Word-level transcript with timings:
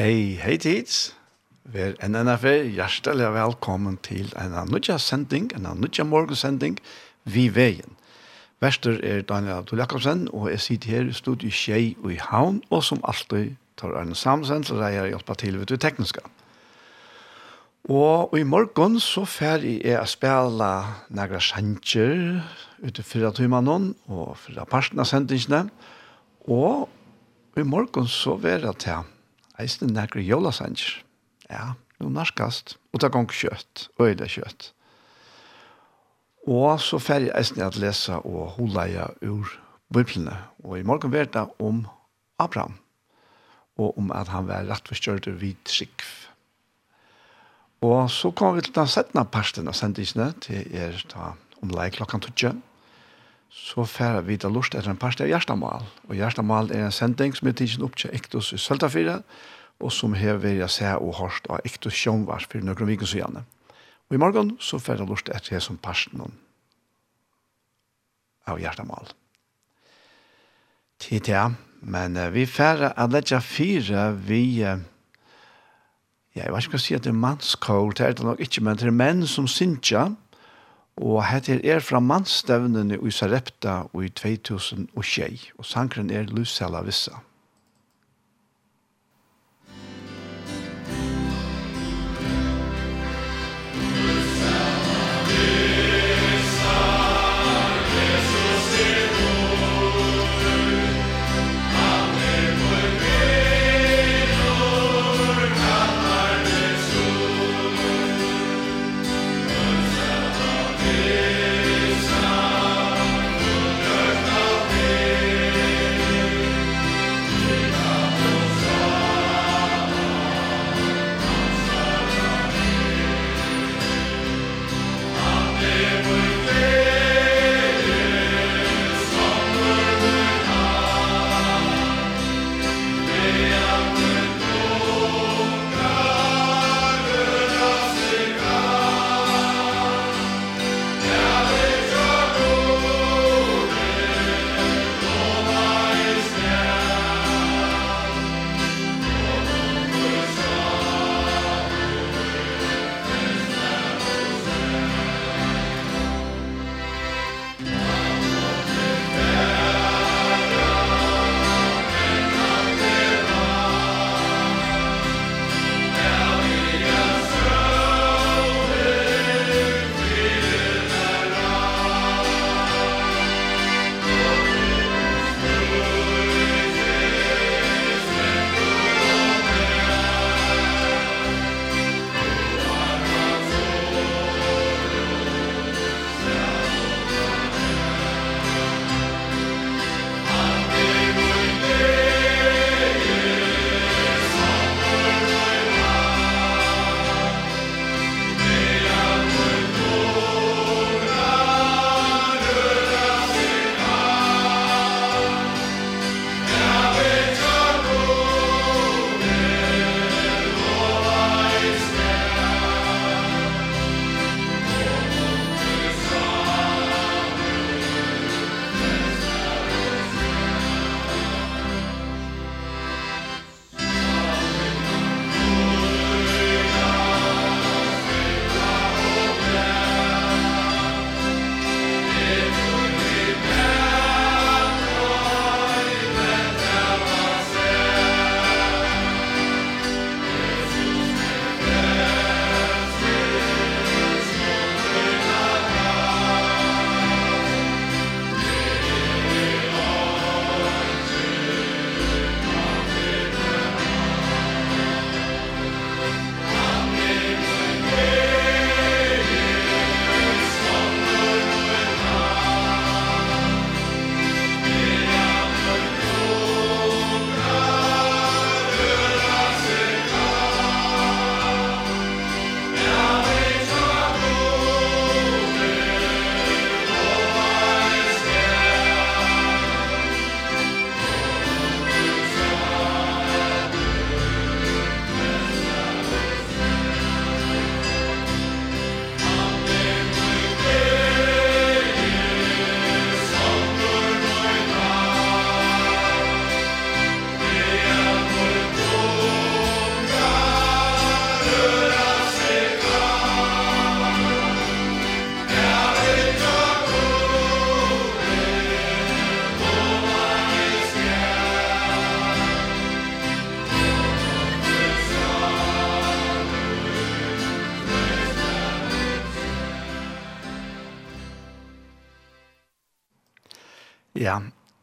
Hei, 0.00 0.38
hei 0.40 0.54
tids. 0.56 1.10
Vær 1.68 1.90
en 2.00 2.14
NFR, 2.16 2.70
hjertelig 2.72 3.26
velkommen 3.34 3.98
til 4.00 4.30
en 4.40 4.54
annuja 4.56 4.94
sending, 4.96 5.50
en 5.52 5.66
annuja 5.68 6.06
morgensending, 6.08 6.78
Vi 7.28 7.50
veien. 7.52 7.98
Vester 8.64 8.96
er 9.04 9.20
Daniel 9.28 9.58
Abdul 9.58 9.82
Jakobsen, 9.82 10.22
og 10.32 10.48
jeg 10.48 10.60
sitter 10.60 10.94
her 10.94 11.10
i 11.10 11.12
studiet 11.12 11.52
Kjei 11.52 11.98
og 12.00 12.14
i 12.14 12.16
Havn, 12.16 12.62
og 12.70 12.84
som 12.84 13.04
alltid 13.04 13.58
tar 13.76 14.00
en 14.00 14.14
samsend, 14.14 14.64
så 14.64 14.80
jeg 14.80 15.12
hjelper 15.12 15.34
til 15.34 15.60
ved 15.60 15.66
det 15.66 15.82
tekniske. 15.84 16.24
Og 17.84 18.38
i 18.38 18.42
morgen 18.42 18.96
så 19.04 19.28
fer 19.28 19.60
jeg 19.68 20.00
å 20.00 20.08
spille 20.08 20.72
nægra 21.12 21.44
sjanger 21.44 22.40
ute 22.80 23.04
fyra 23.04 23.36
timer 23.36 23.68
og 24.08 24.36
fyra 24.48 24.64
parten 24.64 25.04
av 25.04 25.12
sendingene, 25.12 25.66
og 26.48 26.88
i 27.60 27.68
morgen 27.68 28.08
så 28.08 28.40
vil 28.40 28.64
jeg 28.64 28.86
til 28.88 29.16
eisen 29.60 29.94
nekre 29.94 30.22
jolasanger. 30.24 31.00
Ja, 31.50 31.74
nå 32.00 32.10
narskast, 32.14 32.76
Og 32.92 33.00
det 33.00 33.12
gong 33.12 33.30
kjøtt, 33.30 33.88
øyla 34.00 34.26
kjøtt. 34.26 34.72
Og 36.48 36.80
så 36.80 36.98
fer 36.98 37.26
jeg 37.26 37.34
eisen 37.38 37.60
at 37.62 37.76
lesa 37.76 38.18
og 38.24 38.56
holaja 38.56 39.06
ur 39.22 39.50
biblene. 39.92 40.36
Og 40.64 40.80
i 40.80 40.86
morgen 40.86 41.12
vet 41.12 41.34
det 41.34 41.46
om 41.58 41.86
Abraham. 42.38 42.78
Og 43.76 43.98
om 43.98 44.10
at 44.12 44.28
han 44.28 44.48
var 44.48 44.66
rett 44.66 44.88
forstørte 44.88 45.36
vid 45.40 45.60
skikv. 45.68 46.08
Og 47.80 48.10
så 48.10 48.30
kom 48.30 48.56
vi 48.56 48.64
til 48.66 48.74
den 48.76 48.88
settende 48.90 49.24
parten 49.24 49.68
av 49.68 49.76
sendisene 49.76 50.32
til 50.44 50.66
er 50.76 50.98
da 51.14 51.32
om 51.62 51.70
lei 51.72 51.88
klokkan 51.94 52.20
12 52.20 52.58
så 53.50 53.84
færer 53.84 54.22
vi 54.26 54.36
til 54.38 54.52
lust 54.54 54.74
etter 54.74 54.92
en 54.92 54.98
parst 55.00 55.20
av 55.20 55.28
Gjerstamal. 55.30 55.86
Og 56.08 56.14
Gjerstamal 56.14 56.70
er 56.70 56.86
en 56.86 56.94
sending 56.94 57.34
som 57.36 57.48
er 57.50 57.56
tidsen 57.58 57.82
opp 57.86 57.96
til 57.98 58.12
Ektos 58.14 58.52
i 58.54 58.58
Søltafire, 58.62 59.20
og 59.80 59.92
som 59.92 60.14
hever 60.14 60.60
jeg 60.60 60.70
se 60.70 60.92
og 60.96 61.16
hørst 61.18 61.48
av 61.50 61.64
Ektos 61.66 61.96
Sjønvars 61.96 62.46
for 62.50 62.62
noen 62.62 62.88
viker 62.88 63.08
siden. 63.08 63.42
Og 64.10 64.14
i 64.14 64.20
morgen 64.20 64.54
så 64.62 64.78
færer 64.78 65.08
lust 65.08 65.32
etter 65.32 65.56
jeg 65.56 65.64
som 65.66 65.80
parsten 65.80 66.22
av 68.46 68.60
Gjerstamal. 68.60 69.10
Tid 71.00 71.26
til, 71.26 71.58
men 71.80 72.16
uh, 72.16 72.28
vi 72.34 72.46
færer 72.46 72.94
at 72.96 73.12
letja 73.12 73.42
fire 73.42 74.10
vi... 74.28 74.62
Uh, 74.62 74.86
Ja, 76.36 76.44
jeg 76.44 76.52
vet 76.54 76.62
ikke 76.62 76.76
hva 76.76 76.78
å 76.78 76.82
si 76.84 76.94
at 76.94 77.02
det 77.02 77.10
er 77.10 77.18
mannskål, 77.18 77.88
det 77.98 78.04
er 78.06 78.12
det 78.14 78.22
nok 78.22 78.42
ikke, 78.44 78.62
men 78.62 78.76
det 78.78 78.86
er 78.86 78.94
menn 78.94 79.24
som 79.26 79.48
synsja, 79.50 80.04
Og 80.96 81.22
hette 81.24 81.60
er 81.66 81.80
fra 81.84 82.00
mannstevnene 82.00 82.98
i 82.98 83.12
Sarepta 83.14 83.82
og 83.92 84.04
i 84.04 84.08
2006, 84.08 85.52
og 85.58 85.64
sankren 85.64 86.10
er 86.10 86.28
Lucella 86.28 86.82
Vissa. 86.84 87.20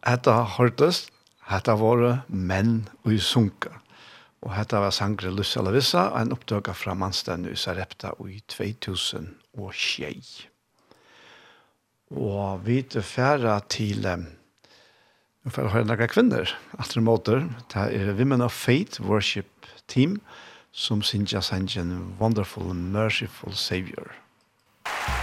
Hetta 0.07 0.37
hørtest, 0.55 1.09
hetta 1.51 1.73
var 1.75 2.21
menn 2.31 2.85
og 3.03 3.17
sunka. 3.19 3.73
Og 4.39 4.53
hetta 4.55 4.79
var 4.79 4.93
sangre 4.95 5.33
Lucia 5.35 5.59
Lavissa, 5.65 6.05
en 6.15 6.31
oppdøk 6.31 6.69
fra 6.79 6.93
mannstene 6.95 7.51
i 7.51 7.59
Sarepta 7.59 8.13
i 8.23 8.39
2000 8.47 9.27
og 9.59 9.73
tjei. 9.75 10.21
Og 12.15 12.63
vi 12.63 12.79
tilfæra 12.87 13.59
til 13.67 14.07
Nå 14.07 15.51
får 15.51 15.67
jeg 15.67 15.75
høre 15.75 15.89
noen 15.91 16.11
kvinner, 16.11 16.55
etter 16.79 17.03
måter. 17.03 17.43
Det 17.67 17.89
er 17.99 18.15
Women 18.15 18.47
of 18.47 18.55
Faith 18.55 19.03
Worship 19.03 19.67
Team, 19.91 20.21
som 20.71 21.03
synger 21.03 21.43
sangen 21.43 22.15
Wonderful 22.19 22.71
Merciful 22.71 23.55
Savior. 23.55 24.15
Musikk 24.87 25.16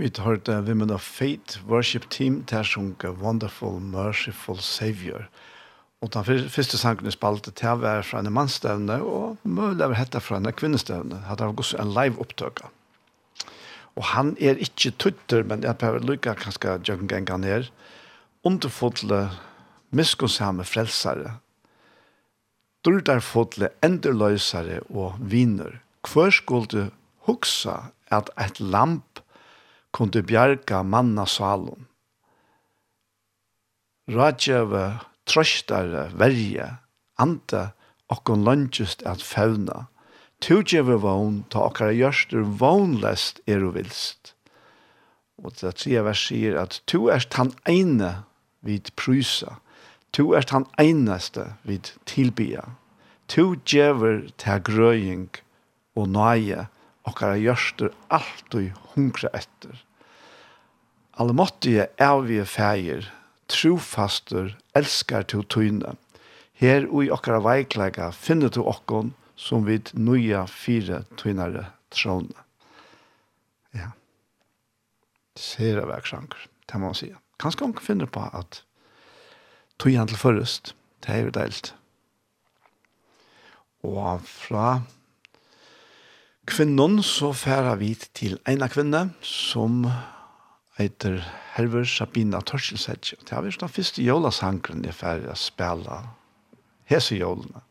Vi 0.00 0.10
har 0.18 0.36
det 0.36 0.54
Women 0.64 0.90
of 0.90 1.02
Faith 1.02 1.58
Worship 1.68 2.06
Team 2.08 2.38
til 2.48 2.62
å 2.62 2.64
sjunke 2.64 3.10
Wonderful, 3.20 3.74
Merciful 3.84 4.56
Savior. 4.64 5.26
Og 6.00 6.08
den 6.14 6.24
første 6.24 6.78
sangen 6.80 7.04
i 7.04 7.12
spalte 7.12 7.52
til 7.52 7.82
var 7.82 8.00
fra 8.08 8.22
en 8.22 8.32
mannstevne, 8.32 8.96
og 9.04 9.42
mulig 9.44 9.82
var 9.82 9.98
hette 9.98 10.22
fra 10.24 10.38
en 10.40 10.48
kvinnestevne. 10.56 11.18
Hadde 11.26 11.44
har 11.44 11.52
gått 11.52 11.74
en 11.76 11.92
live 11.92 12.16
opptøk. 12.16 12.62
Og 14.00 14.08
han 14.14 14.32
er 14.40 14.56
ikke 14.64 14.94
tutter, 14.96 15.44
men 15.44 15.68
jeg 15.68 15.76
prøver 15.76 16.08
lykke 16.08 16.32
kanskje 16.46 16.78
jøngenga 16.88 17.36
ned. 17.44 17.68
Underfotle, 18.40 19.26
miskunnsamme 19.92 20.64
frelsere. 20.64 21.34
Dordarfotle, 22.88 23.68
enderløsere 23.84 24.80
og 24.88 25.20
viner. 25.20 25.82
Hvor 26.08 26.32
skulle 26.32 26.72
du 26.72 26.96
huske 27.28 27.76
at 28.08 28.32
et 28.40 28.64
lamp 28.64 29.09
kunde 29.92 30.22
bjerga 30.22 30.82
manna 30.82 31.26
salon. 31.26 31.86
Radjeve, 34.10 35.00
trøstare, 35.26 36.08
verje, 36.18 36.66
ante, 37.18 37.70
okkon 38.10 38.44
løngjust 38.46 39.04
at 39.06 39.22
fauna. 39.22 39.86
Tugdjeve 40.40 40.96
vogn, 41.02 41.42
ta 41.52 41.66
okkara 41.68 41.92
gjørstur 41.94 42.46
vognlest 42.62 43.42
er 43.46 43.62
og 43.66 43.76
vilst. 43.76 44.34
Og 45.40 45.54
det 45.60 45.74
tredje 45.80 46.04
vers 46.04 46.22
sier 46.28 46.56
at 46.60 46.80
tu 46.90 47.08
er 47.12 47.24
han 47.36 47.52
eine 47.68 48.24
vid 48.66 48.90
prysa, 48.96 49.58
tu 50.12 50.32
er 50.36 50.44
han 50.50 50.66
eineste 50.80 51.52
vid 51.68 51.92
tilbya, 52.08 52.64
tu 53.28 53.54
djever 53.64 54.26
til 54.40 54.64
grøying 54.66 55.28
og 55.96 56.10
nøye, 56.12 56.66
okkara 57.08 57.38
gjørster 57.40 57.94
og 58.12 58.66
hungra 58.94 59.30
etter. 59.36 59.78
Allemåttige 61.20 61.88
evige 62.00 62.46
feir, 62.48 63.08
trofastur, 63.50 64.54
elskar 64.76 65.26
til 65.28 65.44
tøyne. 65.44 65.96
Her 66.60 66.86
og 66.88 67.04
i 67.04 67.10
okkara 67.12 67.40
veiklega 67.44 68.10
finner 68.12 68.52
du 68.52 68.62
okkon 68.64 69.14
som 69.40 69.64
vid 69.68 69.92
nøya 69.96 70.44
fire 70.48 71.02
tøynare 71.16 71.70
trådene. 71.92 72.46
Ja. 73.76 73.92
Sera 75.36 75.86
verksanker, 75.88 76.48
det 76.68 76.80
må 76.80 76.92
man 76.92 76.98
sige. 76.98 77.16
Kanskje 77.40 77.66
hun 77.66 77.76
finner 77.80 78.06
på 78.06 78.26
at 78.36 78.62
tøyne 79.80 80.06
til 80.06 80.20
først, 80.20 80.74
det 81.00 81.14
er 81.16 81.24
jo 81.24 81.36
deilt. 81.36 81.74
Og 83.88 84.20
fra 84.28 84.82
kvinnon 86.50 86.98
så 87.06 87.30
færer 87.36 87.76
vi 87.78 87.92
til 88.16 88.38
ena 88.48 88.66
kvinne 88.70 89.04
som 89.22 89.84
heter 90.78 91.20
Herver 91.54 91.84
Sabina 91.84 92.40
Torskelsedje. 92.40 93.18
Det 93.22 93.32
er 93.36 93.46
den 93.46 93.68
første 93.68 94.02
jolasankeren 94.02 94.84
jeg 94.84 94.96
færer 94.96 95.30
å 95.30 95.38
spille 95.38 96.00
hese 96.90 97.20
jolene. 97.20 97.62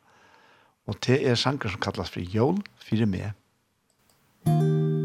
Og 0.87 0.97
det 1.05 1.19
er 1.27 1.35
sankeren 1.35 1.75
som 1.75 1.83
kallas 1.83 2.13
for 2.15 2.23
jol, 2.23 2.63
fire 2.79 3.09
med. 3.09 3.35
Musikk 4.47 4.98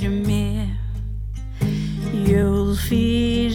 fyrir 0.00 0.26
meg. 0.26 0.68
Jól 2.26 2.74
fyrir 2.74 3.49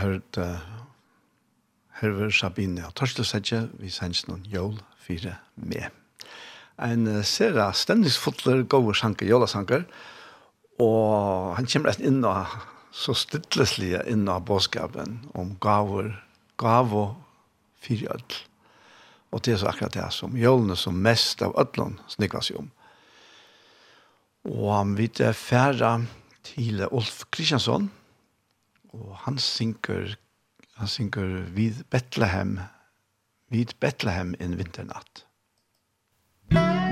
hørt 0.00 0.38
uh, 0.40 0.58
Herver 2.00 2.32
Sabine 2.34 2.86
og 2.88 2.94
Torstelsetje 2.98 3.66
vi 3.80 3.92
sendes 3.92 4.26
noen 4.28 4.44
jól 4.48 4.78
fire 5.00 5.36
med. 5.56 5.88
En 6.80 7.06
uh, 7.08 7.22
sera 7.26 7.70
stendingsfotler, 7.76 8.64
gode 8.64 8.96
sanker, 8.98 9.28
jolasanker, 9.28 9.84
og 10.80 11.56
han 11.58 11.68
kommer 11.68 11.92
rett 11.92 12.04
inn 12.04 12.22
og 12.24 12.48
så 12.90 13.14
stidleslige 13.14 14.02
inn 14.10 14.24
av 14.32 14.46
bådskapen 14.48 15.20
om 15.38 15.54
gaver, 15.62 16.14
gaver 16.58 17.12
fire 17.80 18.16
ødel. 18.16 18.40
Og 19.30 19.44
det 19.44 19.54
er 19.54 19.60
så 19.62 19.70
akkurat 19.70 19.94
det 19.94 20.08
som 20.14 20.34
jólene 20.36 20.76
som 20.76 20.98
mest 20.98 21.42
av 21.46 21.54
ødelen 21.60 22.00
snikkvas 22.10 22.50
jo 22.50 22.64
om. 22.64 22.70
Og 24.50 24.70
han 24.74 24.96
vidt 24.98 25.20
færre 25.36 26.00
til 26.48 26.82
Ulf 26.88 27.26
Kristiansson, 27.30 27.90
og 28.96 29.16
han 29.24 29.38
synker, 29.38 30.16
han 30.76 30.88
synker 30.88 31.40
vid 31.56 31.84
Bethlehem, 31.90 32.58
vid 33.50 33.76
Bethlehem 33.80 34.34
en 34.40 34.58
vinternatt. 34.58 35.26
Musikk 36.50 36.89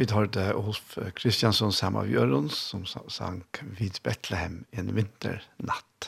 Vi 0.00 0.06
tar 0.06 0.26
det 0.26 0.54
Ulf 0.54 0.98
Kristiansson 1.14 1.72
sammen 1.72 2.06
med 2.06 2.12
Jørgens, 2.14 2.54
som 2.56 2.86
sang 2.86 3.42
«Vid 3.60 3.98
Betlehem 4.00 4.62
en 4.72 4.94
vinternatt». 4.96 6.06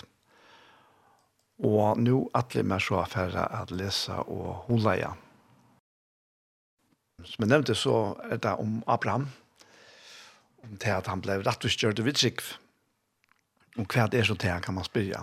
Og 1.61 2.01
nå 2.01 2.23
atle 2.33 2.63
meg 2.65 2.81
så 2.81 3.03
affære 3.03 3.45
at 3.53 3.75
lese 3.77 4.17
og 4.33 4.63
holde 4.71 4.95
igjen. 4.97 5.21
Som 7.21 7.45
jeg 7.45 7.51
nevnte 7.53 7.77
så 7.77 7.99
er 8.31 8.41
det 8.41 8.55
om 8.65 8.79
Abraham, 8.89 9.29
om 10.65 10.73
det 10.81 10.97
at 10.97 11.13
han 11.13 11.21
ble 11.21 11.43
rett 11.45 11.69
og 11.69 11.77
kjørt 11.77 12.01
ved 12.01 12.17
sikv. 12.17 12.49
Og 13.77 13.85
hva 13.93 14.09
det 14.09 14.23
er 14.23 14.31
så 14.31 14.39
til 14.41 14.65
kan 14.65 14.81
man 14.81 14.89
spyrja. 14.89 15.21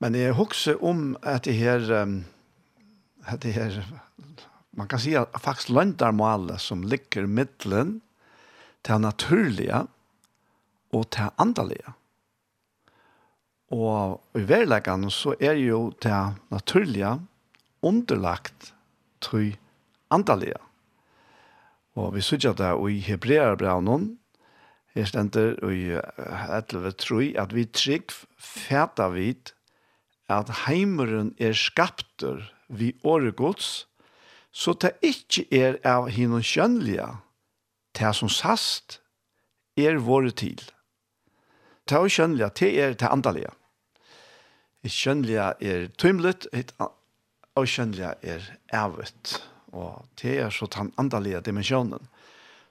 Men 0.00 0.16
jeg 0.16 0.38
husker 0.40 0.80
om 0.80 1.18
at 1.20 1.44
det 1.44 1.60
her, 1.60 1.84
at 3.28 3.44
det 3.44 3.58
her 3.60 3.82
man 4.76 4.88
kan 4.88 5.00
si 5.02 5.14
at 5.18 5.34
faktisk 5.42 5.72
löntarmålet 5.74 6.60
som 6.60 6.82
ligger 6.82 7.26
mittlen 7.26 8.00
til 8.86 9.02
naturliga 9.02 9.84
og 10.94 11.10
til 11.14 11.32
andalige. 11.38 11.94
Og 13.70 14.20
i 14.34 14.42
verleggene 14.46 15.10
så 15.14 15.34
er 15.40 15.58
jo 15.58 15.90
det 16.02 16.34
naturlige 16.50 17.18
underlagt 17.82 18.72
til 19.22 19.56
andalige. 20.10 20.58
Og 21.94 22.14
vi 22.14 22.22
sykja 22.22 22.52
det 22.56 22.72
i 22.90 22.98
Hebreabraunen, 23.04 24.16
her 24.94 25.06
stender 25.06 25.54
i 25.70 25.94
11.3, 25.94 27.38
at 27.38 27.54
vi 27.54 27.64
trygg 27.64 28.10
fæta 28.38 29.08
vid 29.14 29.52
at 30.30 30.50
heimeren 30.66 31.34
er 31.38 31.52
skapter 31.52 32.42
vi 32.68 32.92
åregods, 33.04 33.89
så 34.52 34.74
det 34.74 34.96
ikke 35.06 35.46
er 35.54 35.78
av 35.86 36.08
hinnom 36.10 36.42
kjønnelige, 36.42 37.06
det 37.98 38.12
som 38.16 38.30
sast 38.30 38.98
er 39.78 40.00
våre 40.02 40.32
til. 40.34 40.58
Det 41.86 41.98
er 41.98 42.12
kjønnelige, 42.12 42.50
det 42.58 42.70
er 42.78 42.94
det 42.98 43.10
andalige. 43.10 43.52
Kjønnelige 44.86 45.46
er 45.60 45.86
tøymlet, 45.98 46.46
og 47.54 47.66
kjønnelige 47.68 48.14
er 48.22 48.46
evet. 48.72 49.36
Og 49.72 50.06
det 50.22 50.38
er 50.40 50.50
så 50.50 50.66
den 50.66 50.92
andalige 50.98 51.42
dimensjonen, 51.46 52.08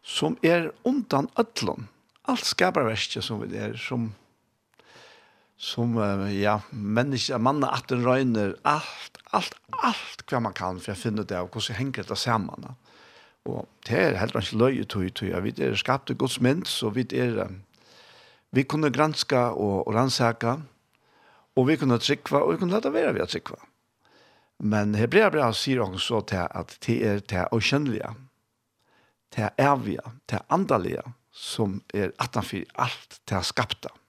som 0.04 0.38
er 0.44 0.72
undan 0.84 1.30
ødlån. 1.40 1.88
Alt 2.28 2.46
skaperverket 2.46 3.24
som 3.24 3.42
vi 3.42 3.56
er, 3.58 3.78
som 3.78 4.12
som 5.60 5.98
ja, 6.42 6.62
människa 6.70 7.38
manna 7.38 7.68
att 7.68 7.88
den 7.88 8.04
röner 8.04 8.56
allt 8.62 9.18
allt 9.24 9.56
allt 9.70 10.32
vad 10.32 10.42
man 10.42 10.54
kan 10.54 10.80
för 10.80 10.92
jag 10.92 10.98
finner 10.98 11.24
det 11.24 11.40
och 11.40 11.56
hur 11.56 11.74
hänger 11.74 12.06
det 12.08 12.16
samman. 12.16 12.76
Och 13.44 13.70
det 13.86 13.96
är 13.96 14.14
helt 14.14 14.36
enkelt 14.36 14.54
löje 14.54 14.86
tog 14.86 15.14
tog 15.14 15.30
jag 15.30 15.42
vet 15.42 15.60
är 15.60 15.76
skapt 15.76 16.10
Guds 16.10 16.40
mynd, 16.40 16.68
så 16.68 16.90
vi 16.90 17.02
är 17.12 17.50
vi 18.50 18.64
kunde 18.64 18.90
granska 18.90 19.52
och, 19.52 19.88
och 19.88 19.94
ransaka 19.94 20.62
och 21.54 21.70
vi 21.70 21.78
kunde 21.78 22.00
trycka 22.00 22.38
och 22.38 22.54
vi 22.54 22.58
kunde 22.58 22.76
låta 22.76 22.90
vara 22.90 23.12
vi 23.12 23.22
att 23.22 23.30
trycka. 23.30 23.56
Men 24.58 24.96
Hebreerbrevet 24.96 25.56
sier 25.56 25.80
också 25.80 26.22
till 26.22 26.38
att 26.38 26.78
det 26.86 27.08
är 27.08 27.20
till 27.20 27.46
okänliga. 27.52 28.16
Det 29.36 29.42
är 29.42 29.52
eviga, 29.74 30.12
det 30.26 30.36
är 30.36 30.42
andaliga 30.48 31.04
som 31.32 31.82
är 31.94 32.12
attanfyr 32.18 32.66
allt 32.74 33.22
det 33.26 33.36
är 33.36 33.42
skapta. 33.42 33.90
Mm 33.90 34.09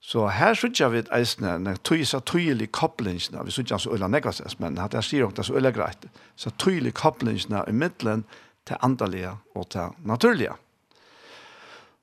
Så 0.00 0.26
her 0.32 0.54
synes 0.56 0.80
jeg 0.80 0.92
vi 0.92 1.02
eisne, 1.12 1.58
når 1.60 1.82
tog 1.84 2.06
så 2.08 2.20
tydelig 2.24 2.70
koblingsene, 2.72 3.44
vi 3.44 3.52
synes 3.52 3.70
jeg 3.70 3.80
så 3.80 3.92
øyla 3.92 4.08
negvases, 4.08 4.56
men 4.60 4.78
at 4.80 4.94
jeg 4.96 5.04
sier 5.04 5.32
det 5.36 5.44
så 5.44 5.54
øyla 5.54 5.70
greit, 5.76 6.06
så 6.36 6.50
tydelig 6.58 6.94
koblingsene 6.94 7.64
i 7.68 7.72
middelen 7.72 8.24
til 8.66 8.80
andalige 8.82 9.34
og 9.54 9.68
til 9.70 9.92
naturlige. 10.08 10.56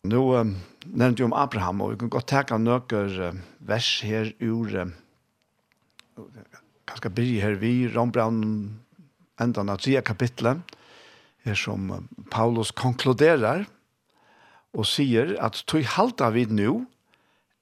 Nå 0.07 0.21
um, 0.37 0.53
nevnte 0.85 1.23
jeg 1.23 1.31
om 1.31 1.33
Abraham, 1.33 1.81
og 1.81 1.91
vi 1.91 1.97
kan 2.03 2.11
godt 2.13 2.29
teka 2.29 2.57
noen 2.61 3.41
vers 3.59 3.87
her 4.05 4.29
ur, 4.45 4.69
uh, 4.77 6.27
kanskje 6.87 7.11
bry 7.17 7.31
her 7.41 7.57
vi, 7.57 7.87
Rombrand, 7.95 8.43
enda 9.41 9.65
av 9.65 9.81
tre 9.81 10.01
kapitlet, 10.05 10.61
her 11.43 11.57
som 11.57 11.89
uh, 11.91 12.05
Paulus 12.31 12.71
konkluderer, 12.71 13.65
og 14.77 14.85
sier 14.85 15.33
at 15.41 15.63
tog 15.65 15.83
halta 15.97 16.29
vi 16.35 16.45
nu, 16.45 16.85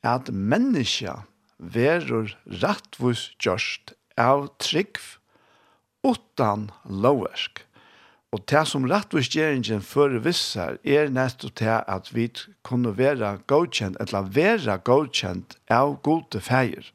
at 0.06 0.30
menneska 0.32 1.24
verur 1.58 2.34
rattvus 2.62 3.32
gjørst 3.42 3.96
av 4.20 4.50
trygg 4.62 5.00
utan 6.06 6.70
lovverk. 6.86 7.64
Og 8.36 8.44
det 8.52 8.66
som 8.68 8.86
rattvistgjeringen 8.90 9.82
fører 9.86 10.20
vissar 10.26 10.76
er 10.84 11.10
nettopp 11.14 11.56
til 11.56 11.72
at 11.80 12.12
vi 12.12 12.28
kunne 12.68 12.92
være 12.98 13.38
godkjent, 13.48 13.98
eller 14.04 14.28
være 14.28 14.78
godkjent 14.84 15.56
av 15.72 15.96
gode 16.04 16.42
feir. 16.44 16.92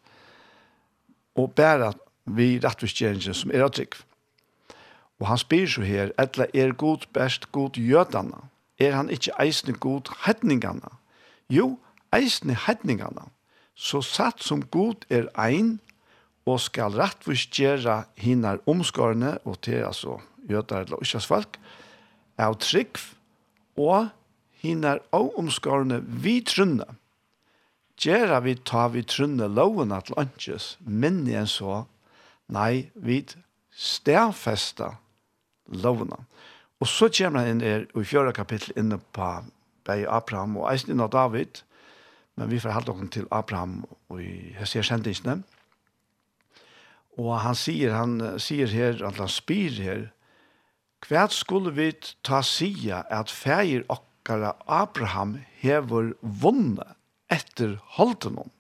Og 1.35 1.55
bæra 1.57 1.95
vi 2.29 2.59
rattvistgjeringen 2.61 3.35
som 3.35 3.55
er 3.55 3.65
av 3.65 3.73
trygg. 3.73 3.97
Og 5.21 5.29
han 5.29 5.41
spyr 5.41 5.67
så 5.69 5.85
her, 5.85 6.13
etla 6.21 6.47
er 6.55 6.77
god 6.77 7.09
best 7.17 7.51
god 7.53 7.77
jødana, 7.77 8.51
Er 8.81 8.97
han 8.97 9.11
ikkje 9.13 9.37
eisne 9.37 9.75
god 9.77 10.09
hetningene? 10.25 10.89
Jo, 11.53 11.77
han 11.77 11.90
eisne 12.15 12.57
hedningene, 12.67 13.29
så 13.75 14.03
satt 14.05 14.43
som 14.45 14.63
god 14.73 15.07
er 15.11 15.29
ein, 15.39 15.79
og 16.49 16.61
skal 16.61 16.97
rettvis 16.97 17.47
gjøre 17.55 18.03
hinar 18.19 18.61
omskårene, 18.69 19.37
og 19.45 19.61
til 19.63 19.85
altså 19.87 20.19
jøder 20.51 20.87
eller 20.87 21.05
ikke 21.05 21.21
folk, 21.21 21.59
av 22.41 22.57
trygg, 22.59 22.99
og 23.77 24.09
hinar 24.63 25.01
og 25.17 25.37
omskårene 25.39 26.01
vi 26.25 26.41
trunne. 26.45 26.89
Gjera 28.01 28.41
vi 28.41 28.57
ta 28.57 28.87
vi 28.89 29.05
trunne 29.05 29.49
loven 29.49 29.93
at 29.93 30.11
lunches, 30.13 30.77
men 30.81 31.23
igjen 31.29 31.49
så, 31.49 31.85
nei, 32.49 32.89
vi 32.95 33.23
stedfesta 33.71 34.95
lovene. 35.71 36.25
Og 36.81 36.89
så 36.89 37.11
kommer 37.13 37.45
han 37.45 37.59
inn 37.59 37.65
er, 37.65 37.85
i 37.93 38.05
fjøra 38.05 38.33
kapittel 38.33 38.73
inne 38.81 38.99
på 39.13 39.33
Bei 39.85 40.05
Abraham 40.09 40.57
og 40.61 40.71
eisen 40.73 41.01
av 41.01 41.13
David, 41.13 41.61
Men 42.41 42.49
vi 42.49 42.59
får 42.61 42.73
halte 42.73 42.93
oss 42.95 43.09
til 43.13 43.27
Abraham 43.37 43.83
og 44.09 44.23
i 44.25 44.55
Hesier 44.57 44.87
sendingsene. 44.87 45.43
Og 47.21 47.35
han 47.45 47.59
sier, 47.59 47.93
han 47.93 48.17
sier 48.41 48.71
her, 48.73 49.03
at 49.05 49.19
han 49.21 49.29
spyr 49.29 49.77
her, 49.77 50.07
hva 51.05 51.27
skulle 51.33 51.73
vi 51.77 51.91
ta 52.25 52.41
sia 52.45 53.03
at 53.13 53.33
feir 53.33 53.85
okkara 53.93 54.55
Abraham 54.65 55.35
hever 55.61 56.15
vunnet 56.21 56.97
etter 57.33 57.77
holden 57.99 58.39
om? 58.47 58.51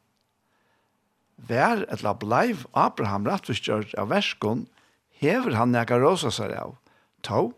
Vær 1.49 1.87
etla 1.89 2.13
bleiv 2.21 2.67
Abraham 2.77 3.25
rettforskjørt 3.29 3.95
av 3.97 4.11
verskon, 4.13 4.67
hever 5.25 5.57
han 5.57 5.73
nega 5.73 5.97
rosa 6.01 6.33
seg 6.33 6.53
av. 6.53 6.77
tau, 7.23 7.53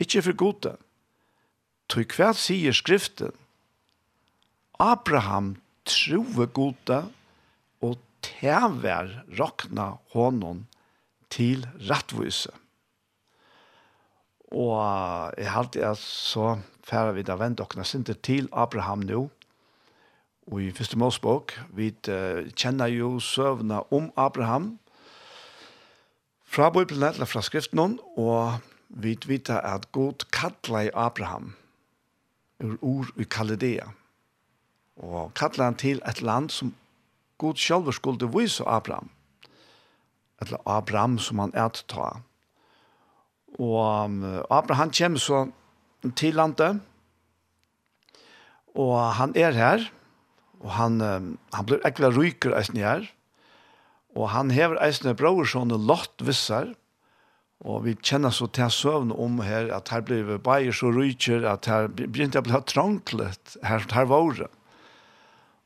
ikkje 0.00 0.22
for 0.22 0.36
gode. 0.36 0.72
Tøy 1.88 2.04
hva 2.04 2.32
sier 2.36 2.76
skriften, 2.76 3.32
Abraham 4.78 5.56
trove 5.88 6.46
gode, 6.54 6.98
og 7.82 7.98
tever 8.22 9.10
rakna 9.38 9.96
honom 10.14 10.66
til 11.30 11.66
rettvise. 11.90 12.52
Og 14.54 15.34
jeg 15.36 15.50
halte 15.50 15.84
at 15.84 15.98
så 16.00 16.56
færre 16.86 17.16
vi 17.16 17.26
da 17.26 17.36
vendt 17.36 17.60
okna 17.60 17.84
sinte 17.84 18.14
til 18.14 18.48
Abraham 18.52 19.02
nå, 19.08 19.26
og 20.48 20.62
i 20.62 20.70
første 20.72 20.96
målspåk, 20.96 21.58
vi 21.76 21.90
kjenner 22.56 22.88
jo 22.88 23.18
søvna 23.20 23.82
om 23.92 24.12
Abraham, 24.16 24.78
fra 26.48 26.70
Bibelen 26.72 27.10
eller 27.10 27.28
fra 27.28 27.42
skriften, 27.44 27.98
og 28.16 28.62
vi 28.88 29.18
vet 29.26 29.50
at 29.50 29.90
Gud 29.92 30.24
kallar 30.32 30.88
Abraham 30.94 31.56
ur 32.64 32.78
ur 32.80 33.10
i 33.20 33.26
Kaledea 33.28 33.90
og 34.98 35.34
kallar 35.38 35.70
han 35.70 35.78
til 35.78 36.02
et 36.08 36.22
land 36.22 36.50
som 36.50 36.74
Gud 37.38 37.60
sjálfur 37.60 37.94
skulle 37.94 38.30
vise 38.34 38.64
Abraham. 38.66 39.10
Eller 40.42 40.58
Abraham 40.66 41.18
som 41.22 41.38
han 41.38 41.54
er 41.54 41.70
til 41.74 41.86
ta. 41.90 42.08
Og 43.58 44.10
Abraham 44.50 44.90
kommer 44.90 45.22
så 45.22 45.46
til 46.16 46.34
landet, 46.34 46.80
og 48.74 49.14
han 49.18 49.32
er 49.34 49.50
her, 49.56 49.86
og 50.60 50.70
han, 50.76 51.00
han 51.54 51.66
blir 51.66 51.82
ekkert 51.86 52.18
ryker 52.18 52.54
eisen 52.58 52.78
her, 52.78 53.06
og 54.14 54.30
han 54.34 54.52
hever 54.54 54.78
eisen 54.84 55.10
bror 55.18 55.46
sånn 55.48 55.74
lott 55.88 56.22
visser, 56.22 56.74
og 57.66 57.82
vi 57.88 57.96
kjenner 57.98 58.30
så 58.30 58.46
til 58.54 58.70
søvn 58.70 59.10
om 59.10 59.40
her, 59.42 59.72
at 59.74 59.90
her 59.90 60.04
blir 60.06 60.36
bæger 60.38 60.76
så 60.78 60.92
ryker, 60.94 61.42
at 61.50 61.66
her 61.66 61.88
begynte 61.90 62.38
jeg 62.38 62.44
å 62.44 62.46
bli 62.46 62.60
tranglet 62.70 63.56
her, 63.66 63.82
her 63.90 64.06
våre 64.10 64.46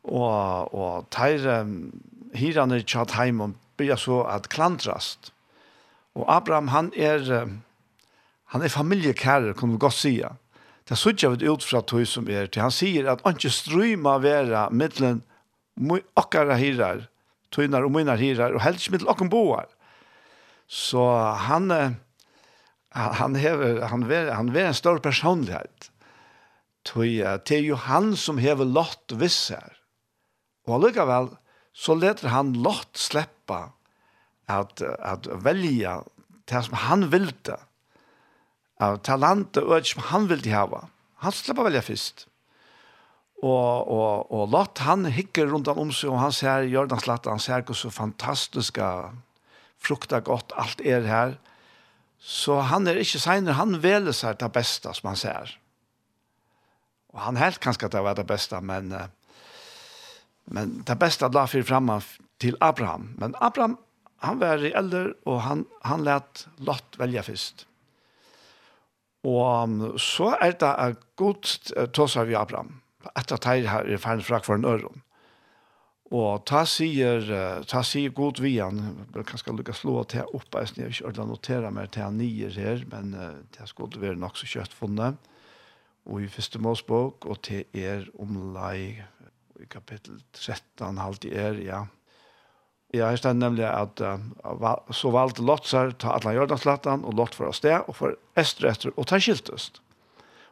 og, 0.08 0.74
og 0.74 1.06
tær 1.14 1.44
um, 1.62 1.76
hirane 2.34 2.80
tjat 2.82 3.14
heim 3.18 3.42
og 3.44 3.56
byrja 3.78 3.98
så 4.00 4.22
at 4.30 4.48
klantrast. 4.52 5.30
Og 6.18 6.26
Abraham, 6.28 6.68
han 6.74 6.90
er, 6.96 7.22
um, 7.42 7.60
han 8.54 8.62
er 8.62 8.72
familjekærer, 8.72 9.54
kan 9.58 9.72
vi 9.72 9.78
godt 9.80 10.00
sija. 10.00 10.34
Det 10.88 10.98
sutja 10.98 11.30
vi 11.30 11.48
ut 11.48 11.62
fra 11.64 11.80
tog 11.86 12.06
som 12.10 12.26
er 12.28 12.50
til. 12.50 12.64
Han 12.64 12.74
sier 12.74 13.06
at 13.12 13.22
han 13.24 13.38
ikke 13.38 13.54
strøyma 13.54 14.18
vera 14.22 14.66
mittlen 14.74 15.22
okkara 16.18 16.58
hirar, 16.60 17.06
tøynar 17.54 17.86
og 17.86 17.94
munar 17.94 18.20
hirar, 18.20 18.52
og 18.52 18.64
helst 18.64 18.90
mittlen 18.90 19.12
okkum 19.12 19.30
boar. 19.32 19.70
Så 20.66 21.04
han, 21.46 21.70
han, 22.90 23.36
hever, 23.36 23.84
han, 23.88 24.08
ver, 24.08 24.32
han 24.34 24.52
ver 24.52 24.72
en 24.72 24.76
større 24.76 25.00
personlighet. 25.04 25.90
Tøy, 26.84 27.22
det 27.46 27.56
er 27.56 27.62
jo 27.62 27.78
han 27.78 28.16
som 28.18 28.40
hever 28.42 28.66
lott 28.66 29.14
viss. 29.14 29.52
Og 30.66 30.76
allikevel 30.78 31.32
så 31.72 31.96
leter 31.96 32.32
han 32.32 32.52
lott 32.62 32.98
sleppa 33.00 33.72
at, 34.50 34.82
at 34.82 35.28
velja 35.44 36.02
det 36.50 36.64
som 36.66 36.76
han 36.84 37.06
vilde, 37.12 37.56
av 38.82 38.98
talentet 39.06 39.62
og 39.62 39.86
som 39.86 40.02
han 40.10 40.28
vilde 40.30 40.52
hava. 40.52 40.86
Han 41.22 41.34
slipper 41.34 41.68
velja 41.68 41.84
fyrst. 41.86 42.26
Og, 43.42 43.88
og, 43.90 44.30
og 44.30 44.50
lott 44.52 44.82
han 44.86 45.06
hikker 45.10 45.48
rundt 45.50 45.70
om 45.70 45.90
seg, 45.94 46.10
og 46.12 46.20
han 46.22 46.34
ser 46.34 46.68
Jørgens 46.70 47.06
latt, 47.10 47.30
han 47.30 47.42
ser 47.42 47.64
hvor 47.66 47.78
så 47.78 47.90
fantastiska 47.94 48.90
frukta 49.82 50.20
godt 50.22 50.54
alt 50.58 50.82
er 50.86 51.06
her. 51.08 51.34
Så 52.22 52.60
han 52.68 52.86
er 52.86 53.00
ikke 53.02 53.22
senere, 53.22 53.58
han 53.58 53.80
veler 53.82 54.14
seg 54.14 54.38
det 54.38 54.50
beste 54.54 54.92
som 54.94 55.10
han 55.10 55.18
ser. 55.18 55.56
Og 57.14 57.22
han 57.24 57.40
helt 57.40 57.58
kanskje 57.62 57.88
at 57.88 57.96
det 57.96 58.04
var 58.06 58.18
det 58.18 58.28
beste, 58.28 58.60
men... 58.62 58.94
Uh, 58.94 59.08
Men 60.44 60.82
det 60.86 60.98
beste 60.98 61.28
la 61.28 61.46
för 61.46 61.62
framme 61.62 62.00
til 62.40 62.56
Abraham. 62.60 63.14
Men 63.18 63.34
Abraham 63.40 63.76
han 64.22 64.38
var 64.38 64.64
i 64.64 64.72
äldre 64.72 65.12
och 65.24 65.40
han 65.40 65.66
han 65.82 66.04
lät 66.04 66.46
Lot 66.56 66.98
välja 66.98 67.22
Og 69.22 69.62
um, 69.62 69.98
så 69.98 70.36
er 70.40 70.52
det 70.58 70.96
godt 71.16 71.72
uh, 71.76 71.86
tås 71.86 72.16
av 72.16 72.34
Abraham. 72.34 72.80
Etter 73.16 73.34
at 73.34 73.46
jeg 73.46 73.66
är 73.66 73.98
ferdig 73.98 74.24
frak 74.24 74.44
for 74.44 74.54
en 74.54 74.64
øron. 74.64 75.02
Og 76.12 76.44
ta 76.44 76.64
sier, 76.66 77.22
uh, 77.30 77.64
ta 77.64 77.82
sier 77.82 78.10
god 78.10 78.40
vian, 78.42 79.06
jeg 79.14 79.26
kan 79.26 79.38
skal 79.38 79.56
lukke 79.56 79.72
slå 79.72 80.02
til 80.04 80.26
oppe, 80.34 80.58
jeg 80.58 80.68
snir 80.68 80.90
ikke 80.90 81.06
ordentlig 81.06 81.28
notere 81.30 81.70
meg 81.70 81.90
til 81.90 82.02
han 82.02 82.18
nier 82.18 82.50
her, 82.50 82.82
men 82.90 83.14
uh, 83.14 83.38
det 83.54 83.62
er 83.62 83.70
skal 83.70 83.94
være 83.96 84.18
nok 84.18 84.36
så 84.36 84.46
kjøtt 84.46 84.74
funnet. 84.74 85.16
Og 86.04 86.22
i 86.22 86.28
første 86.28 86.58
målsbok, 86.58 87.26
og 87.26 87.42
til 87.46 87.64
er 87.72 88.10
omlai 88.18 89.04
i 89.62 89.68
kapittel 89.70 90.20
13 90.34 90.98
halvt 90.98 91.26
i 91.28 91.34
er, 91.38 91.58
ja. 91.62 91.84
Ja, 92.92 93.08
her 93.08 93.16
stod 93.16 93.38
nemlig 93.40 93.64
at 93.64 94.02
uh, 94.04 94.72
så 94.92 95.12
valgte 95.14 95.44
Lott 95.48 95.68
seg 95.70 95.94
ta 96.02 96.12
alle 96.18 96.34
Jordanslatan, 96.36 97.06
og 97.08 97.16
Lott 97.16 97.36
for 97.38 97.48
oss 97.48 97.62
det, 97.64 97.78
og 97.88 97.96
for 97.96 98.18
Ester 98.36 98.68
etter, 98.68 98.92
og 99.00 99.08
ta 99.08 99.20
skiltest. 99.22 99.80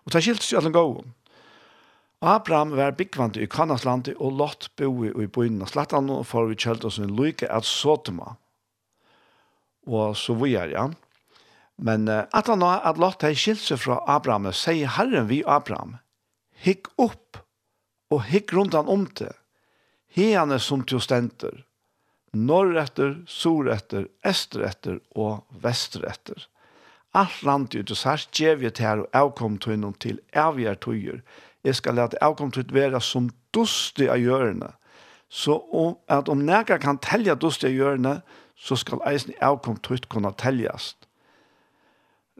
Og 0.07 0.15
ta 0.15 0.23
skiltest 0.25 0.55
i 0.55 0.57
alle 0.61 0.73
gåen. 0.73 1.13
Abraham 2.25 2.73
var 2.77 2.97
byggvande 2.97 3.43
i 3.45 3.49
Kanaslandet, 3.49 4.17
og 4.17 4.39
Lott 4.41 4.71
bo 4.81 4.89
i 5.05 5.29
byen 5.29 5.61
av 5.65 5.73
Slatan, 5.73 6.09
og 6.13 6.25
for 6.29 6.49
vi 6.49 6.57
kjølte 6.57 6.89
oss 6.89 7.01
en 7.01 7.13
lykke 7.17 7.49
at 7.53 7.69
Sotoma. 7.69 8.39
Og 9.89 10.17
så 10.17 10.37
vi 10.41 10.55
er, 10.57 10.73
ja. 10.73 10.89
Men 11.77 12.09
uh, 12.09 12.25
at 12.37 12.49
han 12.49 12.65
at 12.65 13.01
Lott 13.01 13.25
hei 13.25 13.35
skilt 13.37 13.61
seg 13.67 13.83
fra 13.85 14.01
Abraham, 14.09 14.49
sier 14.57 14.97
Herren 14.97 15.29
vi 15.29 15.43
Abraham, 15.45 15.99
hikk 16.65 16.89
opp 17.01 17.41
og 18.11 18.25
hikk 18.27 18.55
rundt 18.57 18.75
han 18.75 18.91
om 18.91 19.07
til. 19.07 19.33
Hene 20.11 20.59
som 20.59 20.83
til 20.83 21.01
stenter, 21.03 21.63
norretter, 22.35 23.21
soretter, 23.31 24.09
esteretter 24.27 24.99
og 25.15 25.45
vestretter. 25.63 26.49
Alt 27.15 27.43
landet 27.47 27.75
ut 27.81 27.93
og 27.95 27.99
sært 27.99 28.31
gjev 28.35 28.63
her 28.79 29.03
og 29.03 29.09
avkom 29.15 29.59
til 29.59 30.21
avgjertøyer. 30.35 31.23
Jeg 31.65 31.75
skal 31.75 31.99
lete 31.99 32.19
avkomtøyt 32.23 32.73
være 32.73 33.01
som 33.01 33.31
dusti 33.55 34.07
av 34.09 34.19
hjørne. 34.19 34.71
Så 35.29 35.59
om, 35.73 35.97
at 36.09 36.29
om 36.29 36.39
nægge 36.39 36.79
kan 36.79 36.99
telja 36.99 37.35
dusti 37.35 37.67
av 37.67 37.75
hjørne, 37.75 38.21
så 38.57 38.77
skal 38.77 39.03
eisen 39.07 39.35
avkomtøyt 39.41 40.09
kunne 40.09 40.33
teljast 40.39 41.00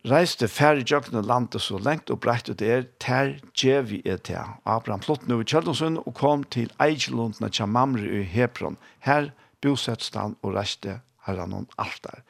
reiste 0.09 0.49
færre 0.49 0.85
jøkkene 0.87 1.23
landet 1.27 1.61
så 1.63 1.79
lengt 1.79 2.11
og 2.11 2.21
breit 2.25 2.49
ut 2.49 2.63
er, 2.63 2.87
ter 3.03 3.37
djevi 3.53 4.01
er 4.09 4.21
til. 4.25 4.41
Abraham 4.65 5.03
flott 5.05 5.27
nå 5.29 5.41
i 5.43 5.49
Kjeldonsund 5.49 6.01
og 6.05 6.15
kom 6.17 6.45
til 6.45 6.73
Eigelundene 6.81 7.67
Mamre 7.67 8.07
i 8.07 8.23
Hebron. 8.25 8.79
Her 9.01 9.31
bosettet 9.61 10.17
han 10.17 10.37
og 10.43 10.55
reiste 10.57 11.01
her 11.27 11.43
og 11.45 11.67
alt 11.79 12.01
der. 12.05 12.23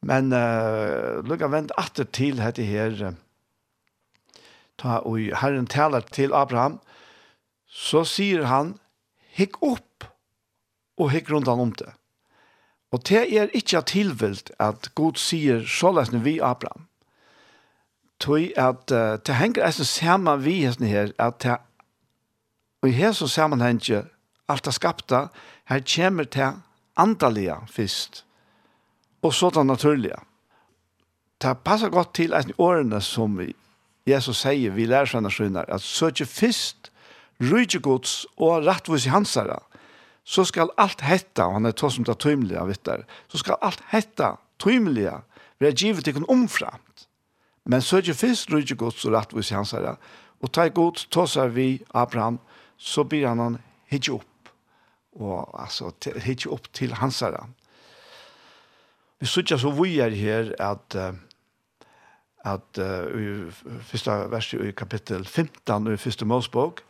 Men 0.00 0.32
uh, 0.32 1.22
lukka 1.26 1.48
vent 1.50 1.72
atter 1.78 2.04
til 2.04 2.38
dette 2.38 2.62
her, 2.62 3.14
ta, 4.78 4.98
og 5.02 5.18
herren 5.18 5.66
taler 5.66 6.00
til 6.00 6.34
Abraham, 6.34 6.78
så 7.66 8.04
sier 8.06 8.46
han, 8.46 8.76
hikk 9.34 9.58
opp 9.62 10.06
og 10.98 11.10
hikk 11.14 11.30
rundt 11.30 11.50
han 11.50 11.62
om 11.62 11.72
det. 11.78 11.90
Og 12.94 13.02
det 13.04 13.26
er 13.36 13.50
ikke 13.54 13.82
tilvilt 13.84 14.50
at 14.58 14.90
Gud 14.96 15.18
sier 15.20 15.66
såleis 15.66 16.10
vi 16.12 16.38
Abraham 16.40 16.87
tog 18.20 18.52
at 18.56 18.92
uh, 18.92 19.18
det 19.26 19.34
henger 19.38 19.66
eisen 19.66 19.86
sammen 19.86 20.44
vi 20.44 20.60
hesten 20.64 20.86
her, 20.86 21.12
at 21.18 21.42
det, 21.42 21.58
og 22.82 22.88
i 22.88 22.94
hese 22.94 23.28
sammenhengen, 23.28 24.08
alt 24.48 24.64
det 24.64 24.74
skapta, 24.74 25.26
her 25.68 25.84
kommer 25.94 26.24
til 26.24 26.58
andalige 26.96 27.56
først, 27.70 28.24
og 29.22 29.34
så 29.34 29.50
det 29.50 29.66
naturlige. 29.66 30.18
Det 31.42 31.58
passer 31.64 31.88
godt 31.88 32.14
til 32.14 32.34
eisen 32.34 32.54
årene 32.58 33.00
som 33.00 33.40
Jesus 34.06 34.42
sier, 34.42 34.72
vi 34.72 34.86
lærer 34.86 35.06
seg 35.06 35.22
nasjoner, 35.22 35.68
at 35.68 35.84
søker 35.84 36.26
først 36.26 36.90
rydgjegods 37.42 38.24
og 38.36 38.66
rettvis 38.66 39.06
i 39.06 39.12
hansere, 39.12 39.58
så 40.24 40.44
skal 40.44 40.72
alt 40.78 41.00
hetta, 41.00 41.46
og 41.46 41.58
han 41.58 41.66
er 41.66 41.76
tog 41.76 41.92
som 41.92 42.04
det 42.04 42.18
tøymelige, 42.18 42.66
vet 42.68 42.84
du, 42.84 43.04
så 43.28 43.40
skal 43.40 43.60
alt 43.62 43.82
hetta 43.92 44.34
tøymelige 44.60 45.14
være 45.60 45.72
givet 45.72 46.04
til 46.04 46.16
omfra. 46.28 46.72
omfra 46.72 46.87
Men 47.68 47.84
så 47.84 47.98
er 47.98 48.06
det 48.06 48.16
først 48.16 48.52
rydde 48.52 48.76
gods 48.80 49.04
og 49.04 49.12
rettvis 49.12 49.52
hans 49.52 49.74
herre. 49.76 49.98
Og 50.40 50.52
ta 50.54 50.64
god, 50.72 51.04
seg 51.28 51.52
vi 51.52 51.68
Abraham, 51.92 52.38
så 52.78 53.04
blir 53.04 53.28
han 53.28 53.42
han 53.42 53.58
hitje 53.92 54.14
opp. 54.16 54.52
Og 55.18 55.48
altså, 55.52 55.92
hitje 56.24 56.50
opp 56.54 56.70
til 56.72 56.94
hans 56.96 57.20
herre. 57.20 57.44
Vi 59.20 59.26
sier 59.26 59.58
så 59.58 59.72
vi 59.74 59.98
er 60.00 60.14
her 60.14 60.54
at 60.62 60.96
at 62.46 62.78
uh, 62.80 63.52
første 63.90 64.14
vers 64.32 64.52
i 64.54 64.72
kapittel 64.72 65.26
15 65.26 65.92
i 65.92 65.96
første 66.00 66.24
målsbok, 66.24 66.82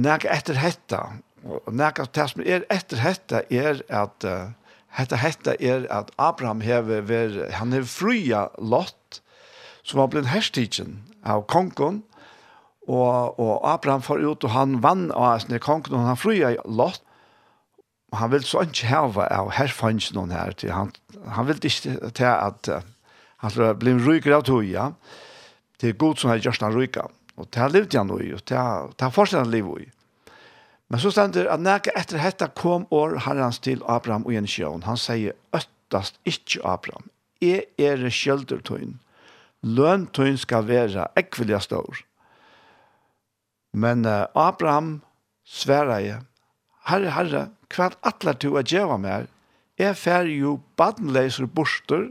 nek 0.00 0.24
etter 0.24 0.58
hetta, 0.58 1.02
og 1.44 1.68
nek 1.74 2.00
at 2.02 2.14
det 2.16 2.26
som 2.32 2.42
er 2.42 2.64
etter 2.72 3.02
hetta 3.04 3.42
er 3.50 3.82
at 3.92 4.26
uh, 4.26 4.50
hetta 4.98 5.20
hetta 5.20 5.54
er 5.60 5.86
at 5.94 6.10
Abraham 6.18 6.64
hever 6.64 7.04
ver, 7.06 7.38
han 7.60 7.72
hever 7.76 7.86
fruja 7.92 8.46
lott, 8.58 9.20
som 9.88 10.02
var 10.02 10.10
blitt 10.12 10.28
herstigen 10.30 11.00
av 11.24 11.46
kongen, 11.50 12.02
og, 12.88 13.36
og 13.40 13.64
Abraham 13.68 14.04
får 14.04 14.24
ut, 14.24 14.44
og 14.44 14.54
han 14.54 14.78
vann 14.84 15.08
av 15.12 15.42
sin 15.42 15.58
kongen, 15.60 15.96
og 15.96 16.08
han 16.08 16.20
fria 16.20 16.54
lott, 16.64 17.02
han 18.16 18.30
ville 18.32 18.48
så 18.48 18.62
ikke 18.64 18.88
hava 18.88 19.26
av 19.36 19.50
herfanns 19.52 20.08
noen 20.16 20.32
her, 20.32 20.54
til 20.56 20.72
han, 20.72 20.94
han 21.28 21.48
ville 21.48 21.68
ikke 21.68 22.12
til 22.16 22.30
at 22.30 22.70
uh, 22.72 22.86
han 23.44 23.52
skulle 23.52 23.74
bli 23.78 23.92
en 23.92 24.04
ryker 24.06 24.38
av 24.38 24.46
tog, 24.48 24.64
toga, 24.64 24.92
til 25.78 25.94
god 26.00 26.18
som 26.18 26.32
har 26.32 26.40
gjort 26.42 26.64
han 26.64 26.74
ryker. 26.74 27.12
Og 27.38 27.46
det 27.54 27.60
har 27.62 27.70
levd 27.70 27.94
han 27.94 28.10
i, 28.16 28.32
og 28.34 28.42
det 28.50 28.58
har 28.58 29.14
fortsatt 29.14 29.44
han 29.44 29.52
liv 29.52 29.68
i. 29.78 29.86
Men 30.88 31.02
så 31.02 31.12
stender 31.12 31.50
at 31.52 31.60
nægge 31.60 31.92
etter 32.00 32.18
dette 32.18 32.48
kom 32.56 32.86
år 32.90 33.18
herrens 33.26 33.60
til 33.62 33.84
Abraham 33.86 34.24
og 34.26 34.34
en 34.34 34.48
sjøen. 34.48 34.86
Han 34.88 34.98
sier, 34.98 35.36
øttast 35.54 36.16
ikke 36.26 36.64
Abraham. 36.64 37.10
Jeg 37.44 37.68
er 37.78 38.08
skjøldertøyen 38.08 38.96
løntøyen 39.62 40.38
skal 40.38 40.68
være 40.68 41.08
ekvilja 41.16 41.60
stor. 41.60 42.02
Men 43.72 44.06
uh, 44.06 44.26
Abraham 44.34 45.00
sværa 45.44 45.98
jeg, 46.02 46.20
Herre, 46.88 47.10
Herre, 47.10 47.42
hva 47.74 47.90
atler 48.06 48.36
du 48.40 48.54
å 48.56 48.62
gjøre 48.64 48.98
mer? 49.00 49.26
Jeg 49.78 49.96
fer 49.96 50.28
jo 50.30 50.58
badenleiser 50.80 51.46
borster, 51.46 52.08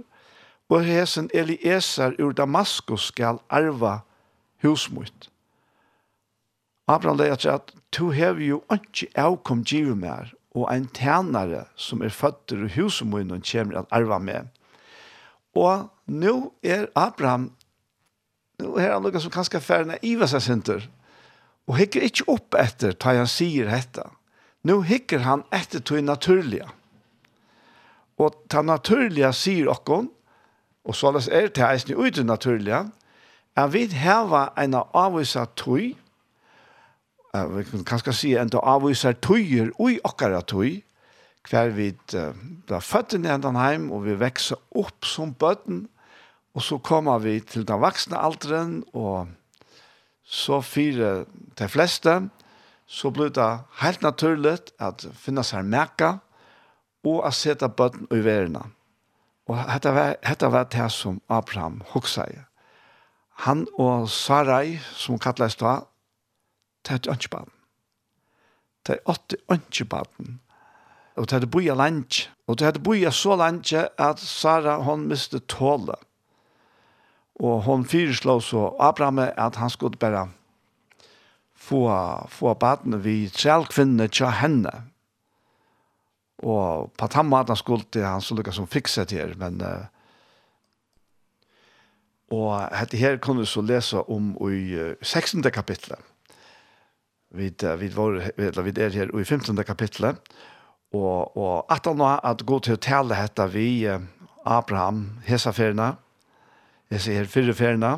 og 0.70 0.84
hesen 0.84 1.30
Eliezer 1.34 2.16
ur 2.20 2.34
Damaskus 2.36 3.08
skal 3.14 3.40
arva 3.50 4.02
husmut. 4.64 5.30
Abraham 6.88 7.20
leier 7.20 7.40
til 7.40 7.56
at 7.56 7.72
du 7.96 8.12
hever 8.16 8.44
jo 8.44 8.60
ikke 8.72 9.10
avkom 9.20 9.64
givet 9.64 9.98
mer, 9.98 10.34
og 10.56 10.68
en 10.74 10.88
tænare 10.88 11.66
som 11.76 12.02
er 12.04 12.14
føtter 12.14 12.66
i 12.66 12.72
husmunnen 12.76 13.44
kommer 13.52 13.82
at 13.84 13.92
arva 13.92 14.20
med. 14.20 14.48
Og 15.58 15.88
nu 16.06 16.52
er 16.64 16.88
Abraham, 16.96 17.52
nu 18.62 18.76
er 18.78 18.94
han 18.94 19.06
noen 19.06 19.22
som 19.22 19.34
kanskje 19.34 19.62
færre 19.64 19.98
iva 20.06 20.28
seg 20.30 20.44
sinter, 20.46 20.86
og 21.68 21.80
hikker 21.80 22.06
ikke 22.08 22.28
opp 22.32 22.56
etter 22.58 22.94
hva 22.96 23.18
han 23.18 23.30
sier 23.30 23.70
dette. 23.72 24.06
Nu 24.68 24.82
hikker 24.86 25.26
han 25.26 25.44
etter 25.54 25.82
til 25.84 26.06
naturlige. 26.06 26.68
Og 28.18 28.38
ta 28.50 28.64
naturlige 28.66 29.34
sier 29.36 29.70
okkon, 29.72 30.10
og 30.88 30.96
så 30.96 31.12
er 31.28 31.50
det 31.52 31.64
eisen 31.66 31.98
ut 31.98 32.16
til 32.16 32.26
naturlige, 32.26 32.86
er 33.58 33.68
vi 33.74 33.88
heva 33.90 34.48
en 34.62 34.78
avvisa 34.78 35.46
tøy, 35.58 35.96
vi 37.34 37.64
kan 37.70 37.84
kanskje 37.86 38.14
si 38.14 38.34
en 38.38 38.54
avvisa 38.62 39.12
tøyer 39.14 39.74
ui 39.82 39.98
okkara 40.06 40.42
tøy, 40.46 40.82
hver 41.48 41.72
vi 41.76 41.92
ble 42.12 42.80
født 42.84 43.16
i 43.18 43.22
Endanheim, 43.32 43.90
og 43.92 44.06
vi 44.06 44.18
vekste 44.20 44.58
opp 44.76 45.08
som 45.08 45.34
bøtten, 45.34 45.86
og 46.58 46.64
så 46.66 46.80
kommer 46.82 47.22
vi 47.24 47.38
til 47.40 47.68
den 47.68 47.82
voksne 47.82 48.18
alderen, 48.20 48.82
og 48.94 49.28
så 50.24 50.62
fire 50.62 51.26
de 51.60 51.68
fleste, 51.70 52.16
så 52.88 53.12
blir 53.12 53.30
det 53.36 53.50
helt 53.82 54.02
naturlig 54.02 54.58
at 54.80 55.06
finne 55.16 55.44
seg 55.44 55.68
merke, 55.68 56.18
og 57.08 57.22
å 57.24 57.32
sette 57.32 57.70
bøtten 57.70 58.10
i 58.12 58.20
verden. 58.24 58.74
Og 59.48 59.60
dette 59.60 59.94
var, 59.96 60.18
dette 60.24 60.50
var 60.52 60.68
det 60.72 60.90
som 60.92 61.22
Abraham 61.32 61.80
hoksa 61.94 62.26
i. 62.28 62.42
Han 63.46 63.68
og 63.80 64.10
Sarai, 64.12 64.80
som 64.98 65.20
kalles 65.22 65.56
da, 65.62 65.78
det 66.88 66.98
er 67.06 67.14
ikke 67.14 67.32
baden. 67.38 67.54
Det 68.84 68.98
er 68.98 69.10
åtte 69.12 69.38
ikke 69.54 69.86
baden 69.92 70.40
og 71.18 71.26
det 71.26 71.32
hadde 71.32 71.50
boia 71.50 71.74
langt. 71.74 72.28
Og 72.48 72.60
det 72.60 72.66
hadde 72.68 72.84
boia 72.84 73.12
så 73.12 73.36
langt 73.36 73.74
at 73.74 74.20
Sara, 74.20 74.78
hon 74.86 75.08
miste 75.10 75.40
tåle. 75.50 75.98
Og 77.42 77.64
hon 77.66 77.86
fyreslå 77.86 78.40
så 78.42 78.72
Abraham 78.80 79.20
at 79.20 79.56
han 79.56 79.70
skulle 79.70 79.98
bare 79.98 80.28
få, 81.56 81.84
få 82.30 82.54
baden 82.54 83.04
vi 83.04 83.28
trelkvinne 83.34 84.08
til 84.08 84.32
henne. 84.40 84.72
Og 86.46 86.92
på 86.98 87.08
den 87.14 87.30
måten 87.30 87.56
han 87.56 87.58
skulle 87.58 88.06
han 88.06 88.22
så 88.22 88.38
lukka 88.38 88.54
som 88.54 88.68
fikset 88.70 89.12
her, 89.12 89.34
men... 89.38 89.62
Uh, 89.62 89.86
og 92.28 92.60
dette 92.76 93.00
her 93.00 93.18
kunne 93.24 93.46
vi 93.46 93.48
så 93.48 93.62
lese 93.64 94.02
om 94.12 94.34
i 94.52 94.76
16. 95.02 95.44
kapitlet. 95.56 96.00
Vi, 97.32 97.54
vi, 97.80 97.88
var, 97.96 98.20
vi 98.36 98.74
er 98.84 98.90
her 98.90 99.14
i 99.16 99.24
15. 99.24 99.56
kapitlet, 99.64 100.20
Og, 100.96 101.38
og 101.38 101.66
at 101.74 101.88
han 101.90 102.00
var 102.00 102.22
at 102.26 102.46
gå 102.48 102.60
til 102.64 102.78
å 102.78 102.82
tale 102.82 103.16
dette 103.18 103.48
vi 103.52 103.88
Abraham, 104.48 105.20
Hesaferna, 105.28 105.96
jeg 106.92 107.04
sier 107.04 107.28
feriene, 107.28 107.98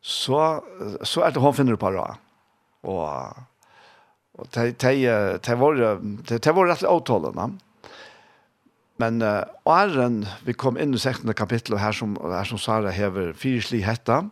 så, 0.00 0.60
så 1.04 1.24
er 1.24 1.34
det 1.34 1.42
hun 1.44 1.56
finner 1.56 1.76
på 1.80 1.90
det. 1.92 2.06
Og, 2.88 3.44
og 4.38 4.48
det, 4.54 4.80
det, 4.80 4.94
det 5.44 5.58
var, 5.60 5.76
det, 5.76 6.40
det 6.44 6.54
var 6.56 6.70
rett 6.70 6.84
og. 6.88 7.58
Men 9.02 9.22
uh, 9.22 9.42
åren 9.66 10.22
vi 10.46 10.54
kom 10.54 10.78
inn 10.78 10.94
i 10.94 11.00
16. 11.00 11.32
kapittel, 11.34 11.76
og 11.76 11.82
her 11.82 11.92
som, 11.92 12.16
her 12.20 12.48
som 12.48 12.60
Sara 12.60 12.92
hever 12.94 13.32
fyrslig 13.36 13.84
hetta, 13.84 14.22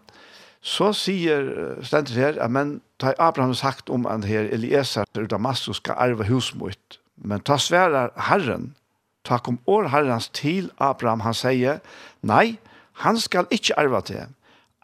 så 0.62 0.92
sier 0.94 1.48
Stendert 1.82 2.14
her, 2.14 2.48
men 2.48 2.76
da 3.02 3.16
Abraham 3.18 3.54
sagt 3.58 3.90
om 3.90 4.06
han 4.06 4.22
her 4.22 4.46
Eliezer 4.54 5.08
ur 5.18 5.26
Damaskus 5.26 5.80
skal 5.82 5.98
arve 5.98 6.28
husmøyt, 6.28 7.01
Men 7.22 7.40
ta 7.40 7.58
svärar 7.58 8.10
Herren, 8.16 8.74
ta 9.22 9.38
kom 9.38 9.58
år 9.66 9.88
Herrens 9.94 10.28
til 10.28 10.70
Abraham, 10.78 11.20
han 11.20 11.34
seier, 11.34 11.78
nej, 12.22 12.58
han 12.92 13.18
skal 13.18 13.46
ikke 13.50 13.78
arva 13.78 14.02
til. 14.02 14.26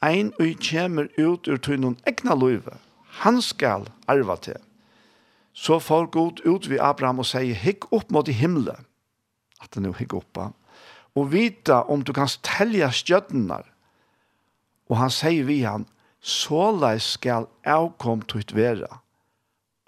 Ein 0.03 0.31
ui 0.38 0.55
kjemur 0.55 1.11
ut 1.18 1.48
ur 1.51 1.59
tunnun 1.59 1.98
egna 2.07 2.37
løyve. 2.38 2.79
Han 3.24 3.42
skal 3.42 3.88
arva 4.07 4.37
til. 4.37 4.61
Så 5.53 5.81
får 5.83 6.07
Gud 6.14 6.44
ut 6.46 6.68
vi 6.70 6.79
Abraham 6.79 7.18
og 7.18 7.27
sier, 7.27 7.55
hikk 7.59 7.90
opp 7.92 8.12
mot 8.14 8.29
i 8.31 8.37
himmelen. 8.37 8.87
At 9.59 9.74
det 9.74 9.83
nu 9.83 9.90
hikk 9.92 10.14
oppa. 10.14 10.53
Og 11.18 11.33
vita 11.33 11.83
om 11.90 12.05
du 12.07 12.12
kan 12.14 12.31
telja 12.46 12.92
stjøttenar. 12.94 13.66
Og 14.87 14.96
han 15.01 15.11
sier 15.11 15.48
vi 15.48 15.64
han, 15.66 15.88
såleis 16.22 17.16
skal 17.18 17.48
avkom 17.66 18.22
tutt 18.31 18.55
vera. 18.55 19.01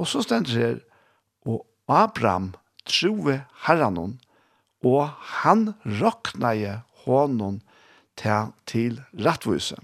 Og 0.00 0.10
så 0.10 0.24
stender 0.26 0.50
det 0.50 0.64
her, 0.64 0.80
Abraham 1.90 2.52
troe 2.88 3.40
herranon, 3.66 4.16
og 4.86 5.10
han 5.42 5.72
roknaje 6.00 6.80
honom 7.04 7.60
til, 8.16 8.52
til 8.66 9.00
rettvise. 9.12 9.76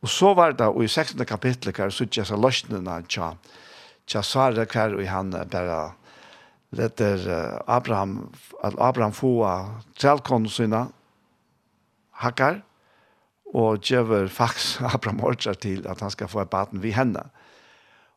Og 0.00 0.08
så 0.08 0.34
var 0.34 0.56
det, 0.56 0.66
og 0.66 0.84
i 0.84 0.88
16. 0.88 1.24
kapitlet, 1.28 1.76
hver 1.76 1.92
suttje 1.92 2.24
seg 2.28 2.40
løsnene 2.40 3.00
tja, 3.08 3.34
tja 4.08 4.22
svarer 4.24 4.68
hver, 4.68 4.96
og 4.96 5.08
han 5.08 5.34
bare 5.52 5.80
letter 6.76 7.26
Abraham, 7.66 8.30
at 8.64 8.76
Abraham 8.78 9.12
få 9.16 9.34
trelkånden 9.98 10.52
sine 10.52 10.86
hakkar, 12.22 12.62
og 13.50 13.82
gjør 13.82 14.28
faktisk 14.30 14.82
Abraham 14.94 15.24
ordrer 15.26 15.58
til 15.58 15.86
at 15.88 16.00
han 16.00 16.12
skal 16.14 16.30
få 16.30 16.44
et 16.44 16.50
baden 16.50 16.82
ved 16.82 16.94
henne. 16.96 17.24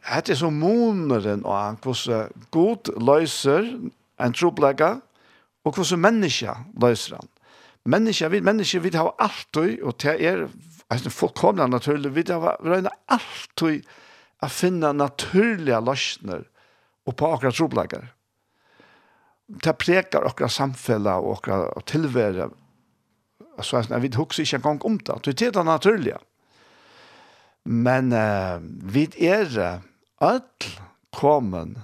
Hette 0.03 0.33
er 0.33 0.39
så 0.39 0.49
moneren 0.51 1.45
og 1.47 1.55
han, 1.55 1.77
hvordan 1.83 2.31
god 2.51 2.91
løser 2.99 3.69
en 4.19 4.35
troblegge, 4.35 4.97
og 5.63 5.77
hvordan 5.77 6.01
menneske 6.03 6.55
løser 6.81 7.19
han. 7.21 7.29
Menneske, 7.85 8.29
vi, 8.31 8.39
menneska, 8.43 8.79
vi 8.79 8.91
har 8.95 9.15
alltid, 9.19 9.81
og 9.83 9.95
det 10.03 10.15
er 10.23 10.47
altså, 10.89 11.11
fullkomlig 11.11 11.67
naturlig, 11.69 12.15
vi 12.15 12.23
har 12.29 12.59
røyne 12.63 12.91
alltid 13.11 13.87
å 14.43 14.49
finne 14.51 14.91
naturlige 14.95 15.79
løsner 15.83 16.43
og 17.07 17.15
på 17.19 17.31
akkurat 17.31 17.55
troplegger. 17.55 18.11
Det 19.63 19.75
prekar 19.79 20.27
akkurat 20.27 20.51
samfunnet 20.51 21.23
og 21.23 21.37
akkurat 21.37 21.87
tilvære. 21.91 22.49
Altså, 23.57 23.83
vi 23.99 24.11
husker 24.15 24.43
ikke 24.43 24.59
engang 24.61 24.85
om 24.87 24.99
det. 24.99 25.19
Det 25.25 25.47
er 25.47 25.51
det 25.51 25.65
naturlige. 25.65 26.19
Men 27.63 28.11
uh, 28.11 28.59
vi 28.63 29.07
er 29.19 29.79
Öll 30.23 30.41
kommen 31.11 31.75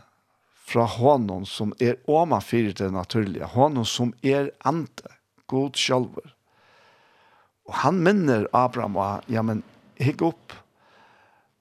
fra 0.54 0.86
honom 0.86 1.46
som 1.46 1.74
er 1.82 1.98
oma 2.08 2.40
fyrir 2.42 2.76
det 2.78 2.92
naturlige, 2.94 3.50
honom 3.52 3.86
som 3.86 4.14
er 4.24 4.52
ante, 4.64 5.10
god 5.50 5.76
sjálfur. 5.76 6.36
Og 7.68 7.74
han 7.84 8.00
minner 8.06 8.48
Abraham 8.56 8.96
og 8.98 9.28
ja, 9.28 9.44
men 9.44 9.64
hikk 10.00 10.24
opp, 10.30 10.56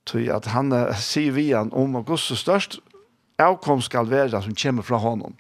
til 0.09 0.31
at 0.33 0.47
han 0.55 0.73
sier 0.97 1.35
vi 1.37 1.51
han 1.51 1.73
om 1.77 1.99
Guds 2.07 2.31
størst 2.41 2.79
avkom 3.43 3.83
skal 3.85 4.09
være 4.09 4.41
som 4.43 4.57
kommer 4.57 4.87
fra 4.87 5.01
honom. 5.03 5.35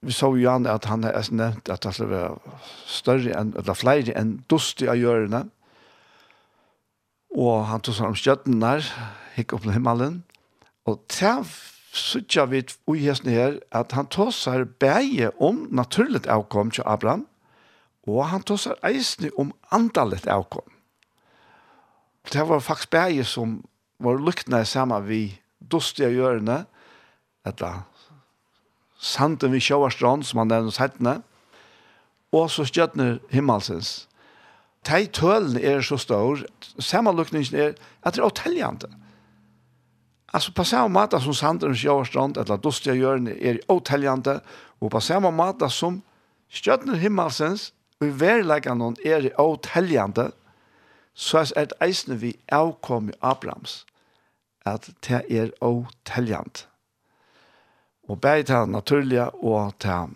Vi 0.00 0.12
så 0.16 0.32
jo 0.36 0.50
han 0.50 0.66
at 0.68 0.88
han 0.88 1.04
er 1.04 1.16
nevnt 1.30 1.68
at 1.68 1.84
det 1.84 1.94
skal 1.94 2.10
være 2.10 2.58
større 2.88 3.36
enn, 3.36 3.52
eller 3.56 3.76
flere 3.76 4.16
enn 4.16 4.38
dustig 4.48 4.88
av 4.88 4.96
hjørene. 5.00 5.44
Og 7.36 7.66
han 7.68 7.84
tog 7.84 7.96
seg 7.96 8.08
om 8.08 8.16
skjøtten 8.18 8.60
der, 8.62 8.86
hikk 9.36 9.54
opp 9.54 9.66
til 9.66 9.76
himmelen. 9.76 10.22
Og 10.90 10.98
det 11.06 11.34
sykja 11.94 12.46
vi 12.50 12.62
i 12.62 13.02
hesten 13.04 13.30
her, 13.30 13.58
at 13.70 13.92
han 13.92 14.08
tåsar 14.10 14.64
bæge 14.64 15.30
om 15.42 15.68
naturligt 15.70 16.26
avkom 16.26 16.70
til 16.70 16.86
Abraham, 16.86 17.26
og 18.06 18.26
han 18.28 18.42
tåsar 18.42 18.78
eisne 18.86 19.30
om 19.38 19.52
andalet 19.70 20.26
avkom. 20.26 20.66
Det 22.32 22.48
var 22.48 22.58
faktisk 22.58 22.90
bæge 22.90 23.24
som 23.24 23.60
var 24.00 24.18
lukkna 24.18 24.64
saman 24.64 25.06
vi 25.08 25.40
dustige 25.70 26.10
hjørne, 26.10 26.64
etter 27.46 27.82
sanden 29.00 29.52
vi 29.52 29.60
sjåarstrand, 29.60 30.24
som 30.24 30.42
han 30.42 30.50
nevner 30.52 30.74
settene, 30.74 31.20
og 32.32 32.50
så 32.50 32.66
skjøtner 32.68 33.18
himmelsens. 33.32 34.08
De 34.86 35.06
tølene 35.12 35.60
er 35.60 35.80
så 35.84 35.96
stor, 36.00 36.44
samanlukningen 36.78 37.56
er 37.56 37.72
at 38.02 38.14
det 38.14 38.22
er 38.22 38.28
åteljende. 38.28 38.88
Alltså 40.32 40.52
på 40.52 40.64
samma 40.64 40.88
måte 41.00 41.20
som 41.20 41.34
Sandrens 41.34 41.84
Jörstrand 41.84 42.36
eller 42.36 42.56
Dostia 42.56 42.94
Jörn 42.94 43.26
är 43.26 43.60
otäljande 43.66 44.40
och 44.50 44.90
på 44.90 45.00
samma 45.00 45.30
måte 45.30 45.70
som 45.70 46.02
Stjörnor 46.48 46.94
himmelsens 46.94 47.72
och 48.00 48.06
i 48.06 48.10
verkligen 48.10 48.78
någon 48.78 48.96
är 49.04 49.40
otäljande 49.40 50.30
så 51.14 51.38
är 51.38 51.66
det 51.66 51.74
eisne 51.80 52.14
vi 52.14 52.36
avkom 52.52 53.10
i 53.10 53.12
Abrams 53.20 53.86
att 54.64 54.90
det 55.00 55.32
är 55.38 55.64
otäljande 55.64 56.60
och 58.06 58.18
bäg 58.18 58.46
det 58.46 58.66
naturliga 58.66 59.28
och 59.28 59.72
det 59.78 60.08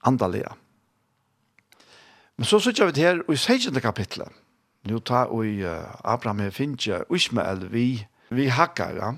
andaliga. 0.00 0.52
Men 2.36 2.46
så 2.46 2.60
sitter 2.60 2.86
vi 2.86 3.02
här 3.02 3.32
i 3.32 3.36
16 3.36 3.80
kapitlet. 3.80 4.30
Nu 4.82 5.00
tar 5.00 5.38
vi 5.38 5.64
uh, 5.64 5.80
Abraham 6.04 6.50
finns 6.50 6.88
Ismael 7.10 7.68
vi, 7.68 8.08
vi 8.28 8.48
hackar, 8.48 8.96
ja 8.96 9.14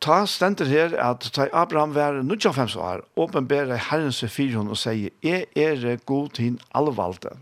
ta 0.00 0.24
stenter 0.26 0.66
her 0.66 0.94
at 0.98 1.28
ta 1.34 1.46
Abraham 1.52 1.94
var 1.94 2.22
95 2.22 2.76
år, 2.76 3.04
åpenbære 3.16 3.76
Herren 3.90 4.12
seg 4.12 4.32
for 4.32 4.56
henne 4.56 4.74
og 4.74 4.80
sier, 4.80 5.12
«Jeg 5.22 5.46
er 5.56 6.00
god 6.06 6.32
til 6.38 6.60
allvalgte, 6.74 7.36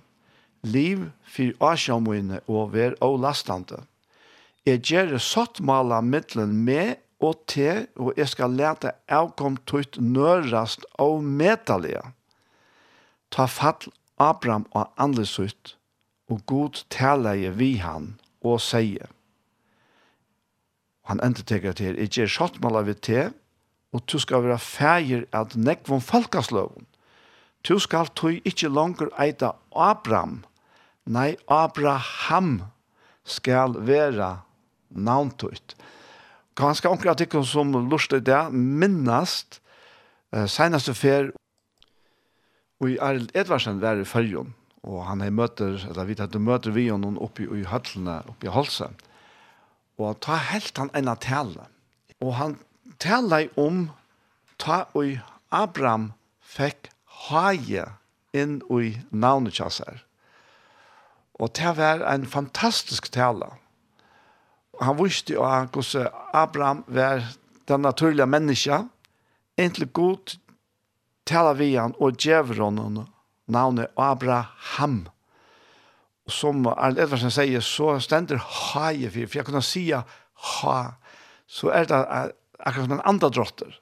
liv 0.63 1.09
for 1.23 1.71
asjomøyene 1.73 2.41
og 2.49 2.73
vær 2.75 2.97
og 3.01 3.21
lastante. 3.23 3.83
Jeg 4.67 4.83
gjør 4.83 5.19
sottmala 5.23 6.01
middelen 6.01 6.53
med 6.65 6.97
og 7.21 7.39
te, 7.47 7.87
og 7.97 8.13
jeg 8.19 8.29
skal 8.31 8.55
lete 8.55 8.93
avkom 9.09 9.57
tøyt 9.67 9.99
nørast 10.01 10.85
og 11.03 11.23
medalige. 11.25 12.03
Ta 13.35 13.47
fall 13.47 13.91
Abraham 14.19 14.67
og 14.71 14.91
andlesutt, 14.99 15.77
og 16.29 16.43
god 16.47 16.83
taleie 16.91 17.51
vi 17.55 17.77
han, 17.83 18.17
og 18.43 18.61
sier, 18.63 19.09
han 21.09 21.21
endetekker 21.25 21.73
til, 21.73 21.97
jeg 21.97 22.13
gjør 22.13 22.33
sjottmål 22.35 22.83
av 22.83 22.91
te, 23.01 23.31
og 23.97 24.05
du 24.13 24.19
skal 24.21 24.45
være 24.45 24.61
feir 24.61 25.25
at 25.33 25.57
nekvån 25.57 26.05
falkasløven. 26.05 26.85
Du 27.65 27.79
skal 27.81 28.11
tog 28.13 28.37
ikkje 28.47 28.69
langer 28.69 29.09
eita 29.19 29.55
Abraham, 29.73 30.43
nei 31.09 31.37
Abraham 31.49 32.69
skal 33.25 33.75
være 33.89 34.37
navntøyt. 34.91 35.75
Ganske 36.59 36.89
omkring 36.91 37.15
artikkel 37.15 37.45
som 37.47 37.73
lustet 37.89 38.27
det, 38.27 38.53
minnast, 38.53 39.61
eh, 40.33 40.47
senaste 40.47 40.95
fer, 40.95 41.33
og 42.81 42.91
i 42.91 42.99
Arild 43.01 43.33
Edvarsen 43.35 43.81
var 43.81 43.97
i 43.97 44.05
følgen, 44.05 44.55
og 44.83 45.07
han 45.07 45.23
er 45.23 45.31
møter, 45.31 45.81
eller 45.89 46.05
vi 46.05 46.15
tatt 46.15 46.37
møter 46.37 46.71
vi 46.71 46.91
og 46.93 47.01
noen 47.01 47.19
oppi 47.19 47.49
i 47.49 47.65
høtlene, 47.65 48.23
oppi 48.29 48.47
i 48.47 48.53
Holsen. 48.53 48.95
Og 49.99 50.21
ta 50.23 50.39
helt 50.51 50.79
han 50.79 50.91
enn 50.95 51.11
tale. 51.23 51.67
Og 52.23 52.35
han 52.39 52.59
taler 53.03 53.51
om 53.59 53.89
ta 54.59 54.87
og 54.95 55.19
Abraham 55.55 56.13
fikk 56.43 56.91
haje 57.29 57.87
inn 58.37 58.61
i 58.71 58.93
navnet 59.11 59.59
kjasser. 59.59 60.05
Og 61.39 61.55
det 61.55 61.75
var 61.79 62.03
en 62.07 62.27
fantastisk 62.27 63.11
tale. 63.15 63.51
Han 64.83 64.99
visste 64.99 65.35
jo 65.35 65.43
hvordan 65.43 66.11
Abraham 66.35 66.85
var 66.87 67.23
den 67.69 67.83
naturlige 67.83 68.27
menneska, 68.27 68.85
egentlig 69.59 69.93
god 69.93 70.39
tale 71.27 71.55
vi 71.59 71.75
han 71.77 71.95
og 71.99 72.19
djever 72.19 72.63
honom 72.63 73.07
navnet 73.47 73.91
Abraham 73.97 75.07
som 76.29 76.67
Arne 76.71 77.03
Edvardsen 77.03 77.33
sier, 77.33 77.65
så 77.65 77.99
stender 78.03 78.39
haje 78.39 79.11
for, 79.11 79.27
for 79.27 79.41
jeg 79.41 79.49
kunne 79.49 79.65
si 79.65 79.85
ha, 79.93 80.79
så 81.49 81.73
er 81.75 81.89
det 81.89 82.01
akkurat 82.59 82.85
som 82.87 82.97
en 82.99 83.07
andre 83.09 83.31
drotter. 83.33 83.79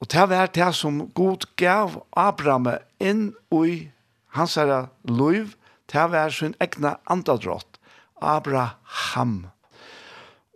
Og 0.00 0.08
det 0.08 0.26
var 0.30 0.52
det 0.54 0.70
som 0.74 1.02
God 1.14 1.44
gav 1.60 2.00
Abraham 2.16 2.70
inn 3.00 3.32
i 3.52 3.90
hans 4.36 4.56
herre 4.56 4.88
liv, 5.04 5.56
det 5.92 6.06
var 6.12 6.30
sin 6.30 6.54
egna 6.62 6.96
andre 7.10 7.36
drott, 7.42 7.80
Abraham. 8.22 9.50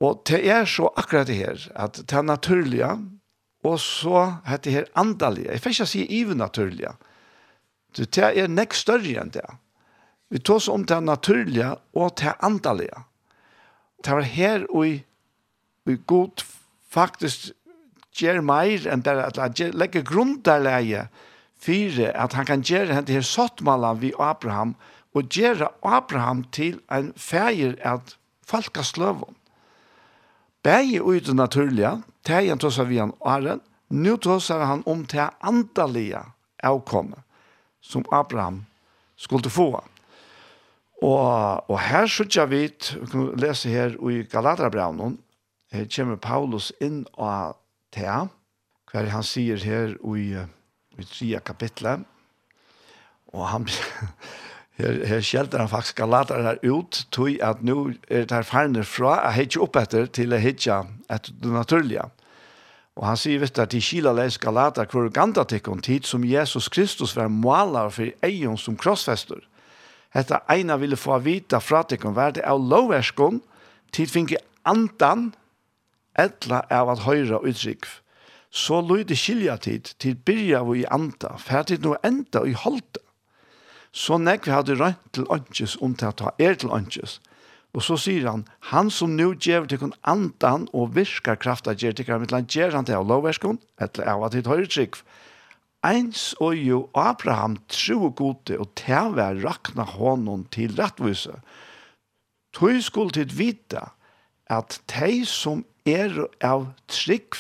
Og 0.01 0.23
det 0.29 0.41
er 0.51 0.65
så 0.69 0.91
akkurat 0.97 1.27
det 1.27 1.39
her, 1.39 1.67
at 1.75 1.99
det 1.99 2.13
er 2.13 2.23
naturlige, 2.23 2.91
og 3.65 3.81
så 3.81 4.41
heter 4.47 4.65
det 4.65 4.73
her 4.73 4.89
andalige. 4.95 5.51
Jeg 5.51 5.61
får 5.61 5.71
ikke 5.71 5.87
si 5.87 6.03
even 6.05 6.21
ivenaturlige. 6.21 6.95
Det 7.97 8.19
er 8.19 8.49
nekk 8.51 8.75
større 8.75 9.21
enn 9.23 9.33
det. 9.33 9.47
Vi 10.35 10.41
tar 10.41 10.55
oss 10.55 10.67
om 10.69 10.83
det 10.83 10.97
naturliga 11.01 11.77
og 11.95 12.17
det 12.19 12.33
andaliga. 12.43 13.05
Det 14.03 14.17
var 14.17 14.27
her 14.27 14.65
og 14.67 14.89
i, 14.89 14.97
i 15.87 15.95
god 16.11 16.43
faktisk 16.91 17.53
gjør 18.19 18.41
mer 18.43 18.89
enn 18.91 19.05
bare 19.07 19.29
at 19.29 19.39
han 19.39 19.79
legger 19.79 20.03
grunderleie 20.03 21.05
fire 21.55 22.11
at 22.19 22.35
han 22.35 22.51
kan 22.51 22.67
gjøre 22.67 22.97
henne 22.97 23.07
til 23.13 23.23
sottmålen 23.23 24.03
vi 24.03 24.11
Abraham 24.19 24.75
og 25.15 25.31
gjøre 25.31 25.71
Abraham 25.87 26.43
til 26.51 26.83
en 26.91 27.13
feir 27.15 27.79
at 27.87 28.17
falka 28.43 28.83
sløven. 28.83 29.39
Begge 30.67 30.99
ut 30.99 31.31
det 31.31 31.39
naturlige, 31.39 32.01
tegjen 32.27 32.59
tåsar 32.59 32.91
vi 32.91 32.99
han 32.99 33.15
åren, 33.23 33.63
nu 33.89 34.17
tåsar 34.17 34.67
han 34.67 34.83
om 34.83 35.07
det 35.07 35.31
andalige 35.41 36.27
avkommet 36.59 37.23
som 37.79 38.03
Abraham 38.11 38.65
skulle 39.15 39.51
få. 39.51 39.85
Og, 41.03 41.71
og 41.71 41.81
her 41.81 42.07
sørger 42.07 42.47
vi, 42.47 42.63
vi 43.01 43.11
kan 43.11 43.29
lese 43.41 43.69
her 43.69 43.97
i 44.11 44.23
Galaterbraunen, 44.31 45.19
her 45.73 45.87
kommer 45.91 46.17
Paulus 46.17 46.71
inn 46.81 47.03
og 47.19 47.57
til, 47.95 48.31
hver 48.93 49.11
han 49.11 49.27
sier 49.27 49.59
her 49.59 49.97
i, 50.15 50.27
i 50.99 51.07
tredje 51.11 51.41
kapitlet, 51.45 52.05
og 53.35 53.49
han 53.51 53.67
her, 54.79 55.01
her 55.07 55.23
skjelter 55.25 55.59
han 55.59 55.73
faktisk 55.73 55.99
Galater 55.99 56.43
her 56.47 56.61
ut, 56.63 57.07
tog 57.11 57.41
at 57.43 57.65
nå 57.67 57.89
er 58.09 58.29
det 58.29 58.37
her 58.37 58.47
ferne 58.47 58.85
fra 58.87 59.17
jeg 59.19 59.35
har 59.35 59.49
ikke 59.49 59.65
opp 59.67 59.81
etter 59.83 60.07
til 60.07 60.35
å 60.35 60.39
hitje 60.39 60.79
etter 61.11 61.35
det 61.43 61.57
naturlige. 61.57 62.07
Og 62.95 63.09
han 63.09 63.19
sier 63.19 63.41
visst 63.43 63.59
at 63.59 63.73
de 63.75 63.81
kila 63.83 64.13
leis 64.15 64.39
Galater 64.39 64.87
hvor 64.87 65.11
ganda 65.11 65.43
tikk 65.43 65.67
tid 65.83 66.07
som 66.07 66.23
Jesus 66.23 66.69
Kristus 66.71 67.17
var 67.19 67.27
maler 67.27 67.91
for 67.91 68.15
egen 68.23 68.55
som 68.57 68.79
krossfester– 68.79 69.43
Hetta 70.15 70.43
eina 70.49 70.77
ville 70.79 70.97
få 70.97 71.19
vita 71.19 71.61
fra 71.61 71.83
tikkun 71.83 72.15
var 72.15 72.37
det 72.37 72.45
av 72.47 72.63
loverskon, 72.63 73.41
tid 73.91 74.11
finke 74.11 74.39
andan, 74.63 75.33
etla 76.15 76.63
av 76.71 76.93
at 76.95 77.05
høyra 77.09 77.43
utrykv. 77.43 78.01
Så 78.55 78.79
løyde 78.87 79.17
skilja 79.19 79.57
tid, 79.59 79.91
til 79.99 80.15
byrja 80.15 80.63
vi 80.69 80.85
i 80.85 80.91
anda, 80.95 81.35
ferdig 81.43 81.81
no 81.83 81.97
enda 82.07 82.45
i 82.47 82.55
holde. 82.55 83.03
Så 83.95 84.19
nekve 84.19 84.55
hadde 84.55 84.77
rønt 84.79 85.03
til 85.15 85.27
åndsjes, 85.31 85.75
om 85.83 85.95
til 85.99 86.13
å 86.13 86.19
ta 86.19 86.35
er 86.39 86.55
til 86.59 86.71
åndsjes. 86.75 87.19
Og 87.75 87.83
så 87.83 87.99
sier 87.99 88.29
han, 88.31 88.45
han 88.71 88.91
som 88.95 89.17
nu 89.19 89.33
gjev 89.35 89.67
til 89.67 89.81
kun 89.83 89.97
andan 90.07 90.69
og 90.71 90.95
virka 90.95 91.35
krafta 91.35 91.75
gjer 91.75 91.97
til 91.99 92.07
kram, 92.07 92.27
gjer 92.47 92.75
han 92.75 92.87
til 92.87 93.01
av 93.01 93.09
lovverskon, 93.11 93.59
etla 93.83 94.07
av 94.15 94.29
at 94.29 94.39
hit 94.39 94.51
høyre 94.51 94.71
trygg, 94.71 95.01
eins 95.85 96.33
og 96.41 96.57
jo 96.57 96.89
Abraham 96.97 97.59
tro 97.69 98.09
gode 98.17 98.59
og 98.59 98.73
tæve 98.79 99.27
rakna 99.45 99.85
honom 99.85 100.47
til 100.55 100.75
rettvise. 100.81 101.37
Tøy 102.55 102.81
skulle 102.81 103.13
tid 103.13 103.35
vita 103.37 103.91
at 104.51 104.81
de 104.91 105.25
som 105.27 105.65
er 105.87 106.27
av 106.45 106.71
trygg 106.89 107.37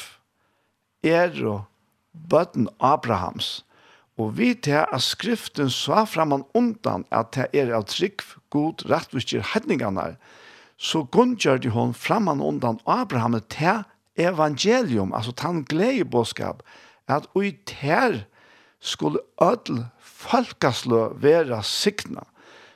er 1.05 1.36
bøtten 2.12 2.68
Abrahams. 2.80 3.64
Og 4.18 4.36
vi 4.38 4.55
til 4.55 4.84
at 4.84 5.03
skriften 5.03 5.70
sa 5.70 6.05
framan 6.07 6.45
undan 6.55 7.05
at 7.11 7.34
det 7.34 7.49
er 7.53 7.72
av 7.74 7.88
trygg 7.90 8.22
god 8.55 8.84
rettvisker 8.90 9.42
hedningene, 9.55 10.14
så 10.78 11.03
gundgjør 11.03 11.59
de 11.62 11.72
hon 11.74 11.95
framan 11.95 12.42
undan 12.42 12.78
Abraham 12.86 13.40
til 13.51 13.82
evangelium, 14.16 15.14
altså 15.14 15.32
tann 15.32 15.64
gledebåskap, 15.66 16.62
at 17.09 17.26
ui 17.34 17.53
ter 17.66 18.24
skulle 18.85 19.24
ödel 19.41 19.87
falkaslø 19.99 21.09
vera 21.20 21.62
sikna. 21.62 22.24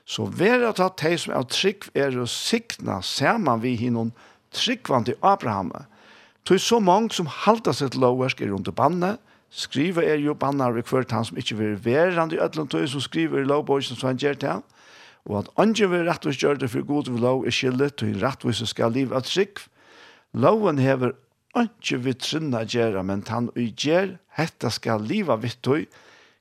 Så 0.08 0.24
vera 0.24 0.72
ta 0.72 0.88
teg 0.96 1.18
som 1.20 1.34
av 1.36 1.50
trygg 1.52 1.90
er 1.94 2.16
å 2.16 2.24
sikna 2.26 3.02
man 3.38 3.60
vi 3.60 3.76
hinnom 3.76 4.12
tryggvand 4.56 5.06
til 5.06 5.18
Abraham. 5.20 5.72
Tog 6.44 6.60
så 6.60 6.80
mange 6.80 7.12
som 7.12 7.28
halda 7.28 7.74
seg 7.76 7.92
til 7.92 8.00
lovversk 8.00 8.40
er 8.40 8.48
rundt 8.54 8.72
bannet, 8.74 9.20
skriva 9.50 10.02
er 10.04 10.16
jo 10.20 10.34
bannar 10.34 10.72
vi 10.72 10.82
kvart 10.82 11.12
han 11.12 11.24
som 11.24 11.36
ikke 11.36 11.56
vil 11.56 11.76
verande 11.84 12.36
i 12.36 12.40
ødelen 12.40 12.68
tog 12.68 12.88
som 12.88 13.00
skriver 13.00 13.42
i 13.42 13.48
lovboisen 13.48 13.96
som 13.96 14.08
han 14.08 14.20
gjør 14.20 14.40
til 14.40 14.48
han. 14.48 14.64
Og 15.28 15.42
at 15.42 15.50
andre 15.60 15.88
vil 15.92 16.08
rettvis 16.08 16.40
gjøre 16.40 16.62
det 16.62 16.70
for 16.72 16.88
god 16.88 17.08
vil 17.12 17.20
lov 17.20 17.46
er 17.46 17.52
skillet 17.52 17.96
til 18.00 18.16
rettvis 18.20 18.64
skal 18.68 18.92
liv 18.96 19.12
av 19.12 19.26
trygg. 19.28 19.60
Loven 20.32 20.80
hever 20.80 21.16
ikke 21.56 22.00
vi 22.04 22.14
trinna 22.14 22.64
gjøre, 22.64 23.02
men 23.04 23.24
han 23.28 23.50
og 23.52 23.84
gjør 23.84 24.16
Hetta 24.38 24.70
skal 24.70 25.02
liva 25.02 25.36
vittøy. 25.40 25.86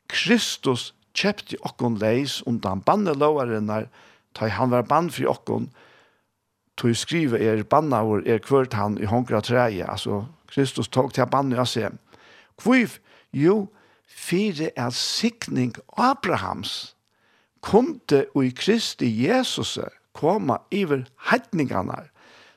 Kristus 0.07 0.91
kjepti 1.17 1.57
okkon 1.65 1.97
leis 2.01 2.39
undan 2.47 2.83
bannelovarinnar, 2.85 3.87
ta 4.37 4.47
han 4.53 4.71
var 4.71 4.85
bann 4.87 5.09
fri 5.11 5.25
okkon, 5.27 5.71
tog 6.77 6.93
skrive 6.95 7.39
er 7.41 7.63
bannavur 7.65 8.21
er 8.29 8.41
kvart 8.43 8.77
han 8.77 8.99
i 9.01 9.09
hongra 9.09 9.41
treie, 9.41 9.85
altså 9.85 10.25
Kristus 10.51 10.87
tog 10.93 11.13
til 11.13 11.25
banne 11.25 11.57
og 11.59 11.67
se, 11.67 11.89
Kviv, 12.57 12.97
jo, 13.33 13.67
fire 14.05 14.71
er 14.75 14.93
sikning 14.93 15.75
Abrahams, 15.97 16.95
kunde 17.61 18.25
ui 18.37 18.47
i 18.47 18.53
Kristi 18.55 19.09
Jesus 19.25 19.77
koma 20.13 20.61
iver 20.71 21.05
heitningarna, 21.29 22.07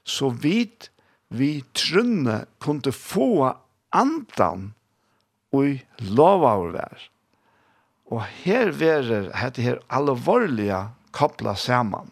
så 0.05 0.31
vidt 0.31 0.91
vi 1.29 1.63
trunne 1.75 2.45
kunde 2.61 2.93
få 2.93 3.53
andan 3.93 4.71
og 5.53 5.81
lova 5.99 6.55
over 6.59 6.73
vær. 6.77 7.09
Og 8.11 8.25
her 8.43 8.73
verer 8.75 9.31
dette 9.31 9.63
her 9.63 9.83
alvorlige 9.91 10.89
kopla 11.15 11.55
saman. 11.59 12.11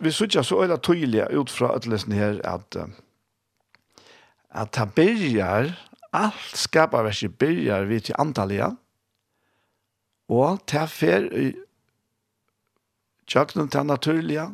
Vi 0.00 0.10
sutja 0.14 0.42
så 0.42 0.62
øyla 0.64 0.78
tydelig 0.80 1.26
ut 1.36 1.50
fra 1.50 1.74
utlesen 1.76 2.12
her 2.16 2.40
at 2.44 2.76
at 4.50 4.74
det 4.74 4.94
byrjar 4.94 5.76
alt 6.12 6.56
skaparverset 6.58 7.38
byrjar 7.38 7.84
vi 7.86 8.00
til 8.00 8.14
antallia 8.18 8.72
og 10.30 10.72
er 10.74 10.86
fer 10.86 11.28
i 11.38 11.52
tjøkkenen 13.30 13.70
til 13.70 13.86
naturlige 13.86 14.48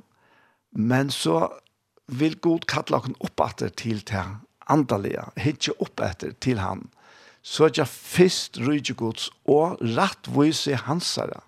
men 0.76 1.10
så 1.10 1.48
vil 2.06 2.36
Gud 2.40 2.66
kalla 2.68 3.00
okken 3.00 3.16
opp 3.24 3.40
etter 3.40 3.72
til 3.72 4.02
til 4.06 4.36
andalige, 4.68 5.24
hitje 5.40 5.72
opp 5.80 6.00
etter 6.02 6.34
til 6.42 6.58
han 6.60 6.84
søkja 7.46 7.86
fyrst 7.86 8.58
rydgjegods 8.58 9.28
og 9.46 9.78
rattvise 9.96 10.78
hansara. 10.86 11.42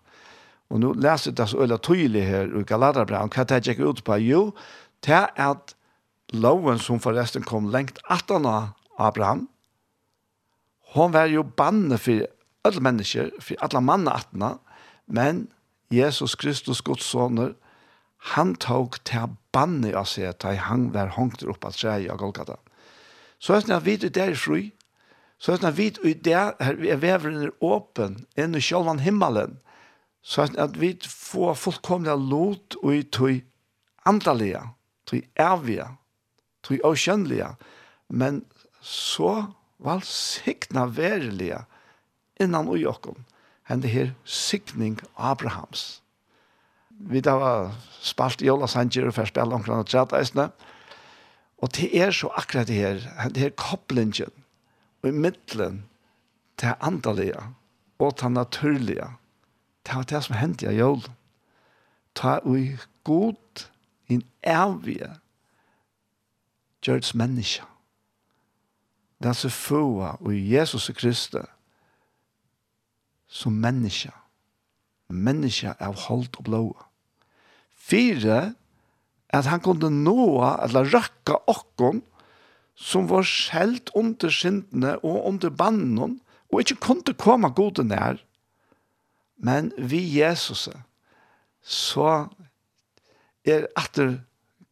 Og 0.69 0.83
nå 0.83 0.93
leser 1.01 1.35
det 1.35 1.49
så 1.51 1.65
øyla 1.65 1.79
tydelig 1.83 2.27
her 2.29 2.51
i 2.55 2.65
Galaterbraun, 2.69 3.33
hva 3.33 3.45
det 3.49 3.65
gikk 3.67 3.81
ut 3.83 4.05
på? 4.05 4.19
Jo, 4.23 4.43
det 5.07 5.17
er 5.17 5.31
at 5.49 5.75
loven 6.33 6.79
som 6.79 7.01
forresten 7.01 7.47
kom 7.47 7.71
lengt 7.73 7.99
18 8.07 8.47
av 8.47 8.75
Abraham, 8.99 9.47
hon 10.95 11.13
var 11.13 11.29
jo 11.29 11.43
banne 11.45 11.99
for 12.01 12.25
alle 12.65 12.83
mennesker, 12.85 13.31
for 13.41 13.61
alle 13.65 13.81
manna 13.85 14.15
18, 14.17 14.59
men 15.07 15.47
Jesus 15.93 16.35
Kristus, 16.37 16.83
Guds 16.85 17.05
soner, 17.05 17.55
han 18.35 18.55
tok 18.61 18.99
til 19.09 19.37
banne 19.55 19.93
av 19.97 20.09
seg, 20.11 20.35
da 20.43 20.55
han 20.69 20.89
var 20.93 21.15
hongt 21.17 21.45
opp 21.49 21.65
av 21.69 21.77
seg 21.77 22.09
av 22.11 22.19
Golgata. 22.21 22.59
Så 23.39 23.55
er 23.55 23.67
det 23.67 23.77
at 23.77 23.87
vi 23.87 23.95
er 23.97 24.13
der 24.13 24.35
fri, 24.37 24.73
Så 25.39 25.53
att 25.53 25.75
vi 25.75 25.95
i 26.05 26.15
det 26.15 26.35
här 26.35 26.87
är 26.87 26.97
vävren 26.97 27.43
är 27.43 27.77
öppen 27.77 28.27
än 28.35 28.55
i 28.55 28.61
själva 28.61 28.95
himmelen. 28.95 29.59
Så 30.23 30.43
att 30.43 30.77
vi 30.77 30.99
får 31.09 31.55
fullkomliga 31.55 32.15
lot 32.15 32.75
och 32.75 32.95
i 32.95 33.03
tog 33.03 33.41
andaliga, 34.03 34.69
tog 35.05 35.31
ärviga, 35.35 35.95
tog 36.61 36.85
okänliga, 36.85 37.57
men 38.09 38.45
så 38.81 39.47
valsikna 39.77 40.87
verliga 40.87 41.65
innan 42.41 42.69
och 42.69 42.79
jokom. 42.79 43.25
Hände 43.63 43.89
här 43.89 44.15
sikning 44.25 44.99
Abrahams. 45.15 46.03
Vi 46.89 47.21
da 47.21 47.39
var 47.39 47.75
spalt 48.01 48.43
i 48.43 48.51
Ola 48.51 48.67
Sanger 48.67 49.07
og 49.07 49.15
først 49.15 49.35
spille 49.35 49.55
omkring 49.55 49.79
og 49.79 49.87
tredje 49.87 50.19
eisene. 50.19 50.49
Og 51.63 51.71
det 51.77 51.91
er 51.95 52.11
så 52.11 52.31
akkurat 52.35 52.67
det 52.67 52.75
her, 52.75 53.03
det 53.35 53.43
her 53.43 53.51
koblingen 53.51 54.33
i 55.05 55.11
middelen 55.11 55.85
til 56.59 56.75
andalige 56.81 57.41
og 57.99 58.17
til 58.17 58.31
naturlige. 58.31 59.09
Det 59.87 59.97
var 59.97 60.03
det 60.03 60.25
som 60.25 60.37
hendte 60.37 60.67
i 60.67 60.77
jøl. 60.77 61.03
Ta 62.15 62.39
ui 62.45 62.77
god 63.05 63.69
in 64.09 64.23
evige 64.43 65.15
gjørts 66.81 67.15
menneske. 67.15 67.63
Det 69.23 69.29
er 69.29 69.33
så 69.33 69.49
få 69.49 69.83
og 70.21 70.51
Jesus 70.51 70.91
Kristus 70.95 71.47
som 73.29 73.53
menneske. 73.53 74.11
Menneske 75.09 75.75
er 75.79 75.93
holdt 76.07 76.37
og 76.37 76.45
blå. 76.45 76.65
Fire, 77.77 78.55
at 79.29 79.47
han 79.47 79.61
kunne 79.61 79.91
nå, 79.91 80.41
eller 80.63 80.89
røkke 80.95 81.37
okken, 81.49 82.03
som 82.79 83.09
var 83.11 83.27
skjelt 83.27 83.91
under 83.99 84.31
syndene 84.31 84.95
og 85.03 85.27
under 85.27 85.51
bannen, 85.51 86.19
og 86.49 86.63
ikke 86.63 86.79
kunne 86.87 87.17
komme 87.19 87.51
gode 87.53 87.85
nær. 87.85 88.21
Men 89.37 89.73
vi 89.77 90.01
Jesus, 90.19 90.69
så 91.63 92.29
er 93.45 93.67
atter 93.77 94.21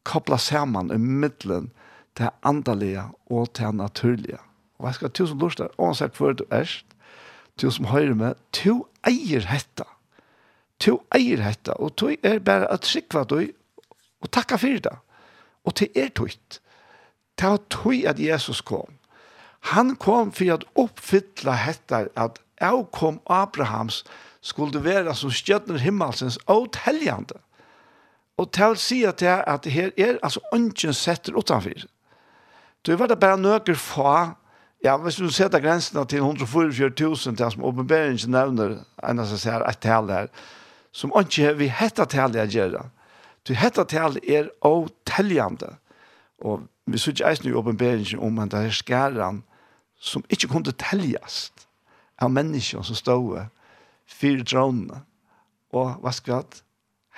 kobla 0.07 0.39
sammen 0.39 0.93
i 0.95 0.99
middelen 0.99 1.73
til 2.17 2.31
andalige 2.47 3.09
og 3.27 3.51
til 3.59 3.75
naturlige. 3.75 4.39
Og 4.79 4.87
jeg 4.89 4.99
skal 4.99 5.13
til 5.13 5.29
som 5.29 5.43
lort 5.43 5.59
der, 5.59 5.75
oansett 5.79 6.17
hvor 6.17 6.33
du 6.37 6.45
er, 6.51 6.71
til 7.57 7.73
som 7.73 7.89
høyre 7.91 8.15
med, 8.15 8.39
til 8.53 8.85
eier 9.09 9.47
hetta. 9.49 9.89
Til 10.81 11.01
eier 11.17 11.41
hetta, 11.43 11.75
og 11.81 11.97
til 11.99 12.21
er 12.23 12.39
bare 12.45 12.69
at 12.73 12.87
skikva 12.87 13.25
du, 13.25 13.41
og 14.21 14.31
takka 14.33 14.59
for 14.61 14.83
det. 14.85 14.95
Og 15.67 15.75
til 15.75 15.91
er 15.97 16.13
tøyt. 16.15 16.61
Det 17.37 17.49
var 17.49 18.09
at 18.09 18.19
Jesus 18.19 18.61
kom. 18.61 18.93
Han 19.61 19.97
kom 19.97 20.33
for 20.33 20.55
at 20.55 20.65
oppfylla 20.75 21.57
hettar 21.59 22.09
at 22.17 22.39
jeg 22.61 22.87
kom 22.93 23.21
Abrahams 23.27 24.05
skulle 24.41 24.85
være 24.85 25.15
som 25.15 25.31
stjøtner 25.31 25.79
himmelsens 25.83 26.39
og 26.47 26.71
teljande. 26.73 27.41
Og 28.39 28.53
til 28.53 28.77
sier 28.77 29.13
til 29.17 29.43
at 29.47 29.65
det 29.65 29.73
her 29.73 29.91
er 29.97 30.19
altså 30.23 30.41
ønsken 30.55 30.95
setter 30.95 31.37
utenfor. 31.37 31.87
Du 32.87 32.97
var 32.97 33.07
det 33.07 33.21
bare 33.21 33.41
nøkker 33.41 33.75
fra 33.75 34.35
Ja, 34.85 34.97
hvis 35.01 35.17
du 35.17 35.31
setter 35.33 35.61
grensene 35.61 36.05
til 36.07 36.21
144 36.21 36.91
000, 37.01 37.17
til 37.17 37.51
som 37.51 37.65
åpenberingen 37.65 38.31
nevner, 38.31 38.77
enn 39.03 39.23
jeg 39.23 39.39
sier 39.41 39.65
et 39.65 39.81
tal 39.83 40.11
her, 40.13 40.29
som 40.93 41.15
ikke 41.17 41.55
vi 41.57 41.71
hette 41.73 42.05
tal 42.13 42.37
jeg 42.37 42.53
gjør. 42.53 42.85
Du 43.49 43.55
hette 43.57 43.85
tal 43.89 44.19
er 44.23 44.51
åteljende. 44.61 45.73
Og 46.45 46.69
vi 46.87 46.99
sier 47.03 47.27
eisen 47.27 47.51
i 47.51 47.55
åpenberingen 47.57 48.23
om 48.23 48.39
at 48.39 48.53
det 48.55 48.67
er 48.67 48.75
skæren 48.75 49.43
som 49.99 50.25
ikke 50.31 50.51
kunne 50.53 50.75
teljast 50.79 51.67
av 52.23 52.31
mennesker 52.31 52.85
som 52.87 52.99
stod 52.99 53.49
fire 54.07 54.45
dronene 54.47 55.03
og 55.75 55.97
hva 56.03 56.13
skal 56.15 56.45
at 56.45 56.61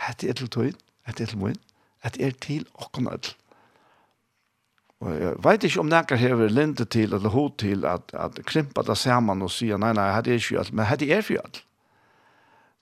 hette 0.07 0.31
er 0.31 0.39
til 0.39 0.49
tøyen, 0.49 0.79
hette 1.07 1.23
er 1.23 1.31
til 1.33 1.43
min, 1.43 1.61
hette 2.05 2.23
er 2.25 2.35
til 2.41 2.65
åkken 2.81 3.11
ødel. 3.11 3.35
Og 4.99 5.15
jeg 5.15 5.37
vet 5.45 5.65
ikke 5.65 5.81
om 5.81 5.91
nækker 5.93 6.19
hever 6.19 6.51
lente 6.51 6.85
til 6.85 7.15
eller 7.15 7.31
hod 7.31 7.59
til 7.59 7.85
at, 7.87 8.11
at 8.15 8.41
krympa 8.47 8.83
det 8.83 8.97
sammen 8.99 9.43
og 9.43 9.53
sier 9.55 9.79
nei, 9.79 9.93
nei, 9.95 10.09
hette 10.15 10.33
er 10.33 10.41
ikke 10.41 10.59
ødel, 10.63 10.75
men 10.75 10.89
hette 10.89 11.11
er 11.13 11.23
for 11.23 11.45
ødel. 11.45 11.63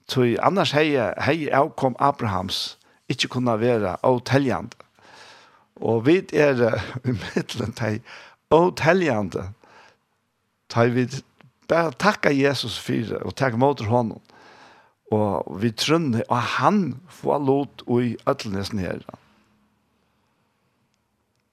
Så 0.09 0.25
annars 0.39 0.71
hei, 0.71 0.95
hei 1.19 1.49
avkom 1.51 1.97
Abrahams 1.99 2.79
ikke 3.11 3.29
kunne 3.29 3.59
være 3.61 3.97
avteljende 4.07 4.86
Og 5.77 6.07
vi 6.07 6.21
er 6.33 6.79
i 7.05 7.13
middelen 7.13 7.73
til 7.77 8.01
og 8.55 8.77
teljende 8.79 9.51
til 10.73 10.95
vi 10.95 11.07
bare 11.69 11.95
takker 11.99 12.35
Jesus 12.35 12.79
for 12.79 13.11
det 13.11 13.21
og 13.23 13.35
takker 13.37 13.59
mot 13.59 13.81
honom. 13.81 14.23
Og 15.15 15.59
vi 15.63 15.71
trønner, 15.71 16.25
og 16.29 16.43
han 16.59 16.81
får 17.09 17.43
lot 17.47 17.85
i 18.03 18.17
øtlenesen 18.27 18.83
her. 18.83 19.05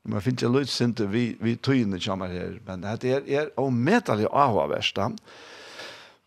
Man 0.03 0.21
finner 0.21 0.41
ikke 0.41 0.53
løs 0.57 0.82
ikke 0.82 1.07
vi, 1.07 1.24
vi 1.39 1.55
tøyene 1.55 1.99
kommer 2.01 2.28
her, 2.28 2.57
men 2.67 2.84
det 2.99 3.11
er, 3.13 3.21
er 3.28 3.51
omedelig 3.57 4.28
avhverst. 4.28 4.97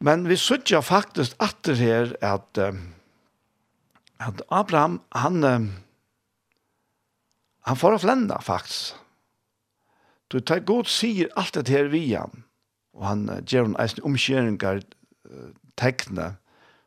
Men 0.00 0.28
vi 0.28 0.36
sørger 0.36 0.80
faktisk 0.80 1.36
at 1.40 1.56
det 1.66 1.76
her 1.76 2.14
at, 2.22 2.58
at 4.20 4.42
Abraham, 4.50 5.00
han, 5.12 5.44
han 7.66 7.78
får 7.78 7.96
å 7.96 8.02
flenda, 8.02 8.38
faktisk. 8.44 8.94
Du 10.30 10.40
tar 10.40 10.64
god 10.66 10.88
sier 10.90 11.30
alt 11.38 11.54
det 11.54 11.70
her 11.70 11.90
vi 11.92 12.08
han, 12.14 12.42
og 12.96 13.06
han 13.06 13.28
uh, 13.30 13.38
gjør 13.46 13.68
en 13.70 13.78
eisen 13.82 14.02
omkjøringer 14.06 14.82
uh, 14.82 15.50
tekne 15.78 16.32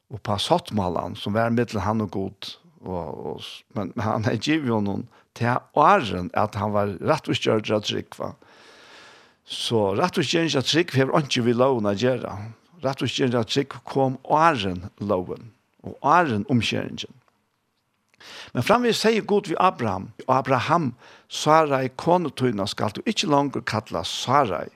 og 0.10 0.22
på 0.26 0.36
sattmalen 0.42 1.16
som 1.20 1.36
var 1.38 1.54
mittel 1.54 1.84
han 1.86 2.04
og 2.04 2.12
god, 2.16 2.50
og, 2.82 3.20
og, 3.32 3.48
men, 3.78 3.94
men 3.96 4.06
han 4.06 4.28
er 4.28 4.40
givet 4.40 4.72
jo 4.72 4.80
noen 4.84 5.06
til 5.38 5.60
åren 5.78 6.32
at 6.40 6.58
han 6.60 6.74
var 6.76 6.96
rett 7.06 7.30
og 7.30 7.38
kjørt 7.38 7.72
av 7.76 7.86
trikva. 7.86 8.34
Så 9.50 9.94
rett 10.00 10.20
og 10.20 10.28
kjørt 10.28 10.58
av 10.60 10.68
trikva 10.68 11.06
har 11.06 11.24
ikke 11.24 11.46
vi 11.48 11.56
loven 11.56 11.90
å 11.90 11.96
gjøre. 11.96 12.34
Rett 12.84 13.04
og 13.06 13.12
kjørt 13.12 13.38
av 13.40 13.48
trikva 13.48 13.84
kom 13.88 14.18
åren 14.24 14.88
loven, 15.00 15.52
og 15.86 15.96
åren 16.04 16.48
omkjøringen. 16.52 17.19
Men 18.54 18.66
framvis 18.66 19.02
sier 19.04 19.26
god 19.26 19.48
vi 19.50 19.58
Abraham, 19.60 20.10
og 20.28 20.36
Abraham, 20.38 20.94
Sarai, 21.30 21.90
konetøyna 21.90 22.68
skal 22.68 22.94
du 22.96 23.02
ikke 23.06 23.30
langer 23.30 23.64
kalla 23.66 24.04
Sarai. 24.08 24.70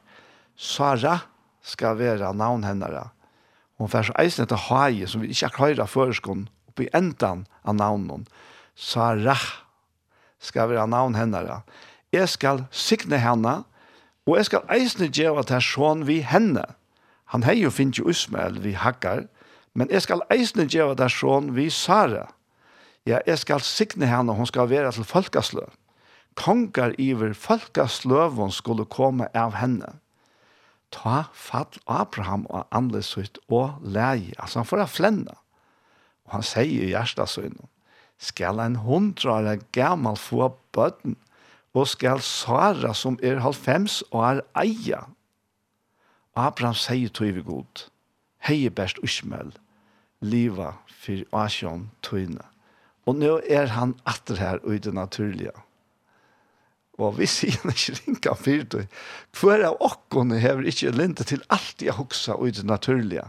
Sara 0.55 1.19
skal 1.63 1.97
være 1.97 2.33
navn 2.37 2.63
hennara. 2.63 3.09
Hon 3.81 3.89
fær 3.89 4.05
så 4.07 4.15
eisen 4.21 4.45
etter 4.45 4.59
haie, 4.69 5.07
som 5.09 5.23
vi 5.23 5.31
ikke 5.33 5.49
har 5.49 5.59
høyra 5.59 5.87
føreskånd, 5.89 6.45
oppi 6.69 6.89
endan 6.93 7.47
av 7.65 7.77
navnen. 7.79 8.27
Sara 8.75 9.37
skal 10.43 10.69
være 10.71 10.87
navn 10.91 11.17
hennara. 11.17 11.63
Jeg 12.13 12.29
skal 12.29 12.65
signe 12.69 13.17
henne, 13.17 13.63
og 14.27 14.37
jeg 14.37 14.51
skal 14.51 14.69
eisen 14.71 15.09
gjøre 15.09 15.43
at 15.43 15.51
her 15.51 15.65
sånn 15.65 16.05
vi 16.07 16.21
henne. 16.23 16.63
Han 17.33 17.43
hei 17.47 17.57
jo 17.63 17.73
finnes 17.73 17.97
jo 17.97 18.11
Ismael 18.11 18.61
vi 18.61 18.75
hakkar, 18.77 19.25
men 19.73 19.89
jeg 19.89 20.05
skal 20.05 20.21
eisen 20.31 20.69
gjøre 20.69 20.93
at 20.93 21.01
her 21.07 21.13
sånn 21.13 21.51
vi 21.57 21.67
Sara. 21.73 22.27
Sara 22.29 22.42
Ja, 23.05 23.19
jeg 23.27 23.39
skal 23.41 23.63
signe 23.67 24.07
henne, 24.07 24.33
hun 24.33 24.47
skal 24.47 24.69
være 24.69 24.91
til 24.95 25.03
folkesløv. 25.03 25.71
Kongar 26.39 26.95
iver 26.97 27.33
folkesløven 27.33 28.51
skulle 28.51 28.85
komme 28.85 29.27
av 29.35 29.57
henne. 29.59 29.97
Ta 30.93 31.25
fall 31.33 31.81
Abraham 31.87 32.45
og 32.49 32.67
andre 32.71 33.01
sitt 33.03 33.39
og 33.49 33.81
leie. 33.81 34.33
Altså 34.39 34.61
han 34.61 34.69
får 34.69 34.83
ha 34.83 34.87
flenne. 34.89 35.35
Og 36.25 36.37
han 36.37 36.45
sier 36.47 36.85
i 36.85 36.93
hjertet 36.93 37.29
sin, 37.29 37.57
skal 38.17 38.61
en 38.63 38.79
hundre 38.85 39.57
gammel 39.75 40.15
få 40.17 40.53
bøtten, 40.71 41.17
og 41.73 41.89
skal 41.89 42.21
Sara 42.21 42.93
som 42.93 43.17
er 43.25 43.41
halvfems 43.41 44.03
og 44.11 44.21
er 44.29 44.41
eia. 44.61 45.01
Abraham 46.37 46.77
sier 46.77 47.09
til 47.09 47.33
vi 47.35 47.43
god, 47.45 47.87
hei 48.45 48.69
best 48.69 49.01
usmøl, 49.03 49.51
liva 50.21 50.75
for 50.87 51.25
Asjon 51.43 51.89
tøyne. 52.05 52.52
Og 53.09 53.19
nå 53.19 53.37
er 53.51 53.71
han 53.75 53.95
atter 54.07 54.39
her 54.39 54.61
i 54.69 54.79
det 54.79 54.93
naturlige. 54.95 55.53
Og 57.01 57.17
vi 57.17 57.27
sier 57.29 57.57
han 57.63 57.73
ikke 57.73 57.95
ringa 57.99 58.35
fyrt 58.37 58.75
det. 58.75 58.83
Hver 59.39 59.65
av 59.71 59.79
åkkene 59.83 60.39
hever 60.41 60.67
ikke 60.69 60.93
linte 60.93 61.25
til 61.27 61.41
alt 61.53 61.81
jeg 61.81 61.97
hoksa 61.97 62.37
i 62.45 62.53
det 62.53 62.65
naturlige. 62.69 63.25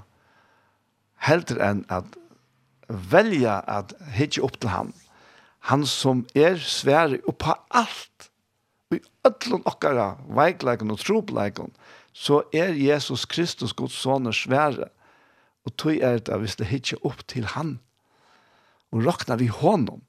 Helter 1.25 1.63
enn 1.65 1.83
at 1.93 2.19
velja 2.89 3.63
at 3.71 3.97
hitje 4.15 4.45
opp 4.45 4.61
til 4.61 4.75
han. 4.75 4.93
Han 5.73 5.87
som 5.89 6.27
er 6.37 6.61
svære 6.61 7.23
oppa 7.31 7.57
alt. 7.73 8.29
Og 8.93 8.99
i 8.99 9.05
ødlån 9.27 9.65
okkara, 9.67 10.11
veikleikon 10.29 10.93
og 10.93 11.01
tropleikon, 11.01 11.73
så 12.13 12.43
er 12.55 12.77
Jesus 12.77 13.25
Kristus 13.25 13.73
Guds 13.73 13.97
sønner 13.97 14.37
svære. 14.37 14.91
Og 15.65 15.73
tog 15.81 15.97
er 15.97 16.21
det 16.21 16.37
hvis 16.43 16.61
det 16.61 16.69
hitje 16.69 17.01
opp 17.03 17.25
til 17.33 17.49
han 17.57 17.79
og 18.95 19.07
rakna 19.07 19.37
vi 19.41 19.51
honom. 19.51 20.03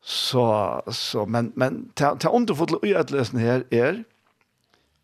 Så, 0.00 0.44
så 0.92 1.26
men, 1.28 1.52
men 1.60 1.82
til, 1.96 2.16
til 2.20 2.32
underfotlet 2.36 2.86
i 2.88 2.94
utløsen 2.96 3.40
her 3.40 3.66
er 3.72 4.02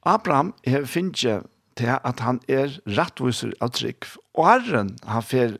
Abraham 0.06 0.54
er 0.64 0.86
finnet 0.88 1.44
til 1.76 1.92
at 1.92 2.20
han 2.24 2.38
er 2.48 2.78
rettviser 2.86 3.52
av 3.60 3.74
trygg. 3.76 4.06
Og 4.38 4.46
herren 4.48 4.94
han 5.04 5.24
fer 5.24 5.56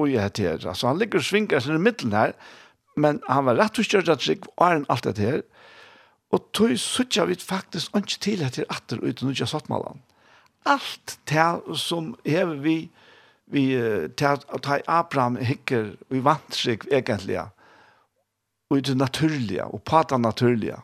ui 0.00 0.16
her 0.16 0.32
til 0.34 0.50
her. 0.50 0.64
Altså 0.66 0.90
han 0.90 0.98
ligger 0.98 1.22
og 1.22 1.28
svinger 1.28 1.62
seg 1.62 1.76
i 1.76 1.82
middelen 1.82 2.16
her, 2.16 2.34
men 2.96 3.20
han 3.28 3.46
var 3.46 3.60
rettviser 3.60 4.08
av 4.08 4.18
trygg, 4.22 4.48
og 4.56 4.66
herren 4.66 4.88
alt 4.92 5.06
det 5.06 5.22
her. 5.22 5.44
Og 6.34 6.48
tog 6.56 6.74
suttja 6.80 7.26
vi 7.28 7.38
faktisk 7.38 7.94
ikke 7.94 8.18
til 8.24 8.42
etter 8.42 8.66
atter 8.72 9.02
uten 9.04 9.28
å 9.28 9.34
utja 9.34 9.46
sattmalan. 9.50 10.02
Alt 10.66 11.18
det 11.30 11.76
som 11.78 12.14
hever 12.26 12.58
vi 12.64 12.78
vi 13.46 13.64
tar 14.18 14.42
Abraham 14.90 15.36
hikker 15.38 15.92
vi 16.10 16.20
vant 16.24 16.54
seg 16.54 16.86
egentlig 16.90 17.38
og 18.70 18.82
det 18.82 18.96
naturlige 18.98 19.64
og 19.64 19.84
på 19.86 20.02
det 20.10 20.18
naturlige. 20.20 20.80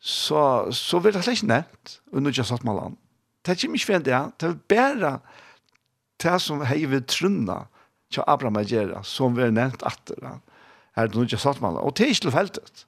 Så, 0.00 0.72
så 0.74 0.98
vil 0.98 1.14
det 1.14 1.22
slik 1.24 1.44
nevnt 1.46 1.98
og 2.12 2.22
nå 2.22 2.30
ikke 2.30 2.46
satt 2.46 2.64
med 2.66 2.76
land 2.78 2.96
det 3.46 3.52
er 3.52 3.58
ikke 3.60 3.72
mye 3.72 3.86
fint 3.86 4.06
det 4.06 4.18
det 4.42 4.48
er 4.48 4.58
bare 4.70 5.12
det 6.22 6.36
som 6.42 6.60
har 6.66 6.82
vi 6.90 7.00
trunna 7.06 7.62
til 8.12 8.24
Abraham 8.26 8.58
er 8.60 8.68
gjerne 8.70 9.02
som 9.06 9.36
vi 9.36 9.44
har 9.46 9.54
nevnt 9.54 9.84
etter 9.86 10.18
her 10.26 11.08
det 11.08 11.16
nå 11.16 11.26
ikke 11.26 11.40
satt 11.40 11.62
med 11.62 11.76
land 11.76 11.86
og 11.86 11.96
det 11.96 12.06
er 12.06 12.14
ikke 12.14 12.26
tilfeltet 12.26 12.84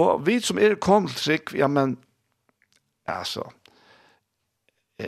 og 0.00 0.22
vi 0.26 0.38
som 0.40 0.58
er 0.62 0.78
kommet 0.80 1.18
slik 1.18 1.52
ja 1.58 1.68
men 1.68 1.96
altså 3.10 3.48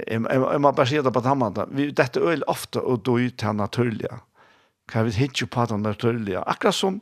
jeg 0.07 0.61
må 0.61 0.73
bare 0.73 0.87
si 0.89 1.01
det 1.03 1.13
på 1.13 1.23
tamman 1.25 1.59
vi 1.71 1.91
detta 1.91 2.21
öl 2.21 2.43
ofte 2.47 2.81
og 2.81 3.03
då 3.05 3.19
ut 3.21 3.41
han 3.41 3.57
naturlige. 3.57 4.21
kan 4.89 5.05
vi 5.05 5.11
hitta 5.11 5.47
på 5.47 5.67
det 5.67 5.77
naturlige? 5.77 6.41
akkurat 6.41 6.75
som 6.75 7.01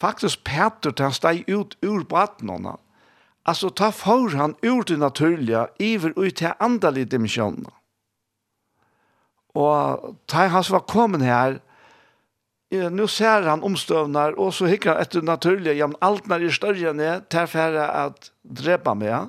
faktisk 0.00 0.44
Peter 0.44 1.02
han 1.02 1.12
steg 1.12 1.48
ut 1.48 1.76
ur 1.82 2.04
vattnarna 2.10 2.76
Altså, 3.44 3.70
ta 3.70 3.90
for 3.90 4.28
han 4.36 4.54
ur 4.62 4.82
det 4.82 4.98
naturlige, 4.98 5.66
iver 5.78 6.12
ut 6.16 6.36
til 6.36 6.52
andliga 6.60 7.04
dimensjoner. 7.04 7.72
Og 9.54 10.16
ta 10.28 10.46
han 10.46 10.64
som 10.64 10.74
var 10.74 10.86
kommet 10.86 11.24
her, 11.24 11.60
Ja, 12.72 12.88
nu 12.88 13.06
ser 13.06 13.42
han 13.42 13.62
omstövnar 13.62 14.32
och 14.32 14.54
så 14.54 14.66
hickar 14.66 14.92
han 14.92 15.02
efter 15.02 15.22
naturliga 15.22 15.72
jämn 15.72 15.96
allt 15.98 16.26
när 16.26 16.40
det 16.40 16.50
större 16.50 16.92
ner 16.92 17.20
tar 17.20 17.46
färre 17.46 17.88
att 17.88 18.30
dräpa 18.42 18.94
med 18.94 19.28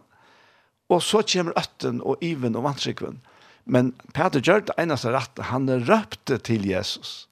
Og 0.91 0.99
så 1.05 1.21
kommer 1.23 1.55
øtten 1.59 2.01
og 2.03 2.21
iven 2.25 2.57
og 2.59 2.65
vantrykven. 2.67 3.21
Men 3.65 3.93
Peter 4.15 4.43
gjør 4.43 4.65
det 4.67 4.75
eneste 4.81 5.13
rett, 5.13 5.39
Han 5.51 5.69
røpte 5.69 6.37
til 6.37 6.67
Jesus. 6.67 7.27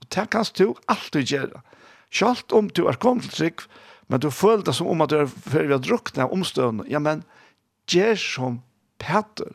Og 0.00 0.08
det 0.10 0.30
kan 0.30 0.44
du 0.58 0.74
alltid 0.88 1.30
gjøre. 1.30 1.62
Selv 2.10 2.42
om 2.52 2.68
du 2.70 2.86
er 2.86 2.98
kommet 2.98 3.30
til 3.30 3.38
trygg, 3.38 3.66
men 4.08 4.20
du 4.20 4.30
føler 4.30 4.64
det 4.64 4.74
som 4.74 4.86
om 4.86 5.00
at 5.00 5.10
du 5.10 5.16
er 5.22 5.26
før 5.26 5.66
vi 5.66 5.72
har 5.72 6.24
av 6.24 6.32
omstøvende. 6.32 6.88
Ja, 6.88 6.98
men 6.98 7.24
gjør 7.88 8.16
som 8.16 8.62
Peter. 8.98 9.54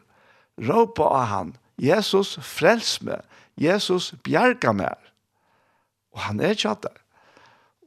Råpa 0.57 1.03
av 1.03 1.25
han. 1.25 1.53
Jesus, 1.77 2.37
frels 2.43 3.01
meg. 3.01 3.21
Jesus, 3.55 4.13
bjerga 4.23 4.73
meg. 4.73 4.95
Og 6.15 6.19
han 6.19 6.39
er 6.39 6.55
ikke 6.55 6.75
der. 6.83 6.97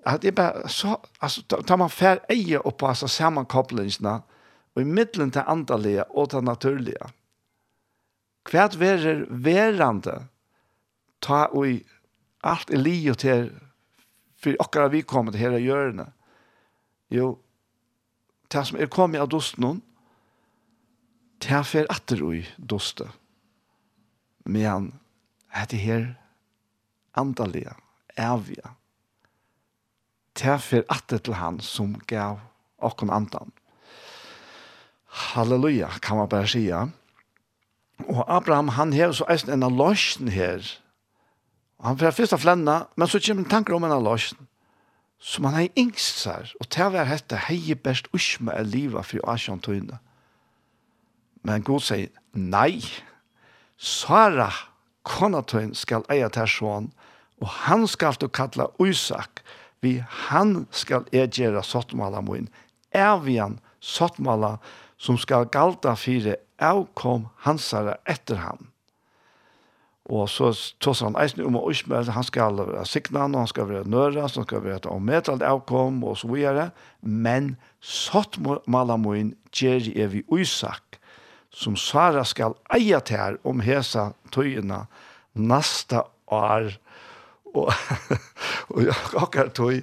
At 0.06 0.22
det 0.22 0.32
er 0.32 0.38
bare 0.38 0.68
så, 0.68 0.96
altså, 1.20 1.42
tar 1.42 1.78
man 1.78 1.90
fær 1.90 2.22
eie 2.30 2.58
opp 2.58 2.80
på 2.80 2.88
altså, 2.88 3.06
sammenkoblingsene, 3.06 4.20
og 4.74 4.82
i 4.82 4.88
middelen 4.88 5.30
til 5.30 5.44
andalige 5.46 6.04
og 6.10 6.30
til 6.30 6.44
naturlige. 6.44 7.10
Hvert 8.50 8.76
er 8.80 9.26
verande 9.28 10.26
ta 11.22 11.46
og 11.52 11.68
i 11.68 11.76
alt 12.42 12.70
i 12.70 13.08
og 13.10 13.18
til 13.18 13.52
for 14.42 14.58
okkara 14.58 14.90
vi 14.90 15.04
kommer 15.06 15.32
til 15.32 15.40
her 15.40 15.56
i. 15.58 16.04
Jo, 17.10 17.38
det 18.52 18.66
som 18.66 18.78
er 18.80 18.90
kommet 18.90 19.20
av 19.20 19.28
dosten 19.30 19.64
hon, 19.64 19.82
det 21.42 21.62
fer 21.66 21.86
atter 21.90 22.22
ui 22.22 22.42
doste. 22.58 23.06
Men 24.44 24.92
det 25.70 25.78
her 25.78 26.14
andalige, 27.14 27.74
evige, 28.16 28.74
det 30.34 30.60
fer 30.60 30.82
atter 30.88 31.18
til 31.18 31.34
han 31.34 31.60
som 31.60 31.94
gav 32.06 32.40
okkon 32.78 33.10
andan. 33.10 33.52
Halleluja, 35.12 35.88
kan 36.02 36.16
man 36.16 36.28
bare 36.28 36.48
sige. 36.48 36.92
Og 38.08 38.36
Abraham, 38.36 38.68
han 38.68 38.92
har 38.92 39.12
så 39.12 39.26
eisen 39.30 39.52
en 39.52 39.76
løsjen 39.76 40.28
her. 40.28 40.64
Han 41.84 41.98
får 41.98 42.14
først 42.16 42.32
av 42.32 42.40
flenna, 42.40 42.76
men 42.96 43.08
så 43.08 43.20
kommer 43.20 43.44
tanker 43.50 43.76
om 43.76 43.84
en 43.84 44.04
løsjen. 44.04 44.48
Som 45.18 45.44
han 45.44 45.54
har 45.54 45.68
yngst 45.78 46.22
seg, 46.24 46.54
og 46.60 46.66
til 46.72 46.88
å 46.88 46.94
være 46.96 47.10
hette 47.12 47.44
hei 47.46 47.74
best 47.74 48.08
usme 48.16 48.54
er 48.56 48.66
livet 48.66 49.06
for 49.06 49.22
Asjan 49.30 49.60
tøyne. 49.62 50.00
Men 51.44 51.62
Gud 51.62 51.84
sier, 51.84 52.08
nei, 52.32 52.80
Sara, 53.76 54.48
kona 55.06 55.42
tøyne, 55.42 55.76
skal 55.78 56.06
eie 56.10 56.26
til 56.32 56.48
sånn, 56.48 56.90
og 57.42 57.50
han 57.66 57.86
skal 57.90 58.16
du 58.18 58.28
kalla 58.30 58.70
Isak, 58.82 59.44
vi 59.82 59.98
han 60.30 60.64
skal 60.70 61.04
jeg 61.12 61.34
gjøre 61.36 61.62
sottmala 61.66 62.22
min, 62.22 62.48
er 62.94 63.18
vi 63.22 63.36
han 63.42 63.58
sottmala 63.82 64.56
min, 64.56 64.81
som 65.02 65.18
skal 65.18 65.48
galta 65.50 65.96
fire 65.98 66.36
avkom 66.62 67.26
hansare 67.42 67.98
etter 68.06 68.38
han. 68.44 68.68
Og 70.10 70.26
så 70.30 70.50
tås 70.82 71.00
han 71.04 71.16
eisen 71.18 71.44
om 71.46 71.56
og 71.60 71.70
Ismael, 71.70 72.10
han 72.10 72.26
skal 72.26 72.58
være 72.58 72.84
signan, 72.90 73.34
og 73.34 73.44
han 73.44 73.50
skal 73.50 73.68
være 73.70 73.88
nøra, 73.90 74.26
han 74.26 74.46
skal 74.46 74.64
være 74.64 74.80
et 74.82 74.88
ommetalt 74.90 75.44
avkom, 75.46 76.02
og 76.04 76.18
så 76.18 76.30
videre. 76.30 76.70
Men 77.00 77.54
sått 77.78 78.38
malamoin 78.66 79.34
gjer 79.54 79.86
er 79.94 80.10
vi 80.14 80.24
uisak, 80.30 80.98
som 81.54 81.76
Sara 81.78 82.24
skal 82.26 82.56
eia 82.74 83.00
til 83.00 83.20
her 83.20 83.38
om 83.46 83.62
hesa 83.62 84.10
tøyina 84.34 84.84
nasta 85.34 86.06
år. 86.32 86.72
Og, 87.54 87.70
og 88.72 88.82
jeg 88.82 88.98
akkurat 89.22 89.54
tøy, 89.54 89.82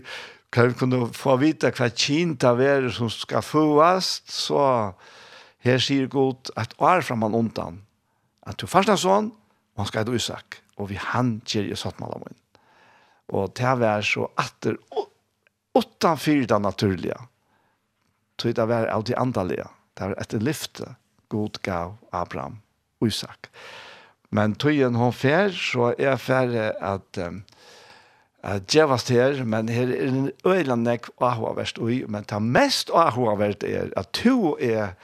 kan 0.52 0.72
vi 0.72 0.78
kunne 0.80 1.08
få 1.14 1.38
vite 1.42 1.72
hva 1.76 1.90
kjent 1.94 2.44
av 2.48 2.62
er 2.64 2.90
som 2.94 3.10
skal 3.14 3.46
fåast, 3.46 4.32
så 4.34 4.94
her 5.66 5.82
sier 5.84 6.10
Gud 6.10 6.52
at 6.60 6.74
år 6.82 7.04
fra 7.06 7.18
man 7.20 7.38
undan, 7.38 7.82
at 8.48 8.58
du 8.58 8.66
første 8.70 8.96
sånn, 8.98 9.32
han 9.78 9.88
skal 9.88 10.08
ha 10.08 10.16
isak, 10.16 10.62
og 10.80 10.90
vi 10.92 10.98
han 11.00 11.38
gjør 11.48 11.70
i 11.72 11.78
satt 11.78 12.00
med 12.02 12.12
dem. 12.16 12.38
Og 13.30 13.52
det 13.56 13.76
var 13.80 14.02
så 14.04 14.26
atter 14.42 14.80
åttan 15.78 16.18
fyra 16.18 16.58
naturliga. 16.60 17.20
Så 18.40 18.54
det 18.56 18.66
var 18.66 18.88
av 18.90 19.04
de 19.06 19.16
andaliga. 19.20 19.68
Det 19.94 20.08
er 20.08 20.16
etter 20.22 20.42
lyfte 20.42 20.96
Gud 21.30 21.60
gav 21.62 21.98
Abraham 22.16 22.60
isak. 23.06 23.52
Men 24.34 24.56
tøyen 24.56 24.98
hon 24.98 25.14
fer, 25.14 25.52
så 25.54 25.94
er 25.98 26.18
ferdig 26.22 26.70
at 26.86 27.20
um, 27.22 27.44
uh, 28.44 28.60
djevast 28.66 29.10
her, 29.10 29.44
men 29.44 29.70
her 29.70 29.88
er 29.88 30.08
en 30.08 30.32
øylandek 30.46 31.10
ahuavert 31.22 31.78
ui, 31.78 32.04
men 32.08 32.26
ta 32.26 32.40
mest 32.40 32.92
ahuavert 32.94 33.64
er 33.64 33.94
at 33.98 34.12
to 34.14 34.58
er 34.60 34.96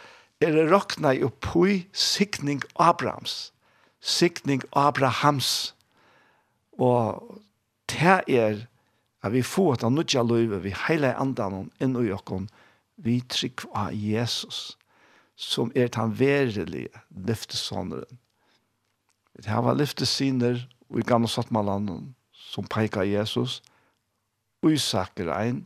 er 0.41 0.67
rokna 0.71 1.13
i 1.15 1.23
oppui 1.23 1.85
sikning 1.93 2.63
Abrahams, 2.75 3.53
sikning 4.01 4.63
Abrahams, 4.75 5.75
og 6.77 7.39
ta 7.87 8.19
er 8.27 8.65
at 9.23 9.33
vi 9.33 9.41
får 9.41 9.73
at 9.73 9.81
han 9.81 9.95
nødja 9.97 10.21
løyve, 10.23 10.61
vi 10.61 10.75
heile 10.87 11.15
andan 11.17 11.71
inn 11.81 11.95
i 11.97 12.11
okkon, 12.13 12.49
vi 13.01 13.21
trygg 13.21 13.65
av 13.73 13.95
Jesus, 13.95 14.77
som 15.35 15.71
er 15.75 15.89
den 15.91 16.13
verelige 16.19 17.01
lyftesåneren. 17.09 18.19
Det 19.35 19.49
her 19.51 19.63
var 19.65 19.75
lyftesyner, 19.75 20.61
og 20.89 20.99
i 20.99 21.07
gamle 21.07 21.27
sattmalanden, 21.27 22.14
som 22.55 22.67
pekar 22.71 23.03
Jesus, 23.03 23.59
Isak 24.65 25.19
er 25.19 25.29
ein, 25.35 25.65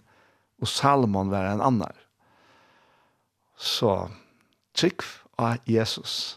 og 0.59 0.67
Salomon 0.67 1.29
var 1.31 1.45
en 1.47 1.61
annar. 1.61 1.95
Så 3.55 4.09
trygg 4.75 5.05
av 5.39 5.61
Jesus. 5.69 6.35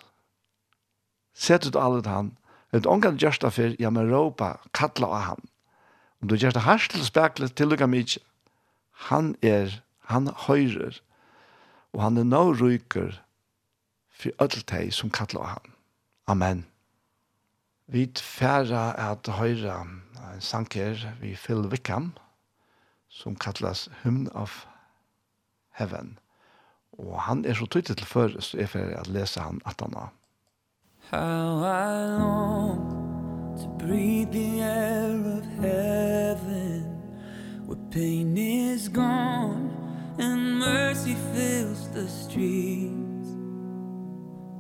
Sett 1.32 1.66
ut 1.66 1.78
alle 1.78 2.05
han, 2.07 2.34
et 2.72 2.86
ångan 2.86 3.18
gjørsta 3.20 3.50
fyr, 3.53 3.74
ja, 3.80 3.90
men 3.90 4.11
råpa, 4.12 4.59
kattla 4.76 5.09
av 5.09 5.24
han. 5.26 5.48
Om 6.22 6.30
du 6.30 6.36
gjørsta 6.36 6.62
hars 6.68 6.86
til 6.92 7.03
speklet, 7.05 7.57
til 7.57 7.72
lukka 7.72 7.88
mykje. 7.90 8.22
Han 9.11 9.34
er, 9.42 9.80
han 10.12 10.30
høyrer, 10.46 11.00
og 11.92 12.05
han 12.05 12.20
er 12.20 12.28
nå 12.28 12.44
ryker 12.61 13.18
for 14.14 14.44
ødelteg 14.44 14.92
som 14.94 15.11
kattla 15.11 15.42
av 15.42 15.50
han. 15.57 15.74
Amen. 16.30 16.62
Vi 17.92 18.07
tverra 18.16 18.92
at 19.11 19.28
høyra 19.36 19.82
en 20.35 20.41
sanker 20.41 21.07
vi 21.20 21.35
Phil 21.37 21.66
Wickham 21.68 22.12
som 23.09 23.37
kallas 23.37 23.91
Hymn 24.03 24.29
of 24.35 24.66
Heaven. 25.70 26.18
Og 26.99 27.20
han 27.23 27.45
er 27.45 27.55
så 27.55 27.66
tydelig 27.66 27.97
til 27.97 28.07
før, 28.07 28.41
så 28.41 28.59
jeg 28.59 28.68
får 28.68 28.79
at 29.01 29.09
lese 29.09 29.41
han 29.41 29.61
at 29.66 29.81
han 29.81 29.95
har. 29.95 30.12
How 31.11 31.64
I 31.64 32.18
long 32.18 33.57
to 33.57 33.68
breathe 33.87 34.33
the 34.33 34.61
air 34.61 35.39
of 35.39 35.45
heaven 35.61 36.85
Where 37.66 37.91
pain 37.91 38.37
is 38.37 38.89
gone 38.89 39.70
and 40.18 40.59
mercy 40.59 41.14
fills 41.35 41.89
the 41.89 42.09
streets 42.09 43.29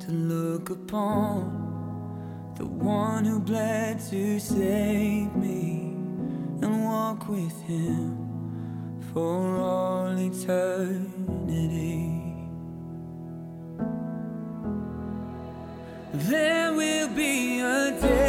To 0.04 0.12
look 0.12 0.70
upon 0.70 1.61
The 2.56 2.66
one 2.66 3.24
who 3.24 3.40
bled 3.40 3.98
to 4.10 4.38
save 4.38 5.34
me 5.34 5.96
And 6.62 6.84
walk 6.84 7.28
with 7.28 7.60
him 7.62 9.00
for 9.12 9.56
all 9.60 10.16
eternity. 10.18 12.08
There 16.12 16.72
will 16.74 17.08
be 17.08 17.60
a 17.60 17.98
day 18.00 18.21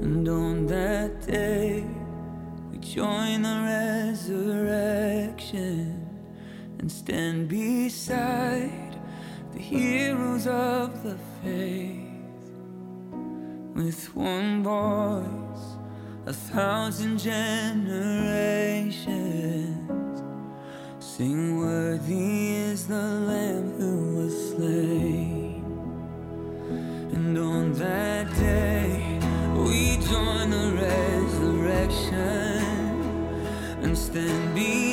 And 0.00 0.28
on 0.28 0.66
that 0.66 1.26
day 1.26 1.86
We 2.70 2.78
join 2.78 3.42
the 3.42 3.60
resurrection 4.14 6.08
And 6.78 6.90
stand 6.92 7.48
beside 7.48 8.98
The 9.52 9.58
heroes 9.58 10.46
of 10.46 11.02
the 11.02 11.16
faith. 11.42 12.02
With 13.74 14.14
one 14.14 14.62
voice 14.62 15.76
A 16.26 16.32
thousand 16.32 17.18
generations 17.18 18.66
Sing 21.16 21.58
worthy 21.58 22.56
is 22.56 22.86
the 22.86 22.94
Lamb 22.94 23.72
who 23.78 24.16
was 24.16 24.50
slain. 24.50 25.64
And 27.14 27.38
on 27.38 27.72
that 27.72 28.28
day 28.34 28.75
than 34.16 34.54
be 34.54 34.85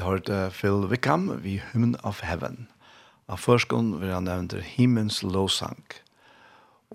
vi 0.00 0.06
hørte 0.06 0.50
Phil 0.50 0.86
Wickham 0.88 1.42
vi 1.42 1.60
Hymn 1.72 1.96
of 2.02 2.22
Heaven. 2.24 2.68
Av 3.28 3.36
førskånd 3.36 3.98
vil 4.00 4.14
han 4.14 4.24
nevne 4.24 4.62
Himmens 4.64 5.18
lovsang. 5.20 5.82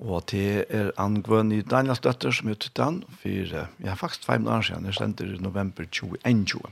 Og 0.02 0.24
det 0.32 0.66
er 0.74 0.90
angvøn 0.98 1.52
i 1.54 1.60
Daniels 1.62 2.02
døtter 2.02 2.34
som 2.34 2.50
er 2.50 2.56
uttitt 2.58 2.82
han, 2.82 3.04
for 3.20 3.30
jeg 3.30 3.86
har 3.86 4.00
faktisk 4.00 4.26
fem 4.26 4.48
år 4.50 4.66
siden, 4.66 4.88
det 4.90 4.96
stender 4.98 5.36
i 5.36 5.38
november 5.38 5.86
2021. 5.86 6.64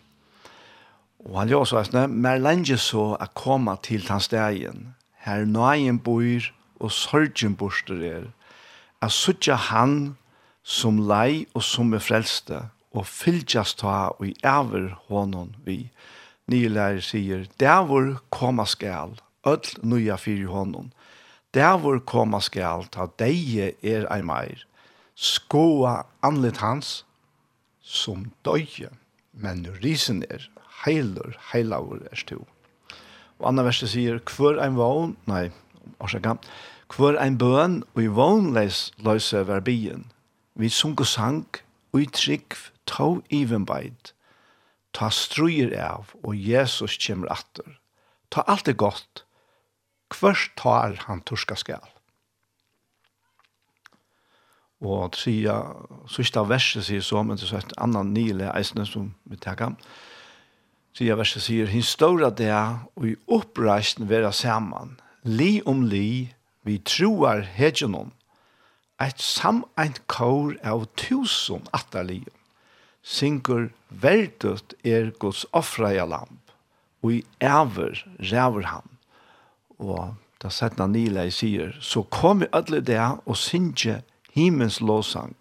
Og 1.27 1.37
han 1.37 1.51
gjør 1.51 1.67
også 1.67 1.77
eisne, 1.83 2.07
mer 2.09 2.41
lenge 2.41 2.79
så 2.81 3.03
er 3.21 3.29
kommet 3.37 3.85
til 3.85 4.09
hans 4.09 4.31
dagen. 4.33 4.95
her 5.27 5.45
nøyen 5.45 5.99
bor 5.99 6.49
og 6.79 6.91
sørgen 6.91 7.55
borster 7.55 8.01
er, 8.01 8.25
er 9.01 9.13
suttja 9.13 9.55
han 9.69 10.17
som 10.63 10.97
lei 10.97 11.45
og 11.53 11.61
som 11.61 11.93
er 11.93 12.01
frelste, 12.01 12.65
og 12.91 13.05
fylgjast 13.05 13.79
ta 13.85 14.09
og 14.17 14.25
i 14.25 14.35
æver 14.41 14.97
hånden 15.07 15.55
vi. 15.65 15.91
Og 15.93 16.12
nye 16.51 16.69
lærer 16.69 17.01
sier, 17.03 17.45
der 17.59 17.85
hvor 17.87 18.19
koma 18.31 18.65
skal, 18.65 19.15
öll 19.47 19.73
nøya 19.83 20.15
fyrir 20.15 20.47
honom. 20.51 20.91
Der 21.53 21.77
hvor 21.77 21.99
koma 21.99 22.39
skal, 22.39 22.87
ta 22.91 23.07
deie 23.19 23.73
er 23.83 24.07
ei 24.11 24.21
meir. 24.21 24.65
Skoa 25.15 26.03
anlet 26.23 26.57
hans, 26.57 27.05
som 27.81 28.31
døye, 28.45 28.89
men 29.33 29.67
risen 29.83 30.23
er, 30.29 30.49
heilur, 30.85 31.35
heilaur 31.51 32.01
er 32.11 32.17
stu. 32.17 32.39
Og 33.39 33.47
andre 33.47 33.67
verset 33.67 33.91
sier, 33.93 34.19
hver 34.37 34.59
ein 34.63 34.77
vogn, 34.79 35.15
nei, 35.27 35.49
orsaka, 35.99 36.37
hver 36.93 37.19
ein 37.21 37.37
bøn, 37.37 37.83
og 37.93 38.01
i 38.03 38.09
vognleis 38.09 38.91
løse 39.03 39.45
verbien, 39.47 40.07
vi 40.55 40.69
sunko 40.69 41.03
sang, 41.03 41.45
og 41.93 42.01
i 42.01 42.09
trygg, 42.09 42.57
tå 42.89 43.21
ivenbeid, 43.29 44.13
ta 44.93 45.09
struer 45.13 45.73
av, 45.81 46.13
og 46.23 46.37
Jesus 46.37 46.97
kommer 47.01 47.31
atter. 47.33 47.79
Ta 48.29 48.45
alt 48.47 48.65
det 48.69 48.77
godt, 48.77 49.25
kvørst 50.13 50.55
tar 50.59 50.97
han 51.07 51.21
torska 51.25 51.57
skal. 51.57 51.83
Og 54.83 55.13
tria, 55.15 55.55
sista 56.11 56.43
verset 56.43 56.85
sier 56.89 57.03
så, 57.05 57.21
men 57.23 57.39
det 57.39 57.47
er 57.49 57.61
et 57.61 57.77
annan 57.81 58.11
nile 58.13 58.49
eisne 58.51 58.85
som 58.87 59.13
vi 59.29 59.39
takkar. 59.39 59.77
Tria 60.93 61.15
verset 61.17 61.45
sier, 61.45 61.69
«Hin 61.71 61.85
stora 61.85 62.29
det 62.29 62.51
og 62.53 63.07
i 63.07 63.15
oppreisen 63.31 64.09
vera 64.11 64.33
saman, 64.35 64.97
li 65.23 65.61
om 65.65 65.85
li, 65.87 66.33
vi 66.67 66.77
troar 66.83 67.47
hedjonon, 67.55 68.11
eit 69.01 69.23
sameint 69.23 70.03
kår 70.11 70.59
av 70.67 70.85
tusen 70.99 71.63
atterlion 71.75 72.42
syngur 73.03 73.69
verdut 73.89 74.73
er 74.83 75.11
Guds 75.19 75.43
offra 75.51 75.91
lamp, 76.07 76.51
og 77.03 77.19
i 77.19 77.23
æver 77.43 77.99
ræver 78.31 78.67
han. 78.71 78.87
Og 79.79 80.15
da 80.41 80.49
setna 80.49 80.87
Nilei 80.87 81.29
sier, 81.31 81.75
så 81.81 82.03
kom 82.03 82.43
i 82.43 82.51
ødle 82.55 82.81
det 82.81 82.99
og 83.25 83.37
synge 83.37 84.01
himens 84.33 84.79
låsang. 84.81 85.35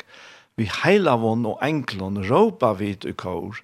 Vi 0.57 0.69
heilavån 0.83 1.47
og 1.47 1.63
enklon 1.65 2.21
råpa 2.29 2.73
vid 2.79 3.07
i 3.09 3.13
kår, 3.13 3.63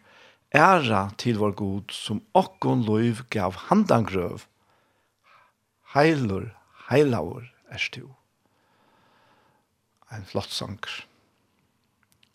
æra 0.55 1.11
til 1.18 1.38
vår 1.38 1.53
god 1.59 1.92
som 1.92 2.22
okkon 2.34 2.86
loiv 2.86 3.26
gav 3.30 3.55
handangrøv. 3.68 4.46
Heilur, 5.94 6.49
heilaur, 6.88 7.44
er 7.68 7.78
stu. 7.78 8.09
Ein 10.11 10.24
flott 10.24 10.51
sanger. 10.51 11.05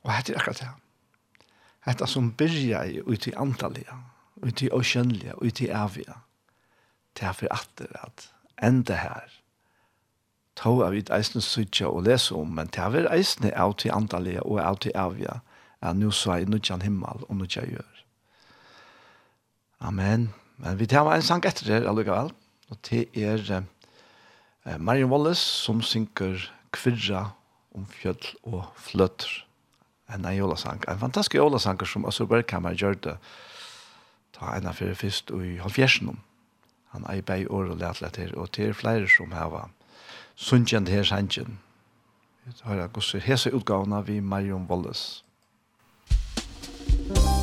Og 0.03 0.14
hette 0.14 0.34
er 0.34 0.38
akkurat 0.38 0.61
det. 0.61 0.83
Hetta 1.84 2.08
som 2.08 2.32
byrja 2.32 2.86
i 2.86 3.02
ut 3.06 3.28
i 3.28 3.34
antallia, 3.36 3.98
ut 4.44 4.62
i 4.64 4.70
oceanlia, 4.72 5.34
ut 5.42 5.62
i 5.62 5.70
avia. 5.70 6.22
Det 7.14 7.28
er 7.28 7.34
for 7.34 7.52
atter 7.52 7.92
at 8.04 8.30
enda 8.64 8.96
her. 8.96 9.32
Tå 10.56 10.78
av 10.86 10.94
vi 10.94 11.04
eisne 11.12 11.42
sydja 11.42 11.90
og 11.90 12.06
lese 12.08 12.36
om, 12.38 12.54
men 12.56 12.70
det 12.72 12.80
er 12.80 12.94
vi 12.94 13.04
eisne 13.18 13.52
av 13.58 13.76
til 13.82 13.94
antallia 13.94 14.46
og 14.46 14.62
av 14.62 14.80
til 14.86 14.96
avia, 14.96 15.42
er 15.82 15.94
nu 15.94 16.12
så 16.12 16.38
er 16.38 16.48
nudjan 16.48 16.86
himmel 16.86 17.26
og 17.28 17.36
nudjan 17.36 17.70
gjør. 17.74 18.04
Amen. 19.84 20.30
Men 20.58 20.78
vi 20.80 20.88
tar 20.88 21.10
en 21.12 21.26
sang 21.26 21.44
etter 21.44 21.68
det 21.68 21.88
allikevel, 21.90 22.30
og 22.72 22.78
det 22.88 23.08
er 23.20 23.42
eh, 23.52 24.78
Marion 24.80 25.12
Wallace 25.12 25.44
som 25.44 25.82
synker 25.84 26.46
kvirra 26.72 27.34
om 27.76 27.86
fjöll 27.90 28.30
og 28.48 28.70
fløtter 28.80 29.44
en 30.10 30.26
en 30.26 30.36
jolasang. 30.36 30.84
En 30.88 30.99
fantastisk 30.99 31.36
jolasang 31.36 31.88
som 31.88 32.06
Assur 32.06 32.26
Bergkammer 32.26 32.74
gjør 32.74 32.93
det 32.93 33.18
ta 34.34 34.56
en 34.56 34.68
av 34.68 34.74
fyrir 34.74 34.95
fyrst 34.95 35.32
i 35.32 35.58
halvfjersen 35.62 36.10
om. 36.10 36.20
Han 36.93 37.06
er 37.10 37.22
i 37.22 37.22
bei 37.22 37.45
år 37.45 37.72
og 37.74 37.78
lærte 37.78 38.10
til, 38.10 38.36
og 38.38 38.49
det 38.56 38.68
er 38.68 38.74
flere 38.74 39.08
som 39.10 39.32
hava 39.32 39.70
sunnkjent 40.36 40.89
her 40.89 41.04
sannsjen. 41.04 41.60
Vi 42.45 42.54
tar 42.54 43.20
hese 43.20 43.54
utgavene 43.54 44.06
vi 44.06 44.20
Marion 44.20 44.66
Wallace. 44.70 45.24
Thank. 47.06 47.43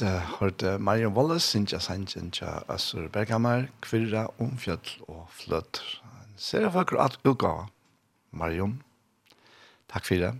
vid 0.00 0.08
hørte 0.38 0.78
Marion 0.78 1.12
Wallace, 1.12 1.46
Sintja 1.46 1.78
Sanchen, 1.78 2.30
Tja 2.30 2.62
Assur 2.68 3.08
Berghammer, 3.08 3.66
Kvirra, 3.80 4.26
Omfjøll 4.38 5.02
og 5.08 5.28
Fløtter. 5.30 6.00
Ser 6.36 6.60
jeg 6.60 6.72
for 6.72 7.00
at 7.00 7.18
utgave, 7.24 7.66
Marion. 8.30 8.82
Takk 9.92 10.06
for 10.06 10.14
det. 10.14 10.32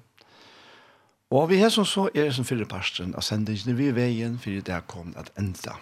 Og 1.30 1.48
vi 1.50 1.58
har 1.60 1.68
som 1.68 1.84
så 1.84 2.08
er 2.14 2.30
som 2.30 2.44
fyrre 2.44 2.66
parsten 2.68 3.14
av 3.14 3.24
sendingene 3.24 3.76
vi 3.76 3.90
veien 3.92 4.38
for 4.38 4.50
det 4.50 4.74
er 4.74 4.86
kom 4.88 5.12
at 5.16 5.30
enda. 5.38 5.76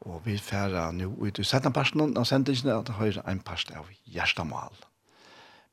Og 0.00 0.22
vi 0.24 0.38
færer 0.38 0.92
nå 0.92 1.12
ut 1.20 1.38
i 1.38 1.44
setten 1.44 1.72
parsten 1.72 2.16
av 2.16 2.24
sendingene 2.24 2.78
at 2.78 2.88
det 2.88 2.96
høyre 2.96 3.22
en 3.28 3.40
parst 3.40 3.72
av 3.76 3.88
hjertemål. 4.04 4.74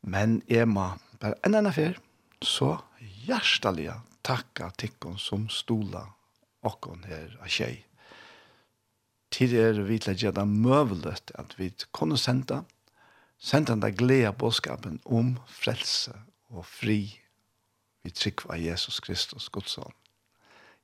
Men 0.01 0.41
jeg 0.47 0.67
må 0.67 0.91
bare 1.19 1.39
enda 1.43 1.63
enn 1.63 1.73
fyr, 1.75 1.99
så 2.43 2.77
hjertelig 3.25 3.91
takka 4.23 4.71
tikkon 4.77 5.17
som 5.19 5.49
stola 5.49 6.05
okkon 6.65 7.05
her 7.07 7.37
av 7.39 7.51
tjei. 7.51 7.85
Tid 9.29 9.53
er 9.53 9.79
vi 9.85 9.99
til 10.01 10.15
å 10.15 10.19
gjøre 10.23 10.39
det 10.39 10.47
møvelet 10.49 11.33
at 11.37 11.53
vi 11.59 11.69
kunne 11.95 12.17
sende, 12.17 12.63
sende 13.37 13.77
den 13.77 13.95
glede 13.95 14.33
bådskapen 14.33 14.99
om 15.05 15.37
frelse 15.47 16.15
og 16.49 16.65
fri 16.65 17.19
vi 18.03 18.11
trygg 18.15 18.45
av 18.49 18.59
Jesus 18.59 18.99
Kristus, 19.03 19.49
Guds 19.53 19.75
son. 19.75 19.93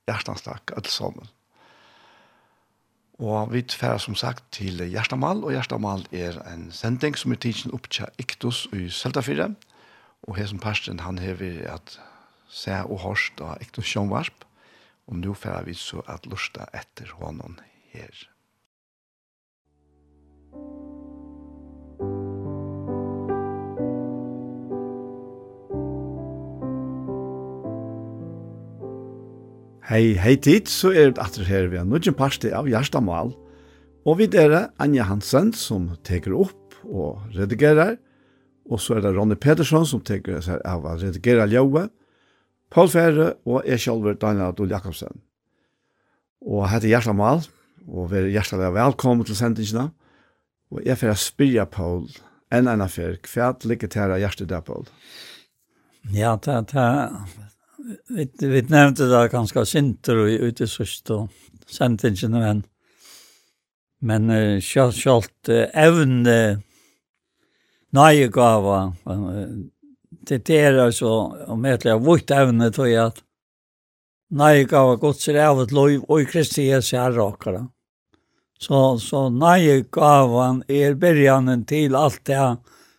Hjertens 0.06 0.46
takk, 0.46 0.74
alle 0.76 0.92
sammen. 0.92 1.32
Og 3.16 3.54
vi 3.54 3.62
tver 3.64 3.98
som 4.04 4.16
sagt 4.20 4.44
til 4.54 4.84
Gjerstamal, 4.92 5.44
og 5.48 5.54
Gjerstamal 5.56 6.04
er 6.12 6.36
en 6.52 6.68
sending 6.76 7.16
som 7.18 7.32
er 7.32 7.40
tidsen 7.40 7.74
opp 7.74 7.88
til 7.90 8.12
Iktus 8.22 8.66
i 8.76 8.90
Seltafire, 8.92 9.54
og 10.28 10.36
her 10.38 10.50
som 10.52 10.60
parsten 10.60 11.00
han 11.06 11.22
hever 11.22 11.64
at 11.72 11.96
se 12.52 12.76
og 12.84 13.00
hørst 13.06 13.40
av 13.42 13.64
Iktus 13.64 13.88
Sjønvarp, 13.88 14.45
Og 15.06 15.20
nå 15.22 15.36
får 15.38 15.68
vi 15.68 15.76
så 15.78 16.02
at 16.10 16.26
lusta 16.30 16.66
etter 16.74 17.12
hånden 17.20 17.60
her. 17.94 18.26
Hei, 29.86 30.16
hei 30.18 30.34
tid, 30.42 30.66
så 30.66 30.90
er 30.90 31.12
det 31.14 31.22
atter 31.22 31.46
her 31.46 31.68
vi 31.70 31.78
har 31.78 31.86
nødgjent 31.86 32.18
parste 32.18 32.50
av 32.58 32.66
Gjerstamal. 32.66 33.36
Og 34.06 34.18
vi 34.18 34.26
er 34.34 34.72
Anja 34.82 35.06
Hansen 35.06 35.52
som 35.54 35.92
teker 36.06 36.34
opp 36.34 36.74
og 36.84 37.22
redigerer, 37.38 38.00
og 38.66 38.82
så 38.82 38.98
er 38.98 39.06
det 39.06 39.14
Ronny 39.14 39.38
Pedersen 39.38 39.86
som 39.86 40.02
teker 40.02 40.42
seg 40.42 40.58
av 40.66 40.86
å 40.90 40.96
redigere 40.98 41.46
ljøet, 41.54 41.94
Paul 42.74 42.90
Ferre 42.92 43.34
og 43.46 43.64
jeg 43.68 43.80
selv 43.80 44.08
Daniel 44.22 44.50
Adol 44.50 44.72
Jakobsen. 44.74 45.22
Og 46.46 46.64
jeg 46.64 46.72
heter 46.76 46.92
Gjersta 46.92 47.14
Mal, 47.18 47.42
og 47.88 48.12
vi 48.12 48.20
er 48.20 48.32
hjertelig 48.34 48.74
velkommen 48.76 49.26
til 49.26 49.38
sendingene. 49.38 49.90
Og 50.74 50.82
jeg 50.86 50.98
får 50.98 51.18
spyrre 51.22 51.66
Paul 51.66 52.08
en 52.54 52.70
annen 52.70 52.90
fyr, 52.92 53.18
hva 53.34 53.54
ligger 53.66 53.90
til 53.92 54.14
å 54.14 54.20
hjertet 54.22 54.50
der, 54.52 54.62
Paul? 54.66 54.86
Ja, 56.14 56.36
det 56.38 56.76
er 56.76 57.26
Vi, 58.10 58.24
vi 58.42 58.62
nevnte 58.66 59.06
det 59.06 59.30
ganske 59.30 59.62
sinter 59.66 60.18
og 60.18 60.30
ute 60.42 60.66
i 60.66 60.70
sørst 60.70 61.10
og 61.14 61.30
sendingene, 61.70 62.40
men 62.42 62.64
men 64.06 64.30
uh, 64.30 64.62
selv 64.62 64.94
sjalt 64.98 65.50
uh, 65.50 65.66
evne 65.74 66.62
nøye 67.96 68.28
gava 68.34 68.92
uh, 69.08 69.46
det 70.30 70.50
er 70.50 70.80
altså, 70.80 71.12
om 71.48 71.66
jeg 71.66 71.82
har 71.86 72.02
vukt 72.04 72.32
evne 72.32 72.72
til 72.74 72.96
at 73.02 73.22
nei 74.36 74.66
gav 74.70 74.96
godt 75.00 75.22
seg 75.22 75.38
av 75.40 75.62
et 75.64 75.74
lov 75.76 75.94
og 76.08 76.22
i 76.22 76.28
Kristi 76.30 76.68
Jesu 76.70 76.96
herrakere. 76.98 77.68
Så, 78.60 78.98
så 79.04 79.28
nei 79.30 79.84
gavan 79.94 80.64
er 80.72 80.96
bergjanen 81.00 81.66
til 81.68 81.96
alt 81.96 82.24
det 82.26 82.40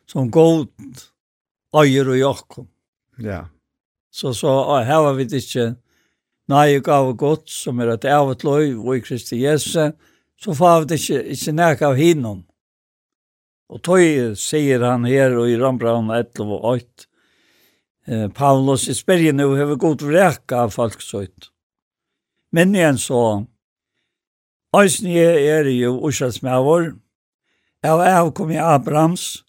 som 0.07 0.31
godt 0.31 1.07
øyer 1.77 2.13
og 2.13 2.19
jakkom. 2.21 2.69
Ja. 3.19 3.47
Så, 4.13 4.33
så 4.37 4.53
her 4.85 5.03
var 5.05 5.17
vi 5.19 5.27
ikke 5.27 5.75
nei 6.53 6.79
gav 6.85 7.11
godt 7.19 7.51
som 7.51 7.81
er 7.81 7.97
et 7.97 8.07
av 8.09 8.31
et 8.33 8.45
lov 8.47 8.63
og 8.87 8.93
i 8.97 9.03
Kristi 9.05 9.43
Jesu, 9.43 9.91
så 10.37 10.55
får 10.55 10.85
vi 10.85 11.01
ikke, 11.01 11.23
ikke 11.35 11.57
nek 11.57 11.83
av 11.83 11.97
hinnom. 11.99 12.45
Og 13.73 13.83
tog 13.83 14.37
sier 14.39 14.85
han 14.87 15.07
her 15.09 15.35
og 15.41 15.51
i 15.51 15.57
Rambraun 15.59 16.13
11 16.15 16.45
og 16.47 16.67
8, 16.77 17.06
eh, 18.07 18.29
Paulus 18.29 18.89
i 18.89 18.95
Sverige 18.95 19.33
nu 19.33 19.47
har 19.47 19.75
gått 19.77 20.03
räka 20.03 20.57
av 20.57 20.71
folksöjt. 20.71 21.51
Men 22.53 22.75
igen 22.75 22.99
så, 22.99 23.47
Øysni 24.77 25.17
er 25.19 25.65
jo 25.65 25.97
Urshalsmævor, 26.09 26.95
av 27.85 28.01
av 28.01 28.31
kom 28.33 28.51
i 28.51 28.59
Abrams, 28.59 29.43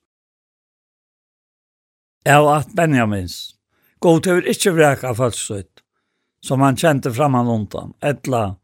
av 2.29 2.47
at 2.47 2.73
Benjamins. 2.75 3.57
God 3.99 4.23
til 4.23 4.45
ikke 4.45 4.75
vreka 4.75 5.13
falskut, 5.17 5.81
som 6.43 6.61
han 6.61 6.77
kjente 6.77 7.11
framman 7.13 7.49
undan, 7.49 7.95
etla, 8.01 8.57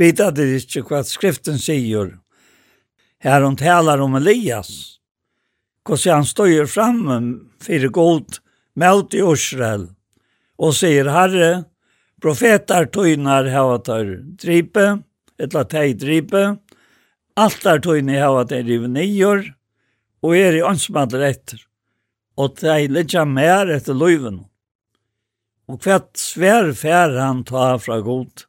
vita 0.00 0.30
det 0.32 0.48
ikke 0.62 0.86
hva 0.88 1.02
skriften 1.04 1.58
sier, 1.60 2.14
her 3.20 3.44
hun 3.44 3.58
talar 3.58 4.00
om 4.00 4.16
Elias, 4.16 5.00
hvordan 5.84 6.22
han 6.22 6.28
støyer 6.28 6.70
fram 6.70 7.02
fyrir 7.60 7.92
god 7.92 8.40
mot 8.78 9.14
Israel 9.14 9.88
og 10.58 10.74
sier, 10.74 11.08
Herre, 11.10 11.68
profetar 12.22 12.88
tøynar 12.90 13.48
hava 13.52 13.78
tar 13.82 14.10
dripe, 14.42 14.86
etla 15.38 15.64
tei 15.70 15.92
dripe, 15.94 16.44
altar 17.38 17.82
tøyne 17.84 18.18
hava 18.18 18.44
tær 18.50 18.66
rivenior, 18.66 19.44
og 20.22 20.34
er 20.34 20.58
i 20.58 20.64
ansmadler 20.66 21.28
etter, 21.28 21.62
og 22.38 22.58
tei 22.58 22.88
litja 22.90 23.24
mer 23.24 23.70
etter 23.70 23.94
løyven. 23.94 24.42
Og 25.68 25.82
hvert 25.84 26.10
svær 26.18 26.72
fær 26.74 27.14
han 27.20 27.44
ta 27.46 27.76
fra 27.78 28.00
god. 28.02 28.46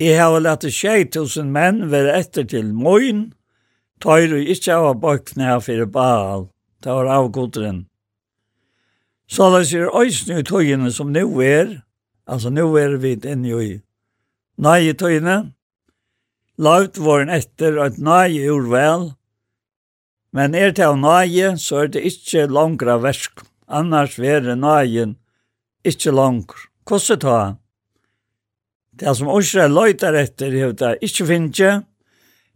Jeg 0.00 0.16
hava 0.16 0.40
lett 0.40 0.64
tjei 0.64 1.04
tusen 1.12 1.52
menn 1.54 1.84
være 1.92 2.16
etter 2.22 2.48
til 2.50 2.72
moin, 2.72 3.28
tøyru 4.02 4.40
ikkje 4.40 4.78
hava 4.80 4.96
bøkne 4.96 5.52
her 5.52 5.62
fyrir 5.62 5.90
Baal, 5.92 6.48
det 6.82 6.96
var 6.96 7.12
avgodren. 7.20 7.84
Så 9.30 9.46
det 9.54 9.68
sier 9.68 9.92
øysene 9.94 10.40
i 10.40 10.46
tøyene 10.46 10.90
som 10.92 11.12
nå 11.14 11.22
er, 11.44 11.76
altså 12.26 12.50
nå 12.50 12.66
er 12.80 12.96
vi 12.98 13.14
inne 13.14 13.62
i 13.62 13.70
nøye 14.60 14.94
tøyene, 14.98 15.52
lavt 16.58 16.98
våren 16.98 17.30
etter 17.32 17.78
at 17.80 18.00
nøye 18.02 18.56
vel, 18.72 19.12
men 20.34 20.54
er 20.54 20.74
det 20.74 20.86
av 20.86 20.98
nøye, 20.98 21.54
så 21.58 21.84
er 21.84 21.92
det 21.94 22.02
ikke 22.06 22.48
langere 22.50 22.98
versk, 23.02 23.44
annars 23.66 24.18
er 24.18 24.42
det 24.44 24.58
nøyen 24.58 25.16
ikke 25.86 26.12
langere. 26.14 26.66
Hvordan 26.86 27.20
ta? 27.22 27.38
Det 29.00 29.14
som 29.16 29.30
Osra 29.30 29.68
løyter 29.70 30.16
etter, 30.18 30.52
er 30.52 30.74
det 30.74 30.96
ikke 31.06 31.26
finnes, 31.28 31.84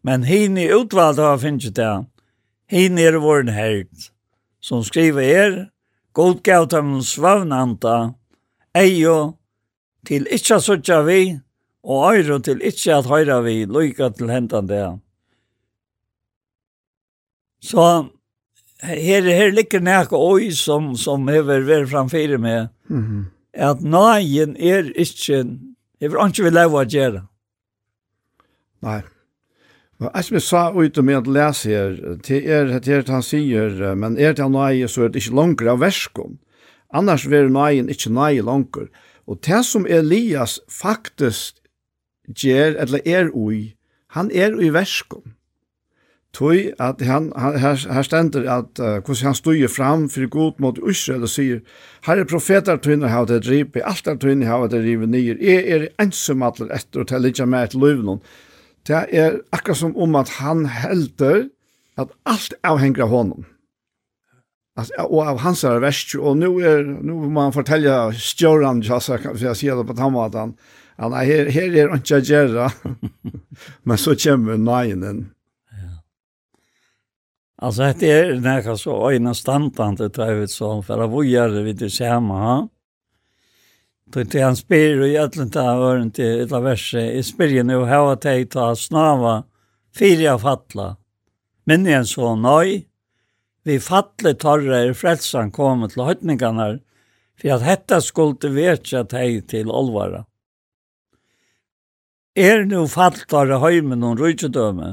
men 0.03 0.27
henne 0.27 0.66
utvalgte 0.75 1.22
har 1.22 1.39
finnes 1.39 1.70
det. 1.70 1.93
Henne 2.68 3.07
er 3.07 3.20
våren 3.22 3.53
herd, 3.55 4.11
som 4.61 4.83
skriver 4.85 5.22
er, 5.22 5.57
God 6.14 6.42
gav 6.46 6.68
dem 6.70 7.00
svøvnanda, 7.02 8.14
eio 8.78 9.34
til 10.06 10.28
ikkja 10.30 10.60
suttja 10.62 11.00
vi, 11.07 11.41
og 11.84 12.14
øyro 12.14 12.38
til 12.38 12.62
ikkje 12.62 12.99
at 13.00 13.08
høyra 13.11 13.41
vi, 13.45 13.64
lykka 13.66 14.12
til 14.14 14.30
hendande. 14.30 15.00
Så 17.64 17.86
her, 18.82 19.22
her 19.22 19.50
ligger 19.53 19.82
nekka 19.82 20.16
oi 20.16 20.53
som, 20.54 20.92
som 20.96 21.26
hever 21.28 21.66
vært 21.66 21.91
framfyrir 21.91 22.38
med, 22.38 22.68
mm 22.88 23.03
-hmm. 23.03 23.24
at 23.53 23.82
nøyen 23.82 24.57
er 24.57 24.92
ikkje, 24.95 25.58
hever 26.00 26.26
ikke 26.26 26.45
vi 26.45 26.50
leva 26.50 26.84
å 26.84 26.84
gjøre. 26.84 27.26
Nei. 28.82 29.03
Jeg 30.00 30.25
som 30.26 30.34
jeg 30.34 30.42
sa 30.42 30.62
ut 30.75 30.96
med 31.04 31.14
jeg 31.14 31.34
lese 31.34 31.71
her, 31.71 31.99
til 32.26 32.49
er 32.50 32.72
det 32.83 32.88
er 32.91 33.12
han 33.12 33.22
sier, 33.22 33.95
men 33.95 34.18
er 34.18 34.34
det 34.34 34.42
han 34.42 34.53
nøye, 34.53 34.88
så 34.88 35.04
er 35.04 35.12
det 35.14 35.22
ikke 35.22 35.37
langere 35.38 35.71
av 35.76 35.80
verskom. 35.84 36.38
Annars 36.95 37.29
vil 37.30 37.53
nøyen 37.53 37.88
ikke 37.88 38.11
nøye 38.11 38.42
langere. 38.42 38.91
Og 39.26 39.38
det 39.46 39.62
som 39.64 39.87
Elias 39.87 40.61
faktisk 40.71 41.62
gjør, 42.26 42.75
eller 42.83 43.00
er 43.07 43.30
ui, 43.33 43.75
han 44.11 44.30
er 44.34 44.54
ui 44.54 44.71
verskom. 44.75 45.34
Tøy 46.34 46.72
at 46.83 47.03
han, 47.07 47.30
han 47.38 47.58
her, 47.62 47.79
her 47.95 48.03
stender 48.03 48.49
at 48.50 48.80
uh, 48.83 48.99
hvordan 48.99 49.29
han 49.30 49.37
stod 49.38 49.68
fram 49.71 50.08
for 50.11 50.26
god 50.29 50.58
mot 50.58 50.79
Israel 50.91 51.22
og 51.22 51.30
sier 51.30 51.61
Herre 52.07 52.25
profetar 52.26 52.80
tøyne 52.83 53.08
har 53.08 53.29
det 53.30 53.45
drivet, 53.46 53.79
alt 53.84 54.08
er 54.11 54.18
tøyne 54.18 54.46
har 54.46 54.66
det 54.66 54.83
drivet 54.83 55.08
nye, 55.08 55.37
jeg 55.38 55.62
er 55.71 55.87
ensom 56.03 56.42
atler 56.42 56.75
etter 56.75 57.04
å 57.04 57.07
ta 57.07 57.22
litt 57.22 57.38
mer 57.46 57.71
til 57.71 57.87
løvnån 57.87 58.18
det 58.88 59.00
er 59.16 59.40
akkurat 59.54 59.80
som 59.80 59.96
om 59.96 60.16
at 60.20 60.36
han 60.40 60.66
helder 60.68 61.48
at 62.00 62.12
alt 62.28 62.56
avhenger 62.66 63.06
av 63.06 63.12
honom. 63.14 63.44
At, 64.76 64.90
og 65.06 65.20
av 65.22 65.38
hans 65.44 65.62
er 65.64 65.78
verst, 65.82 66.16
og 66.18 66.40
nå, 66.40 66.50
er, 66.66 66.82
nå 66.82 67.28
må 67.30 67.46
han 67.46 67.54
fortelle 67.54 67.94
stjøren, 68.18 68.82
så 68.82 69.20
jeg 69.22 69.54
sier 69.61 69.78
det 69.78 69.86
på 69.86 69.96
den 69.96 70.14
måten, 70.16 70.56
at 70.98 71.14
her, 71.26 71.50
her 71.50 71.76
er 71.78 71.94
ikke 71.94 72.20
gjøre, 72.26 72.68
men 73.86 74.00
så 74.00 74.16
kommer 74.18 74.58
nøyen 74.58 75.06
inn. 75.06 75.22
Altså, 77.64 77.86
dette 77.86 78.11
er 78.11 78.32
nærkast 78.42 78.84
så 78.84 78.96
øyne 79.08 79.32
standant, 79.38 80.02
det 80.02 80.11
tror 80.12 80.32
jeg, 80.34 80.50
som 80.50 80.82
for 80.84 81.00
å 81.00 81.08
vågjøre 81.12 81.62
vidt 81.64 81.84
det 81.84 81.92
samme, 81.94 82.66
Tog 84.14 84.28
til 84.30 84.45
han 84.45 84.54
spyr 84.54 85.00
og 85.03 85.11
gjøtlen 85.11 85.49
til 85.50 85.64
han 85.66 85.80
høren 85.82 86.11
til 86.14 86.45
et 86.45 86.53
av 86.54 86.62
verset. 86.62 87.16
I 87.18 87.22
spyrjen 87.26 87.72
jo 87.74 87.80
hava 87.88 88.12
teg 88.22 88.45
ta 88.53 88.68
snava 88.78 89.41
fire 89.91 90.28
av 90.36 90.45
fatla. 90.45 90.92
Men 91.66 91.88
igjen 91.88 92.07
så 92.07 92.34
nøy. 92.38 92.84
Vi 93.66 93.78
fatle 93.82 94.36
torre 94.38 94.84
er 94.84 94.95
frelsan 94.95 95.50
kom 95.50 95.82
til 95.88 96.04
høytningarna 96.07 96.66
for 97.41 97.54
at 97.57 97.64
hetta 97.66 97.99
skulle 98.04 98.53
vetja 98.54 99.03
teg 99.11 99.49
til 99.50 99.72
olvara. 99.72 100.22
Er 102.38 102.62
nu 102.70 102.84
falt 102.91 103.24
torre 103.30 103.58
høymen 103.62 104.04
og 104.07 104.22
rujtjedøme 104.22 104.92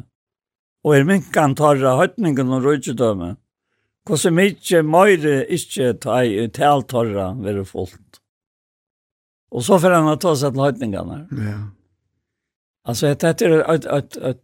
og 0.81 0.95
er 0.97 1.05
minkan 1.05 1.53
torre 1.59 1.93
høytningen 1.99 2.55
og 2.57 2.65
rujtjedøme. 2.65 3.35
Hvordan 4.09 4.37
mykje 4.39 4.81
møyre 4.81 5.35
ikkje 5.45 5.93
teg 6.01 6.39
i 6.41 6.47
taltorra 6.57 7.35
være 7.37 7.67
fullt. 7.69 8.20
Og 9.51 9.63
så 9.67 9.79
får 9.79 9.97
han 9.97 10.19
ta 10.19 10.35
seg 10.39 10.55
til 10.55 10.63
høytningene. 10.63 11.17
Ja. 11.43 11.57
Alltså 12.83 13.13
det 13.13 13.41
är 13.41 13.73
et, 13.73 13.85
et, 13.85 14.17
et 14.17 14.41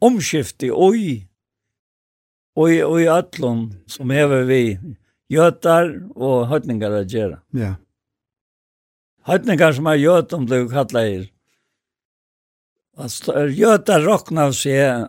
omskifte 0.00 0.66
i 0.66 0.70
oi, 0.70 1.28
oi, 2.56 2.82
oi 2.84 3.08
Atlon 3.08 3.74
som 3.86 4.10
hever 4.10 4.42
vi 4.42 4.78
götar 5.28 5.90
och 6.16 6.46
høytninger 6.48 6.94
å 7.00 7.02
gjøre. 7.02 7.40
Ja. 7.52 7.74
Høytninger 9.28 9.74
som 9.76 9.90
er 9.90 10.00
gjøt, 10.00 10.32
om 10.32 10.46
blev 10.48 10.70
kallade 10.72 11.10
er. 11.18 11.26
Alltså 12.98 13.32
råkna 13.34 14.48
av 14.48 14.52
sig 14.52 15.04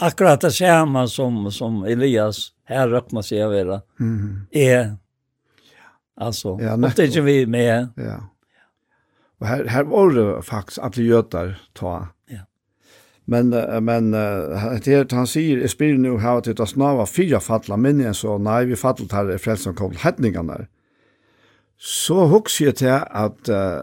akkurat 0.00 0.40
det 0.40 0.52
samme 0.52 1.08
som, 1.08 1.52
som 1.52 1.84
Elias 1.84 2.52
här 2.64 2.88
råkna 2.88 3.22
sig 3.22 3.42
av 3.42 3.52
det. 3.52 3.82
Mm. 4.00 4.46
Är 4.50 4.96
Alltså, 6.20 6.58
ja, 6.60 6.76
ju 7.14 7.20
vi 7.20 7.46
med. 7.46 7.88
Ja. 7.96 8.28
Och 9.38 9.46
här, 9.46 9.64
här 9.64 9.84
var 9.84 10.10
det 10.10 10.42
faktiskt 10.42 10.78
att 10.78 10.96
jötar 11.04 11.60
ta. 11.72 12.08
Ja. 12.26 12.38
Men, 13.24 13.48
men 13.84 14.10
det 14.84 15.12
han 15.12 15.26
säger, 15.26 15.58
jag 15.58 15.70
spyr 15.70 15.98
nu 15.98 16.18
här 16.18 16.62
att 16.62 16.68
snava 16.68 17.06
fyra 17.06 17.40
fattla 17.40 17.76
minnen, 17.76 18.14
så 18.14 18.38
nej, 18.38 18.66
vi 18.66 18.76
fattlat 18.76 19.12
här 19.12 19.34
i 19.34 19.38
frälsen 19.38 19.74
kom 19.74 19.92
hedningarna. 19.98 20.66
Så 21.78 22.26
huxar 22.26 22.64
jag 22.64 22.76
till 22.76 23.00
att 23.10 23.48
uh, 23.48 23.80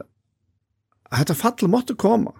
detta 1.17 1.33
fattla 1.33 1.67
måtte 1.67 1.93
komma. 1.93 2.33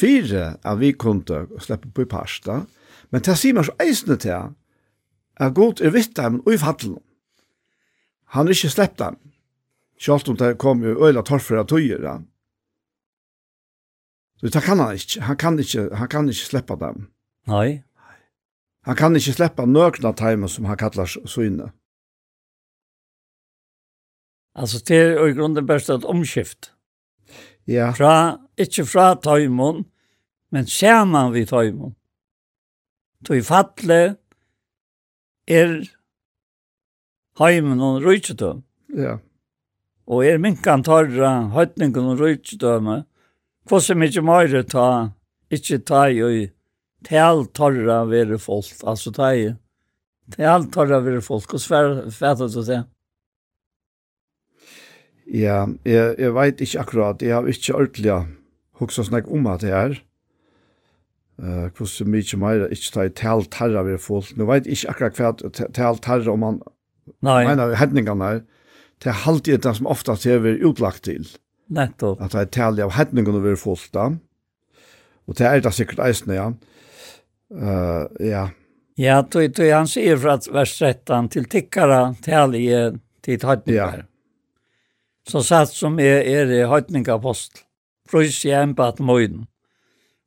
Fyra 0.00 0.54
av 0.62 0.78
vi 0.78 0.92
kunde 0.92 1.46
släppa 1.60 1.88
på 1.88 2.02
i 2.02 2.04
pasta, 2.04 2.66
men 3.08 3.22
det 3.22 3.36
säger 3.36 3.54
man 3.54 3.64
så 3.64 3.72
eisne 3.78 4.16
till 4.16 4.42
at 5.40 5.54
god 5.54 5.80
er 5.80 5.90
vitt 5.90 6.16
dem 6.16 6.42
og 6.46 6.52
i 6.54 6.58
fattlen 6.58 6.98
han 8.30 8.46
har 8.46 8.54
ikke 8.54 8.70
sleppt 8.70 8.98
den. 8.98 9.16
Selv 10.00 10.28
om 10.30 10.36
det 10.38 10.58
kom 10.58 10.82
jo 10.86 10.96
øyla 11.06 11.22
torfer 11.26 11.60
av 11.60 11.66
tøyer 11.70 12.02
Ja. 12.02 12.18
Så 14.40 14.48
det 14.48 14.62
kan 14.64 14.78
han 14.78 14.96
ikke. 14.96 15.20
Han 15.20 15.36
kan 15.36 15.58
ikke, 15.58 15.94
han 15.94 16.08
kan 16.08 16.28
ikke 16.28 16.46
släppa 16.46 16.76
dem. 16.76 17.10
Nei. 17.46 17.82
Han 18.88 18.96
kan 18.96 19.16
ikke 19.16 19.34
släppa 19.36 19.66
nøkna 19.66 20.14
timer 20.16 20.48
som 20.48 20.64
han 20.64 20.76
kallar 20.76 21.06
søgne. 21.06 21.72
Altså, 24.54 24.78
det 24.78 24.96
er 24.96 25.26
i 25.26 25.34
grunden 25.36 25.66
best 25.66 25.90
et 25.90 26.04
omskift. 26.04 26.72
Ja. 27.68 27.92
Fra, 27.92 28.38
ikke 28.56 28.86
fra 28.86 29.14
tøymon, 29.14 29.84
men 30.50 30.66
ser 30.66 31.04
man 31.04 31.32
vi 31.32 31.44
tøymon. 31.44 31.94
i 33.30 33.42
fatle 33.42 34.16
er 35.46 35.84
heimen 37.40 37.80
og 37.80 38.02
rujtjødøm. 38.04 38.62
Ja. 38.98 39.16
Og 40.10 40.26
er 40.26 40.40
minkan 40.42 40.84
tarra 40.86 41.32
høytningen 41.54 42.12
og 42.12 42.20
rujtjødøm, 42.20 42.90
som 43.70 44.02
ikke 44.02 44.22
mer 44.26 44.62
ta, 44.68 44.86
ikke 45.50 45.78
ta 45.86 46.06
i 46.10 46.48
tal 47.06 47.46
tarra 47.56 48.02
vere 48.08 48.38
folk, 48.38 48.72
altså 48.84 49.12
ta 49.14 49.32
i 49.32 49.50
tal 50.36 50.66
tarra 50.72 51.00
vere 51.04 51.22
folk, 51.24 51.48
hvordan 51.50 52.10
fætta 52.12 52.48
du 52.50 52.60
det? 52.66 52.82
Ja, 55.30 55.66
jeg, 55.86 56.14
jeg 56.18 56.34
vet 56.34 56.60
ikke 56.60 56.80
akkurat, 56.80 57.22
jeg 57.22 57.34
har 57.34 57.46
ikke 57.46 57.74
ordentlig 57.74 58.14
hoksa 58.80 59.04
snakk 59.06 59.28
om 59.30 59.46
at 59.46 59.62
det 59.62 59.70
er, 59.70 59.94
uh, 61.38 61.68
hvordan 61.70 62.10
mye 62.10 62.40
mer 62.42 62.66
ikke 62.66 62.92
ta 62.96 63.06
i 63.06 63.14
tal 63.14 63.46
tarra 63.46 63.84
ved 63.86 64.00
folk. 64.02 64.32
Nå 64.36 64.48
vet 64.50 64.66
jeg 64.66 64.80
ikke 64.80 64.90
akkurat 64.90 65.20
hva 65.20 65.68
tal 65.76 66.02
tarra 66.02 66.34
om 66.34 66.42
man 66.42 66.60
Nei. 67.20 67.44
Men 67.48 67.62
av 67.62 67.74
hedningarna 67.80 68.40
det 69.00 69.08
er 69.12 69.28
alltid 69.28 69.62
det 69.64 69.74
som 69.78 69.88
ofte 69.88 70.16
ser 70.20 70.42
vi 70.44 70.58
utlagt 70.66 71.06
til. 71.08 71.24
Nettopp. 71.72 72.20
At 72.20 72.34
det 72.34 72.40
er 72.40 72.50
tallet 72.52 72.84
av 72.84 72.96
hedningarna 72.98 73.40
vi 73.44 73.54
er 73.54 73.60
fullt 73.60 73.96
av. 73.96 74.18
Og 75.28 75.38
det 75.38 75.46
er 75.46 75.62
det 75.64 75.72
sikkert 75.76 76.02
eisende, 76.04 76.36
ja. 76.36 76.48
Uh, 77.50 78.06
ja. 78.20 78.48
Ja, 78.94 79.22
då 79.30 79.42
är 79.42 79.74
han 79.74 79.88
säger 79.88 80.16
för 80.16 80.28
att 80.28 80.48
vers 80.48 80.78
13 80.78 81.28
till 81.28 81.44
tickara 81.44 82.14
i 82.54 82.98
till 83.20 83.40
hedningar. 83.42 83.96
Ja. 83.96 84.04
Så 85.28 85.42
satt 85.42 85.68
som 85.68 85.98
är 85.98 86.02
er, 86.02 86.46
är 86.46 86.52
er 86.52 86.66
hedningapostel. 86.66 87.62
Prøys 88.10 88.44
jeg 88.44 88.62
en 88.62 88.74
på 88.74 88.82
at 88.82 88.98
møyden. 89.00 89.46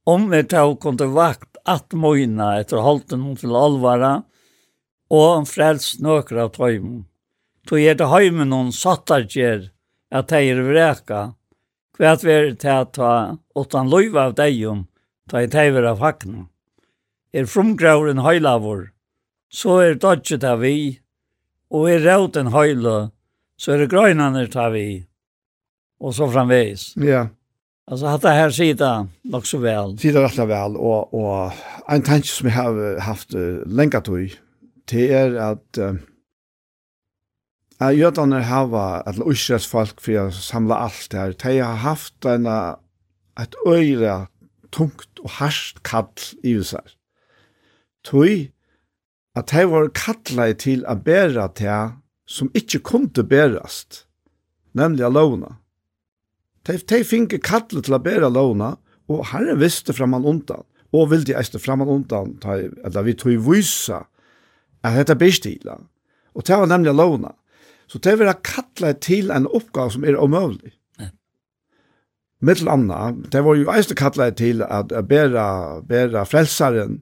Om 0.05 0.29
vi 0.31 0.43
tar 0.43 0.75
kom 0.75 0.97
vakt 0.97 1.57
at 1.65 1.93
møyna 1.93 2.59
etter 2.59 2.81
holden 2.81 3.21
hun 3.21 3.35
til 3.35 3.55
alvara, 3.55 4.23
og 5.13 5.27
han 5.29 5.45
frälst 5.45 6.01
nøkker 6.01 6.39
av 6.45 6.53
tøymen. 6.57 7.03
Tog 7.69 7.79
er 7.79 7.97
det 7.99 8.09
heimen 8.11 8.51
hon 8.51 8.71
sattar 8.75 9.27
gjer, 9.29 9.69
at 10.11 10.31
de 10.31 10.41
er 10.51 10.61
vreka, 10.65 11.21
kvært 11.95 12.25
ver 12.25 12.49
til 12.59 12.73
at 12.73 12.95
ta 12.97 13.11
åttan 13.55 13.91
løyva 13.91 14.27
av 14.29 14.35
degjum, 14.39 14.87
ta 15.29 15.43
i 15.43 15.51
teiver 15.51 15.85
av 15.87 16.01
hakna. 16.03 16.47
Er 17.33 17.47
frumgrauren 17.49 18.23
høylavur, 18.25 18.89
så 19.53 19.79
er 19.85 20.01
dodje 20.01 20.39
ta 20.41 20.55
vi, 20.59 20.99
og 21.73 21.89
er 21.93 22.03
rauten 22.05 22.51
høyla, 22.53 23.13
så 23.57 23.75
er 23.75 23.83
det 23.83 23.93
grøynaner 23.93 24.49
ta 24.51 24.67
vi, 24.73 25.05
og 26.01 26.17
så 26.17 26.27
framveis. 26.29 26.91
Ja. 26.97 27.29
Alltså 27.85 28.05
hade 28.05 28.27
det 28.27 28.33
här 28.33 28.49
sida 28.49 29.07
nog 29.21 29.47
så 29.47 29.57
väl. 29.57 29.97
Sida 29.97 30.23
rätt 30.23 30.37
väl 30.37 30.75
och 30.75 31.13
och 31.13 31.51
en 31.87 32.01
tanke 32.01 32.27
som 32.27 32.49
jag 32.49 32.55
har 32.55 32.99
haft 32.99 33.29
länge 33.65 34.01
tog 34.01 34.39
det 34.91 35.05
er 35.15 35.37
at 35.41 35.79
uh, 35.79 35.95
at 37.83 37.97
jødene 37.97 38.43
hava, 38.43 39.01
at 39.05 39.19
Israels 39.31 39.67
folk 39.67 40.01
for 40.01 40.27
å 40.27 40.31
samle 40.35 40.77
alt 40.77 41.09
det 41.11 41.19
her, 41.19 41.33
de 41.43 41.55
har 41.59 41.81
haft 41.83 42.27
en, 42.29 42.47
et 42.47 43.57
øyre 43.67 44.27
tungt 44.73 45.21
og 45.23 45.37
harsht 45.39 45.83
kall 45.85 46.11
i 46.45 46.55
seg. 46.63 46.93
Tøy, 48.07 48.51
at 49.35 49.51
de 49.51 49.65
var 49.69 49.89
kallet 49.97 50.61
til 50.63 50.85
å 50.85 50.95
bære 50.95 51.47
til 51.57 51.97
som 52.29 52.51
ikke 52.55 52.83
kunne 52.85 53.25
bærast, 53.27 54.05
nemlig 54.77 55.05
alona. 55.07 55.57
De, 56.67 56.77
de 56.77 57.03
finke 57.03 57.41
kallet 57.43 57.83
til 57.83 57.97
å 57.97 58.01
bære 58.03 58.29
alona, 58.29 58.75
og 59.11 59.25
herren 59.33 59.59
visste 59.59 59.95
framan 59.95 60.25
undan, 60.25 60.63
og 60.93 61.09
ville 61.11 61.27
de 61.27 61.35
eiste 61.35 61.59
fram 61.59 61.81
han 61.83 61.91
undan, 61.91 62.37
eller 62.45 63.03
vi 63.03 63.15
tog 63.17 63.41
vysa 63.49 64.05
at 64.83 64.97
dette 64.99 65.15
blir 65.19 65.33
stila. 65.33 65.77
Og 66.33 66.45
det 66.47 66.57
var 66.57 66.69
nemlig 66.69 66.93
låna. 66.95 67.33
Så 67.87 67.99
det 67.99 68.17
var 68.19 68.39
kattla 68.43 68.93
til 68.93 69.31
en 69.31 69.47
oppgave 69.47 69.91
som 69.93 70.03
er 70.03 70.17
omøvelig. 70.19 70.73
Ja. 70.99 71.09
Mittel 72.41 72.69
anna, 72.71 73.11
det 73.31 73.43
var 73.45 73.59
jo 73.59 73.71
eisne 73.71 73.95
kattla 73.95 74.29
til 74.31 74.63
at 74.65 74.93
bæra, 75.07 75.81
bæra 75.87 76.25
frelsaren 76.25 77.01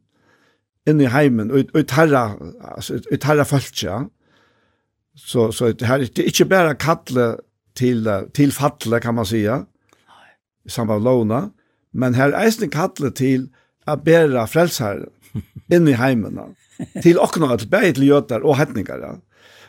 inn 0.89 1.01
i 1.01 1.09
heimen, 1.13 1.51
og 1.53 1.71
ut 1.77 1.93
herra, 1.93 2.35
altså, 2.75 2.99
ut 3.11 3.23
herra 3.29 3.45
falskja. 3.45 4.03
Så, 5.15 5.51
så 5.51 5.71
det 5.71 5.87
her, 5.87 6.05
det 6.05 6.23
er 6.23 6.31
ikke 6.31 6.49
bæra 6.49 6.73
kattla 6.73 7.35
til, 7.77 8.07
til 8.33 8.51
fatle, 8.51 8.99
kan 8.99 9.15
man 9.15 9.25
säga, 9.25 9.65
i 10.65 10.69
samband 10.69 11.03
med 11.03 11.11
låna, 11.11 11.41
men 11.93 12.15
her 12.15 12.33
eisne 12.37 12.69
kattla 12.69 13.09
til 13.09 13.49
at 13.87 14.03
bæra 14.05 14.45
frelsaren 14.45 15.07
inn 15.73 15.87
i 15.87 15.95
heimen 15.97 16.39
till 17.01 17.17
och 17.17 17.33
till 17.33 17.69
bäget 17.69 17.95
til 17.95 18.07
jötar 18.07 18.45
og 18.45 18.57
hetningar. 18.57 18.97
Ja. 18.97 19.15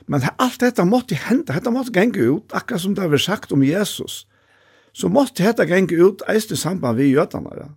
Men 0.06 0.22
allt 0.39 0.60
detta 0.60 0.84
måste 0.84 1.14
hända, 1.14 1.52
detta 1.52 1.70
måste 1.70 1.93
gänga 1.93 2.18
ut, 2.18 2.52
akkurat 2.52 2.80
som 2.80 2.94
det 2.94 3.02
har 3.02 3.18
sagt 3.18 3.52
om 3.52 3.64
Jesus. 3.64 4.26
Så 4.93 5.09
måste 5.09 5.43
detta 5.43 5.66
gänga 5.66 5.97
ut 6.06 6.22
äst 6.28 6.52
i 6.52 6.56
samband 6.56 6.98
vi 6.98 7.14
jötarna. 7.14 7.51
Ja. 7.56 7.68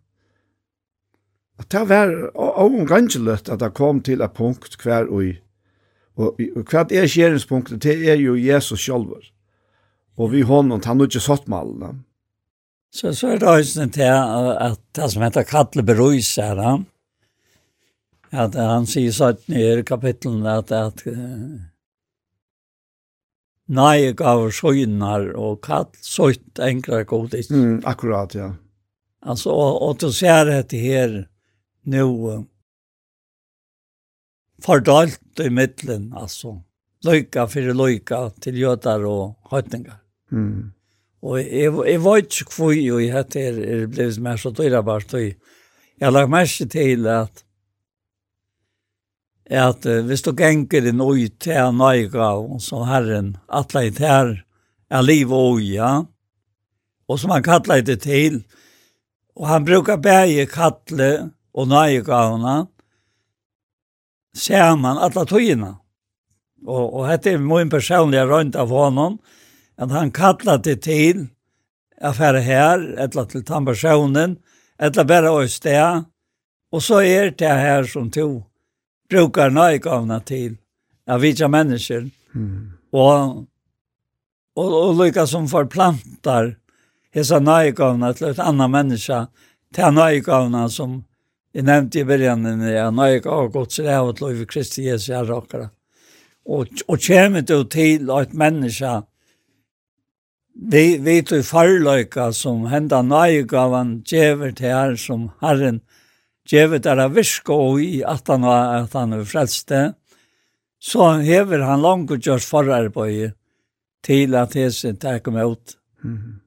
Att 1.57 1.69
det 1.69 1.85
var 1.85 2.37
omgångslöst 2.59 3.49
at 3.49 3.59
det 3.59 3.73
kom 3.73 4.01
til 4.01 4.21
et 4.21 4.33
punkt 4.33 4.75
hver 4.83 5.07
og 5.07 5.23
i 5.23 5.35
Og 6.15 6.39
hva 6.71 6.85
er 6.95 7.09
skjeringspunktet, 7.11 7.81
det 7.83 7.95
er 8.07 8.19
jo 8.21 8.37
Jesus 8.39 8.85
selv. 8.85 9.31
Og 10.15 10.31
vi 10.31 10.45
hånden, 10.47 10.83
han 10.85 10.99
har 10.99 11.09
ikke 11.09 11.19
satt 11.19 11.49
med 11.51 11.57
alle. 11.57 11.89
Så, 12.95 13.11
så 13.11 13.33
er 13.33 13.41
det 13.41 13.49
også 13.51 13.87
til 13.91 14.07
at 14.07 14.79
det 14.95 15.09
som 15.11 15.25
heter 15.25 15.43
Katle 15.43 15.83
Beruis 15.83 16.37
Ja 16.37 16.77
at 18.35 18.57
han 18.59 18.85
sier 18.89 19.13
sånn 19.15 19.55
i 19.55 19.63
kapitlen 19.87 20.45
at, 20.49 20.71
at 20.71 21.03
nei 23.67 24.11
gav 24.17 24.45
søgnar 24.53 25.31
og 25.33 25.61
katt 25.65 25.97
søgt 26.01 26.61
enkla 26.61 27.03
god 27.09 27.33
ikke. 27.39 27.55
Mm, 27.55 27.77
akkurat, 27.87 28.35
ja. 28.37 28.51
Altså, 29.25 29.49
og, 29.49 29.81
og 29.81 29.97
du 30.03 30.11
ser 30.13 30.51
det 30.69 30.81
her 30.81 31.23
nå 31.89 32.05
fordalt 34.65 35.41
i 35.41 35.49
middelen, 35.49 36.11
altså. 36.17 36.59
Løyka 37.05 37.45
for 37.49 37.73
løyka 37.77 38.21
til 38.41 38.57
jøder 38.57 39.03
og 39.05 39.51
høytninger. 39.51 39.97
Mm. 40.33 40.71
Og 41.25 41.39
jeg, 41.41 41.73
jeg 41.89 42.01
vet 42.05 42.39
ikke 42.41 42.55
hvor 42.57 42.73
jeg 42.73 43.13
heter, 43.13 43.49
er, 43.49 43.83
er 43.83 43.87
blevet 43.89 44.21
mer 44.21 44.41
så 44.41 44.51
dyrabart. 44.53 45.13
Jeg 45.13 45.35
har 46.01 46.13
lagt 46.13 46.33
merke 46.33 46.65
til 46.69 47.07
at 47.09 47.44
at 49.49 49.85
uh, 49.85 50.01
hvis 50.07 50.23
du 50.25 50.33
genker 50.33 50.87
inn 50.89 51.03
ui 51.03 51.27
til 51.41 51.59
en 51.61 51.77
nøyga, 51.77 52.31
så 52.61 52.83
herren 52.89 53.35
atle 53.47 53.87
i 53.87 53.93
ter 53.93 54.31
er 54.89 55.05
liv 55.05 55.31
og 55.33 55.59
uja, 55.59 56.05
og 57.05 57.19
som 57.21 57.33
han 57.35 57.45
kattla 57.45 57.81
det 57.85 58.01
til, 58.05 58.41
og 59.35 59.47
han 59.49 59.65
brukar 59.65 60.01
bæge 60.01 60.47
kattle 60.49 61.11
og 61.53 61.69
nøyga 61.69 62.21
hona, 62.31 62.55
ser 64.35 64.75
man 64.79 65.01
atle 65.01 65.25
tøyina. 65.29 65.75
Og, 66.65 66.85
og 66.97 67.09
dette 67.11 67.35
er 67.35 67.43
min 67.43 67.69
personlige 67.69 68.25
rønt 68.25 68.55
av 68.57 68.73
honom, 68.73 69.19
at 69.77 69.91
han 69.91 70.11
kattla 70.15 70.57
det 70.57 70.79
til, 70.87 71.27
jeg 72.01 72.17
færre 72.17 72.41
her, 72.41 72.81
etla 72.99 73.25
til 73.29 73.43
tampersonen, 73.45 74.37
etla 74.81 75.05
bare 75.07 75.31
å 75.31 75.45
sted, 75.47 76.07
og 76.73 76.83
så 76.83 77.03
er 77.05 77.31
det 77.37 77.51
her 77.51 77.85
som 77.87 78.09
tog 78.11 78.41
brukar 79.09 79.73
i 79.73 80.19
til 80.25 80.57
av 81.07 81.19
vilka 81.19 81.47
människor. 81.47 82.09
Mm. 82.35 82.71
Och, 82.91 83.37
och, 84.55 84.89
og 84.89 84.95
lykka 84.95 85.27
som 85.27 85.47
forplantar 85.47 86.55
hesa 87.11 87.39
nöjgavna 87.39 88.13
till 88.13 88.27
et 88.27 88.39
annan 88.39 88.71
människa 88.71 89.27
till 89.73 89.91
nöjgavna 89.93 90.69
som 90.69 91.03
jeg 91.53 91.63
nevnte 91.63 91.99
i 91.99 92.05
början 92.05 92.43
när 92.43 92.71
jag 92.71 92.93
nöjgavna 92.93 93.41
har 93.41 93.47
gått 93.47 93.71
sig 93.71 93.85
lov 94.19 94.45
Kristi 94.45 94.83
Jesu 94.83 95.13
här 95.13 95.25
råkara. 95.25 95.69
Och, 96.45 96.67
och 96.87 97.01
kommer 97.01 97.41
du 97.41 97.63
till 97.63 98.09
et 98.09 98.33
människa 98.33 99.03
vi 100.55 100.97
vet 100.97 101.27
du 101.27 101.43
farløyka 101.43 102.33
som 102.33 102.65
hända 102.65 103.01
nöjgavan 103.01 104.03
djever 104.07 104.51
til 104.51 104.71
her 104.71 104.95
som 104.95 105.31
Herren 105.41 105.81
djevet 106.49 106.85
er 106.85 107.01
av 107.05 107.15
virke 107.15 107.53
og 107.53 107.81
i 107.83 108.01
at 108.05 108.27
han 108.31 108.45
var 108.45 108.83
at 108.83 108.95
han 108.97 109.15
var 109.17 109.29
frelste, 109.29 109.83
så 110.79 111.15
hever 111.25 111.65
han 111.65 111.81
langt 111.81 112.11
og 112.13 112.21
gjørs 112.21 112.45
forarbeid 112.45 113.33
til 114.05 114.35
at 114.37 114.53
hese 114.57 114.93
tar 115.01 115.23
meg 115.33 115.55
ut. 115.55 115.77
Mm. 116.05 116.41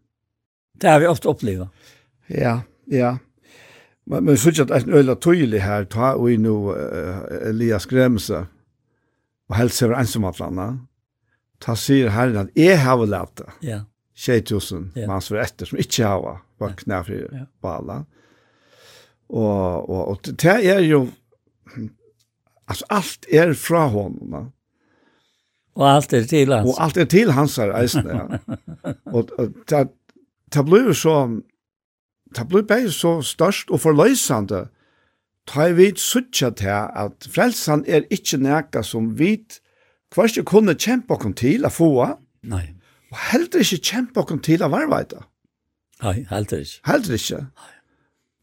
Det 0.78 0.90
har 0.90 1.00
vi 1.02 1.08
ofte 1.10 1.30
opplevd. 1.32 1.66
Ja, 2.30 2.60
ja. 2.86 3.16
Men, 4.08 4.24
men 4.24 4.38
så 4.38 4.52
ikke 4.52 4.68
at 4.68 4.76
er 4.76 5.00
øyla 5.00 5.16
tydelig 5.20 5.62
her, 5.64 5.88
ta 5.90 6.14
og 6.14 6.30
i 6.32 6.36
nå 6.40 6.54
uh, 6.70 7.24
Elias 7.50 7.88
Gremse, 7.90 8.44
og 9.48 9.56
helst 9.56 9.82
over 9.82 9.98
ensomatlanda, 9.98 10.68
ta 11.60 11.74
sier 11.76 12.12
herren 12.14 12.46
at 12.46 12.54
jeg 12.56 12.78
har 12.84 13.02
lært 13.04 13.40
det. 13.40 13.48
Ja. 13.66 13.80
2000 14.18 14.92
yeah. 14.96 15.06
mann 15.06 15.22
som 15.22 15.36
er 15.36 15.44
etter, 15.46 15.68
som 15.68 15.78
ikke 15.78 16.06
har 16.06 16.40
vært 16.58 16.80
knær 16.82 17.04
for 17.06 17.42
bala. 17.62 18.00
Ja. 18.02 18.17
Og, 19.28 19.90
og, 19.90 20.08
og 20.08 20.20
det 20.26 20.54
er 20.70 20.80
jo, 20.80 21.08
altså 22.68 22.84
alt 22.90 23.26
er 23.32 23.52
fra 23.52 23.86
honom. 23.92 24.32
Ja. 24.32 24.44
Og 25.78 25.86
alt 25.94 26.12
er 26.12 26.24
til 26.26 26.52
hans. 26.52 26.68
Og 26.68 26.84
alt 26.84 26.96
er 26.96 27.04
til 27.04 27.32
hans 27.32 27.56
her 27.56 27.74
eisene, 27.78 28.16
ja. 28.16 28.38
og 29.14 29.28
og 29.38 29.52
det, 29.70 29.84
det 30.54 30.64
blir 30.66 30.88
jo 30.90 30.96
så, 30.96 31.14
det 32.34 32.48
blir 32.48 32.66
bare 32.66 32.90
så 32.90 33.20
størst 33.22 33.70
og 33.70 33.80
forløsende, 33.80 34.66
ta 35.48 35.68
i 35.68 35.76
vidt 35.76 36.00
suttja 36.00 36.50
til 36.50 36.74
at 37.04 37.28
frelsan 37.30 37.84
er 37.88 38.08
ikke 38.10 38.40
nækka 38.42 38.82
som 38.82 39.14
vidt 39.18 39.60
hver 40.14 40.28
ikke 40.28 40.44
kunne 40.44 40.74
kjempe 40.74 41.14
okken 41.14 41.34
til 41.36 41.64
å 41.68 41.70
få, 41.72 41.90
Nei. 42.48 42.64
og 43.12 43.18
heller 43.30 43.62
ikke 43.62 43.80
kjempe 43.90 44.22
okken 44.24 44.40
til 44.44 44.64
å 44.64 44.70
varveita. 44.72 45.22
Nei, 46.02 46.22
heller 46.30 46.64
ikke. 46.64 46.80
Heller 46.88 47.18
ikke. 47.18 47.42
Nei. 47.44 47.77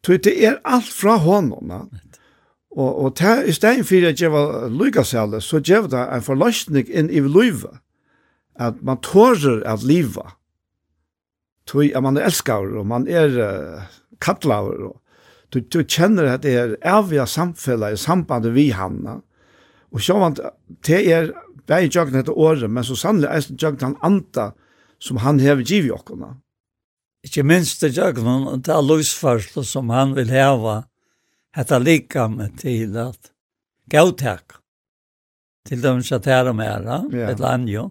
Tog 0.05 0.21
det 0.21 0.35
er 0.45 0.59
alt 0.69 0.91
fra 0.93 1.17
honom. 1.17 1.71
Og, 2.75 2.89
og 3.03 3.15
ta, 3.17 3.39
i 3.41 3.53
stedet 3.55 3.87
for 3.87 4.05
at 4.05 4.21
jeg 4.21 4.31
var 4.33 4.67
lykkesale, 4.69 5.39
så 5.41 5.61
gjør 5.63 5.87
det 5.89 6.03
en 6.03 6.25
forløsning 6.25 6.91
inn 6.91 7.09
i 7.09 7.23
livet. 7.23 7.79
At 8.55 8.83
man 8.85 9.01
tårer 9.03 9.63
at 9.65 9.83
livet. 9.83 10.35
Tog 11.65 11.89
at 11.89 12.05
man 12.05 12.19
er 12.19 12.29
elsker, 12.29 12.77
og 12.77 12.85
man 12.87 13.07
er 13.09 13.33
uh, 13.39 13.87
kattlaver. 14.21 14.91
Og, 14.91 15.01
du, 15.53 15.63
du 15.63 15.81
kjenner 15.81 16.29
at 16.35 16.43
det 16.45 16.53
er 16.59 16.77
avgjør 16.85 17.25
samfunnet 17.25 17.95
i 17.95 17.99
sambandet 17.99 18.53
vi 18.53 18.69
hamna. 18.75 19.19
Og 19.95 20.03
så 20.03 20.19
man, 20.19 20.37
det 20.85 21.01
er 21.09 21.31
bare 21.65 21.89
jøkken 21.89 22.19
etter 22.19 22.37
året, 22.37 22.69
men 22.69 22.85
så 22.85 22.97
sannelig 22.99 23.31
er 23.31 23.47
det 23.47 23.61
jøkken 23.63 23.87
han 23.87 24.01
anta 24.05 24.51
som 25.01 25.17
han 25.23 25.39
hever 25.41 25.65
givet 25.65 25.95
jøkken 25.95 26.27
ikke 27.25 27.45
minst 27.47 27.83
i 27.83 27.89
jøgnen, 27.89 28.45
og 28.49 28.61
det 28.65 28.73
er 28.73 28.85
løsførsel 28.85 29.65
som 29.65 29.89
han 29.93 30.13
vil 30.17 30.29
heve, 30.33 30.83
lika 31.81 32.27
med 32.27 32.57
til 32.59 32.97
at 32.99 33.31
gautak, 33.89 34.59
til 35.65 35.81
dem 35.81 36.03
som 36.03 36.21
tar 36.21 36.45
dem 36.45 36.59
her, 36.59 36.83
ja. 37.11 37.29
et 37.31 37.39
land 37.39 37.69
jo, 37.69 37.89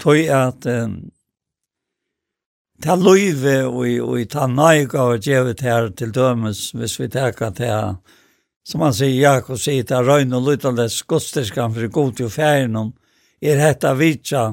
tog 0.00 0.18
at 0.18 0.66
um, 0.66 0.98
ta 2.82 2.96
løyve 2.98 3.62
og, 3.68 3.86
og 4.02 4.26
ta 4.28 4.48
nøyga 4.50 5.06
og 5.14 5.22
djevet 5.22 5.62
her 5.64 5.88
til 5.96 6.12
dømes, 6.12 6.72
hvis 6.74 6.98
vi 7.00 7.08
teka 7.08 7.50
til, 7.56 7.96
som 8.66 8.84
han 8.84 8.96
sier, 8.96 9.14
Jakob 9.14 9.60
sier, 9.60 9.86
ta 9.86 10.02
røyne 10.02 10.36
og 10.36 10.50
lytande 10.50 10.88
skotstiskan 10.92 11.72
for 11.72 11.88
god 11.88 12.12
til 12.18 12.32
ferien, 12.32 12.92
er 13.40 13.60
hetta 13.60 13.94
vitsa, 13.96 14.50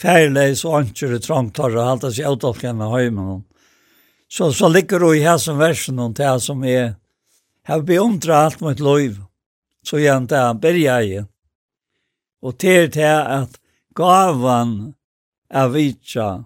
färleis 0.00 0.64
och 0.64 0.78
anker 0.78 1.14
och 1.14 1.22
trångtar 1.22 1.76
och 1.76 1.82
allt 1.82 2.02
det 2.02 2.12
så 2.12 2.22
jag 2.22 2.40
tolkar 2.40 2.72
med 2.72 2.90
hemmen. 2.90 3.44
Så 4.28 4.52
så 4.52 4.68
ligger 4.68 5.00
det 5.00 5.16
i 5.16 5.20
her 5.20 5.38
som 5.38 5.58
versen 5.58 5.98
och 5.98 6.10
det 6.10 6.24
här 6.24 6.38
som 6.38 6.64
er 6.64 6.94
har 7.64 7.82
beundrat 7.82 8.36
alt 8.36 8.60
mot 8.60 8.78
lov. 8.78 9.24
Så 9.82 9.98
jag 9.98 10.16
inte 10.16 10.58
börjar 10.62 11.00
i. 11.00 11.24
Och 12.42 12.58
till 12.58 12.90
det 12.90 13.00
här 13.00 13.42
att 13.42 13.60
gavan 13.94 14.94
är 15.50 15.68
vitsa 15.68 16.44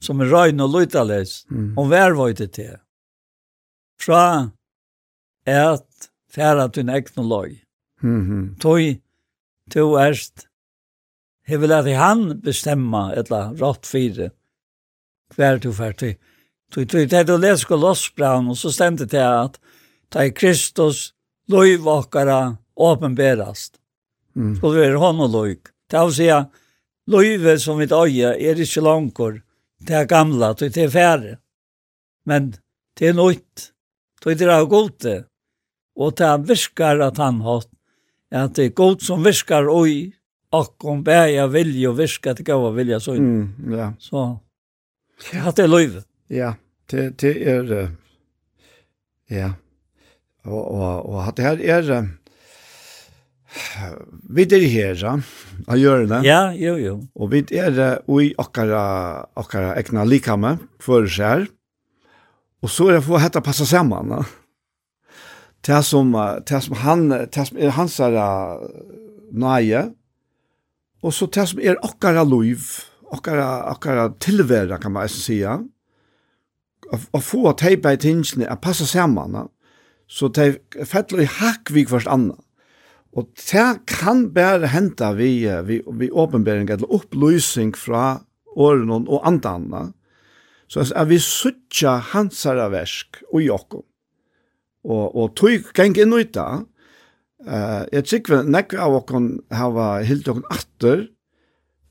som 0.00 0.20
er 0.20 0.26
röjn 0.26 0.60
og 0.60 0.70
lojtales 0.70 1.46
mm. 1.50 1.78
om 1.78 1.90
värvöjte 1.90 2.46
til 2.46 2.76
Fra 4.00 4.50
ett 5.46 6.10
færa 6.34 6.68
til 6.68 6.80
en 6.80 6.88
eknolog. 6.88 7.50
Mm 8.02 8.22
-hmm. 8.26 8.58
Tøy, 8.58 9.00
tog 9.70 10.00
erst 10.00 10.48
Jeg 11.48 11.60
vil 11.60 11.72
at 11.74 11.88
han 11.98 12.40
bestemma 12.42 13.10
etla 13.18 13.50
rått 13.58 13.86
fire 13.86 14.30
hver 15.36 15.58
du 15.58 15.72
fer 15.72 15.94
til. 15.96 16.14
Du 16.72 16.84
tror 16.84 17.06
det 17.08 17.18
er 17.18 17.24
du 17.28 17.36
leser 17.36 17.68
Kolossbraun, 17.68 18.48
og 18.52 18.56
så 18.56 18.72
stemte 18.72 19.08
det 19.08 19.22
at 19.22 19.58
ta 20.12 20.24
i 20.24 20.32
Kristus 20.32 21.12
loiv 21.48 21.86
åpenberast. 21.86 23.76
Mm. 24.34 24.56
Skulle 24.56 24.80
være 24.80 25.00
hånd 25.00 25.20
og 25.20 25.32
loiv. 25.32 25.60
Det 25.90 25.98
er 25.98 26.08
å 26.08 26.14
si 26.14 26.28
at 26.32 26.48
loivet 27.12 27.60
som 27.60 27.80
vi 27.80 27.88
døye 27.90 28.32
er 28.36 28.60
ikke 28.60 28.84
langkår. 28.84 29.42
det 29.82 29.94
er 29.94 30.06
gamla, 30.06 30.52
det 30.54 30.76
er 30.76 30.88
færre. 30.88 31.38
Men 32.24 32.54
det 32.98 33.08
er 33.08 33.14
nøyt, 33.14 33.72
det 34.24 34.40
er 34.40 34.48
av 34.48 34.68
gode. 34.68 35.24
Og 35.96 36.16
det 36.16 36.26
er 36.26 36.38
virkar 36.38 37.00
at 37.00 37.18
han 37.18 37.40
har. 37.40 37.64
at 38.30 38.56
det 38.56 38.64
er 38.64 38.70
godt 38.70 39.02
som 39.02 39.24
virkar 39.24 39.68
oi, 39.68 40.14
och 40.52 40.84
om 40.84 41.04
jag 41.06 41.48
vilja 41.48 41.80
ju 41.80 41.92
viska 41.92 42.34
till 42.34 42.44
gåva 42.44 42.70
vilja 42.70 43.00
så. 43.00 43.12
Mm, 43.12 43.74
ja. 43.78 43.92
Så. 43.98 44.38
Ja, 45.32 45.52
det 45.56 45.62
är 45.62 45.68
löv. 45.68 46.02
Ja, 46.28 46.54
det, 46.90 47.18
det 47.18 47.48
är 47.48 47.90
ja. 49.28 49.52
Och, 50.44 50.74
och, 50.74 51.26
och 51.26 51.32
det 51.36 51.42
här 51.42 51.60
är 51.60 52.08
vi 54.30 54.42
er 54.42 54.66
her, 54.66 54.94
ja, 54.94 55.20
att 55.66 55.80
göra 55.80 56.06
det. 56.06 56.26
Ja, 56.26 56.52
jo, 56.54 56.76
jo. 56.78 56.94
Og 57.14 57.30
vi 57.32 57.44
er 57.50 58.00
i 58.20 58.34
akkara, 58.38 59.26
akkara 59.36 59.74
ekna 59.76 60.04
likame, 60.04 60.58
for 60.80 61.06
seg 61.06 61.48
Og 62.62 62.70
så 62.70 62.88
er 62.88 62.96
det 62.96 63.04
for 63.04 63.18
å 63.18 63.22
hette 63.22 63.42
passa 63.42 63.66
sammen, 63.66 64.14
ja. 64.14 64.22
Det 65.62 65.84
som, 65.86 66.10
det 66.42 66.58
som 66.64 66.74
han, 66.82 67.08
det 67.08 67.44
som 67.46 67.58
er 67.58 67.70
hans 67.76 67.98
her 68.02 68.16
nøye, 69.30 69.82
Og 71.02 71.14
så 71.14 71.26
det 71.34 71.48
som 71.50 71.60
er 71.62 71.80
okkara 71.82 72.22
liv, 72.26 72.62
okkara, 73.10 73.48
okkara 73.74 74.08
tilværa, 74.22 74.78
kan 74.78 74.94
man 74.94 75.08
eisen 75.08 75.24
sija, 75.24 75.56
å 76.92 77.20
få 77.22 77.46
at 77.50 77.64
hei 77.64 77.74
bei 77.80 77.96
tingene, 78.00 78.46
å 78.46 78.58
passa 78.60 78.86
sammen, 78.86 79.48
så 80.06 80.28
de 80.28 80.52
fettler 80.86 81.24
i 81.24 81.30
hakk 81.40 81.72
vi 81.72 81.86
først 81.88 82.10
anna. 82.10 82.36
Og 83.12 83.28
det 83.36 83.82
kan 83.90 84.28
bare 84.32 84.70
hente 84.72 85.08
vi, 85.18 85.44
vi, 85.66 85.80
vi 85.84 86.10
åpenbering, 86.10 86.70
eller 86.70 86.94
opplysning 86.94 87.74
fra 87.76 88.22
åren 88.56 88.92
og 88.92 89.18
andanna, 89.26 89.90
så 90.70 90.84
er 90.86 91.08
vi 91.10 91.18
suttja 91.20 91.98
hansara 92.12 92.70
versk 92.72 93.24
og 93.32 93.42
jokko, 93.44 93.86
Og, 94.82 95.14
og 95.14 95.34
tog 95.38 95.68
geng 95.76 95.94
inn 95.94 96.10
ut 96.10 96.32
da, 96.34 96.64
Uh, 97.42 97.82
jeg 97.90 98.06
tykker 98.06 98.46
nekk 98.46 98.76
av 98.78 98.94
okken 99.00 99.32
hava 99.50 99.96
hilt 100.06 100.28
okken 100.30 100.46
atter, 100.52 101.08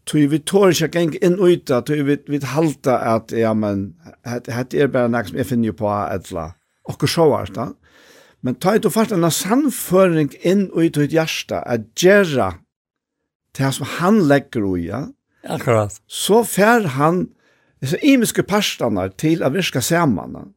tog 0.07 0.31
vi 0.31 0.39
tår 0.47 0.71
ikke 0.71 0.89
geng 0.95 1.11
inn 1.19 1.37
uta, 1.41 1.81
tog 1.85 2.01
vi, 2.07 2.17
vi 2.31 2.39
halta 2.53 2.97
at, 3.17 3.33
ja, 3.35 3.51
men, 3.53 3.91
hette 4.25 4.79
er 4.79 4.91
bare 4.91 5.11
nek 5.11 5.29
som 5.29 5.41
jeg 5.41 5.49
finner 5.49 5.71
jo 5.71 5.77
på 5.83 5.91
etla, 5.91 6.51
okker 6.89 7.11
sjåar, 7.11 7.51
da. 7.55 7.71
Men 8.41 8.57
ta 8.57 8.73
et 8.75 8.87
og 8.87 8.95
fart 8.95 9.11
en 9.13 9.27
inn 10.41 10.69
uta 10.73 11.03
ut 11.03 11.13
hjärsta, 11.13 11.61
at 11.61 11.91
gjerra 11.99 12.55
til 13.53 13.75
som 13.75 13.91
han 13.99 14.23
legger 14.31 14.65
ui, 14.65 14.87
ja. 14.87 15.09
Akkurat. 15.43 15.93
Så 16.07 16.43
fær 16.47 16.87
han, 16.95 17.27
disse 17.81 17.99
imiske 18.05 18.45
parstene 18.47 19.09
til 19.17 19.43
å 19.43 19.51
virke 19.53 19.81
sammen, 19.83 20.53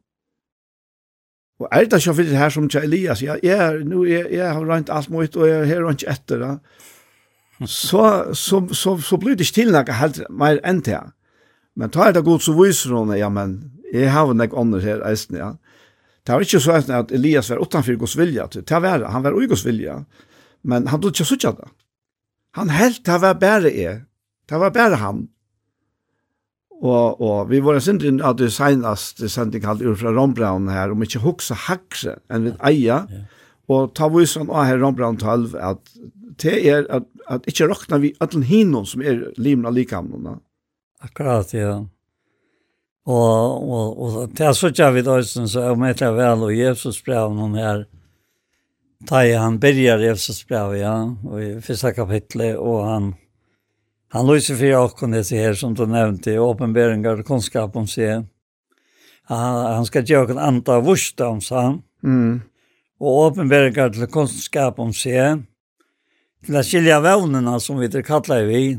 Og 1.59 1.69
er 1.71 1.85
det 1.85 2.01
ikke 2.01 2.15
fyrir 2.17 2.35
her 2.35 2.51
som 2.51 2.67
til 2.69 2.83
Elias, 2.83 3.21
ja, 3.23 3.37
jeg, 3.43 3.57
er, 3.57 3.83
nu, 3.87 4.03
jeg, 4.07 4.27
jeg 4.31 4.53
har 4.53 4.65
rent 4.67 4.89
alt 4.91 5.09
mot, 5.09 5.35
og 5.35 5.47
jeg 5.47 5.61
er 5.61 5.69
her 5.69 5.85
og 5.85 5.95
ikke 5.95 6.09
etter, 6.11 6.41
da. 6.41 6.55
Så, 7.63 8.33
så, 8.35 8.59
så, 8.75 8.97
så 8.99 9.17
blir 9.17 9.37
det 9.37 9.45
ikke 9.47 9.61
til 9.61 9.71
noe 9.71 9.95
helt 9.95 10.19
mer 10.29 10.59
enn 10.67 10.81
til. 10.83 11.13
Men 11.79 11.93
ta 11.93 12.09
er 12.09 12.17
det 12.17 12.25
godt, 12.27 12.43
så 12.43 12.55
viser 12.57 12.91
hun, 12.97 13.13
ja, 13.15 13.29
men 13.31 13.55
jeg 13.93 14.11
har 14.11 14.33
nek 14.35 14.55
ånder 14.57 14.83
her, 14.83 15.05
eisen, 15.07 15.39
ja. 15.39 15.53
Det 16.25 16.33
var 16.33 16.43
ikke 16.43 16.59
så 16.59 16.75
eisen 16.75 16.95
at 16.97 17.13
Elias 17.15 17.51
var 17.53 17.61
utenfor 17.63 17.95
Guds 18.01 18.17
vilja, 18.19 18.49
det 18.51 18.81
var, 18.83 19.05
han 19.13 19.23
var 19.23 19.37
ui 19.37 19.47
Guds 19.47 19.63
vilja, 19.65 20.01
men 20.65 20.87
han 20.91 21.01
tog 21.01 21.13
ikke 21.13 21.27
suttja 21.29 21.53
det. 21.55 21.69
Han 22.59 22.71
helt, 22.73 23.03
det 23.05 23.21
var 23.21 23.39
bare 23.39 23.71
jeg, 23.71 24.01
det 24.49 24.59
var 24.59 24.75
bare 24.75 24.99
han. 24.99 25.27
Og, 26.85 27.21
og 27.23 27.49
vi 27.49 27.61
var 27.65 27.79
sint 27.81 28.03
inn 28.05 28.21
at 28.21 28.37
det 28.37 28.51
senaste 28.53 29.29
sending 29.31 29.63
kalt 29.63 29.81
ur 29.81 29.95
fra 29.97 30.13
Rombraun 30.13 30.69
her, 30.69 30.93
om 30.93 31.01
ikke 31.05 31.23
hoksa 31.23 31.57
hakse 31.65 32.17
enn 32.29 32.49
vi 32.49 32.53
eia, 32.69 32.99
yeah. 33.09 33.23
og 33.71 33.95
ta 33.97 34.09
visan 34.13 34.51
av 34.51 34.67
her 34.69 34.81
Rombraun 34.83 35.17
12, 35.17 35.55
at 35.57 35.81
det 36.43 36.59
er 36.67 36.85
at, 36.93 37.07
at 37.31 37.47
ikke 37.49 37.69
råkna 37.71 38.01
vi 38.03 38.13
allen 38.21 38.45
hinnom 38.45 38.85
som 38.85 39.01
er 39.01 39.31
limna 39.41 39.71
likamnona. 39.73 40.37
Akkurat, 41.05 41.53
ja. 41.55 41.79
Og, 43.05 43.69
og, 43.69 43.99
og 44.01 44.31
til 44.33 44.47
jeg 44.47 44.57
sørger 44.57 44.95
vi 44.95 45.03
da, 45.05 45.19
så 45.23 45.67
jeg 45.69 45.97
til 45.99 46.15
vel 46.17 46.47
og 46.47 46.55
Jesus 46.57 47.01
brev 47.05 47.33
noen 47.37 47.57
her, 47.59 47.83
da 49.05 49.21
han 49.37 49.59
begynner 49.61 50.01
Jesus 50.01 50.41
brev, 50.49 50.73
ja, 50.79 50.95
og 51.25 51.41
i 51.41 51.51
første 51.61 51.93
kapitlet, 51.93 52.57
og 52.57 52.87
han, 52.89 53.11
Han 54.15 54.27
lyser 54.27 54.55
for 54.55 54.65
jag 54.65 54.91
kunde 54.95 55.23
her, 55.29 55.53
som 55.53 55.73
du 55.73 55.85
nevnte, 55.85 56.31
i 56.31 56.39
åpenbäringar 56.39 57.19
og 57.19 57.27
kunnskap 57.27 57.73
om 57.75 57.87
seg. 57.87 58.23
Han, 59.27 59.55
han 59.75 59.85
skal 59.85 60.05
gjøre 60.07 60.31
en 60.31 60.39
anta 60.39 60.77
vursta 60.79 61.27
om 61.27 61.41
sig. 61.43 61.81
Mm. 61.99 62.37
Og 63.03 63.17
åpenbäringar 63.25 63.89
til 63.91 64.07
kunnskap 64.07 64.79
om 64.79 64.93
seg. 64.95 65.41
Til 66.47 66.55
å 66.55 66.63
skilja 66.63 67.01
vevnene 67.03 67.57
som 67.59 67.81
vi 67.81 67.89
kallar 68.07 68.47
vi. 68.47 68.77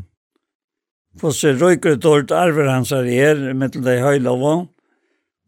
För 1.21 1.31
så 1.31 1.53
röjker 1.53 1.91
ett 1.91 2.01
dåligt 2.01 2.33
arver 2.33 2.67
hans 2.73 2.93
er 2.93 3.05
er 3.05 3.53
med 3.55 3.73
till 3.73 3.85
dig 3.85 4.01
höjlovan. 4.01 4.69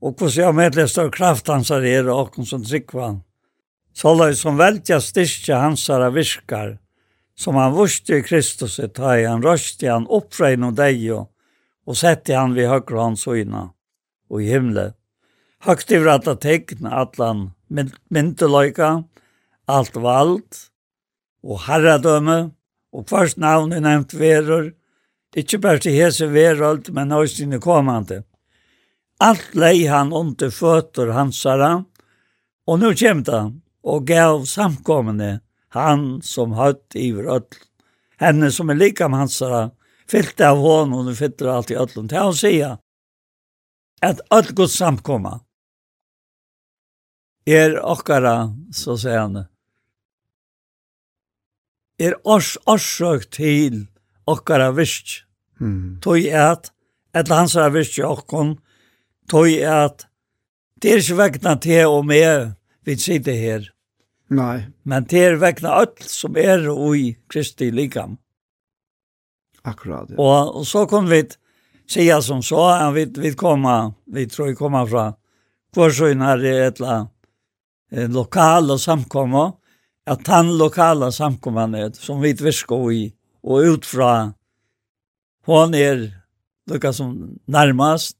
Og 0.03 0.15
hvordan 0.15 0.37
jeg 0.37 0.45
jag 0.45 0.55
medlevst 0.55 0.93
større 0.93 1.11
kraft 1.11 1.49
hans 1.49 1.71
er 1.71 1.85
er 1.85 2.09
og 2.09 2.29
hvordan 2.29 2.47
som 2.47 2.65
tryckvan. 2.65 3.23
Så 3.95 4.15
la 4.15 4.33
som 4.35 4.59
vältja 4.59 5.01
styrke 5.01 5.55
hans 5.55 5.89
er 5.89 6.11
virkar 6.11 6.79
som 7.39 7.55
han 7.55 7.73
vurste 7.73 8.19
i 8.19 8.23
Kristus 8.23 8.79
i 8.83 8.89
han 8.99 9.43
røste 9.43 9.87
han 9.87 10.07
uppfra 10.11 10.51
og 10.67 10.75
dig 10.77 11.13
och, 11.13 11.31
og 11.87 11.97
sette 11.97 12.35
han 12.35 12.55
vid 12.55 12.69
høyre 12.69 13.01
hans 13.01 13.27
øyne 13.27 13.71
og 14.31 14.43
i 14.43 14.51
himle. 14.51 14.95
Högt 15.61 15.91
över 15.91 16.31
at 16.31 16.41
tecken, 16.41 16.87
allan 16.87 17.51
myndelöjka, 18.11 19.05
alt 19.69 19.97
vald 19.97 20.69
og 21.43 21.61
herredømme, 21.67 22.51
og 22.93 23.09
først 23.09 23.37
navn 23.37 23.73
är 23.73 23.81
nämnt 23.81 24.15
veror, 24.15 24.73
ikke 25.37 25.59
bare 25.59 25.79
til 25.79 25.93
hese 25.93 26.27
veröld, 26.27 26.91
men 26.91 27.13
også 27.13 27.37
sine 27.37 27.61
kommande. 27.61 28.25
Alt 29.21 29.55
lei 29.55 29.87
han 29.87 30.13
under 30.13 30.51
fötter 30.51 31.13
hansara, 31.13 31.85
nå 32.67 32.95
kommer 32.95 33.33
han, 33.33 33.63
og 33.85 34.07
gav 34.07 34.45
samkommande 34.45 35.41
han 35.75 36.23
som 36.23 36.55
høtt 36.57 36.97
i 36.97 37.11
öll. 37.13 37.49
Henne 38.19 38.51
som 38.51 38.71
er 38.71 38.79
likam 38.79 39.15
hansara, 39.15 39.71
fyllt 40.09 40.41
av 40.41 40.59
hånd, 40.59 40.95
og 40.95 41.07
hun 41.07 41.19
fyller 41.19 41.53
allt 41.53 41.71
i 41.71 41.79
öllum. 41.79 42.09
Det 42.09 42.19
hon 42.19 42.37
sier, 42.37 42.79
at 44.03 44.23
öll 44.35 44.55
Guds 44.55 44.79
samkomma 44.79 45.41
er 47.47 47.79
okkara, 47.81 48.51
så 48.75 48.97
sier 49.01 49.23
han, 49.25 49.47
er 51.99 52.15
ors 52.25 52.57
orsøk 52.69 53.27
til 53.35 53.87
okkara 54.29 54.71
vist. 54.77 55.23
Mm. 55.59 55.99
Tøy 56.05 56.29
er 56.29 56.53
at, 56.53 56.71
et 57.17 57.31
er 57.31 57.73
vist 57.75 57.99
i 57.99 58.05
okkon, 58.07 58.59
tøy 59.31 59.59
er 59.59 59.89
at, 59.89 60.07
det 60.79 60.93
er 60.93 61.03
ikke 61.03 61.19
vekna 61.19 61.57
til 61.59 61.87
og 61.91 62.07
med 62.07 62.55
vi 62.87 62.97
sitter 62.97 63.35
her. 63.35 63.65
Nei. 64.29 64.69
Men 64.83 65.07
det 65.09 65.21
er 65.25 65.39
vekna 65.41 65.75
alt 65.83 66.03
som 66.05 66.37
er 66.37 66.67
i 66.97 67.05
Kristi 67.33 67.71
likam. 67.73 68.19
Akkurat, 69.65 70.11
ja. 70.11 70.17
Og, 70.19 70.57
og 70.61 70.67
så 70.67 70.87
kom 70.87 71.09
vi 71.09 71.25
säga 71.89 72.23
som 72.23 72.43
så, 72.43 72.69
at 72.69 72.95
vi, 72.95 73.05
vi 73.05 73.33
kommer, 73.33 73.93
vi 74.07 74.27
tror 74.29 74.47
vi 74.47 74.55
kommer 74.55 74.87
fra 74.87 75.13
Kvarsøyn 75.75 76.25
her 76.25 76.45
i 76.45 76.53
et 76.67 76.81
eller 76.81 77.09
eh, 77.93 78.09
lokale 78.09 78.79
samkommer, 78.79 79.57
at 80.09 80.27
han 80.27 80.55
lokale 80.59 81.11
samkommerne 81.13 81.91
som 81.97 82.21
vi 82.25 82.35
tvirsker 82.37 82.93
i, 82.93 83.03
og 83.45 83.75
ut 83.75 83.89
fra 83.89 84.13
hon 85.49 85.75
er 85.77 86.09
lukka 86.69 86.93
som 86.93 87.13
nærmast, 87.49 88.17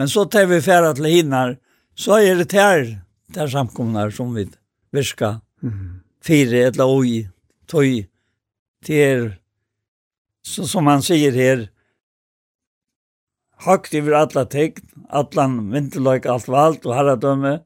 men 0.00 0.08
så 0.08 0.24
tar 0.24 0.48
vi 0.48 0.60
færa 0.64 0.94
til 0.96 1.08
hinnar, 1.12 1.56
så 1.94 2.20
er 2.20 2.40
det 2.40 2.52
her, 2.52 2.84
der 3.32 3.48
samkomnar 3.48 4.12
som 4.12 4.34
vi 4.36 4.46
virka 4.92 5.40
mm. 5.62 6.00
fire 6.24 6.66
eller 6.68 6.88
oi, 6.88 7.28
tøy, 7.66 8.04
til 8.84 9.30
så 10.42 10.66
som 10.66 10.88
han 10.90 11.02
sier 11.04 11.34
her, 11.38 11.68
høgt 13.62 13.94
over 13.94 14.16
alla 14.18 14.42
tegn, 14.50 14.80
allan 15.08 15.58
vinterløyk, 15.70 16.26
alt 16.26 16.48
valgt 16.50 16.88
og 16.88 16.96
herradømme, 16.96 17.60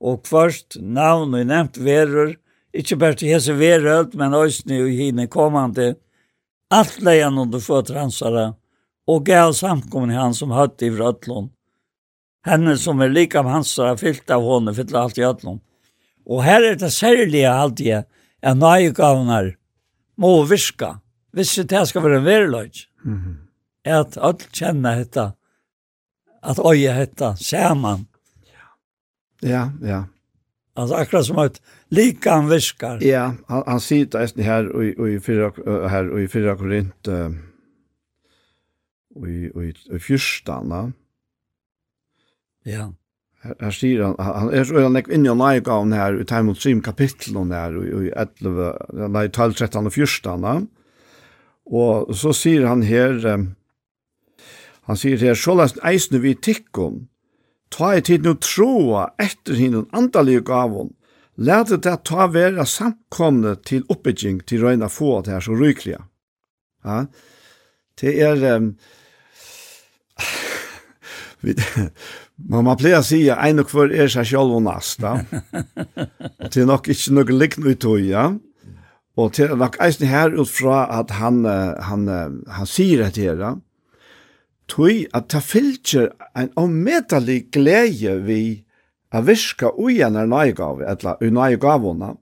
og 0.00 0.24
først 0.28 0.78
navn 0.80 1.36
og 1.36 1.46
nevnt 1.48 1.80
verur, 1.84 2.34
ikkje 2.74 2.98
bare 3.00 3.18
til 3.20 3.34
hese 3.34 3.54
verøld, 3.58 4.16
men 4.18 4.34
också 4.34 4.62
nu 4.66 4.86
i 4.88 4.96
hine 4.96 5.26
kommande, 5.26 5.94
alt 6.70 7.00
leian 7.02 7.38
under 7.38 7.60
føtter 7.60 8.00
hansara, 8.00 8.54
og 9.06 9.24
gav 9.24 9.52
samkommen 9.52 10.16
han 10.16 10.34
som 10.34 10.50
høtt 10.50 10.82
i 10.82 10.88
vrødlån. 10.90 11.50
Henne 12.44 12.76
som 12.76 13.00
er 13.00 13.12
lika 13.12 13.40
av 13.40 13.48
hansara, 13.52 13.96
fyllt 13.96 14.30
av 14.30 14.42
hånden, 14.42 14.74
fyllt 14.74 14.94
av 14.94 15.02
alt 15.02 15.18
i 15.18 15.24
ødlån. 15.28 15.60
Og 16.26 16.44
her 16.44 16.64
er 16.64 16.78
det 16.80 16.92
særlige 16.92 17.50
alltid 17.50 18.04
at 18.42 18.56
nøyegavner 18.56 19.54
må 20.16 20.44
virka, 20.48 20.94
hvis 21.32 21.54
det 21.68 21.88
skal 21.88 22.04
være 22.04 22.18
en 22.18 22.24
veriløg. 22.24 22.72
Mm 23.04 23.18
-hmm. 23.18 23.36
At 23.84 24.18
alt 24.20 24.48
kjenner 24.52 24.96
dette, 24.96 25.32
at 26.42 26.58
øye 26.58 27.00
dette, 27.00 27.34
ser 27.36 27.74
man. 27.74 28.06
Ja, 29.42 29.70
ja. 29.82 30.02
Altså 30.76 30.94
akkurat 30.94 31.26
som 31.26 31.38
at 31.38 31.60
likan 31.88 32.50
viskar. 32.50 32.98
Ja, 33.02 33.32
han, 33.48 33.62
han 33.66 33.80
sier 33.80 34.06
det 34.10 34.20
nesten 34.20 34.42
her 34.42 34.66
og, 34.74 34.84
og 34.98 35.10
i 35.10 35.20
fyra, 35.22 35.50
her, 35.88 36.10
og 36.10 36.22
i 36.22 36.26
fyra 36.26 36.56
korint 36.58 37.08
uh, 37.08 37.30
og 39.14 39.28
i, 39.30 39.50
og 39.54 39.64
i, 39.64 39.72
og 39.90 39.96
i 39.96 40.02
fyrstana. 40.02 40.80
Ja. 42.66 42.88
Her 43.44 43.74
sier 43.76 44.06
han, 44.06 44.14
han 44.16 44.52
er 44.56 44.64
så 44.64 44.80
øyne 44.80 45.02
inni 45.12 45.28
i 45.28 45.36
nøy 45.36 45.60
gav 45.64 45.84
her, 45.92 46.16
i 46.16 46.24
Time 46.24 46.54
of 46.54 46.60
Dream 46.62 46.80
kapitlen 46.82 47.52
her, 47.52 47.76
i 47.76 48.08
11, 48.16 48.70
nei, 49.12 49.26
12, 49.28 49.58
13 49.58 49.90
og 49.90 49.92
14. 49.92 50.68
Og 51.64 52.14
så 52.16 52.32
sier 52.36 52.64
han 52.68 52.84
her, 52.88 53.20
han 54.88 55.00
sier 55.00 55.20
her, 55.20 55.36
så 55.36 55.56
lest 55.60 55.80
eisne 55.84 56.22
vi 56.24 56.34
tikkon, 56.34 57.06
ta 57.72 57.94
i 57.96 58.02
tid 58.04 58.24
nu 58.24 58.34
troa 58.40 59.10
etter 59.20 59.58
hinnen 59.58 59.88
andalige 59.92 60.44
gavon, 60.48 60.94
lærte 61.36 61.76
det 61.82 61.96
ta 62.08 62.28
vera 62.32 62.64
samkomne 62.68 63.56
til 63.66 63.84
oppbygging 63.90 64.42
til 64.48 64.64
røyna 64.64 64.88
få 64.88 65.20
det 65.24 65.34
her 65.34 65.44
så 65.44 65.56
ryklige. 65.58 66.00
Ja, 66.84 67.04
det 68.00 68.12
er, 68.22 68.56
um, 68.56 68.74
vi, 71.44 71.56
Man 72.38 72.66
man 72.66 72.78
pleier 72.78 72.98
å 72.98 73.06
si 73.06 73.20
at 73.30 73.44
en 73.46 73.62
og 73.62 73.70
hver 73.70 73.92
er 73.94 74.10
seg 74.10 74.26
selv 74.32 74.56
og 74.56 74.64
nasta. 74.66 75.20
og 76.42 76.48
det 76.50 76.62
er 76.62 76.66
nok 76.70 76.90
ikke 76.90 77.14
noe 77.14 77.36
liknende 77.36 77.76
ut 77.76 77.86
høy, 77.86 78.08
ja. 78.10 78.24
Og 79.14 79.30
det 79.36 79.46
er 79.46 79.54
nok 79.60 79.78
eisen 79.84 80.10
her 80.10 80.34
ut 80.34 80.50
fra 80.50 80.84
at 80.98 81.14
han, 81.20 81.44
han, 81.46 82.08
han 82.50 82.66
sier 82.66 83.04
det 83.04 83.22
her, 83.22 83.38
ja. 83.38 83.54
Tøy 84.70 85.04
at 85.14 85.28
ta 85.30 85.42
fylgjer 85.44 86.10
en 86.34 86.50
omedelig 86.58 87.50
glede 87.52 88.16
vi 88.24 88.64
a 89.14 89.20
virka 89.22 89.70
ujan 89.78 90.16
er 90.18 90.26
nøygav, 90.26 90.80
etla 90.82 91.14
unøygavona. 91.22 92.14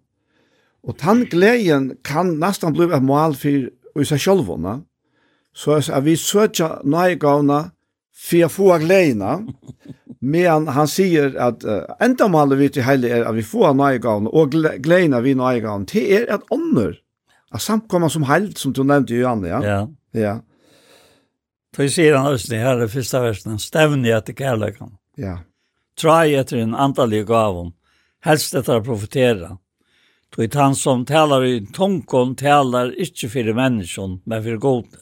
Og 0.82 0.96
tann 0.98 1.24
gleden 1.30 1.92
kan 2.04 2.34
nesten 2.42 2.74
bli 2.74 2.90
et 2.90 3.04
mål 3.06 3.36
for 3.38 4.02
i 4.02 4.08
seg 4.08 4.20
sjølvona. 4.20 4.80
Så 5.54 5.78
at 5.80 6.04
vi 6.04 6.16
søtja 6.16 6.82
nøygavna, 6.84 7.70
för 8.14 8.36
jag 8.36 8.52
får 8.52 8.78
gläna. 8.78 9.46
Men 10.20 10.68
han 10.68 10.88
säger 10.88 11.36
att 11.36 11.64
uh, 11.64 11.82
enda 12.00 12.28
målet 12.28 12.58
vi 12.58 12.68
till 12.68 12.82
helig 12.82 13.10
är 13.10 13.24
att 13.24 13.34
vi 13.34 13.42
får 13.42 13.74
nöjgavn 13.74 14.26
och 14.26 14.52
gläna 14.78 15.20
vi 15.20 15.34
nöjgavn 15.34 15.86
till 15.86 16.02
er 16.02 16.30
att 16.30 16.42
ånder. 16.50 16.98
Att 17.50 17.62
samkomma 17.62 18.08
som 18.08 18.22
held 18.22 18.58
som 18.58 18.72
du 18.72 18.84
nämnde 18.84 19.14
ju 19.14 19.20
ja? 19.20 19.46
Ja. 19.46 19.88
Ja. 20.10 20.40
För 21.76 21.88
säger 21.88 22.14
han 22.14 22.32
östen 22.32 22.58
här 22.58 22.84
i 22.84 22.88
första 22.88 23.20
versen, 23.20 23.58
stävn 23.58 24.04
i 24.04 24.12
att 24.12 24.26
det 24.26 24.38
kärlekan. 24.38 24.96
Ja. 25.16 25.38
Trai 26.00 26.34
etter 26.34 26.56
en 26.56 26.74
antallig 26.74 27.26
gavn, 27.26 27.72
helst 28.20 28.54
etter 28.54 28.76
å 28.76 28.84
profetera. 28.84 29.58
Då 30.36 30.42
är 30.42 30.54
han 30.54 30.74
som 30.74 31.04
talar 31.04 31.44
i 31.44 31.66
tonkon 31.66 32.36
talar 32.36 33.00
inte 33.00 33.28
för 33.28 33.52
människan, 33.52 34.20
men 34.24 34.42
för 34.42 34.56
godet. 34.56 35.00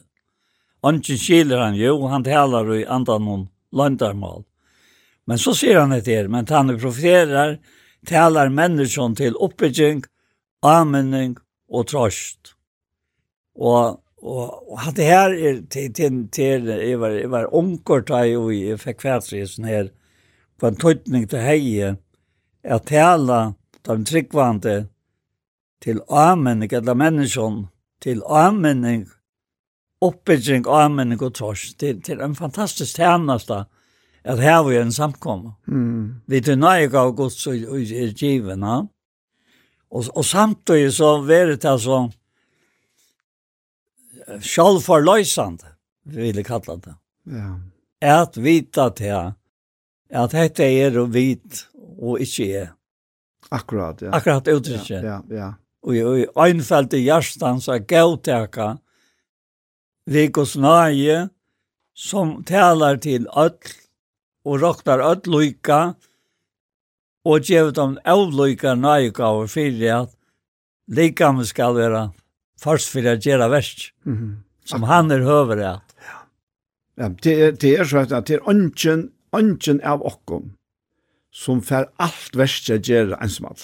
Ongen 0.83 1.17
skiler 1.17 1.61
han 1.61 1.75
jo, 1.77 2.07
han 2.07 2.23
talar 2.25 2.69
i 2.75 2.85
andan 2.85 3.25
noen 3.25 3.47
landarmal. 3.71 4.43
Men 5.29 5.37
så 5.37 5.53
ser 5.53 5.79
han 5.79 5.93
det 5.93 6.07
her, 6.07 6.27
men 6.27 6.47
han 6.49 6.73
profeterar, 6.79 7.59
talar 8.07 8.49
menneskjon 8.49 9.15
til 9.15 9.37
oppbygging, 9.37 10.01
anmenning 10.65 11.37
og 11.69 11.87
trost. 11.87 12.55
Og 13.55 13.99
Og, 14.21 14.69
og 14.69 14.79
at 14.87 14.95
det 14.97 15.05
her 15.09 15.31
er 15.33 15.61
til, 15.65 15.93
til, 15.97 16.17
til 16.29 16.67
jeg 16.69 16.99
var, 17.01 17.09
jeg 17.09 17.29
var 17.31 17.47
omkort 17.57 18.05
da 18.05 18.19
jeg, 18.21 18.37
og 18.37 18.51
jeg 18.53 18.77
fikk 18.77 18.99
kvartsresen 19.01 19.65
her, 19.65 19.87
på 20.61 20.67
en 20.67 20.77
tøytning 20.77 21.25
til 21.25 21.41
heie, 21.41 21.95
at 22.61 22.85
tala 22.85 23.55
de 23.81 23.95
tryggvande 24.05 24.75
til 25.81 26.03
anmenning, 26.05 26.69
eller 26.69 26.93
menneskjon 26.93 27.63
til 28.05 28.21
anmenning 28.29 29.07
oppbygging 30.01 30.65
av 30.67 30.91
menning 30.91 31.21
og 31.21 31.35
tors 31.37 31.67
til, 31.79 32.01
til 32.01 32.21
en 32.23 32.35
fantastisk 32.35 32.97
tjeneste 32.97 33.63
at 34.21 34.41
her 34.41 34.63
vi 34.67 34.77
en 34.77 34.93
samkomma. 34.93 35.55
Mm. 35.67 36.21
Vi 36.29 36.41
til 36.45 36.59
nøye 36.61 36.89
av 36.97 37.13
gods 37.17 37.45
og, 37.49 37.61
og 37.69 37.93
er 37.93 38.13
given, 38.13 38.65
ja. 38.65 38.81
Og, 39.91 40.07
og 40.15 40.25
samtidig 40.25 40.93
så 40.95 41.17
var 41.27 41.49
det 41.51 41.65
altså 41.67 42.05
sjølvforløsende, 44.39 45.73
vil 46.13 46.37
jeg 46.39 46.47
kalla 46.47 46.77
det. 46.85 46.93
Ja. 47.31 47.49
At 48.01 48.37
vita 48.41 48.89
til 48.95 49.33
at 50.11 50.35
dette 50.35 50.65
er 50.65 50.95
og 51.01 51.11
vit 51.13 51.65
og 52.01 52.21
ikke 52.23 52.47
er. 52.61 52.69
Akkurat, 53.51 53.99
ja. 54.01 54.13
Akkurat 54.15 54.47
uttrykket. 54.47 55.03
Ja, 55.03 55.19
ja. 55.27 55.35
ja. 55.35 55.49
Og 55.81 55.97
i 55.97 56.25
øynfeldt 56.37 56.93
i 56.93 57.03
hjertan 57.07 57.59
så 57.61 57.79
gav 57.83 58.15
teka, 58.23 58.75
Rekos 60.11 60.57
nage, 60.59 61.29
som 61.95 62.41
talar 62.43 62.99
til 63.03 63.27
öll 63.27 63.75
og 64.45 64.61
roktar 64.61 64.99
öll 64.99 65.27
loika, 65.29 65.95
og 67.25 67.45
gjevut 67.45 67.77
dem 67.77 67.97
avloika 68.05 68.73
naikaver 68.75 69.47
fyrir 69.47 69.93
at 70.01 70.15
likam 70.89 71.43
skal 71.45 71.77
vera 71.77 72.07
først 72.61 72.89
fyrir 72.91 73.17
å 73.17 73.21
gjøre 73.21 73.49
verst, 73.49 73.91
mm 74.05 74.17
-hmm. 74.17 74.33
som 74.65 74.83
han 74.83 75.11
er 75.11 75.23
høver 75.23 75.61
at. 75.75 75.95
Ja. 76.07 76.17
ja, 76.97 77.09
det 77.23 77.43
er, 77.43 77.51
det 77.51 77.79
er 77.79 77.83
så 77.83 77.99
at 77.99 78.27
det 78.27 78.35
er 78.35 78.49
ønsken, 78.49 79.11
ønsken 79.33 79.81
av 79.83 80.01
okkom 80.01 80.51
som 81.31 81.61
fer 81.61 81.87
alt 81.99 82.35
verst 82.35 82.69
at 82.69 82.87
gjera 82.87 83.17
ensamalt. 83.23 83.63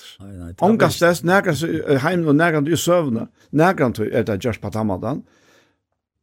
Ångast 0.64 1.03
dess, 1.03 1.24
nærkant 1.24 1.60
heim 2.02 2.28
og 2.28 2.36
nærkant 2.36 2.68
i 2.68 2.76
søvne, 2.76 3.28
nærkant 3.52 3.99
er 3.99 4.24
det 4.24 4.40
gjørst 4.45 4.61
på 4.61 4.72
tamadan, 4.72 5.24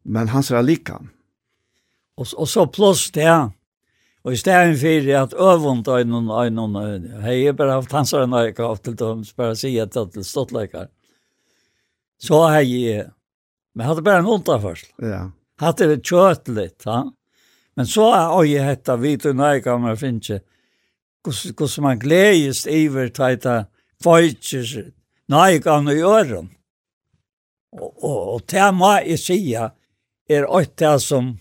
men 0.05 0.29
han 0.29 0.43
ser 0.43 0.63
likan. 0.63 1.11
Och 2.17 2.27
och 2.37 2.49
så 2.49 2.67
plus 2.67 3.11
det 3.11 3.51
och 4.23 4.33
i 4.33 4.37
stället 4.37 4.81
för 4.81 5.15
att 5.15 5.33
övont 5.33 5.89
en 5.89 6.13
en 6.13 6.31
en 6.31 6.55
någon 6.55 7.05
hej 7.23 7.53
bara 7.53 7.73
haft 7.73 7.93
han 7.93 8.07
så 8.07 8.23
en 8.23 8.33
öka 8.33 8.65
av 8.65 8.77
till 8.77 8.97
dem 8.97 9.25
bara 9.37 9.57
se 9.57 9.81
att 9.81 10.13
till 10.13 10.25
stottlekar. 10.25 10.89
Så 12.19 12.47
hej 12.47 13.11
men 13.75 13.87
hade 13.87 14.03
bara 14.03 14.19
en 14.19 14.27
onta 14.27 14.61
först. 14.61 14.95
Ja. 14.97 15.31
Hade 15.57 15.87
det 15.87 16.05
kört 16.05 16.49
lite, 16.49 16.89
va? 16.89 17.13
Men 17.75 17.87
så 17.87 18.39
oj 18.39 18.59
hetta 18.59 18.97
vit 18.97 19.25
och 19.25 19.37
nej 19.37 19.63
kan 19.63 19.81
man 19.81 19.97
finna. 19.97 20.41
Kus 21.25 21.53
kus 21.57 21.79
man 21.79 21.99
gläjest 21.99 22.67
över 22.67 23.09
tajta 23.09 23.67
fajtjes. 24.03 24.77
Nej 25.27 25.63
kan 25.63 25.87
ju 25.87 25.99
göra. 25.99 26.49
Och 27.73 28.35
och 28.35 28.43
det 28.47 28.73
må 28.73 29.01
jag 29.07 29.19
säga 29.19 29.73
er 30.29 30.47
åt 30.47 30.77
det 30.77 31.01
som 31.01 31.39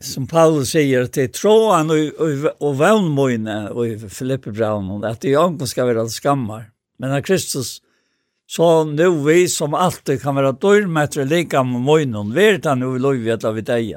som 0.00 0.26
Paulus 0.26 0.70
säger 0.70 1.06
till 1.06 1.32
tråan 1.32 1.90
og, 1.90 1.96
och, 2.18 2.62
och 2.68 2.76
vannmöjne 2.76 3.68
och 3.68 4.10
Filippe 4.10 4.50
Brown 4.50 5.04
att 5.04 5.20
det 5.20 5.30
jag 5.30 5.68
ska 5.68 5.84
vara 5.84 6.08
skammar. 6.08 6.70
Men 6.98 7.10
när 7.10 7.20
Kristus 7.20 7.82
så 8.46 8.84
nu 8.84 9.10
vi 9.10 9.48
som 9.48 9.74
alltid 9.74 10.22
kan 10.22 10.34
vara 10.34 10.52
dörmätare 10.52 11.24
lika 11.24 11.62
med 11.62 11.80
mojnon 11.80 12.34
vet 12.34 12.64
han 12.64 12.80
nu 12.80 12.98
lov 12.98 13.16
vet 13.16 13.44
av 13.44 13.54
vi 13.54 13.60
deg. 13.60 13.96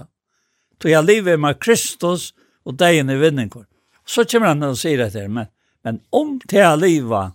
Så 0.82 0.90
jeg 0.90 1.04
lever 1.04 1.38
med 1.38 1.60
Kristus 1.60 2.34
och 2.64 2.74
deg 2.74 2.96
i 2.96 3.16
vinnenkor. 3.16 3.66
Så 4.06 4.26
kommer 4.26 4.48
han 4.48 4.64
og 4.64 4.78
sier 4.78 5.10
det 5.10 5.28
men, 5.28 5.48
men 5.84 6.00
om 6.10 6.40
til 6.40 6.60
jeg 6.60 6.78
lever 6.78 7.32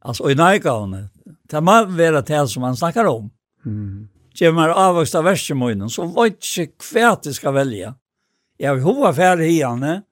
alltså 0.00 0.30
i 0.30 0.34
närgående, 0.34 1.08
det 1.50 1.60
må 1.60 1.84
være 1.84 2.22
det 2.22 2.48
som 2.48 2.62
han 2.62 2.76
snakker 2.76 3.06
om. 3.06 3.30
Mm 3.66 4.08
kommer 4.38 4.74
avvokst 4.74 5.14
av 5.14 5.28
versemøynen, 5.28 5.90
så 5.90 6.06
vet 6.10 6.42
ikke 6.64 6.88
hva 6.92 7.14
jeg 7.24 7.36
skal 7.36 7.54
velge. 7.54 7.92
Jeg 8.58 8.76
vil 8.76 8.86
hova 8.86 9.12
færre 9.14 9.46
i 9.46 9.60
henne, 9.60 10.02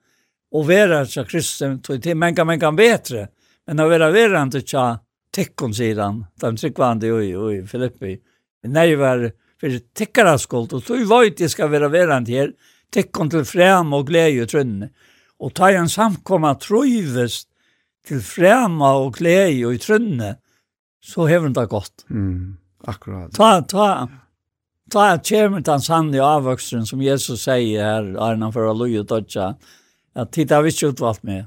og 0.53 0.66
være 0.69 1.05
så 1.09 1.24
kristen, 1.24 1.78
til 1.82 2.19
men 2.19 2.35
kan 2.36 2.47
man 2.47 2.61
kan 2.61 2.77
betre, 2.77 3.28
men 3.66 3.81
å 3.81 3.89
være 3.89 4.12
være 4.12 4.43
til 4.53 4.66
tja, 4.74 4.86
tekkon 5.32 5.73
sier 5.74 6.01
han, 6.03 6.24
de 6.36 6.51
tryggvande 6.61 7.09
i, 7.24 7.31
i 7.32 7.62
Filippi, 7.66 8.16
nerver, 8.69 9.31
for 9.61 9.78
tekkere 9.97 10.36
skuld, 10.43 10.74
og 10.77 10.85
så 10.85 10.99
vet 11.09 11.40
jeg 11.40 11.55
skal 11.55 11.70
være 11.73 11.90
verande 11.93 12.28
til 12.28 12.40
her, 12.40 12.53
tekkon 12.93 13.31
til 13.32 13.47
frem 13.49 13.94
og 13.97 14.11
glede 14.11 14.44
i 14.44 14.49
trønne, 14.51 14.90
og 15.43 15.55
ta 15.57 15.73
en 15.74 15.90
samkomma 15.90 16.55
trøyvest 16.61 17.49
til 18.07 18.20
frem 18.23 18.81
og 18.85 19.16
glede 19.16 19.73
i 19.73 19.81
trønne, 19.81 20.36
så 21.03 21.27
hever 21.31 21.55
det 21.55 21.69
godt. 21.70 22.05
Mm. 22.11 22.61
Akkurat. 22.88 23.32
Ta, 23.34 23.62
ta, 23.62 24.09
ta 24.90 25.18
kommer 25.28 25.60
den 25.60 25.80
sannlige 25.80 26.24
avvoksen 26.26 26.86
som 26.86 27.02
Jesus 27.02 27.44
sier 27.46 27.84
her, 27.84 28.09
Arna 28.18 28.50
for 28.52 28.66
å 28.66 28.76
løye 28.76 29.04
dødja, 29.06 29.52
at 30.14 30.32
tid 30.34 30.52
har 30.52 30.64
vi 30.64 30.72
ikke 30.74 30.92
utvalgt 30.92 31.22
med. 31.26 31.46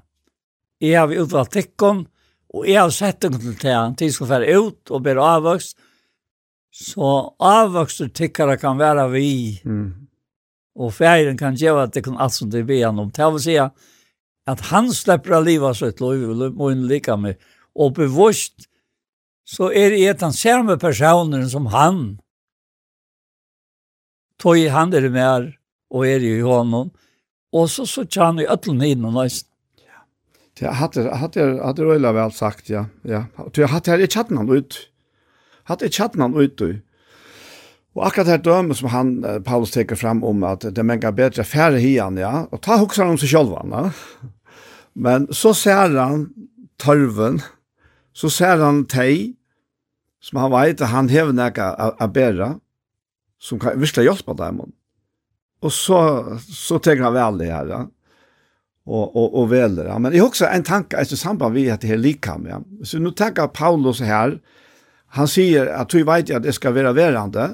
Jeg 0.84 1.00
har 1.00 1.12
utvalgt 1.12 1.54
tikkene, 1.56 2.08
og 2.56 2.68
jeg 2.70 2.80
har 2.80 2.94
sett 2.94 3.20
dem 3.26 3.36
til 3.36 3.58
det, 3.60 3.76
tid 4.00 4.14
skal 4.16 4.32
være 4.32 4.56
ut 4.56 4.92
og 4.92 5.04
bli 5.04 5.16
avvokst, 5.20 5.76
så 6.76 7.12
avvokster 7.40 8.12
tikkere 8.16 8.58
kan 8.60 8.80
være 8.80 9.08
vi, 9.14 9.28
mm. 9.64 9.90
og 10.80 10.94
ferien 10.96 11.38
kan 11.40 11.56
gjøre 11.56 11.88
at 11.88 11.96
det 11.96 12.04
kan 12.04 12.20
alt 12.20 12.36
som 12.36 12.50
det 12.52 12.66
blir 12.68 12.82
gjennom. 12.82 13.12
Det 13.16 13.28
vil 13.36 13.44
si 13.44 13.56
at 13.60 14.64
han 14.70 14.92
slipper 14.94 15.38
av 15.38 15.46
livet 15.48 15.80
sitt, 15.80 16.02
og 16.04 16.20
vi 16.20 16.50
må 16.56 16.72
inn 16.74 16.88
like 16.90 17.16
med, 17.20 17.40
og 17.76 17.96
bevisst, 17.96 18.68
så 19.46 19.70
er 19.70 19.94
det 19.94 20.20
den 20.20 20.34
samme 20.34 20.78
personen 20.82 21.50
som 21.50 21.70
han. 21.74 22.18
Tog 24.42 24.58
han 24.74 24.94
er 24.94 25.10
mer, 25.14 25.52
og 25.94 26.08
er 26.08 26.24
i 26.26 26.40
honom. 26.42 26.92
Og 27.56 27.70
så 27.72 27.86
så 27.88 28.04
tjene 28.04 28.44
i 28.44 28.50
øtlen 28.52 28.82
inn 28.84 29.06
og 29.06 29.14
nøysen. 29.16 29.48
Ja, 30.62 30.72
hadde 30.80 31.10
hadde 31.12 31.46
hadde 31.60 31.84
Røyla 31.84 32.14
vel 32.16 32.32
sagt, 32.32 32.70
ja. 32.72 32.86
Ja, 33.04 33.26
du 33.52 33.66
hadde 33.68 33.92
jeg 33.92 34.08
ikke 34.08 34.22
hatt 34.24 34.32
noen 34.32 34.52
ut. 34.56 34.78
Hadde 35.68 35.90
ikke 35.90 36.06
hatt 36.06 36.16
noen 36.20 36.36
ut, 36.38 36.56
du. 36.62 36.80
Og 37.96 38.06
akkurat 38.08 38.32
her 38.34 38.44
døme 38.44 38.76
som 38.76 38.90
han, 38.92 39.12
Paulus, 39.44 39.72
teker 39.72 40.00
fram 40.00 40.24
om 40.28 40.44
at 40.48 40.64
det 40.76 40.84
menga 40.84 41.12
bedre 41.16 41.44
færre 41.48 41.80
hian, 41.84 42.20
ja. 42.20 42.46
Og 42.52 42.64
ta 42.64 42.80
hokser 42.80 43.04
han 43.04 43.16
om 43.16 43.20
seg 43.20 43.34
selv, 43.36 43.56
ja. 43.56 43.90
Men 44.96 45.28
så 45.36 45.52
ser 45.56 45.96
han 45.96 46.30
tørven, 46.80 47.42
så 48.16 48.32
ser 48.32 48.64
han 48.64 48.86
teg, 48.88 49.35
som 50.26 50.42
han 50.42 50.54
vet 50.54 50.82
at 50.82 50.90
han 50.90 51.10
hever 51.12 51.36
nekka 51.36 51.68
a 52.02 52.08
bæra, 52.10 52.56
som 53.42 53.60
kan 53.62 53.78
virkelig 53.78 54.08
hjelpe 54.08 54.34
dem. 54.40 54.64
Og 55.62 55.74
så, 55.74 56.00
så 56.42 56.80
tenker 56.82 57.06
han 57.06 57.16
vel 57.16 57.38
det 57.42 57.52
her, 57.52 57.70
ja. 57.70 57.82
og, 58.90 59.06
og, 59.06 59.28
og 59.42 59.52
veler. 59.54 59.92
Ja. 59.92 60.00
Men 60.02 60.16
jeg 60.16 60.24
har 60.24 60.32
også 60.32 60.50
en 60.50 60.66
tanke, 60.66 60.98
etter 60.98 61.20
samband 61.20 61.58
vi 61.58 61.68
at 61.70 61.84
det 61.84 61.94
her 61.94 62.02
likam, 62.02 62.48
ja. 62.50 62.62
Så 62.86 63.02
nå 63.02 63.14
tenker 63.18 63.54
Paulus 63.54 64.02
her, 64.06 64.40
han 65.16 65.30
sier 65.32 65.70
at 65.78 65.94
du 65.94 66.02
vet 66.08 66.34
at 66.34 66.44
det 66.44 66.56
skal 66.58 66.74
være 66.76 66.96
verande, 66.98 67.52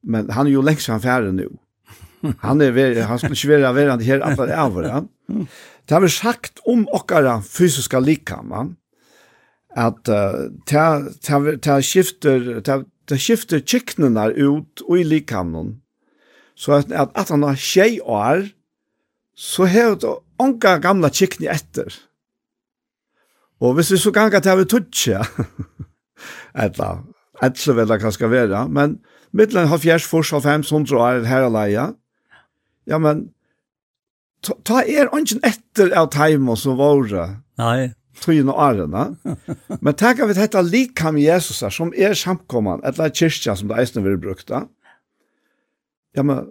men 0.00 0.32
han 0.32 0.48
er 0.48 0.56
jo 0.56 0.64
lengst 0.64 0.88
han 0.90 1.02
færre 1.04 1.34
nå. 1.36 1.50
Han, 2.44 2.60
er 2.60 2.74
ver, 2.76 2.98
han 3.08 3.16
skal 3.16 3.32
ikke 3.32 3.48
være 3.48 3.68
verande 3.72 4.04
her 4.04 4.20
alle 4.20 4.52
over. 4.60 4.84
Ja. 4.84 4.98
Det 5.88 5.94
har 5.96 6.02
vi 6.04 6.10
sagt 6.12 6.60
om 6.68 6.82
okkara 6.92 7.38
fysiska 7.40 7.98
likam, 8.04 8.52
ja 8.52 8.66
at 9.76 10.02
ta 10.66 10.86
ta 11.22 11.38
ta 11.62 11.80
skifter 11.80 12.60
ta 12.66 12.82
ta 13.06 13.18
skifter 13.18 13.62
chicknenar 13.62 14.34
ut 14.34 14.82
og 14.88 14.98
i 14.98 15.04
likamnon. 15.06 15.80
Så 16.56 16.72
at 16.80 16.92
at, 16.92 17.10
at 17.14 17.28
han 17.28 17.42
har 17.42 17.54
tjej 17.56 18.00
år 18.02 18.50
så 19.36 19.64
hevt 19.64 20.04
onka 20.40 20.78
gamla 20.82 21.08
chickni 21.08 21.48
etter. 21.48 21.94
Og 23.60 23.74
hvis 23.76 23.92
vi 23.92 23.98
så 24.00 24.12
ganga 24.12 24.40
til 24.40 24.58
vi 24.58 24.66
tutja, 24.68 25.22
etla, 26.66 26.90
etla 27.44 27.76
vel 27.76 27.88
det 27.88 28.00
kan 28.00 28.12
skal 28.12 28.32
være, 28.32 28.68
men 28.68 28.98
mittlen 29.36 29.68
har 29.68 29.80
fjers 29.80 30.06
fors 30.08 30.32
av 30.32 30.44
500 30.44 30.96
år 30.96 31.28
her 31.28 31.48
alene, 31.48 31.92
ja, 32.88 32.98
men 32.98 33.28
ta, 34.42 34.56
ta 34.64 34.80
er 34.82 35.12
ungen 35.12 35.44
etter 35.44 35.92
av 35.96 36.08
teimen 36.14 36.56
som 36.56 36.80
våre. 36.80 37.28
Nei 37.60 37.92
tøyene 38.18 38.54
og 38.54 38.60
ærene. 38.64 39.04
Men 39.84 39.96
tenk 39.98 40.22
vi 40.26 40.36
dette 40.36 40.62
likam 40.66 41.18
Jesus 41.20 41.62
er, 41.62 41.74
som 41.74 41.92
er 41.96 42.16
samkomman, 42.18 42.82
eller 42.84 43.12
kyrkja 43.12 43.56
som 43.56 43.70
det 43.70 43.78
eisne 43.82 44.04
vil 44.04 44.18
brukta. 44.20 44.64
Ja, 46.16 46.24
men 46.26 46.48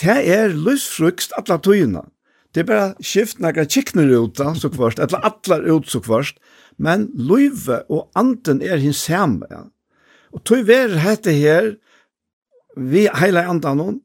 det 0.00 0.14
er 0.32 0.54
løsfrukst 0.56 1.34
alle 1.36 1.58
tøyene. 1.60 2.06
Det 2.52 2.62
er 2.62 2.68
bare 2.68 3.04
skift 3.04 3.40
noen 3.40 3.68
kikner 3.68 4.08
ut 4.12 4.38
da, 4.40 4.52
så 4.56 4.70
kvart, 4.72 5.00
eller 5.00 5.24
atler 5.24 5.64
ut 5.68 5.88
så 5.88 6.00
kvart. 6.04 6.40
Men 6.80 7.10
løyve 7.16 7.82
og 7.92 8.08
anden 8.16 8.62
er 8.64 8.80
hins 8.80 9.04
samme. 9.04 9.48
Ja. 9.52 9.66
Og 10.32 10.44
tøy 10.48 10.64
ver 10.68 10.96
hette 11.00 11.32
her, 11.36 11.74
vi 12.76 13.04
heile 13.20 13.44
andan 13.48 13.80
hon, 13.80 14.00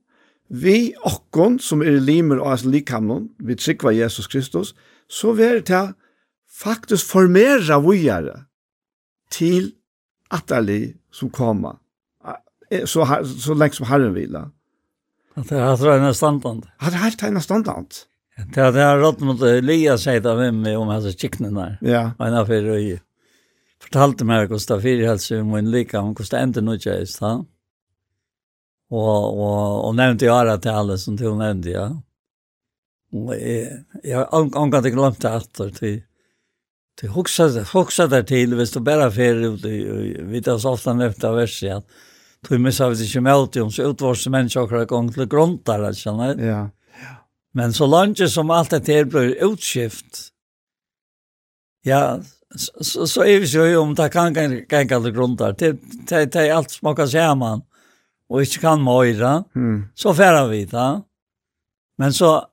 vi 0.48 0.94
okkon 1.08 1.58
som 1.60 1.84
er 1.84 2.00
limer 2.04 2.40
av 2.44 2.64
likamnon, 2.68 3.30
vi 3.40 3.56
trikva 3.60 3.94
Jesus 3.96 4.28
Kristus, 4.32 4.74
så 5.08 5.34
ver 5.36 5.60
det 5.64 5.84
faktisk 6.58 7.12
formera 7.12 7.80
vujare 7.84 8.44
til 9.34 9.72
atterlig 10.34 10.98
som 11.14 11.30
kommer, 11.34 11.78
så, 12.86 13.04
har 13.08 13.24
så 13.24 13.56
lenge 13.56 13.80
som 13.80 13.88
Herren 13.88 14.16
vila. 14.16 14.48
At 15.38 15.52
det 15.52 15.60
er 15.62 15.90
ena 15.94 16.14
standand. 16.18 16.66
At 16.82 16.92
det 16.92 16.98
er 16.98 17.06
helt 17.06 17.24
ena 17.24 17.44
standand. 17.44 18.00
Det 18.38 18.62
er 18.62 18.74
det 18.74 18.86
har 18.86 19.00
rått 19.02 19.22
mot 19.26 19.42
Elia 19.46 19.96
seg 20.02 20.22
da 20.26 20.36
med 20.38 20.58
meg 20.62 20.78
om 20.78 20.90
hans 20.92 21.16
kikknene 21.18 21.58
der. 21.58 21.78
Ja. 21.86 22.02
Og 22.18 22.26
en 22.28 22.38
av 22.38 22.50
fire 22.50 22.78
øye. 22.78 22.98
Fortalte 23.82 24.26
meg 24.26 24.48
hvordan 24.50 24.66
det 24.66 24.76
er 24.76 24.84
fire 24.84 25.08
helse 25.12 25.40
om 25.42 25.54
en 25.58 25.72
lika, 25.74 26.02
om 26.02 26.14
hvordan 26.18 26.34
det 26.34 26.42
endte 26.44 26.66
noe 26.66 26.82
kjøst. 26.82 27.22
Ja. 27.22 27.38
Og, 28.88 29.16
og, 29.38 29.56
og 29.88 29.96
nevnte 29.98 30.28
jeg 30.28 30.34
ara 30.34 30.58
til 30.62 30.78
alle 30.80 30.98
som 31.02 31.18
til 31.20 31.34
nevnte, 31.38 31.74
ja. 31.74 31.88
Og 33.18 33.34
jeg, 33.36 33.82
jeg 34.04 34.18
har 34.18 34.30
omgang 34.36 34.84
til 34.84 34.96
glemt 34.96 35.22
det 35.24 35.34
etter 35.42 35.74
til 35.76 35.98
Det 37.02 37.08
huxar 37.08 37.74
huxar 37.74 38.08
där 38.08 38.24
till 38.24 38.56
visst 38.56 38.74
du 38.74 38.80
bara 38.80 39.12
fer 39.12 39.36
ut 39.36 39.66
vi 40.20 40.42
tar 40.42 40.58
så 40.58 40.70
ofta 40.70 40.94
nästa 40.94 41.32
vers 41.32 41.64
igen. 41.64 41.82
Tror 42.48 42.58
mig 42.58 42.72
så 42.72 42.90
vi 42.90 43.06
inte 43.06 43.22
mält 43.22 43.56
om 43.56 43.72
så 43.72 43.84
utvars 43.84 44.28
människor 44.28 44.68
har 44.68 44.86
gång 44.86 45.14
till 45.14 45.26
grundar 45.26 45.84
alltså 45.84 46.18
nej. 46.18 46.46
Ja. 46.46 46.70
Men 47.54 47.74
så 47.74 47.86
långt 47.86 48.30
som 48.30 48.50
allt 48.50 48.70
det 48.70 48.88
här 48.88 49.06
blir 49.06 49.52
utskift. 49.52 50.30
Ja, 51.84 52.20
så 52.82 53.08
så 53.08 53.24
är 53.24 53.40
vi 53.40 53.46
ju 53.46 53.78
om 53.78 53.96
det 53.96 54.10
kan 54.10 54.34
kan 54.36 54.66
kan 54.66 54.88
kalla 54.88 55.10
grundar. 55.10 55.56
Det 55.58 55.78
det 56.08 56.26
det 56.26 56.52
allt 56.52 56.72
smakar 56.72 57.08
samman. 57.08 57.62
Och 58.30 58.42
inte 58.42 58.58
kan 58.58 58.84
möra. 58.84 59.44
Mm. 59.56 59.86
Så 59.96 60.14
färar 60.14 60.48
vi 60.48 60.66
det. 60.66 61.02
Men 61.98 62.14
så 62.14 62.48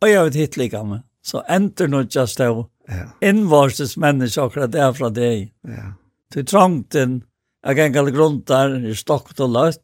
Och 0.00 0.08
jag 0.08 0.24
vet 0.24 0.34
hit 0.34 0.56
lika 0.56 0.84
med. 0.84 1.02
Så 1.22 1.42
enter 1.48 1.88
nu 1.88 2.06
just 2.10 2.38
det. 2.38 2.64
Ja. 2.88 3.28
Invarses 3.28 3.96
människa 3.96 4.42
akkurat 4.42 4.72
där 4.72 4.92
från 4.92 5.14
dig. 5.14 5.52
Ja. 5.62 5.92
Till 6.32 6.46
trångten, 6.46 7.22
jag 7.62 7.76
kan 7.76 7.92
kalla 7.92 8.10
gruntar, 8.10 8.86
i 8.86 8.94
stockt 8.94 9.40
og 9.40 9.50
lött. 9.50 9.82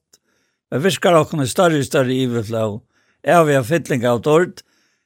Jeg 0.73 0.81
viskar 0.81 1.19
okkurna 1.19 1.45
større 1.47 1.83
og 1.83 1.85
større 1.85 2.15
iverflå. 2.15 2.81
Jeg 3.23 3.47
vil 3.47 3.59
ha 3.59 3.65
fytling 3.65 4.07
av 4.09 4.23
tårt. 4.25 4.63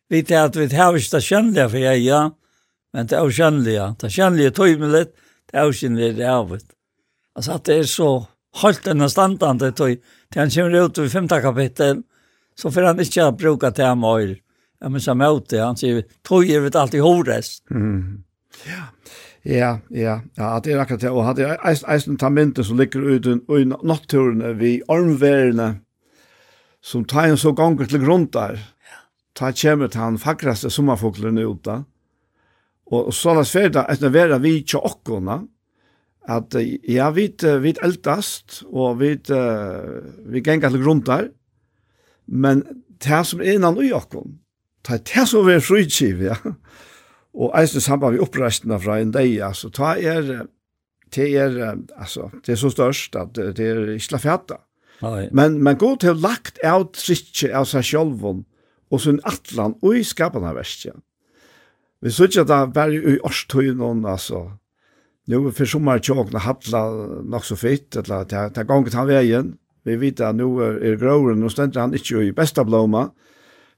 Vi 0.09 0.23
til 0.23 0.39
at 0.39 0.57
vi 0.57 0.69
har 0.79 0.95
ikke 0.95 1.17
det 1.17 1.27
kjønnelige 1.27 1.71
for 1.73 1.83
jeg, 1.83 2.05
ja. 2.07 2.21
Men 2.95 3.09
det 3.11 3.19
er 3.19 3.33
kjønnelige. 3.39 3.87
Det 4.01 4.11
kjønnelige 4.15 4.53
tog 4.55 4.79
med 4.79 4.95
litt. 4.95 5.13
Det 5.51 5.59
er 5.59 5.73
kjønnelige 5.73 6.17
det 6.21 6.27
er 6.27 6.37
av 6.37 6.55
Altså 7.37 7.57
at 7.59 7.67
det 7.67 7.79
er 7.81 7.89
så 7.91 8.11
holdt 8.63 8.87
enn 8.89 9.09
standande 9.11 9.73
tog. 9.77 9.99
Til 10.31 10.41
han 10.41 10.51
kommer 10.55 10.87
ut 10.87 10.99
i 10.99 11.09
femte 11.11 11.41
kapittel, 11.43 12.05
så 12.57 12.71
får 12.71 12.87
han 12.93 13.03
ikke 13.03 13.33
bruka 13.37 13.71
til 13.71 13.91
ham 13.91 14.05
øyre 14.05 14.39
men 14.81 14.93
minns 14.93 15.07
han 15.07 15.43
det. 15.49 15.61
han 15.61 15.77
säger, 15.77 16.05
tog 16.23 16.51
er 16.51 16.61
det 16.61 16.77
alltid 16.77 17.03
horest. 17.03 17.65
Mm. 17.71 18.23
Ja, 18.67 18.83
ja, 19.43 19.79
ja, 19.89 20.21
ja, 20.35 20.61
det 20.65 20.73
är 20.73 20.79
akkurat 20.79 21.01
det. 21.01 21.11
Och 21.11 21.25
hade 21.25 21.59
eisen 21.89 22.17
tamenten 22.17 22.65
som 22.65 22.77
ligger 22.77 23.01
uten 23.01 23.41
i 23.49 23.65
naturen 23.65 24.59
vid 24.59 24.83
armvärerna 24.89 25.75
som 26.81 27.05
tar 27.05 27.29
en 27.29 27.39
så 27.39 27.53
gånger 27.53 27.85
till 27.85 28.05
grund 28.05 28.33
där. 28.33 28.59
Ta 29.33 29.53
kommer 29.53 29.89
till 29.89 30.01
han 30.01 30.19
fackraste 30.19 30.71
sommarfågeln 30.71 31.39
ut 31.39 31.69
Og 32.87 33.15
så 33.15 33.35
la 33.35 33.43
seg 33.45 33.73
da, 33.75 33.83
etter 33.91 34.13
vera 34.15 34.39
vi 34.39 34.61
tja 34.63 34.79
okkona, 34.79 35.41
at 36.31 36.55
ja, 36.87 37.11
vi, 37.11 37.27
vi 37.35 37.73
eldast, 37.83 38.61
og 38.67 39.01
vi, 39.01 39.17
vi 40.31 40.43
gengar 40.47 40.71
til 40.71 40.85
grunn 40.85 41.03
der, 41.07 41.31
men 42.27 42.63
det 43.03 43.23
som 43.27 43.43
er 43.43 43.59
innan 43.59 43.79
i 43.83 43.91
okkon, 43.95 44.39
ta 44.87 44.99
det 44.99 45.27
som 45.29 45.49
er 45.51 45.65
frikiv, 45.65 46.23
ja. 46.23 46.37
Og 47.37 47.53
eisen 47.59 47.85
samband 47.85 48.17
vi 48.17 48.23
opprestene 48.25 48.79
fra 48.81 49.01
en 49.03 49.13
dag, 49.13 49.29
altså, 49.45 49.69
ta 49.75 49.93
er, 49.99 50.47
det 51.15 51.27
er, 51.37 51.59
altså, 51.99 52.31
det 52.47 52.55
er 52.55 52.61
så 52.61 52.71
størst 52.73 53.19
at 53.19 53.35
det 53.37 53.61
er 53.61 53.83
ikke 53.97 54.17
la 54.17 54.23
fjata. 54.23 54.61
Men, 55.37 55.59
men 55.63 55.77
god 55.77 56.01
til 56.01 56.17
lagt 56.17 56.63
av 56.65 56.89
trikje 56.97 57.51
av 57.53 57.67
seg 57.69 57.85
sjolvun, 57.85 58.47
og 58.89 59.03
sin 59.03 59.19
atlan 59.27 59.75
og 59.83 59.99
i 59.99 60.05
skapana 60.07 60.55
verskja. 60.57 60.95
Vi 62.01 62.13
så 62.13 62.29
ikke 62.29 62.47
at 62.47 62.49
det 62.49 62.57
er 62.57 62.73
bare 62.73 62.97
i 62.97 63.19
årstøynen, 63.27 64.07
altså, 64.07 64.47
Nu 65.27 65.53
för 65.53 65.65
sommar 65.65 65.99
tjockna 65.99 66.39
hatla 66.39 66.91
nog 67.25 67.45
så 67.45 67.57
fitt 67.57 67.97
eller 67.97 68.25
det 68.25 68.51
ta 68.55 68.63
gången 68.63 68.93
han 68.93 69.07
vägen. 69.07 69.57
Vi 69.83 69.97
vet 69.97 70.21
att 70.21 70.35
nu 70.35 70.45
är 70.63 70.97
gråren 70.97 71.43
och 71.43 71.53
ständer 71.53 71.81
han 71.81 71.95
inte 71.95 72.15
i 72.15 72.33
bästa 72.33 72.65
blomma 72.65 73.11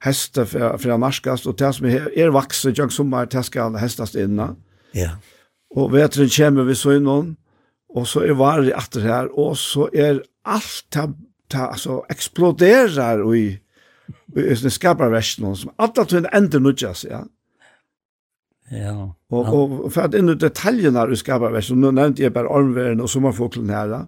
hester 0.04 0.46
fra, 0.46 0.72
fra 0.78 0.96
marskast, 1.00 1.46
og 1.46 1.58
det 1.58 1.72
som 1.74 1.88
er, 1.90 2.08
er 2.16 2.32
vaksen, 2.34 2.74
jeg 2.76 2.94
sommer, 2.94 3.26
det 3.30 3.44
skal 3.46 3.76
hestast 3.80 4.18
inna. 4.18 4.52
Ja. 4.96 5.16
Og 5.76 5.92
vetren 5.92 6.30
kommer 6.32 6.68
vi 6.68 6.76
så 6.78 6.96
innom, 6.98 7.36
og 7.88 8.06
så 8.08 8.22
er 8.26 8.36
varer 8.38 8.70
atter 8.76 9.04
her, 9.04 9.32
og 9.32 9.56
så 9.58 9.88
er 9.92 10.22
alt 10.48 10.84
ta 10.92 11.08
det 11.48 11.64
altså, 11.64 12.02
eksploderer 12.12 13.24
i, 13.32 13.46
i, 14.36 14.42
i 14.52 14.70
skaparversen, 14.70 15.48
som 15.56 15.72
alle 15.80 16.04
tøyne 16.04 16.30
ender 16.36 16.60
nudjas, 16.60 17.06
ja. 17.08 17.24
Ja. 18.68 18.92
Og, 19.32 19.46
og 19.48 19.86
for 19.94 20.04
at 20.04 20.16
inn 20.16 20.28
i 20.28 20.36
detaljene 20.36 21.06
i 21.08 21.16
skaparversen, 21.16 21.80
nå 21.80 21.94
nevnte 21.96 22.26
jeg 22.26 22.34
bare 22.34 22.52
ormveren 22.52 23.00
og 23.00 23.08
sommerfoklen 23.08 23.72
her, 23.72 23.94
ja. 23.94 24.02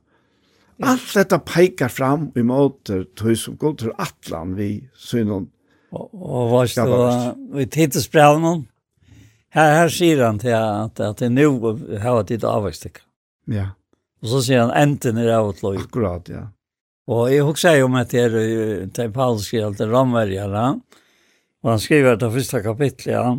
Allt 0.80 1.10
detta 1.12 1.36
pekar 1.44 1.92
fram 1.92 2.30
i 2.40 2.42
måter 2.46 3.02
tog 3.16 3.34
som 3.36 3.56
går 3.60 3.74
til 3.82 3.90
Atlan 4.00 4.54
vi 4.56 4.68
synon 4.96 5.50
Och 5.90 6.50
vad 6.50 6.70
så 6.70 7.34
vi 7.52 7.66
tittar 7.66 8.00
spelen 8.00 8.44
om. 8.44 8.66
Här 9.48 9.74
här 9.74 9.88
ser 9.88 10.22
han 10.22 10.38
till 10.38 10.54
att 10.54 11.00
att 11.00 11.16
det 11.16 11.28
nu 11.28 11.46
har 11.46 12.22
det 12.22 12.44
avväxt. 12.44 12.86
Ja. 13.44 13.68
Och 14.22 14.28
så 14.28 14.42
sier 14.42 14.60
han 14.60 14.70
enten 14.70 15.16
är 15.16 15.40
outloj. 15.40 15.76
Akkurat, 15.76 16.28
ja. 16.28 16.48
Och 17.06 17.34
jag 17.34 17.44
huxar 17.44 17.82
om 17.82 17.94
att 17.94 18.10
det 18.10 18.28
til 18.30 18.90
till 18.92 19.38
skriver 19.38 19.72
til 19.72 19.90
Ramverjere. 19.90 20.80
Og 21.62 21.70
han 21.70 21.80
skriver 21.80 22.16
det 22.16 22.32
första 22.32 22.62
kapitlet, 22.62 23.06
ja. 23.06 23.38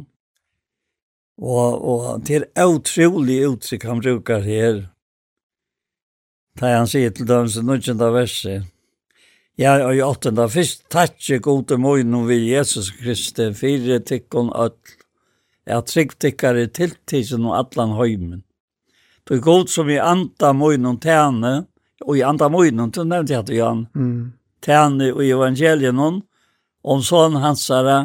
Och 1.38 2.22
det 2.22 2.36
er 2.36 2.65
utrolig 2.65 3.44
uttrykk 3.44 3.84
han 3.84 3.99
brukar 3.99 4.40
här. 4.40 4.90
Da 6.60 6.78
han 6.78 6.88
sier 6.88 7.10
til 7.10 7.28
dem 7.28 7.48
som 7.49 7.65
nødvendig 7.65 8.14
verset. 8.14 8.64
Ja, 9.60 9.73
og 9.84 9.95
i 9.95 10.02
åttenda, 10.02 10.45
fyrst 10.48 10.86
tattje 10.91 11.41
gode 11.44 11.76
møyno 11.82 12.23
vi 12.30 12.38
Jesus 12.53 12.88
Kristi, 12.95 13.49
fire 13.53 13.99
tikkon 13.99 14.52
öll, 14.56 14.78
ja, 15.68 15.82
trygg 15.84 16.15
tikkare 16.23 16.69
tiltidsen 16.72 17.44
og 17.49 17.57
allan 17.60 17.98
høymen. 17.98 18.45
Du 19.28 19.36
er 19.36 19.44
god 19.44 19.68
som 19.69 19.90
i 19.91 19.99
anda 19.99 20.53
møyno 20.56 20.95
tæne, 21.03 21.52
og 22.07 22.18
i 22.18 22.23
anda 22.26 22.48
møyno, 22.49 22.88
du 22.88 23.03
nevnte 23.03 23.36
jeg 23.36 23.45
til 23.49 23.60
Jan, 23.60 23.84
mm. 23.94 24.32
tæne 24.64 25.11
og 25.11 25.22
i 25.26 25.34
evangelien 25.36 25.99
hon, 25.99 26.22
om 26.82 27.03
sånn 27.03 27.36
hansara, 27.44 27.99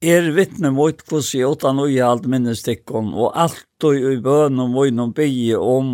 er 0.00 0.30
vittne 0.32 0.70
mot 0.72 1.02
hos 1.10 1.34
i 1.36 1.42
åttan 1.44 1.82
og 1.82 1.90
i 1.92 1.98
alt 2.00 2.30
minnes 2.30 2.62
tikkon, 2.64 3.10
og 3.12 3.34
alt 3.34 3.84
og 3.84 3.98
i 3.98 4.16
bøn 4.22 4.62
og 4.62 4.70
møyno 4.78 5.10
bygge 5.18 5.58
om, 5.58 5.92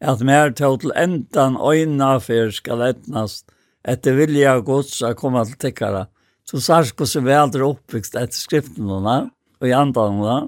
at 0.00 0.20
mer 0.26 0.50
til 0.56 0.92
endan 0.98 1.56
øyna 1.56 2.18
fyr 2.20 2.50
skal 2.52 2.84
etnast, 2.90 3.46
etter 3.86 4.16
vilja 4.18 4.58
gods 4.64 5.00
å 5.02 5.14
komme 5.18 5.44
til 5.48 5.58
täckare. 5.60 6.06
Så 6.44 6.60
sars 6.60 6.92
går 6.92 7.20
vi 7.24 7.36
aldri 7.36 7.62
oppvikst 7.62 8.16
etter 8.18 8.36
skriften 8.36 8.84
skrifterna 8.84 9.30
og 9.60 9.68
i 9.68 9.76
andarna. 9.76 10.38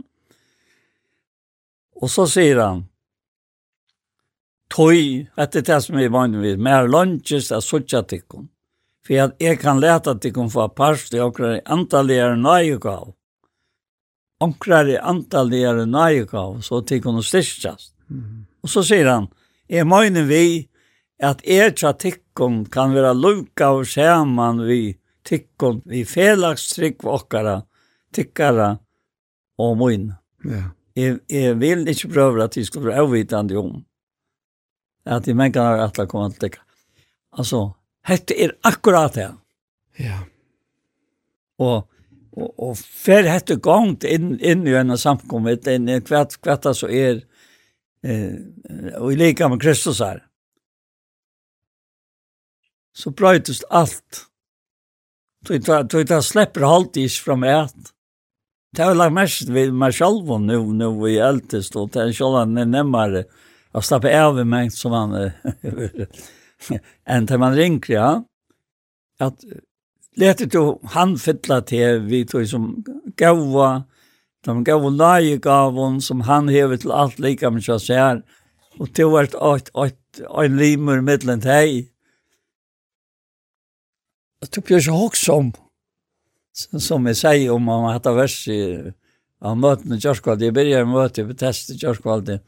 Og 2.03 2.11
så 2.11 2.27
sier 2.27 2.59
han 2.59 2.89
Tøy, 4.73 5.29
etter 5.37 5.61
det 5.61 5.79
som 5.85 5.99
er 6.01 6.09
vann 6.09 6.39
vid, 6.41 6.57
mer 6.57 6.87
lunches 6.89 7.51
av 7.53 7.61
suttja 7.61 8.01
tikkum. 8.09 8.47
For 9.05 9.21
at 9.21 9.43
jeg 9.43 9.59
kan 9.61 9.83
leta 9.83 10.15
tikkum 10.17 10.49
for 10.49 10.73
parst 10.73 11.13
i 11.13 11.21
okrar 11.21 11.59
antalligere 11.69 12.39
nøyegav. 12.41 13.11
Okrar 14.41 14.89
i 14.89 14.97
antalligere 14.97 15.85
nøyegav, 15.85 16.63
så 16.65 16.81
tikkum 16.89 17.21
og 17.21 17.27
styrstjast. 17.29 17.93
Mm. 18.09 18.47
Og 18.65 18.73
så 18.73 18.85
sier 18.87 19.11
han, 19.11 19.29
jeg 19.69 19.85
møyne 19.91 20.25
vi, 20.31 20.71
at 21.23 21.43
etra 21.47 21.93
tikkun 21.95 22.65
kan 22.73 22.95
vera 22.97 23.13
lukka 23.15 23.71
og 23.77 23.87
saman 23.87 24.65
vi 24.67 24.97
tikkun, 25.27 25.83
vi 25.87 26.03
felagstrygg 26.09 27.05
okkara, 27.07 27.61
tikkara 28.15 28.73
og 29.63 29.77
moin. 29.79 30.11
Ja. 30.45 30.65
Jeg, 30.99 31.21
jeg 31.31 31.55
vil 31.61 31.87
ikke 31.89 32.11
prøve 32.13 32.45
at 32.45 32.57
jeg 32.57 32.67
skulle 32.69 32.91
være 32.91 33.05
avvitande 33.07 33.57
om 33.57 33.79
at 35.09 35.25
de 35.27 35.35
mennene 35.35 35.63
har 35.65 35.87
atla 35.87 36.05
kommet 36.07 36.37
til 36.37 36.51
tikka. 36.51 36.61
Altså, 37.39 37.63
hette 38.07 38.37
er 38.37 38.53
akkurat 38.69 39.15
det. 39.17 39.31
Ja. 39.99 40.19
Og 41.63 41.89
og, 42.33 42.53
og 42.57 42.77
fer 42.79 43.29
hette 43.29 43.59
gongt 43.63 44.07
inn, 44.09 44.37
inn 44.41 44.65
i 44.69 44.77
en 44.79 44.97
samkommet, 44.99 45.69
inn 45.69 45.89
i 45.91 46.01
hvert, 46.01 46.37
hvert 46.45 46.69
så 46.77 46.89
er, 46.89 47.23
eh, 48.05 48.39
og 48.99 49.13
i 49.13 49.19
lika 49.21 49.51
med 49.53 49.61
Kristus 49.63 50.01
her 50.05 50.23
så 52.93 53.11
brøytes 53.11 53.63
alt. 53.71 54.27
Så 55.47 55.59
det 55.59 56.23
slipper 56.25 56.67
alltid 56.67 57.09
ikke 57.09 57.25
fra 57.25 57.37
meg. 57.37 57.73
Det 58.73 58.85
har 58.85 58.93
jeg 58.93 59.01
lagt 59.01 59.17
mest 59.17 59.51
ved 59.53 59.73
meg 59.77 59.95
selv 59.97 60.31
nå, 60.41 60.61
nå 60.73 60.91
vi 61.01 61.17
er 61.19 61.33
eldest, 61.33 61.77
og 61.77 61.91
det 61.93 62.07
er 62.07 62.15
selv 62.17 62.39
han 62.41 62.57
er 62.57 62.71
nemmere 62.71 63.25
å 63.77 63.83
slappe 63.85 64.13
av 64.17 64.39
i 64.41 64.47
meg 64.49 64.73
som 64.73 64.95
han 64.97 65.17
er. 65.19 65.35
Enn 67.11 67.27
til 67.29 67.43
man 67.43 67.57
ringer, 67.59 67.91
ja. 67.93 68.11
At 69.21 69.45
leter 70.17 70.49
du 70.49 70.79
han 70.95 71.17
fylla 71.21 71.61
til 71.69 72.07
vi 72.09 72.23
tog 72.29 72.47
som 72.49 72.71
gåva, 73.19 73.85
de 74.43 74.57
gava 74.67 74.91
lage 74.91 75.37
gavon 75.43 76.01
som 76.03 76.25
han 76.27 76.49
hever 76.51 76.81
til 76.81 76.95
alt 76.97 77.21
lika 77.23 77.51
med 77.53 77.67
seg 77.67 77.83
ser, 77.83 78.23
og 78.81 78.89
til 78.97 79.13
hvert 79.13 79.37
åt, 79.37 79.69
åt, 79.75 79.99
åt, 80.25 80.49
åt, 80.49 81.03
åt, 81.13 81.29
åt, 81.37 81.92
Jag 84.43 84.51
tror 84.51 84.65
jag 84.69 84.83
så 84.83 85.07
också 85.07 85.33
om 85.33 85.53
som 86.79 87.07
jag 87.07 87.17
säger 87.17 87.51
om 87.51 87.63
man 87.63 87.93
hade 87.93 88.13
vers 88.13 88.49
i 88.49 88.93
av 89.41 89.57
möten 89.57 89.93
i 89.93 90.01
Kjörskvalde. 90.01 90.45
Jag 90.45 90.55
började 90.55 90.85
möte 90.85 91.21
i 91.21 91.35
test 91.35 91.71
i 91.71 91.79
Kjörskvalde. 91.79 92.41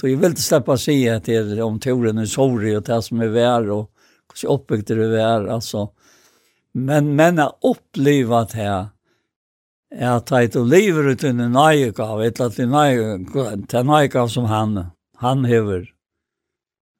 Så 0.00 0.08
jag 0.08 0.16
vill 0.16 0.30
inte 0.30 0.42
släppa 0.42 0.78
sig 0.78 1.20
till 1.20 1.60
om 1.62 1.80
turen 1.80 2.18
är 2.18 2.26
sorg 2.26 2.76
och 2.76 2.82
det 2.82 3.02
som 3.02 3.20
är 3.20 3.26
värre 3.26 3.72
och 3.72 3.90
hur 4.42 4.48
uppbyggt 4.48 4.88
det 4.88 5.22
är. 5.22 5.46
Alltså. 5.46 5.90
Men 6.72 7.16
men 7.16 7.38
har 7.38 7.54
upplevt 7.62 8.52
det 8.52 8.58
här 8.58 8.86
är 9.94 10.10
att 10.10 10.26
ta 10.26 10.42
och 10.56 10.66
livet 10.66 11.04
ut 11.04 11.24
under 11.24 11.48
nöjgav, 11.48 12.22
ett 12.22 12.40
att 12.40 12.56
det 12.56 13.82
nöjgav 13.82 14.28
som 14.28 14.44
han, 14.44 14.86
han 15.16 15.44
hever 15.44 15.95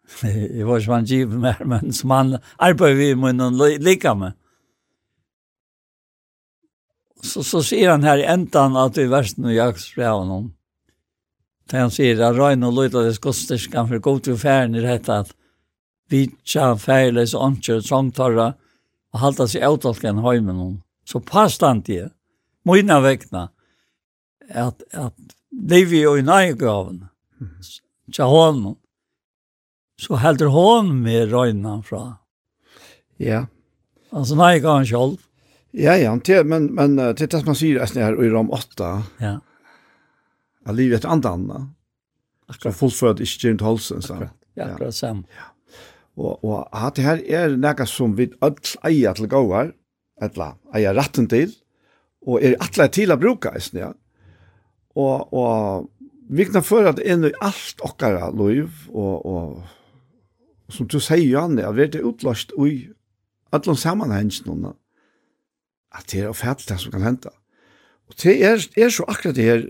jeg 0.22 0.66
var 0.66 0.80
ikke 0.80 0.92
man 0.92 1.08
giv 1.08 1.32
mer, 1.34 1.62
men 1.66 1.92
som 1.92 2.12
han 2.14 2.36
arbeider 2.62 3.00
vi 3.00 3.14
med 3.18 3.38
noen 3.40 3.56
lika 3.82 4.14
med. 4.14 4.36
Så, 7.24 7.42
så 7.42 7.62
sier 7.64 7.90
han 7.90 8.06
her 8.06 8.20
i 8.22 8.28
endan 8.28 8.76
at 8.78 8.98
vi 8.98 9.08
versen 9.10 9.48
og 9.48 9.56
jaks 9.56 9.88
fra 9.94 10.12
honom. 10.14 10.52
Da 11.66 11.82
han 11.82 11.90
sier 11.90 12.20
at 12.22 12.36
røyne 12.38 12.68
og 12.68 12.76
løyde 12.76 13.02
det 13.08 13.16
skosterskan 13.16 13.88
for 13.90 14.02
god 14.04 14.22
til 14.28 14.38
færen 14.38 14.76
i 14.78 14.84
rett 14.84 15.10
at 15.10 15.32
vi 16.12 16.28
tja 16.46 16.70
færleis 16.78 17.34
og 17.34 17.48
åndkjør 17.48 17.82
trångtorra 17.82 18.52
og 18.54 19.22
halda 19.22 19.48
seg 19.50 19.64
avtalken 19.66 20.22
høymen 20.22 20.60
hon. 20.60 20.76
Så 21.06 21.18
påstand 21.22 21.86
det, 21.86 22.10
mine 22.66 22.98
vekna, 23.02 23.48
at, 24.46 24.82
at 24.92 25.14
liv 25.50 25.94
i 25.94 26.02
og 26.06 26.20
i 26.20 26.26
nøygaven, 26.26 27.04
tja 28.14 28.26
hånden, 28.30 28.76
så 30.00 30.18
heldur 30.20 30.52
hon 30.52 30.92
med 31.04 31.32
røyna 31.32 31.78
fra. 31.84 32.18
Ja. 33.22 33.46
Altså, 34.12 34.36
nei, 34.38 34.56
ikke 34.58 34.74
han 34.78 34.88
selv. 34.88 35.22
Ja, 35.76 35.96
ja, 36.00 36.14
men, 36.44 36.70
men 36.76 36.96
til 37.16 37.28
det 37.28 37.40
som 37.40 37.50
man 37.50 37.58
sier, 37.58 37.82
jeg 37.82 38.04
er 38.04 38.16
i 38.16 38.30
rom 38.32 38.52
8. 38.54 38.92
Ja. 39.20 39.34
at 40.66 40.76
livet 40.76 41.04
er 41.04 41.12
annet 41.12 41.28
annet. 41.30 41.68
Akkurat. 42.48 42.72
Så 42.72 42.78
fullført 42.78 43.20
ikke 43.20 43.48
Jim 43.48 43.58
Tolsen, 43.60 44.02
sa 44.02 44.20
han. 44.20 44.32
Ja, 44.56 44.70
akkurat 44.72 44.96
sam. 44.96 45.24
Ja. 45.36 45.50
Og, 46.16 46.44
og 46.44 46.68
at 46.72 46.96
det 46.96 47.04
her 47.04 47.22
er 47.42 47.56
noe 47.60 47.86
som 47.90 48.14
vi 48.16 48.30
alt 48.44 48.72
eier 48.86 49.16
til 49.16 49.28
gåer, 49.28 49.74
eller 50.22 50.56
eier 50.76 50.96
retten 50.96 51.28
til, 51.28 51.52
og 52.26 52.40
er 52.42 52.56
alle 52.62 52.88
til 52.92 53.12
å 53.12 53.18
bruke, 53.20 53.52
ja. 53.76 53.92
Og, 54.96 55.32
og 55.36 55.90
vi 56.32 56.46
kan 56.48 56.64
føre 56.64 56.94
at 56.94 57.02
inn 57.04 57.26
i 57.28 57.34
alt 57.44 57.82
okkara 57.84 58.30
liv, 58.32 58.70
og, 58.94 59.26
og 59.28 59.75
Og 60.66 60.74
som 60.74 60.88
du 60.90 60.98
sier, 61.00 61.22
Janne, 61.28 61.66
at 61.66 61.76
vi 61.76 61.86
er 61.86 62.04
utlåst 62.06 62.52
i 62.58 62.88
alle 63.54 63.76
sammenhengene 63.78 64.74
at 65.96 66.12
det 66.12 66.24
er 66.26 66.32
fælt 66.36 66.68
det 66.68 66.80
som 66.80 66.92
kan 66.92 67.06
hente. 67.06 67.30
Og 68.08 68.14
det 68.22 68.36
er, 68.44 68.60
er 68.76 68.88
så 68.88 69.04
akkurat 69.08 69.36
det 69.36 69.44
her, 69.44 69.62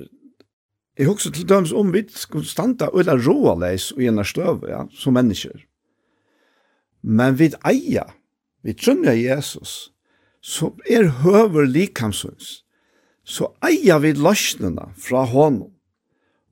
jeg 0.99 1.07
husker 1.07 1.31
til 1.31 1.49
dømes 1.49 1.73
om 1.73 1.93
vi 1.93 2.05
skulle 2.09 2.49
standa 2.49 2.89
og 2.89 3.01
eller 3.01 3.21
roa 3.21 3.55
leis 3.61 3.91
og 3.93 4.01
gjennom 4.01 4.25
støv, 4.25 4.65
ja, 4.69 4.85
som 4.97 5.13
mennesker. 5.17 5.61
Men 7.03 7.37
vi 7.39 7.51
eier, 7.69 8.15
vi 8.65 8.73
trønner 8.73 9.13
Jesus, 9.13 9.93
som 10.41 10.81
er 10.91 11.11
høver 11.23 11.69
likamsøns, 11.69 12.65
så 13.25 13.51
eier 13.67 14.01
vi 14.01 14.15
løsnene 14.17 14.89
fra 14.97 15.25
hånden 15.29 15.76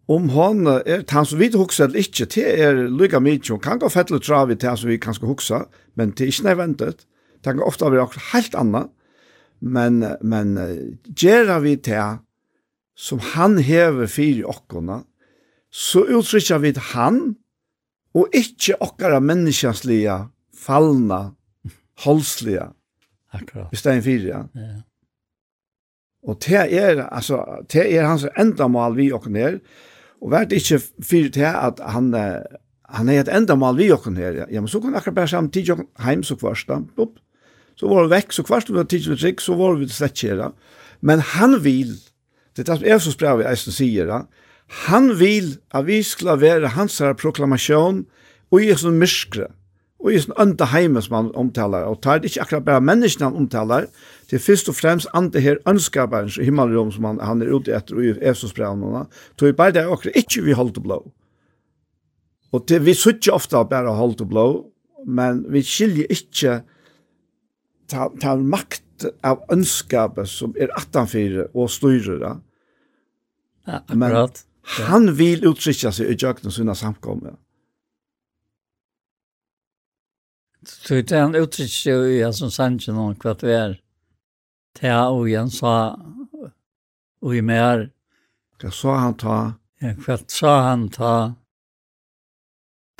om 0.09 0.28
hon 0.35 0.66
er 0.66 1.05
han 1.09 1.26
som 1.26 1.40
vi 1.40 1.48
huxar 1.55 1.89
eller 1.89 2.05
ikke, 2.05 2.26
det 2.35 2.44
er 2.60 2.82
lykka 2.93 3.20
mykje, 3.24 3.55
og 3.56 3.62
kan 3.64 3.81
gå 3.81 3.89
fettelig 3.89 4.20
travi 4.26 4.56
til 4.56 4.68
han 4.68 4.81
som 4.81 4.90
vi 4.90 5.01
kanskje 5.01 5.28
huxa, 5.28 5.62
men 5.97 6.12
det 6.12 6.26
er 6.26 6.32
ikke 6.32 6.48
nødvendig. 6.48 6.93
Det 7.44 7.52
kan 7.52 7.64
ofte 7.64 7.89
være 7.89 8.05
akkurat 8.05 8.31
helt 8.32 8.55
annet, 8.60 8.93
men, 9.60 10.05
men 10.20 10.59
gjør 11.16 11.59
vi 11.64 11.76
til 11.76 12.20
som 12.94 13.18
han 13.35 13.59
hever 13.59 14.06
fyrir 14.06 14.47
okkona, 14.48 15.02
så 15.72 16.05
uttrykker 16.05 16.60
vi 16.62 16.74
han, 16.93 17.36
og 18.14 18.31
ikke 18.36 18.76
okkara 18.85 19.18
menneskjanslige, 19.20 20.18
fallna, 20.55 21.35
holslige. 22.05 22.68
Akkurat. 23.35 23.72
Hvis 23.72 23.82
det 23.82 23.97
er 23.97 24.26
ja. 24.28 24.43
ja. 24.55 24.74
Og 26.22 26.39
det 26.47 26.60
er, 26.78 27.02
altså, 27.10 27.64
det 27.72 27.97
er 27.97 28.06
hans 28.06 28.26
enda 28.39 28.68
mål 28.68 28.97
vi 28.97 29.10
okkona 29.12 29.39
ner. 29.39 29.59
Og 30.24 30.32
vært 30.32 30.55
ikke 30.56 30.80
fyrir 31.05 31.32
til 31.34 31.51
at 31.51 31.82
han, 31.84 32.09
han 32.96 33.10
er 33.12 33.20
et 33.20 33.30
enda 33.32 33.56
mal 33.60 33.76
vi 33.76 33.90
jokken 33.90 34.16
her. 34.16 34.46
Ja, 34.48 34.62
men 34.62 34.70
så 34.72 34.80
kunne 34.80 34.96
akkurat 34.96 35.18
bare 35.18 35.32
sammen 35.34 35.52
tid 35.52 35.68
jokken 35.68 35.90
heim 36.01 36.24
så 36.24 36.38
kvarst 36.40 36.70
da. 36.70 36.80
Så 37.76 37.90
var 37.90 38.06
vi 38.06 38.14
vekk, 38.14 38.32
så 38.32 38.44
kvarst 38.46 38.70
vi 38.70 38.78
var 38.78 38.88
tid 38.88 39.05
jokken 39.05 39.20
trygg, 39.20 39.44
så 39.44 39.56
var 39.59 39.76
vi 39.76 39.90
slett 39.92 40.16
kjera. 40.16 40.52
Men 41.05 41.20
han 41.34 41.59
vil, 41.64 41.92
det 42.56 42.64
er 42.68 42.80
det 42.80 43.01
som 43.05 43.12
spør 43.12 43.42
vi 43.42 43.48
eisen 43.51 43.76
sier, 43.76 44.14
han 44.88 45.10
vil 45.20 45.59
at 45.76 45.84
vi 45.86 46.01
skal 46.06 46.40
være 46.40 46.72
hans 46.78 47.02
proklamasjon 47.20 48.06
og 48.55 48.62
i 48.62 48.72
sånn 48.78 48.96
myskre 49.01 49.51
og 50.05 50.12
i 50.12 50.20
sin 50.20 50.35
anda 50.40 50.66
heime 50.68 51.01
som 51.02 51.16
han 51.16 51.31
omtaler, 51.40 51.86
og 51.89 52.02
tar 52.05 52.20
det 52.20 52.28
ikke 52.31 52.43
akkurat 52.44 52.66
bare 52.66 52.85
menneskene 52.85 53.31
han 53.31 53.39
omtaler, 53.40 53.86
det 54.28 54.36
er 54.36 54.44
først 54.44 54.68
og 54.68 54.76
fremst 54.76 55.09
ande 55.16 55.40
her 55.40 55.56
ønskaperen 55.70 56.28
i 56.28 56.44
himmelrom 56.44 56.93
som 56.93 57.09
han, 57.09 57.20
han 57.24 57.40
er 57.43 57.52
ute 57.55 57.72
etter 57.72 57.97
og 57.97 58.05
i 58.05 58.12
Efsosbrevnene, 58.20 59.06
tog 59.40 59.48
vi 59.48 59.56
bare 59.56 59.72
det 59.78 59.86
akkurat 59.89 60.20
ikke 60.20 60.44
vi 60.44 60.56
holdt 60.59 60.81
og 60.82 60.89
blå. 60.89 61.01
Og 62.52 62.68
det, 62.68 62.85
vi 62.85 62.94
sier 62.94 63.16
ikke 63.16 63.35
ofte 63.35 63.64
bare 63.70 63.97
holdt 63.97 64.20
og 64.22 64.31
blå, 64.31 64.48
men 65.09 65.43
vi 65.52 65.64
skiljer 65.64 66.12
ikke 66.12 66.59
ta, 67.90 68.10
ta 68.20 68.36
makt 68.36 69.09
av 69.24 69.40
ønskapet 69.52 70.28
som 70.31 70.52
er 70.60 70.72
18-4 70.76 71.48
og 71.52 71.72
styrer 71.72 72.20
det. 72.20 72.35
Ja, 73.64 73.81
akkurat. 73.81 74.44
Men 74.44 74.86
han 74.89 75.10
vil 75.18 75.44
uttrykke 75.48 75.93
seg 75.93 76.12
i 76.12 76.16
jøkken 76.16 76.52
og 76.52 76.56
sina 76.56 76.76
samkommet. 76.76 77.36
Så 80.69 80.95
det 80.95 81.19
han 81.19 81.35
uttryckte 81.35 81.91
ju 81.91 82.19
jag 82.19 82.35
som 82.35 82.51
sanchen 82.51 82.97
om 82.97 83.15
kvart 83.15 83.43
vi 83.43 83.53
är. 83.53 83.81
Ta 84.74 85.09
og 85.09 85.28
igjen 85.28 85.51
sa 85.51 86.01
och 87.20 87.36
i 87.36 87.43
mer. 87.43 87.91
Hva 88.59 88.70
sa 88.70 88.97
han 88.97 89.15
ta. 89.15 89.53
Ja, 89.81 89.95
kvart 90.05 90.31
sa 90.31 90.61
han 90.61 90.89
ta. 90.89 91.35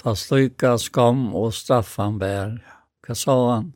Ta 0.03 0.17
sluka 0.17 0.79
skam 0.79 1.35
och 1.35 1.55
straffan 1.55 2.19
bär. 2.19 2.67
Vad 3.09 3.17
sa 3.17 3.55
han? 3.55 3.73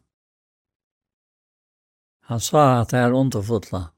Han 2.23 2.41
sa 2.41 2.79
att 2.79 2.89
det 2.89 2.99
är 2.99 3.13
underfotla. 3.13 3.91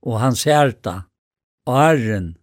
Och 0.00 0.38
ser 0.38 0.74
det. 0.82 1.02
arren, 1.68 2.38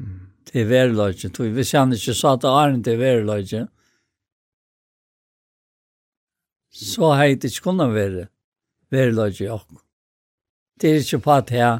mm. 0.00 0.20
till 0.44 0.66
verlöjtjen. 0.66 1.32
Hvis 1.54 1.72
han 1.72 1.92
ikke 1.92 2.14
sa 2.14 2.34
att 2.34 2.44
arren 2.44 2.82
till 2.82 2.98
verlöjtjen, 2.98 3.68
så 6.74 7.12
har 7.14 7.28
jeg 7.28 7.44
ikke 7.44 7.68
kunnet 7.68 7.92
være, 7.94 8.28
være 8.90 9.14
løg 9.14 9.40
i 9.40 9.50
åkken. 9.54 9.78
Det 10.80 10.90
er 10.90 11.02
ikke 11.02 11.22
på 11.22 11.34
at 11.36 11.52
jeg, 11.54 11.78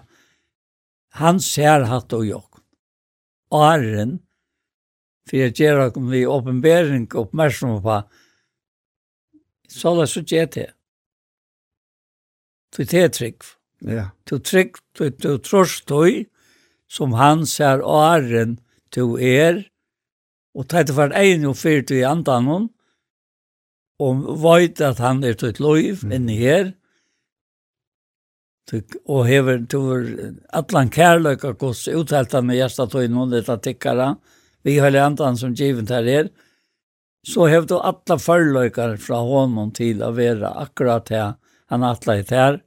han 1.18 1.40
ser 1.42 1.86
hatt 1.90 2.14
og 2.14 2.30
åkken. 2.38 2.62
Åren, 3.54 4.20
for 5.28 5.40
jeg 5.40 5.54
gjør 5.58 5.82
at 5.88 5.98
vi 6.10 6.24
åpenbering 6.26 7.08
og 7.14 7.26
oppmerksom 7.26 7.80
på, 7.82 7.98
så 9.70 9.90
er 9.90 10.00
det 10.00 10.08
så 10.12 10.22
gjør 10.22 10.48
det. 10.54 10.70
Du 12.74 12.82
er 12.82 13.08
trygg. 13.08 13.42
Ja. 13.86 14.08
Du 14.30 14.38
trygg, 14.38 14.78
du, 14.98 15.08
du 15.10 15.38
trost 15.38 15.88
du, 15.88 16.24
som 16.88 17.14
han 17.18 17.46
ser 17.46 17.82
åren, 17.82 18.58
du 18.94 19.16
er, 19.18 19.64
og 20.54 20.68
tar 20.70 20.86
det 20.86 20.94
for 20.94 21.14
en 21.18 21.46
og 21.50 21.58
fyrt 21.58 21.90
i 21.90 22.02
andan 22.06 22.46
hon, 22.50 22.68
og 24.02 24.24
veit 24.42 24.80
at 24.82 24.98
han 25.02 25.22
er 25.24 25.36
til 25.38 25.54
loiv 25.62 26.02
mm. 26.04 26.14
inni 26.16 26.38
her, 26.40 26.72
og 29.04 29.26
hever 29.28 29.60
til 29.68 30.40
allan 30.56 30.90
kærløk 30.90 31.44
og 31.44 31.58
gos 31.60 31.84
uthelta 31.88 32.40
med 32.40 32.58
gjersta 32.58 32.88
tøy 32.90 33.06
noen 33.12 33.34
dette 33.34 33.58
tikkara, 33.62 34.14
vi 34.64 34.78
høyler 34.80 35.04
andan 35.04 35.36
som 35.36 35.54
givet 35.54 35.92
her 35.92 36.08
er, 36.08 36.30
så 37.24 37.46
hever 37.48 37.68
du 37.68 37.76
atla 37.78 38.16
forløykar 38.20 38.96
fra 39.00 39.20
honom 39.24 39.70
til 39.76 40.02
å 40.04 40.12
være 40.16 40.50
akkurat 40.64 41.12
her, 41.12 41.34
han 41.72 41.84
atla 41.84 42.18
hit 42.18 42.32
her, 42.34 42.60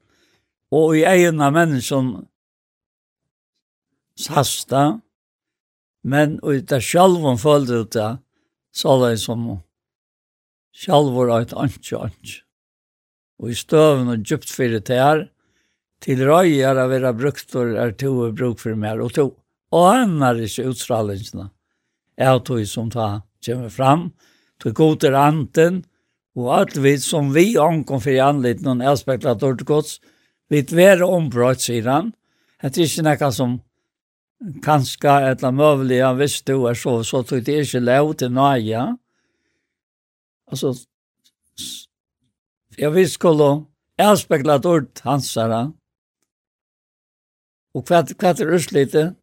og 0.73 0.97
i 0.97 1.03
egen 1.07 1.41
av 1.41 1.53
menneskjon 1.55 2.13
sasta, 4.17 4.99
men 6.07 6.37
og 6.43 6.57
i 6.57 6.65
det 6.65 6.81
sjalvom 6.83 7.37
følte 7.41 7.83
ut 7.83 7.93
det, 7.97 8.11
så 8.73 8.97
det 9.03 9.17
som 9.21 9.49
sjalvor 10.77 11.31
eit 11.39 11.55
antje 11.57 11.97
antje. 11.97 12.43
Og 13.41 13.53
i 13.53 13.57
støven 13.57 14.11
og 14.13 14.23
djupt 14.25 14.51
fyrir 14.53 14.83
tær, 14.85 15.27
til 16.01 16.21
røy 16.29 16.59
er 16.61 16.77
a 16.77 16.85
vera 16.89 17.13
bruktor 17.17 17.73
er 17.81 17.93
to 17.97 18.13
og 18.27 18.37
bruk 18.37 18.61
fyrir 18.61 18.77
mer, 18.77 19.01
og 19.01 19.13
to 19.17 19.31
og 19.73 19.85
annar 19.91 20.37
ikkje 20.39 20.69
utstrallingsna, 20.69 21.49
er 22.17 22.39
to 22.45 22.59
som 22.65 22.89
ta 22.93 23.23
kommer 23.43 23.69
fram, 23.73 24.11
to 24.61 24.71
god 24.71 25.03
er 25.03 25.17
anten, 25.17 25.83
og 26.37 26.51
alt 26.53 26.77
vi 26.77 26.95
som 27.01 27.33
vi 27.33 27.57
ankom 27.57 28.01
fyrir 28.01 28.29
anlitt 28.29 28.61
noen 28.61 28.85
aspektar 28.85 29.37
dårlig 29.41 29.65
gods, 29.67 29.97
vi 30.49 30.61
vera 30.71 31.07
ombrøyt, 31.09 31.65
sier 31.65 31.89
han, 31.89 32.13
det 32.61 32.77
er 32.77 32.85
ikkje 32.85 33.05
nekka 33.05 33.31
som 33.33 33.57
kanska 34.63 35.19
etla 35.31 35.51
mövliga 35.51 36.13
visst 36.17 36.45
du 36.45 36.67
er 36.69 36.77
så, 36.77 37.01
så 37.03 37.23
tog 37.25 37.43
det 37.45 37.63
ikkje 37.65 37.81
lov 37.83 38.13
til 38.21 38.33
nøya, 38.33 38.85
Alltså 40.51 40.73
jag 42.75 42.91
vill 42.91 43.11
skulle 43.11 43.63
avspegla 44.01 44.61
ord 44.63 44.87
hansara. 45.01 45.71
Och 47.73 47.87
kvart 47.87 48.17
kvart 48.17 48.39
är 48.39 48.45
det 48.45 48.71
lite. 48.71 49.13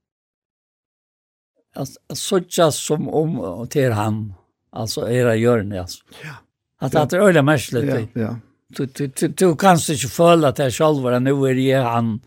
Att 1.75 2.19
sådja 2.19 2.73
som 2.73 3.09
om 3.09 3.41
och 3.41 3.71
till 3.71 3.93
han. 3.93 4.35
Alltså 4.71 5.11
era 5.11 5.37
görn 5.37 5.73
alltså. 5.73 6.05
Ja. 6.23 6.35
Att 6.79 6.95
att 6.95 7.11
det 7.11 7.17
är 7.17 7.43
märkligt. 7.43 7.85
Ja, 8.15 8.21
ja. 8.21 8.37
Du 8.69 8.87
du 8.87 9.07
du, 9.07 9.29
du 9.29 9.57
kanske 9.57 9.93
inte 9.93 10.09
följa 10.09 10.49
att 10.49 10.59
jag 10.59 10.73
själv 10.73 11.23
nu 11.23 11.31
är 11.31 11.55
det 11.55 11.73
han 11.73 12.21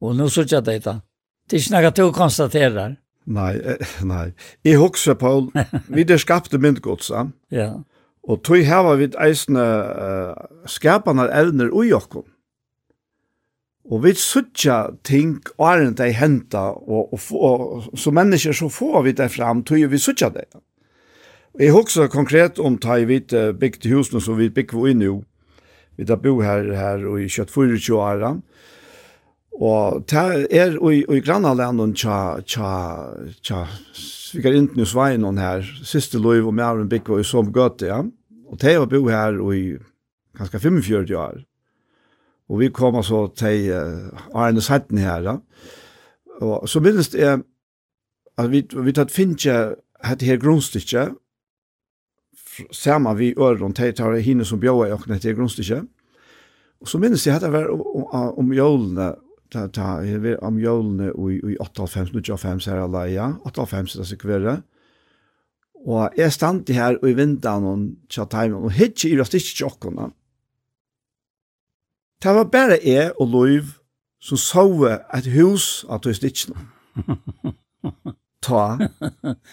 och 0.00 0.16
nu 0.16 0.28
sådja 0.28 0.60
detta. 0.60 1.00
Det 1.48 1.56
är 1.56 1.60
snacket 1.60 1.94
du 1.94 2.12
konstaterar. 2.12 2.96
Nei, 3.24 3.56
nei. 4.02 4.32
Jeg 4.64 4.78
husker, 4.78 5.14
Paul, 5.14 5.50
vi 5.88 6.04
er 6.04 6.16
skapte 6.16 6.58
myndgodsa. 6.58 7.30
Ja. 7.48 7.84
Og 8.24 8.40
tog 8.44 8.64
hava 8.64 8.94
vi 8.96 9.10
eisne 9.20 9.60
uh, 9.60 10.46
skapande 10.70 11.26
evner 11.28 11.72
ui 11.72 11.90
okkom. 11.92 12.24
Og 13.92 14.00
vi 14.06 14.14
suttja 14.16 14.94
ting 15.04 15.42
åren 15.60 15.92
de 15.98 16.08
henta, 16.16 16.70
og, 16.72 17.12
og, 17.12 17.26
og, 17.36 17.64
og 17.92 17.98
som 18.00 18.16
mennesker 18.16 18.56
så 18.56 18.70
får 18.72 19.02
vi 19.04 19.12
det 19.18 19.28
fram, 19.34 19.60
tog 19.62 19.84
vi 19.92 20.00
suttja 20.00 20.30
det. 20.32 20.46
Jeg 21.60 21.74
husker 21.76 22.08
konkret 22.08 22.58
om 22.58 22.78
ta 22.80 22.96
i 22.98 23.04
vidt 23.08 23.36
uh, 23.36 23.52
bygd 23.52 23.90
husene 23.92 24.24
som 24.24 24.40
vi 24.40 24.48
bygd 24.48 24.72
vi 24.80 24.96
nu. 24.96 25.20
Vi 25.94 26.08
da 26.08 26.16
bo 26.18 26.40
her, 26.42 26.72
her 26.74 27.04
og 27.06 27.20
i 27.22 27.28
24 27.28 28.00
år, 28.00 28.40
Og 29.60 30.02
det 30.10 30.48
er 30.50 30.78
og 30.80 30.94
i, 30.94 31.04
og 31.08 31.16
i 31.16 31.20
grannalanden 31.20 31.94
tja, 31.94 32.40
tja, 32.42 32.72
tja, 33.42 33.66
tja 33.94 34.23
svikar 34.34 34.52
inte 34.52 34.76
nu 34.76 34.86
Sveinon 34.86 35.38
här, 35.38 35.62
siste 35.84 36.18
Löv 36.18 36.46
och 36.46 36.54
Maren 36.54 36.88
Bick 36.88 37.08
var 37.08 37.22
som 37.22 37.52
Gøte, 37.52 37.86
ja. 37.86 38.04
Och 38.46 38.58
de 38.58 38.78
var 38.78 38.86
bo 38.86 39.08
här 39.08 39.40
och 39.40 39.54
i 39.56 39.78
ganska 40.38 40.58
45 40.58 41.16
år. 41.16 41.44
Och 42.46 42.62
vi 42.62 42.70
kom 42.70 43.02
så 43.02 43.28
till 43.28 43.70
uh, 43.70 44.08
Arne 44.34 44.60
Satten 44.60 44.98
här, 44.98 45.22
ja. 45.22 45.42
Och 46.40 46.70
så 46.70 46.80
minst 46.80 47.14
är 47.14 47.42
att 48.36 48.50
vi 48.50 48.66
vi 48.72 48.92
tar 48.92 49.06
finche 49.06 49.74
hade 50.00 50.26
här 50.26 50.36
grunnstykket, 50.36 51.08
samma 52.70 53.14
vi 53.14 53.34
öron 53.36 53.72
tar 53.72 54.16
hinne 54.18 54.44
som 54.44 54.60
bjöa 54.60 54.94
och 54.94 55.06
det 55.06 55.32
grunnstykket. 55.32 55.84
Och 56.80 56.88
så 56.88 56.98
minnes 56.98 57.26
jeg 57.26 57.36
at 57.36 57.42
det 57.42 57.48
var 57.48 57.68
om, 57.70 58.04
om 58.36 58.52
jolene 58.52 59.14
ta 59.54 59.66
ta 59.72 59.88
vi 60.02 60.34
om 60.42 60.58
jólne 60.58 61.12
i 61.14 61.38
i 61.54 61.56
85 61.62 62.12
95 62.18 62.66
her 62.70 62.82
ja 63.12 63.30
85 63.46 63.96
det 63.98 64.08
sekvere 64.10 64.56
og 65.84 66.16
jeg 66.16 66.32
stand 66.32 66.68
her 66.68 66.98
og 67.00 67.08
i 67.08 67.16
vindan 67.20 67.70
og 67.70 67.88
tja 68.10 68.26
time 68.26 68.58
og 68.58 68.72
hitje 68.72 69.12
i 69.12 69.18
rastisk 69.20 69.62
jokkona 69.62 70.10
Det 72.24 72.32
var 72.34 72.44
bare 72.44 72.78
jeg 72.80 73.12
og 73.20 73.28
Loiv 73.28 73.74
som 74.24 74.40
sove 74.40 74.94
et 75.12 75.26
hus 75.34 75.84
av 75.92 76.00
tøystitjene. 76.04 76.56
Ta. 78.44 78.62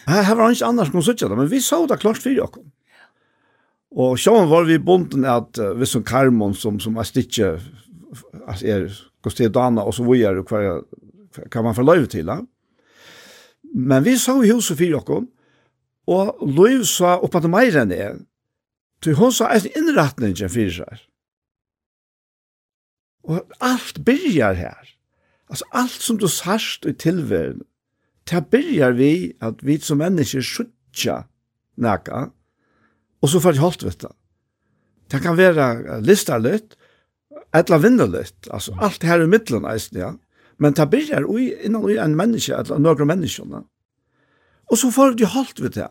Her 0.08 0.34
var 0.38 0.52
ikke 0.52 0.68
annars 0.70 0.92
som 0.92 1.04
sitte 1.04 1.28
det, 1.28 1.36
men 1.36 1.50
vi 1.50 1.60
så 1.60 1.82
det 1.88 2.00
klart 2.00 2.20
for 2.22 2.32
dere. 2.32 2.64
Og 3.92 4.16
sjåen 4.16 4.48
var 4.48 4.64
vi 4.64 4.78
bonden 4.80 5.26
bunden 5.26 5.28
at 5.28 5.58
uh, 5.60 5.74
vi 5.76 5.86
som 5.86 6.04
Karmon 6.04 6.54
som, 6.56 6.78
som 6.80 6.96
er 6.96 7.04
stitje, 7.04 7.58
altså 8.46 8.66
er 8.66 8.86
och 9.26 9.32
det 9.36 9.48
dana 9.48 9.82
och 9.82 9.94
så 9.94 10.02
vad 10.02 10.16
gör 10.16 10.34
du 10.34 10.44
kvar 10.44 10.84
kan 11.50 11.64
man 11.64 11.74
få 11.74 11.82
lov 11.82 12.06
till 12.06 12.26
va? 12.26 12.46
Men 13.74 14.02
vi 14.02 14.18
så 14.18 14.42
hus 14.42 14.70
och 14.70 14.78
fyra 14.78 15.00
kom 15.00 15.30
och 16.04 16.52
lov 16.52 16.82
sa 16.84 17.16
upp 17.18 17.34
att 17.34 17.50
meg 17.50 17.74
enn 17.76 17.92
är. 17.92 18.16
Du 19.02 19.14
hon 19.14 19.32
sa 19.32 19.48
en 19.50 19.66
inrättning 19.78 20.36
för 20.36 20.70
seg. 20.70 20.98
Och 23.22 23.40
alt 23.58 23.98
börjar 23.98 24.54
här. 24.54 24.88
Alltså 25.46 25.64
allt 25.70 25.92
som 25.92 26.18
du 26.18 26.28
särst 26.28 26.86
i 26.86 26.94
tilværen, 26.94 27.62
Det 28.24 28.50
börjar 28.50 28.92
vi 28.92 29.36
att 29.40 29.62
vi 29.62 29.80
som 29.80 29.98
människor 29.98 30.42
skjutsar 30.42 31.26
näka. 31.74 32.30
Och 33.20 33.30
så 33.30 33.40
får 33.40 33.54
jag 33.54 33.62
hållt 33.62 33.82
vet 33.82 34.00
det. 34.00 34.12
Det 35.08 35.18
kan 35.18 35.36
vara 35.36 35.98
listarligt, 35.98 36.76
eller 37.52 37.78
vinnerligt. 37.78 38.48
Alltså 38.50 38.76
allt 38.80 39.00
det 39.00 39.06
här 39.06 39.22
i 39.22 39.26
mitten 39.26 39.64
eisen, 39.64 40.00
ja. 40.00 40.14
Men 40.56 40.72
det 40.72 40.86
blir 40.86 41.38
i 41.38 41.64
innan 41.66 41.84
ui 41.84 41.96
en 41.96 42.16
människa 42.16 42.56
eller 42.56 42.78
några 42.78 43.04
människor. 43.04 43.64
Och 44.70 44.78
så 44.78 44.90
får 44.90 45.10
du 45.10 45.26
halt 45.26 45.60
ved 45.60 45.72
det. 45.72 45.90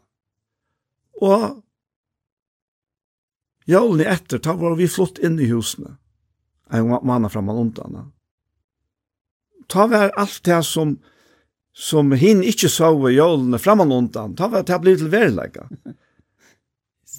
Och 1.20 1.64
jævlig 3.66 4.06
etter, 4.06 4.38
ta 4.38 4.54
var 4.54 4.76
vi 4.76 4.88
flott 4.88 5.20
inn 5.20 5.40
i 5.40 5.46
husene. 5.46 5.98
En 6.72 6.88
manna 6.88 7.30
fram 7.30 7.50
og 7.50 7.60
undan. 7.60 8.12
Ta 9.68 9.88
var 9.88 10.10
alt 10.18 10.44
det 10.44 10.64
som, 10.64 11.00
som 11.74 12.12
hin 12.12 12.44
inte 12.44 12.70
så 12.70 13.10
i 13.10 13.16
jævlig 13.16 13.60
fram 13.60 13.80
og 13.80 13.92
undan, 13.98 14.36
ta 14.36 14.48
var 14.48 14.64
det 14.64 14.80
blitt 14.82 15.04
til 15.04 15.12
verlegget. 15.12 15.68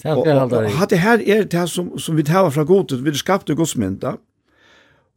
Og, 0.05 0.27
og, 0.27 0.53
og, 0.53 0.91
det 0.91 0.99
her 0.99 1.21
er 1.21 1.45
det 1.45 1.63
som, 1.71 1.93
som 1.99 2.17
vi 2.17 2.25
tar 2.27 2.49
fra 2.51 2.65
godet, 2.67 3.05
vi 3.05 3.13
skapte 3.15 3.55
godsmynda, 3.55 4.17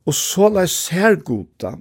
Og 0.06 0.14
så 0.14 0.50
la 0.54 0.66
ser 0.70 1.18
goda. 1.26 1.76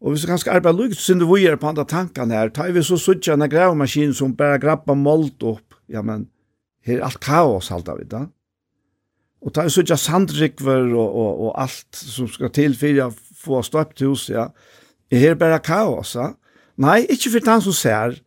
Og 0.00 0.12
hvis 0.14 0.24
vi 0.24 0.32
kan 0.32 0.54
arbeid 0.56 0.76
lukket, 0.78 0.96
så 0.98 1.10
synes 1.10 1.28
vi 1.28 1.46
er 1.46 1.58
på 1.60 1.68
andre 1.68 1.84
tankene 1.84 2.34
her. 2.34 2.48
Tar 2.48 2.72
vi 2.72 2.82
så 2.82 2.96
suttje 2.98 3.34
en 3.36 3.48
gravmaskin 3.50 4.14
som 4.16 4.36
bare 4.36 4.58
grabber 4.58 4.96
målt 4.96 5.42
opp. 5.44 5.76
Ja, 5.88 6.02
men 6.02 6.28
her 6.86 6.98
er 6.98 7.08
alt 7.10 7.20
kaos, 7.20 7.68
halda 7.68 7.98
vi 7.98 8.06
da. 8.08 8.24
Og 9.44 9.54
tar 9.54 9.68
vi 9.68 9.74
suttje 9.74 9.98
sandrikver 10.00 10.88
og, 10.94 11.08
og, 11.08 11.44
og 11.46 11.54
alt 11.60 12.00
som 12.00 12.28
skal 12.32 12.52
til 12.56 12.76
for 12.80 13.04
å 13.04 13.10
få 13.40 13.62
støpt 13.66 14.02
hus, 14.06 14.28
ja. 14.32 14.48
Her 15.12 15.36
bare 15.36 15.60
kaos, 15.64 16.14
ja. 16.16 16.32
Nei, 16.80 17.02
ikke 17.12 17.34
for 17.34 17.44
den 17.44 17.64
som 17.66 17.76
ser, 17.76 18.20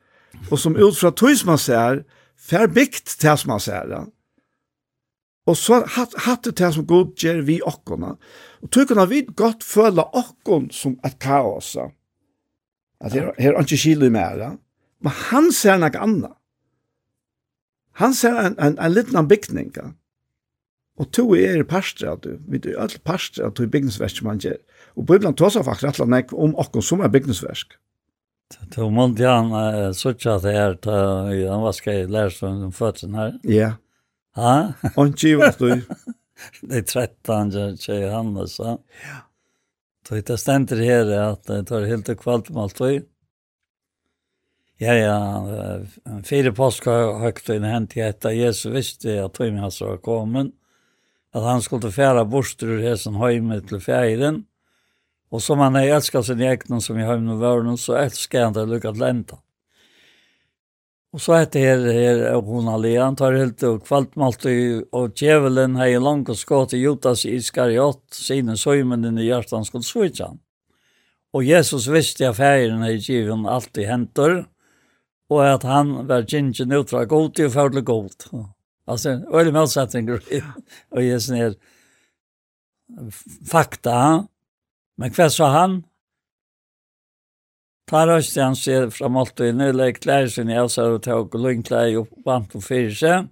og 0.51 0.59
som 0.61 0.75
ut 0.77 0.97
fra 0.97 1.09
tog 1.09 1.33
som 1.39 1.53
man 1.53 1.61
ser, 1.61 2.03
fer 2.37 2.67
bygd 2.69 3.15
til 3.17 3.39
som 3.39 3.53
man 3.55 3.63
ser, 3.63 3.89
ja. 3.89 4.03
Og 5.49 5.57
så 5.59 5.81
hatt 5.95 6.13
hat 6.25 6.47
det 6.47 6.69
som 6.75 6.85
god 6.87 7.17
gjør 7.19 7.41
vi 7.47 7.57
okkona. 7.67 8.13
Og 8.63 8.71
tog 8.71 8.87
kunne 8.87 9.07
vi 9.11 9.25
godt 9.27 9.63
føle 9.67 10.05
okkon 10.15 10.69
som 10.71 10.95
et 11.03 11.17
kaos. 11.19 11.75
At 13.03 13.11
her, 13.11 13.33
her 13.37 13.57
er 13.57 13.65
ikke 13.65 13.81
kilo 13.81 14.07
i 14.07 14.13
mer. 14.13 14.55
Men 15.03 15.17
han 15.31 15.51
ser 15.51 15.81
noe 15.81 15.99
annet. 15.99 16.37
Han 17.99 18.15
ser 18.17 18.39
en, 18.39 18.55
en, 18.57 18.79
en 18.79 18.93
liten 18.93 19.27
bygning. 19.27 19.75
Og 20.97 21.11
to 21.11 21.27
er 21.35 21.59
i 21.59 21.67
parstre 21.67 22.13
at 22.13 22.23
du, 22.23 22.37
vi 22.47 22.61
er 22.63 22.79
alle 22.79 23.01
parstre 23.05 23.45
at 23.45 23.57
du 23.57 23.65
er 23.65 23.73
bygningsverk 23.73 24.23
man 24.23 24.41
gjør. 24.41 24.61
Og 24.95 25.05
Bibelen 25.09 25.35
tar 25.35 25.51
seg 25.53 25.65
faktisk 25.67 25.89
rettelig 25.89 26.09
nek 26.13 26.33
om 26.33 26.55
okkon 26.61 26.85
som 26.85 27.03
er 27.03 27.11
bygningsverk. 27.13 27.77
Til 28.71 28.91
Mondian, 28.93 29.49
så 29.97 30.13
ikke 30.13 30.37
at 30.37 30.43
det 30.45 30.53
er, 30.55 30.75
han 31.49 31.63
var 31.65 31.73
skrevet 31.73 32.11
lærstånd 32.13 32.67
om 32.69 32.75
fødselen 32.75 33.17
her. 33.17 33.39
Ja. 33.43 33.53
Yeah. 33.53 33.79
Ja. 34.35 34.73
Och 34.95 35.23
givet 35.23 35.59
du. 35.59 35.81
Det 36.61 36.77
är 36.77 36.81
13 36.81 37.51
jag 37.51 37.79
tjej 37.79 38.09
Hannes. 38.09 38.59
Ja. 38.59 38.79
Då 40.09 40.15
det 40.15 40.37
ständer 40.37 40.77
här 40.77 41.19
att 41.19 41.43
det 41.43 41.63
tar 41.63 41.81
helt 41.81 42.09
och 42.09 42.19
kvalt 42.19 42.49
med 42.49 42.63
allt. 42.63 42.79
Ja, 44.77 44.93
ja, 44.93 45.79
fyra 46.23 46.51
påska 46.51 46.91
högt 47.11 47.49
in 47.49 47.63
hänt 47.63 47.97
i 47.97 47.99
ett 47.99 48.25
Jesus 48.33 48.73
visste 48.73 49.25
att 49.25 49.39
med 49.39 49.61
hans 49.61 49.81
var 49.81 49.97
kommet. 49.97 50.47
Att 51.31 51.43
han 51.43 51.61
skulle 51.61 51.91
färra 51.91 52.25
bort 52.25 52.63
ur 52.63 52.81
hästen 52.81 53.15
hemmet 53.15 53.67
till 53.67 53.79
färden. 53.79 54.45
Och 55.29 55.43
som 55.43 55.59
han 55.59 55.75
älskar 55.75 56.21
sin 56.21 56.41
egen 56.41 56.81
som 56.81 56.99
i 56.99 57.03
hemmen 57.03 57.39
var 57.39 57.75
så 57.77 57.95
älskar 57.95 58.43
han 58.43 58.53
det 58.53 58.65
lyckat 58.65 58.97
länta. 58.97 59.37
Og 61.13 61.21
så 61.21 61.35
hette 61.37 61.61
her, 61.61 61.83
her 61.93 62.23
og 62.33 62.47
hun 62.49 62.69
han 62.71 63.15
tar 63.15 63.35
helt 63.37 63.61
og 63.67 63.83
kvaltmalt 63.85 64.47
og 64.49 65.11
djevelen 65.13 65.75
hei 65.77 65.91
langt 66.01 66.31
og 66.33 66.39
skått 66.39 66.73
i 66.73 66.81
Jutas 66.81 67.25
i 67.29 67.35
Iskariot, 67.37 68.01
sine 68.09 68.57
søymenen 68.57 69.19
i 69.21 69.27
hjertan 69.27 69.67
skulle 69.67 69.85
svitsa 69.85 70.31
han. 70.31 70.39
Og 71.33 71.45
Jesus 71.45 71.85
visste 71.89 72.25
at 72.29 72.37
feiren 72.37 72.81
hei 72.85 72.97
djevelen 72.97 73.45
alltid 73.45 73.85
hentur, 73.89 74.35
og 75.29 75.45
at 75.45 75.63
han 75.69 75.93
var 76.09 76.25
gingen 76.25 76.73
ut 76.73 76.89
fra 76.89 77.05
god 77.05 77.31
til 77.37 77.53
færdelig 77.53 77.85
god. 77.85 78.27
Altså, 78.89 79.19
øyelig 79.29 79.53
motsetninger, 79.53 80.19
og 80.97 81.05
Jesus 81.05 81.37
er 81.37 81.53
fakta, 83.49 84.25
men 84.97 85.13
hva 85.13 85.29
sa 85.29 85.53
han? 85.61 85.83
Tar 87.89 88.07
oss 88.13 88.31
han 88.39 88.55
ser 88.55 88.87
fra 88.95 89.09
Måltøy, 89.11 89.51
nå 89.51 89.73
legger 89.75 89.99
klær 90.05 90.29
sin 90.31 90.51
i 90.51 90.55
Elser 90.55 90.95
og 90.95 91.03
tog 91.03 91.35
løgnklær 91.35 91.97
opp 91.99 92.13
vant 92.25 92.55
og 92.55 92.63
fyrir 92.63 92.95
seg. 92.95 93.27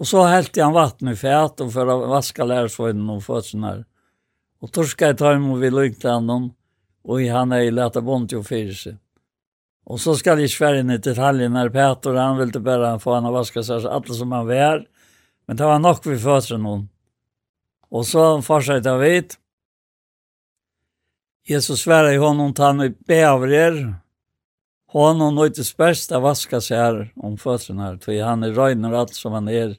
Og 0.00 0.06
så 0.08 0.22
helte 0.30 0.62
han 0.62 0.76
vatten 0.76 1.10
i 1.10 1.16
fæt 1.18 1.60
og 1.64 1.72
for 1.74 1.90
å 1.90 1.98
vaske 2.12 2.46
lærersvøyden 2.46 3.10
og 3.12 3.24
fødselen 3.26 3.66
her. 3.66 3.82
Og 4.62 4.70
torska 4.72 5.10
i 5.10 5.18
tøym 5.18 5.50
og 5.52 5.60
vi 5.60 5.72
løgnklær 5.74 6.20
han 6.20 6.50
og 7.10 7.22
han 7.32 7.52
er 7.56 7.66
i 7.66 7.74
leta 7.74 8.02
bont 8.04 8.32
og 8.36 8.46
fyrir 8.46 8.76
seg. 8.76 8.96
Og 9.90 9.98
så 9.98 10.14
skal 10.14 10.38
jeg 10.38 10.52
svære 10.52 10.84
inn 10.84 10.92
i 10.94 11.00
detaljen 11.02 11.56
her, 11.58 11.72
Peter, 11.74 12.14
han 12.14 12.38
ville 12.38 12.62
bare 12.62 12.94
få 13.02 13.16
han 13.16 13.26
å 13.26 13.34
vaske 13.34 13.64
seg, 13.66 13.88
alle 13.88 14.14
som 14.14 14.32
han 14.36 14.46
var. 14.46 14.84
Men 15.48 15.58
det 15.58 15.66
var 15.66 15.80
nok 15.82 16.04
vi 16.06 16.18
fødselen 16.20 16.68
hon. 16.68 16.84
Og 17.90 18.06
så 18.06 18.36
fortsatte 18.46 18.92
jeg 18.92 19.02
vidt. 19.02 19.39
Jesus 21.50 21.80
svarade 21.80 22.18
honom, 22.18 22.54
ta 22.54 22.72
nu 22.72 22.94
bäver 23.06 23.52
er. 23.52 23.94
Honom 24.86 25.34
nöjtes 25.34 25.76
bäst 25.76 26.12
att 26.12 26.22
vaska 26.22 26.60
sig 26.60 26.76
här 26.78 27.12
om 27.16 27.38
fötterna, 27.38 27.98
för 27.98 28.22
han 28.22 28.42
är 28.42 28.52
röjner 28.52 28.92
allt 28.92 29.14
som 29.14 29.32
han 29.32 29.48
är. 29.48 29.76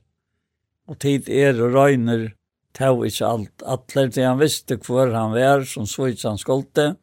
Och 0.87 0.99
tid 0.99 1.29
är 1.29 1.61
och 1.61 1.73
röjner 1.73 2.35
tog 2.73 3.05
inte 3.05 3.27
allt. 3.27 3.63
Attler 3.63 4.09
till 4.09 4.25
han 4.25 4.37
visste 4.37 4.77
kvar 4.77 5.07
han 5.07 5.31
var 5.31 5.63
som 5.63 5.87
svits 5.87 6.23
han 6.23 6.37
skolte. 6.37 6.95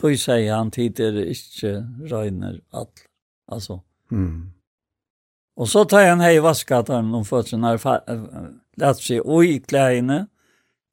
Tog 0.00 0.18
säger 0.18 0.54
han 0.54 0.70
tid 0.70 1.00
är 1.00 1.24
inte 1.24 1.86
röjner 2.14 2.60
allt. 2.70 3.04
Alltså. 3.46 3.82
Mm. 4.10 4.52
Och 5.56 5.68
så 5.68 5.84
tar 5.84 6.08
han 6.08 6.20
hej 6.20 6.40
vaskat 6.40 6.88
han 6.88 7.14
om 7.14 7.24
fötterna, 7.24 7.78
lät 8.76 8.96
sig 8.96 9.20
oj 9.24 9.54
i 9.54 9.60
kläderna, 9.60 10.26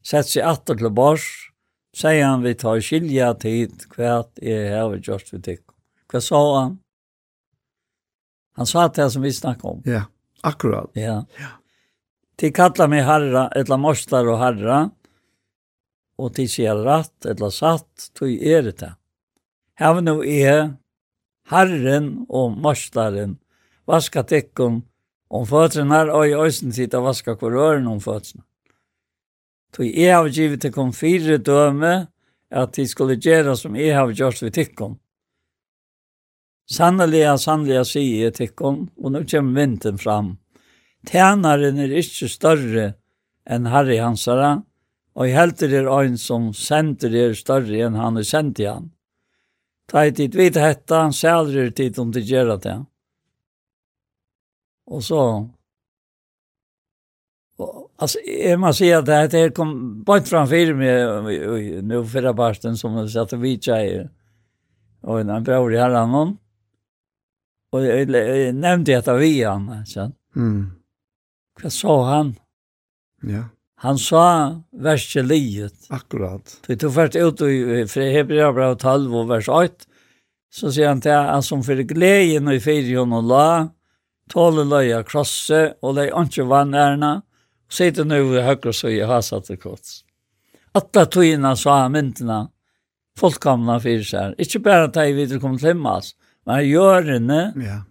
sett 0.03 0.27
sig 0.27 0.41
attor 0.41 0.75
till 0.75 0.89
bors 0.89 1.52
sier 1.95 2.25
han 2.25 2.43
vi 2.43 2.55
tar 2.57 2.81
skilja 2.81 3.33
tid 3.39 3.85
hva 3.93 4.23
jeg 4.41 4.71
har 4.73 4.95
gjort 4.97 5.33
vi 5.33 5.41
tikk. 5.41 5.63
Hva 6.11 6.21
sa 6.21 6.41
han? 6.59 6.79
Han 8.57 8.69
sa 8.69 8.87
det 8.87 9.09
som 9.11 9.21
vi 9.25 9.33
snakket 9.33 9.65
om. 9.65 9.81
Ja, 9.85 10.05
akkurat. 10.41 10.91
Ja. 10.93 11.23
ja. 11.39 11.51
De 12.35 12.51
kallar 12.51 12.89
mig 12.89 13.05
herra, 13.05 13.47
etla 13.55 13.77
morstar 13.77 14.27
og 14.29 14.39
herra, 14.41 14.79
og 16.17 16.33
de 16.37 16.45
sier 16.49 16.77
ratt, 16.85 17.15
etla 17.25 17.49
satt, 17.53 18.09
tog 18.17 18.29
er 18.29 18.69
det. 18.69 18.93
Her 19.81 20.01
nå 20.05 20.19
er 20.21 20.75
herren 21.49 22.25
og 22.29 22.57
morstaren 22.61 23.37
vaska 23.89 24.23
tikkum, 24.23 24.83
om 25.33 25.47
fötterna, 25.47 26.13
och 26.13 26.27
i 26.27 26.33
östen 26.33 26.73
sitta 26.73 26.99
og 26.99 27.03
vaska 27.03 27.35
kvarøren 27.35 27.87
om 27.87 27.99
fötterna. 27.99 28.43
Tog 29.73 29.85
e 29.85 30.09
har 30.09 30.29
givet 30.29 30.61
til 30.61 30.73
kom 30.73 30.91
fire 30.93 31.37
døme, 31.37 32.07
at 32.53 32.75
de 32.75 32.85
skulle 32.87 33.17
gjøre 33.17 33.55
som 33.57 33.75
jeg 33.75 33.95
har 33.97 34.11
gjort 34.13 34.41
ved 34.43 34.53
tikkum. 34.53 34.99
Sannelig, 36.69 37.25
sannelig 37.41 37.81
sier 37.89 38.27
jeg 38.27 38.35
tikkum, 38.37 38.85
og 39.01 39.11
nå 39.11 39.23
kommer 39.29 39.61
vinten 39.61 39.97
fram. 39.97 40.37
Tænaren 41.09 41.81
er 41.83 41.97
ikkje 41.99 42.29
større 42.31 42.85
enn 43.49 43.67
Harry 43.67 43.97
Hansara, 43.99 44.61
og 45.17 45.27
jeg 45.27 45.35
helter 45.35 45.73
er 45.81 45.89
ein 45.97 46.15
som 46.17 46.53
sender 46.53 47.13
er 47.25 47.33
større 47.37 47.81
enn 47.87 47.97
han 47.99 48.17
er 48.17 48.27
sendt 48.27 48.61
i 48.63 48.69
han. 48.69 48.91
Ta 49.89 50.05
i 50.07 50.13
tid 50.15 50.37
vidt 50.37 50.57
hetta, 50.61 51.03
han 51.03 51.13
sæler 51.13 51.73
tid 51.75 51.99
om 51.99 52.13
de 52.13 52.23
gjør 52.23 52.55
det. 52.61 52.77
Og 54.87 55.03
så 55.03 55.19
Alltså 58.03 58.19
är 58.19 58.57
man 58.57 58.73
ser 58.73 58.97
att 58.97 59.05
det 59.05 59.13
här 59.13 59.49
kom 59.49 60.03
bort 60.03 60.27
från 60.27 60.47
film 60.47 60.79
nu 61.87 62.05
förra 62.05 62.33
barsten 62.33 62.77
som 62.77 62.93
jag 62.93 63.09
satt 63.09 63.33
och 63.33 63.43
vitsa. 63.43 63.77
Och 65.01 65.19
en 65.19 65.43
bror 65.43 65.73
i 65.73 65.77
herran 65.77 66.11
någon. 66.11 66.37
Och 67.71 67.85
jag, 67.85 68.09
jag 68.09 68.55
nämnde 68.55 68.97
att 68.97 69.21
vi 69.21 69.43
han. 69.43 69.85
så. 69.85 70.11
Mm. 70.35 70.71
Vad 71.63 71.73
sa 71.73 72.05
han? 72.05 72.35
Ja. 73.21 73.43
Han 73.75 73.97
sa 73.97 74.61
vers 74.71 75.15
livet. 75.15 75.73
Akkurat. 75.89 76.59
För 76.65 76.75
tog 76.75 76.93
först 76.93 77.15
ut 77.15 77.41
i 77.41 78.11
Hebreerbrevet 78.11 78.79
12 78.79 79.15
och 79.15 79.31
vers 79.31 79.49
8 79.49 79.73
så 80.51 80.71
sier 80.71 80.87
han 80.87 81.01
til 81.01 81.11
han 81.11 81.41
som 81.41 81.63
for 81.63 81.81
gleden 81.89 82.51
i 82.53 82.59
fyrjon 82.59 83.13
og 83.13 83.23
la, 83.25 83.67
tåle 84.29 84.65
løya 84.69 85.01
krosse 85.03 85.61
og 85.81 85.95
lei 85.97 86.11
ikke 86.11 86.45
vann 86.45 86.75
ærna, 86.77 87.21
Sitte 87.69 88.05
nu 88.05 88.19
i 88.37 88.41
høyre 88.41 88.73
så 88.73 88.89
jag 88.89 89.07
har 89.07 89.21
satt 89.21 89.47
det 89.47 89.57
kort. 89.61 90.03
tøyina 90.73 91.55
sa 91.55 91.61
så 91.61 91.69
har 91.69 91.89
mynterna 91.89 92.49
fullkomna 93.19 93.79
för 93.79 94.03
sig 94.03 94.19
här. 94.19 94.35
Inte 94.37 94.59
bara 94.59 94.83
att 94.83 94.95
jag 94.95 95.13
vidare 95.13 95.39
kommer 95.39 95.57
till 95.57 95.75
men 96.45 96.69
gör 96.69 97.03
henne 97.03 97.53
ja. 97.55 97.83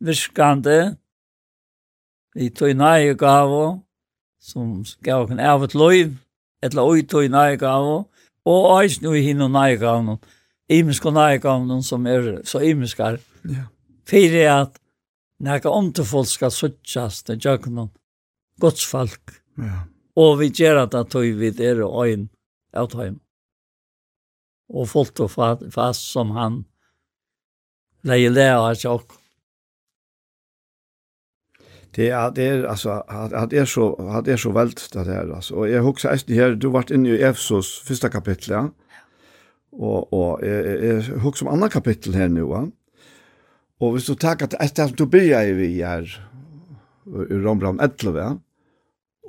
virkande, 0.00 0.96
i 2.34 2.50
tojina 2.50 3.00
i 3.00 3.14
gavo 3.14 3.82
som 4.40 4.84
gav 5.00 5.32
en 5.32 5.40
et 5.40 5.74
løyv, 5.74 6.16
eller 6.62 6.82
oi 6.82 7.02
tojina 7.02 7.52
i 7.52 7.56
gavo 7.56 8.08
og 8.48 8.82
eis 8.82 9.00
nu 9.00 9.12
i 9.16 9.22
hinno 9.22 9.48
nei 9.48 9.76
gavn 9.76 10.16
imisk 10.68 11.06
og 11.06 11.16
nei 11.16 11.38
gavn 11.42 11.82
som 11.82 12.06
er 12.06 12.40
så 12.44 12.60
imiskar. 12.64 13.18
Ja. 13.44 13.68
Fyrir 14.08 14.50
at 14.62 14.78
Nega 15.38 15.70
omtefol 15.70 16.24
skal 16.26 16.50
suttjast 16.50 17.28
i 17.30 17.36
djøknum 17.38 17.92
Guds 18.60 18.86
folk. 18.86 19.38
Ja. 19.58 19.84
Og 20.18 20.38
vi 20.40 20.50
gjør 20.50 20.84
at 20.84 20.94
det 20.94 21.06
tog 21.12 21.26
vi 21.38 21.50
der 21.54 21.84
og 21.86 22.08
øyn 22.08 22.26
av 22.74 22.90
tøym. 22.90 23.20
Og 24.68 24.88
folk 24.90 25.20
og 25.24 25.30
fast 25.32 26.10
som 26.12 26.34
han 26.36 26.64
leie 28.06 28.30
leie 28.32 28.56
av 28.58 28.74
sjokk. 28.78 29.14
Det 31.96 32.10
er, 32.12 32.30
det 32.30 32.44
er, 32.44 32.66
altså, 32.68 33.00
at 33.08 33.52
er 33.56 33.64
så, 33.66 33.88
at 34.18 34.28
er 34.28 34.36
så 34.38 34.52
veldt 34.54 34.82
det 34.92 35.06
her, 35.08 35.30
altså. 35.34 35.54
Og 35.54 35.70
jeg 35.70 35.82
husker 35.82 36.12
eisen 36.12 36.34
her, 36.36 36.52
du 36.54 36.68
vart 36.70 36.92
inne 36.94 37.16
i 37.16 37.22
Efsos 37.26 37.78
første 37.86 38.10
kapittel, 38.12 38.52
ja. 38.54 38.66
Og, 39.72 40.12
og 40.12 40.44
jeg, 40.44 40.76
jeg 40.84 41.22
husker 41.24 41.46
om 41.46 41.54
andre 41.54 41.70
kapittel 41.72 42.14
her 42.14 42.28
nå, 42.28 42.44
ja. 42.52 42.66
Og 43.80 43.94
hvis 43.94 44.10
du 44.10 44.14
tar 44.18 44.38
at 44.44 44.54
etter 44.60 44.92
du 44.98 45.06
begynner 45.06 45.54
vi 45.56 45.70
her, 45.78 46.06
i 47.08 47.40
Rombrand 47.40 47.80
11, 47.80 48.20
ja 48.20 48.34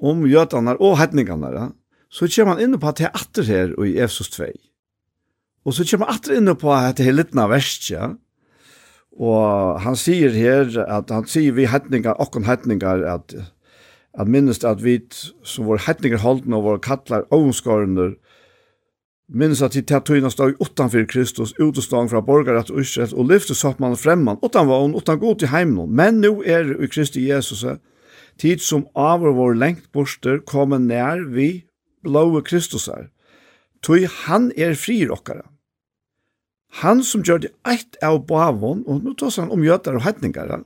om 0.01 0.27
jötarna 0.27 0.75
och 0.75 0.97
hedningarna 0.97 1.71
så 2.09 2.27
kommer 2.27 2.45
man 2.45 2.61
in 2.61 2.79
på 2.79 2.87
att 2.87 2.95
det 2.95 3.03
är 3.03 3.15
atter 3.15 3.43
här 3.43 3.85
i 3.85 3.99
Efesos 3.99 4.29
2. 4.29 4.43
Och 5.63 5.75
så 5.75 5.85
kommer 5.85 6.05
man 6.05 6.15
atter 6.15 6.37
in 6.37 6.55
på 6.55 6.73
att 6.73 6.97
det 6.97 7.07
är 7.07 7.11
lite 7.11 7.47
värst, 7.47 7.91
ja. 7.91 8.15
Och 9.11 9.81
han 9.81 9.95
säger 9.95 10.29
här 10.29 10.77
att 10.77 11.09
han 11.09 11.25
säger 11.25 11.51
vi 11.51 11.65
hedningar 11.65 12.21
och 12.21 12.45
hedningar 12.45 13.01
att 13.01 13.33
at 14.13 14.27
minnest 14.27 14.63
at 14.63 14.81
vi 14.81 14.99
som 15.43 15.65
vår 15.65 15.85
hettninger 15.85 16.17
holden 16.17 16.53
og 16.53 16.63
var 16.63 16.81
kattlar 16.83 17.27
ovenskårende 17.33 18.15
minnest 19.29 19.61
at 19.61 19.75
vi 19.75 19.83
tatt 19.85 20.07
tøyna 20.09 20.31
stod 20.33 20.57
utanfor 20.61 21.05
Kristus 21.09 21.53
utestånd 21.59 22.09
fra 22.09 22.21
borgar 22.25 22.57
at 22.59 22.71
ursett 22.73 23.13
og 23.13 23.29
lyfte 23.29 23.55
soppmann 23.55 23.97
fremman 23.97 24.41
utan 24.43 24.67
vogn, 24.67 24.95
utan 24.95 25.19
god 25.19 25.39
til 25.39 25.53
heimnån 25.53 25.93
men 25.95 26.21
nu 26.21 26.41
er 26.45 26.73
i 26.83 26.87
Kristi 26.87 27.29
Jesus 27.29 27.63
tid 28.39 28.63
som 28.63 28.87
avur 28.95 29.35
vår 29.37 29.57
lengt 29.59 29.87
borster 29.95 30.39
kommer 30.47 30.79
nær 30.79 31.21
vi 31.35 31.65
blåe 32.03 32.41
Kristusar, 32.45 33.09
tog 33.83 34.05
han 34.25 34.49
er 34.57 34.75
fri 34.79 35.01
okkara. 35.07 35.45
Han 36.83 37.01
som 37.03 37.23
gjør 37.25 37.43
det 37.43 37.51
eit 37.67 37.97
av 38.05 38.21
bavon, 38.29 38.83
og 38.85 39.03
nå 39.03 39.15
tås 39.17 39.39
han 39.41 39.51
om 39.51 39.63
gjøtar 39.65 39.97
og 39.97 40.05
hetningar, 40.05 40.61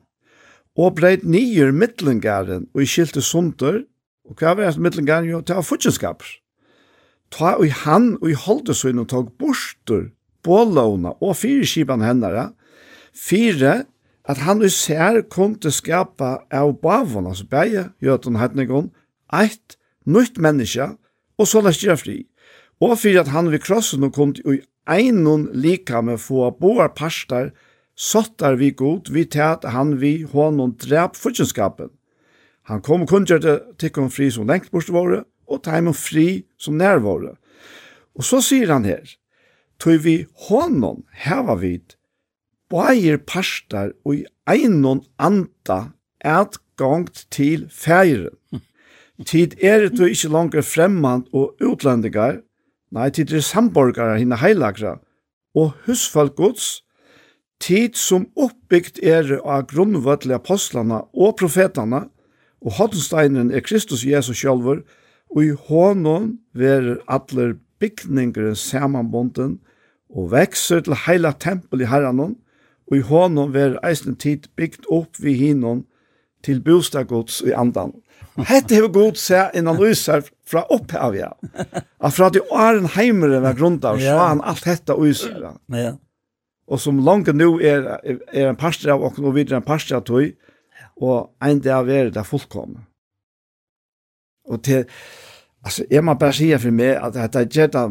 og 0.76 0.96
breit 0.98 1.24
nyer 1.24 1.72
mittlengaren 1.72 2.68
og 2.74 2.84
i 2.84 2.90
skilte 2.90 3.24
sunder, 3.24 3.84
og 4.28 4.40
hva 4.40 4.56
var 4.58 4.72
det 4.72 4.84
mittlengaren 4.84 5.30
jo, 5.30 5.42
til 5.42 5.60
av 5.60 5.68
futjenskaper. 5.68 6.28
Ta 7.34 7.56
og 7.58 7.72
han 7.84 8.14
og 8.20 8.30
i 8.30 8.38
holdesøyne 8.38 9.06
og 9.06 9.10
tog 9.10 9.32
borster, 9.40 10.12
bålåna 10.44 11.16
og 11.24 11.38
fire 11.40 11.66
kipan 11.70 12.04
hennara, 12.04 12.52
fire 13.16 13.84
at 14.30 14.44
han 14.46 14.64
i 14.64 14.70
sær 14.72 15.22
kom 15.32 15.56
til 15.60 15.74
skapa 15.76 16.38
av 16.52 16.78
bavon, 16.82 17.28
altså 17.28 17.48
bæja, 17.50 17.90
jøtun 18.04 18.40
heitningon, 18.40 18.92
eit 19.34 19.78
nytt 20.06 20.40
menneske, 20.40 20.94
og 21.38 21.50
så 21.50 21.64
lest 21.64 21.84
gjøre 21.84 22.00
fri. 22.00 22.18
Og 22.84 22.96
fyrir 23.00 23.24
at 23.24 23.34
han 23.34 23.52
vi 23.52 23.60
krossen 23.60 24.06
og 24.08 24.14
kom 24.16 24.34
til 24.36 24.48
ui 24.48 24.62
einun 24.90 25.48
lika 25.54 26.02
med 26.02 26.20
få 26.20 26.50
boar 26.60 26.94
parstar, 26.96 27.52
sottar 27.96 28.58
vi 28.60 28.72
god, 28.72 29.12
vi 29.12 29.26
tæt 29.26 29.68
han 29.70 29.98
vi 30.02 30.24
honom 30.24 30.76
drep 30.80 31.16
fyrtjenskapen. 31.20 31.92
Han 32.72 32.82
kom 32.82 33.04
og 33.04 33.12
kundgjørte 33.12 33.60
tikkum 33.80 34.10
fri 34.12 34.30
som 34.32 34.48
lengt 34.48 34.72
bort 34.72 34.92
våre, 34.92 35.24
og 35.48 35.64
taimum 35.64 35.94
fri 35.94 36.46
som 36.58 36.78
nær 36.80 37.04
våre. 37.04 37.36
Og 38.16 38.24
så 38.24 38.40
sier 38.42 38.72
han 38.72 38.88
her, 38.88 39.04
tog 39.80 40.00
vi 40.06 40.24
honom 40.48 41.04
heva 41.26 41.58
vid 41.60 41.98
bægir 42.74 43.20
parstar 43.30 43.92
og 44.06 44.16
i 44.16 44.24
einon 44.50 45.04
anda 45.20 45.94
gongt 46.78 47.28
til 47.32 47.68
færen. 47.70 48.34
Tid 49.26 49.54
er 49.62 49.90
du 49.90 50.06
ikke 50.10 50.32
langer 50.34 50.62
fremmand 50.66 51.28
og 51.34 51.54
utlendingar, 51.62 52.40
nei, 52.92 53.10
tid 53.14 53.34
er 53.34 53.46
samborgare 53.46 54.18
hinne 54.18 54.40
heilagra, 54.42 54.98
og 55.54 55.76
husfall 55.86 56.32
gods, 56.34 56.82
tid 57.62 57.94
som 57.94 58.26
oppbyggt 58.36 59.00
er 59.04 59.36
av 59.46 59.68
grunnvødlige 59.70 60.40
apostlene 60.42 61.04
og 61.14 61.38
profetene, 61.40 62.08
og 62.64 62.78
hodensteinen 62.80 63.52
er 63.54 63.62
Kristus 63.62 64.06
Jesus 64.06 64.42
sjølver, 64.42 64.82
og 65.30 65.46
i 65.46 65.54
hånden 65.70 66.40
verer 66.58 66.98
atler 67.08 67.54
bygninger 67.80 68.56
samanbonden, 68.58 69.60
og 70.10 70.32
vekser 70.34 70.82
til 70.82 70.98
heila 71.06 71.34
tempel 71.38 71.86
i 71.86 71.90
herranon, 71.90 72.36
og 72.92 72.98
i 72.98 73.06
hånden 73.08 73.54
ver 73.54 73.80
eisen 73.86 74.16
tid 74.20 74.50
byggt 74.60 74.88
opp 74.92 75.20
vi 75.20 75.36
hinon 75.40 75.86
til 76.44 76.60
bostadgods 76.64 77.42
i 77.48 77.54
andan. 77.56 77.94
Hette 78.50 78.76
hever 78.76 78.92
god 78.94 79.20
se 79.20 79.40
en 79.54 79.68
analyser 79.68 80.26
fra 80.50 80.64
opphavja. 80.74 81.32
At 82.02 82.16
fra 82.16 82.30
at 82.30 82.38
jo 82.40 82.44
er 82.52 82.80
en 82.80 82.90
heimere 82.96 83.42
var 83.44 83.60
av, 83.62 84.00
så 84.00 84.18
han 84.18 84.42
alt 84.42 84.66
hetta 84.68 84.96
uisra. 84.98 85.54
Ja. 85.72 85.94
Og 86.68 86.80
som 86.80 87.00
langt 87.04 87.30
nu 87.36 87.60
er, 87.60 88.00
er 88.04 88.50
en 88.50 88.60
pastor 88.60 88.96
av 88.96 89.04
okken 89.04 89.28
og 89.28 89.36
videre 89.36 89.60
en 89.60 89.68
pastor 89.68 90.00
av 90.00 90.08
tog, 90.08 90.32
og 90.98 91.30
en 91.44 91.60
dag 91.60 91.90
er 91.90 92.10
det 92.14 92.26
fullkomne. 92.26 92.86
Og 94.50 94.64
til, 94.64 94.86
altså, 95.64 95.86
jeg 95.92 96.04
må 96.04 96.16
bare 96.20 96.36
si 96.36 96.50
for 96.58 96.76
meg 96.76 96.98
at 96.98 97.16
dette 97.16 97.46
gjør 97.48 97.72
det 97.76 97.86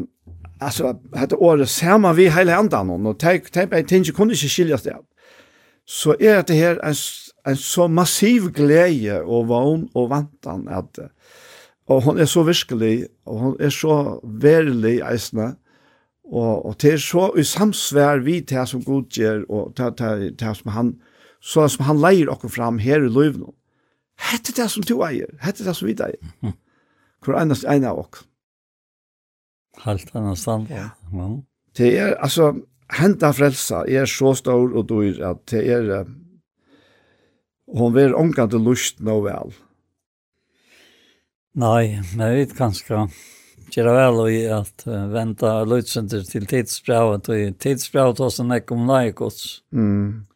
alltså 0.63 1.01
hade 1.15 1.37
året 1.37 1.71
samma 1.71 2.13
vi 2.13 2.29
hela 2.29 2.57
andan 2.57 3.07
och 3.07 3.19
tänk 3.19 3.51
tänk 3.51 3.73
jag 3.73 3.89
tänkte 3.89 4.13
kunde 4.13 4.35
inte 4.35 4.49
skiljas 4.49 4.83
det. 4.83 4.97
Så 5.85 6.17
är 6.21 6.43
det 6.47 6.55
här 6.55 6.77
en 6.85 6.95
en 7.45 7.57
så 7.57 7.89
massiv 7.89 8.51
glädje 8.53 9.21
och 9.21 9.47
vån 9.47 9.89
och 9.93 10.09
vantan 10.09 10.69
att 10.69 10.99
och 11.87 12.03
hon 12.03 12.19
är 12.19 12.27
så 12.27 12.43
verklig 12.43 13.07
och 13.25 13.39
hon 13.39 13.61
är 13.61 13.71
så 13.71 14.21
verlig 14.25 15.01
eisna 15.01 15.57
och 16.25 16.67
och 16.67 16.77
det 16.79 16.91
är 16.91 16.99
så 16.99 17.39
i 17.39 17.45
samsvär 17.45 18.19
vi 18.19 18.41
det 18.41 18.67
som 18.67 18.81
Gud 18.81 19.07
ger 19.11 19.51
och 19.51 19.73
det 19.77 19.91
det 19.97 20.31
det 20.31 20.55
som 20.55 20.71
han 20.71 21.01
så 21.41 21.69
som 21.69 21.85
han 21.85 22.01
lejer 22.01 22.29
och 22.29 22.53
fram 22.53 22.79
här 22.79 23.07
i 23.07 23.09
Lövn. 23.09 23.45
Hette 24.17 24.53
det 24.63 24.69
som 24.69 24.83
du 24.83 24.95
eier, 25.05 25.39
hette 25.41 25.65
det 25.65 25.75
som 25.75 25.89
vi 25.89 25.93
eier. 25.93 26.17
Hvor 27.25 27.37
eneste 27.37 27.67
ene 27.69 27.91
av 27.91 27.99
oss. 27.99 28.25
Helt 29.81 30.15
annan 30.17 30.37
stand. 30.37 30.71
Ja. 30.71 30.91
Mm. 31.13 31.43
Det 31.77 31.89
er, 31.99 32.15
altså, 32.21 32.53
henta 32.99 33.33
frelsa 33.33 33.85
er 33.89 34.07
så 34.11 34.35
stor 34.37 34.75
og 34.77 34.89
dyr 34.91 35.23
at 35.33 35.45
det 35.51 35.63
er, 35.73 36.05
hon 37.73 37.95
vil 37.95 38.15
omgang 38.15 38.51
til 38.53 38.61
lust 38.61 39.01
nå 39.01 39.21
vel. 39.25 39.55
Nei, 41.59 42.01
men 42.13 42.27
jeg 42.29 42.39
vet 42.39 42.57
kanskje 42.57 43.07
gjøre 43.73 43.93
vel 43.97 44.21
og 44.21 44.35
at 44.59 44.85
uh, 44.89 45.09
venta 45.13 45.53
lødsenter 45.69 46.25
til 46.29 46.47
tidsbrevet, 46.49 47.29
og 47.29 47.59
tidsbrevet 47.61 48.21
også 48.21 48.45
nek 48.45 48.73
om 48.73 48.87
laikos. 48.89 49.63
Mm. 49.73 50.27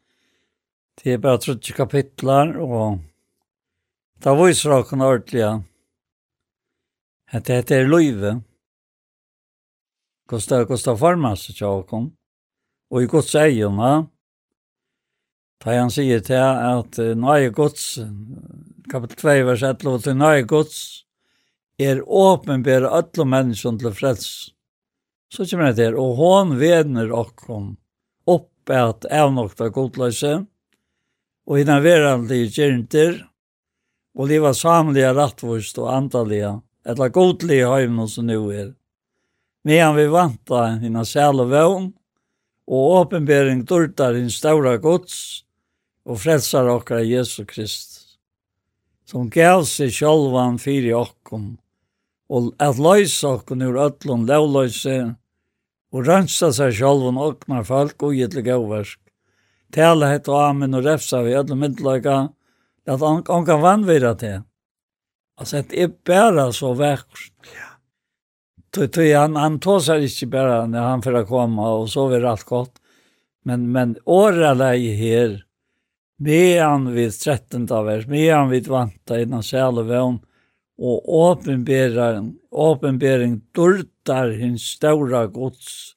Det 0.96 1.12
er 1.12 1.20
bare 1.20 1.40
30 1.44 1.76
kapitlar, 1.76 2.54
og 2.56 2.98
da 4.24 4.32
viser 4.38 4.72
dere 4.72 5.08
ordentlig 5.08 5.44
at 7.36 7.48
dette 7.48 7.76
er 7.76 7.88
løyve. 7.88 8.38
Kosta 10.26 10.64
kosta 10.66 10.96
farmas 10.98 11.44
tjokom. 11.54 12.08
Og 12.90 13.02
i 13.02 13.06
Guds 13.06 13.34
na. 13.34 14.06
da 15.64 15.74
han 15.80 15.90
sier 15.90 16.20
til 16.20 16.36
at 16.38 16.98
nøye 16.98 17.50
gods, 17.50 17.98
kapitel 18.90 19.16
2, 19.16 19.28
vers 19.46 19.62
11, 19.62 20.02
til 20.02 20.16
nøye 20.16 20.42
gods, 20.42 21.06
er 21.78 22.02
åpenbære 22.02 22.90
alle 22.90 23.24
mennesker 23.24 23.78
til 23.78 23.94
frels. 23.94 24.28
Så 25.30 25.46
kommer 25.50 25.72
det 25.72 25.84
her, 25.84 25.98
og 25.98 26.16
hon 26.16 26.58
vener 26.58 27.10
okkom 27.10 27.76
opp 28.26 28.70
at 28.70 29.06
avnokta 29.10 29.68
godløse, 29.74 30.46
og 31.46 31.60
innan 31.60 31.82
veranlige 31.82 32.50
kjernter, 32.50 33.20
og 34.16 34.30
liva 34.30 34.52
samlige 34.54 35.12
rattvost 35.14 35.78
og 35.78 35.92
antallige, 35.94 36.56
etla 36.86 37.08
godlige 37.08 37.70
høyvnås 37.70 38.18
som 38.18 38.26
nu 38.26 38.50
er 38.50 38.74
medan 39.66 39.96
vi 39.96 40.06
vanta 40.06 40.60
hina 40.78 41.02
sæl 41.02 41.40
og 41.42 41.48
vøvn, 41.50 41.86
og 42.70 42.92
åpenbering 43.00 43.64
dørtar 43.66 44.14
hinn 44.14 44.30
ståra 44.30 44.76
gods, 44.78 45.42
og 46.06 46.20
frelsar 46.22 46.70
okkar 46.70 47.02
Jesu 47.02 47.42
Krist, 47.50 48.20
som 49.10 49.26
gav 49.26 49.64
seg 49.66 49.90
sjálvan 49.90 50.60
fyri 50.62 50.94
okkom, 50.94 51.56
og 52.30 52.52
at 52.62 52.78
løysa 52.78 53.34
okkom 53.40 53.66
ur 53.66 53.82
öllum 53.88 54.22
lovløyse, 54.30 54.96
og 55.90 56.06
rønsa 56.06 56.52
seg 56.54 56.78
sjálvan 56.78 57.18
oknar 57.26 57.66
folk 57.66 58.06
og 58.06 58.14
gitt 58.14 58.38
gauversk. 58.46 59.00
Tala 59.74 60.14
hett 60.14 60.30
og 60.30 60.44
amen 60.44 60.78
og 60.78 60.86
refsa 60.86 61.26
vi 61.26 61.34
öllum 61.34 61.66
myndløyga, 61.66 62.20
at 62.86 63.02
han 63.02 63.24
kan 63.26 63.64
vannvira 63.66 64.14
til. 64.14 64.44
Altså, 65.34 65.66
det 65.66 65.88
er 65.88 65.96
bare 66.06 66.52
så 66.54 66.70
vekkert. 66.78 67.32
Ja 67.50 67.65
Tui, 68.76 68.88
tui, 68.92 69.12
han, 69.16 69.38
han 69.40 69.54
tåsar 69.56 70.02
ikke 70.04 70.26
bare 70.34 70.56
når 70.68 70.82
han 70.84 71.02
får 71.04 71.22
komme, 71.30 71.64
og 71.64 71.86
så 71.88 72.10
er 72.12 72.26
alt 72.28 72.44
godt. 72.44 72.74
Men, 73.48 73.70
men 73.72 73.94
året 74.04 74.58
lei 74.60 74.90
her, 74.98 75.38
medan 76.20 76.90
vid 76.92 77.14
13. 77.14 77.64
vers, 77.86 78.04
medan 78.10 78.50
vid 78.52 78.68
vanta 78.68 79.22
innan 79.22 79.44
sjæl 79.46 79.80
og 79.80 79.88
vøvn, 79.88 80.18
og 80.76 81.08
åpenbering, 81.22 82.34
åpenbering 82.52 83.38
dyrtar 83.56 84.34
hins 84.36 84.66
stora 84.76 85.24
gods 85.24 85.96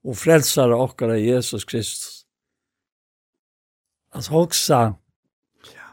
og 0.00 0.16
frelsar 0.16 0.72
okkara 0.72 1.20
Jesus 1.20 1.68
Kristus. 1.68 2.24
Alltså 4.16 4.32
hoksa. 4.32 4.80
Ja. 5.76 5.92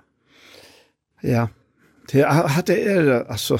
Ja. 1.28 1.48
Det, 2.08 2.24
det 2.68 2.80
er, 2.88 3.14
altså, 3.28 3.60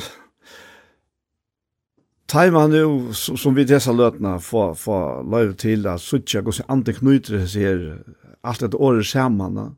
Tajma 2.32 2.68
nu, 2.68 3.14
som 3.14 3.56
vi 3.56 3.64
dessa 3.64 3.92
lötna, 3.92 4.40
få, 4.40 4.76
få 4.76 5.24
löv 5.24 5.54
till 5.54 5.88
att 5.88 6.02
suttja 6.02 6.42
och 6.42 6.56
se 6.56 6.64
ante 6.68 6.94
knyter 6.94 7.46
sig 7.46 7.64
här, 7.64 8.04
allt 8.42 8.62
ett 8.62 8.76
år 8.76 9.02
samman. 9.02 9.76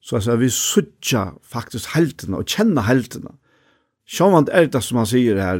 Så 0.00 0.16
alltså, 0.16 0.36
vi 0.36 0.50
suttja 0.50 1.34
faktiskt 1.42 1.86
halterna 1.86 2.36
och 2.36 2.48
känna 2.48 2.80
halterna. 2.80 3.34
Sjåvand 4.06 4.48
er 4.48 4.66
det 4.66 4.82
som 4.82 4.96
han 4.96 5.06
sier 5.06 5.36
her 5.38 5.58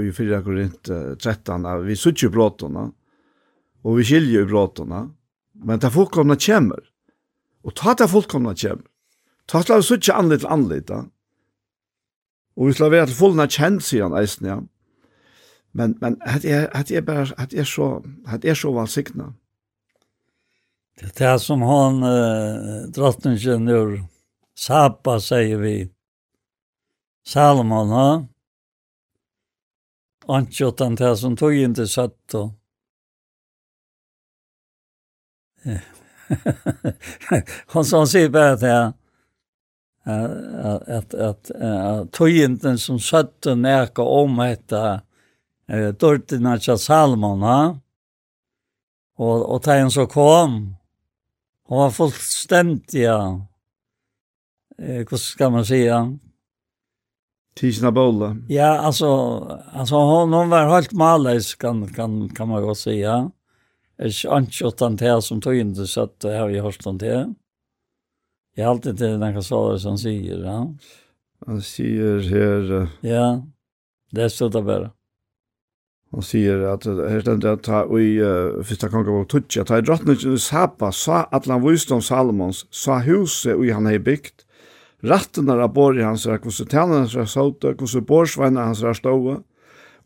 i 0.00 0.12
4 0.12 0.42
Korint 0.42 0.88
13, 1.20 1.84
vi 1.84 1.96
suttja 1.96 2.28
bråtorna 2.28 2.90
og 3.84 3.96
vi 3.98 4.04
skiljer 4.04 4.42
i 4.42 4.48
bråtorna. 4.48 5.10
Men 5.52 5.78
det 5.78 5.90
fullkomna 5.90 6.36
kommer. 6.36 6.80
og 7.64 7.74
ta 7.74 7.94
det 7.94 8.08
fullkomna 8.08 8.54
kommer. 8.54 8.84
Ta 9.46 9.58
det 9.62 9.84
fullkomna 9.84 10.28
kommer. 10.28 10.40
Ta 10.40 10.48
det 10.48 10.64
fullkomna 10.64 10.80
kommer. 10.88 11.08
Ta 12.72 13.04
det 13.04 13.14
fullkomna 13.14 13.48
kommer. 13.48 13.48
Ta 13.48 13.48
det 13.48 13.48
fullkomna 13.48 13.48
kommer. 13.48 13.66
Ta 13.68 14.16
det 14.16 14.26
fullkomna 14.26 14.56
kommer. 14.56 14.77
Men, 15.78 15.94
men 16.00 16.16
at 16.26 16.44
er 16.44 16.66
at 16.74 16.90
er 16.90 17.00
bare, 17.06 17.26
at 17.38 17.54
er 17.54 17.64
så, 17.64 18.02
at 18.26 18.44
er 18.44 18.54
så 18.54 18.72
valgsikna. 18.74 19.28
Det 20.98 21.06
er 21.06 21.14
det 21.18 21.40
som 21.40 21.62
han, 21.62 22.02
eh, 22.02 22.88
drottningen 22.90 23.68
ur 23.70 23.92
Sapa, 24.58 25.20
sier 25.22 25.60
vi, 25.62 25.76
Salomon, 27.26 27.88
ha? 27.94 28.08
Antjottan 30.28 30.94
det 30.98 31.16
som 31.16 31.36
tog 31.36 31.54
inte 31.54 31.86
satt 31.88 32.34
och 32.34 32.50
han 37.66 37.84
sa 37.90 38.06
sig 38.06 38.28
bara 38.28 38.52
att 38.52 38.62
att 40.88 41.14
att 41.14 41.50
att 41.50 42.12
tog 42.12 42.28
inte 42.28 42.78
som 42.78 43.00
satt 43.00 43.46
och 43.46 43.58
näka 43.58 44.02
om 44.02 44.36
detta 44.36 45.00
eh, 45.68 45.90
dørtene 45.92 46.58
til 46.58 46.78
Salmon, 46.78 47.44
ha? 47.46 47.60
Og, 49.18 49.44
og 49.50 49.62
da 49.66 49.80
så 49.90 50.06
kom, 50.06 50.58
han 51.68 51.82
var 51.82 51.94
fullstendig, 51.94 53.02
ja. 53.02 53.20
Eh, 54.78 55.06
hur 55.10 55.16
ska 55.16 55.50
man 55.50 55.64
säga? 55.64 56.18
Tisna 57.54 57.92
bolla. 57.92 58.36
Ja, 58.48 58.78
alltså 58.78 59.06
alltså 59.72 59.94
hon, 59.94 60.32
hon 60.32 60.50
var 60.50 60.74
helt 60.74 60.92
malis 60.92 61.54
kan, 61.54 61.88
kan, 61.88 62.28
kan 62.28 62.48
man 62.48 62.62
godt 62.62 62.78
säga. 62.78 63.08
ja. 63.08 63.30
Jeg 63.98 64.30
anskjøtt 64.30 64.80
han 64.80 64.96
til 64.98 65.22
som 65.26 65.40
tog 65.42 65.58
det 65.74 65.86
så 65.90 66.02
att 66.06 66.20
det 66.20 66.36
har 66.36 66.48
vi 66.48 66.60
hört 66.62 66.84
han 66.84 66.98
til. 66.98 67.34
Jag 68.54 68.64
har 68.64 68.70
alltid 68.70 68.98
til 68.98 69.20
den 69.20 69.34
det 69.34 69.80
som 69.80 69.98
säger, 69.98 70.44
ja. 70.44 70.74
Han 71.46 71.62
sier 71.62 72.20
her... 72.20 72.88
Ja, 73.00 73.42
det 74.10 74.30
står 74.30 74.48
där 74.48 74.62
bara. 74.62 74.90
Han 76.14 76.24
sier 76.24 76.62
at 76.70 76.86
her 76.88 77.20
stendet 77.20 77.50
at 77.50 77.64
ta 77.66 77.82
i 77.92 78.14
uh, 78.24 78.62
fyrsta 78.64 78.88
kongabok 78.88 79.28
tutsi, 79.28 79.60
at 79.60 79.68
ta 79.68 79.76
i 79.80 79.84
drottningen 79.84 80.38
Saba 80.40 80.88
sa 80.92 81.26
atlan 81.36 81.60
visdom 81.60 82.00
Salomons, 82.00 82.64
sa 82.72 83.02
huset 83.04 83.58
ui 83.58 83.68
han 83.74 83.88
hei 83.90 83.98
byggt, 84.00 84.46
rattene 85.04 85.58
av 85.60 85.74
bor 85.76 85.98
i 85.98 86.06
hans 86.06 86.24
rak, 86.26 86.48
hos 86.48 86.62
tænen 86.64 87.02
hans 87.02 87.16
rak 87.18 87.28
sote, 87.28 87.74
hos 87.76 87.98
borsveina 88.08 88.70
hans 88.70 88.80
rak 88.86 88.96
ståa, 89.02 89.36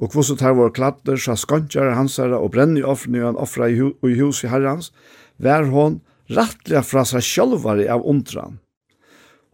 og 0.03 0.16
hos 0.19 0.33
tar 0.41 0.59
vår 0.59 0.74
klatter, 0.74 1.20
sa 1.23 1.37
skontjar 1.39 1.95
hans 1.95 2.19
rak, 2.19 2.35
og 2.35 2.51
brenni 2.51 2.83
og 2.83 3.07
han 3.07 3.39
offra 3.39 3.70
i, 3.70 3.79
hu 3.79 3.95
i 4.03 4.19
hus 4.19 4.43
i 4.43 4.51
herrans, 4.51 4.91
vær 5.39 5.70
hon 5.70 6.01
rattliga 6.35 6.83
fra 6.83 7.07
seg 7.07 7.23
sjálvari 7.23 7.87
av 7.87 8.03
undran. 8.03 8.59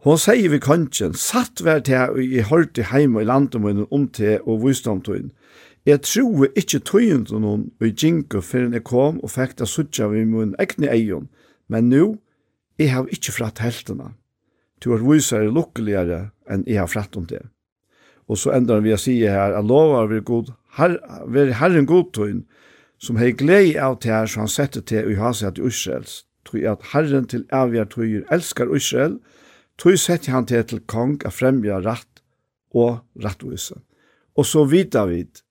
Hon 0.01 0.17
sier 0.17 0.49
vi 0.49 0.57
kongen, 0.63 1.13
satt 1.13 1.61
vær 1.61 1.83
til 1.85 2.17
i 2.23 2.41
hård 2.41 2.79
i 2.79 2.89
heim 2.89 3.19
i 3.19 3.27
landet 3.27 3.85
om 3.91 4.07
til 4.15 4.39
og 4.47 4.63
visdom 4.65 5.03
til 5.05 5.29
Jeg 5.87 6.01
tror 6.03 6.49
ikke 6.59 6.81
tøyende 6.83 7.39
noen 7.39 7.69
og 7.79 8.03
jinko 8.03 8.41
før 8.43 8.67
jeg 8.75 8.83
kom 8.87 9.19
og 9.23 9.31
fikk 9.31 9.57
det 9.61 9.69
suttja 9.71 10.09
vi 10.11 10.25
min 10.27 10.55
egne 10.59 10.89
egen, 10.91 11.29
men 11.67 11.89
nå, 11.89 12.17
jeg 12.79 12.91
har 12.93 13.07
ikke 13.11 13.35
fratt 13.35 13.61
heltene. 13.63 14.13
Du 14.83 14.91
har 14.91 15.03
viser 15.03 15.47
lukkeligere 15.51 16.29
enn 16.49 16.65
jeg 16.67 16.79
har 16.79 16.91
fratt 16.91 17.17
om 17.19 17.25
det. 17.27 17.41
Og 18.29 18.37
så 18.37 18.53
endar 18.55 18.83
vi 18.85 18.93
å 18.93 18.99
si 18.99 19.17
her, 19.23 19.55
at 19.57 19.65
lovar 19.65 20.07
vi 20.11 20.21
god, 20.23 20.53
her, 20.77 20.99
vi 21.27 21.49
herren 21.55 21.87
god 21.89 22.13
tøyn, 22.15 22.43
som 22.99 23.17
hei 23.19 23.31
glei 23.33 23.75
av 23.79 23.99
til 24.03 24.13
her, 24.13 24.29
så 24.29 24.43
han 24.43 24.51
setter 24.51 24.83
til 24.85 25.07
å 25.07 25.17
ha 25.23 25.33
seg 25.33 25.57
til 25.57 25.71
Israels, 25.71 26.23
tøy 26.47 26.67
at 26.69 26.91
herren 26.93 27.27
til 27.31 27.47
avgjør 27.55 27.89
tøyer 27.95 28.25
elskar 28.35 28.71
Israel, 28.75 29.17
tøy 29.79 29.95
setter 29.97 30.35
han 30.35 30.47
til 30.47 30.65
til 30.67 30.83
kong 30.91 31.17
a 31.25 31.31
fremja 31.33 31.79
ratt 31.81 32.23
og 32.75 33.01
rattvise. 33.23 33.79
Og 34.37 34.45
så 34.45 34.65
vidar 34.69 35.09
vid, 35.09 35.41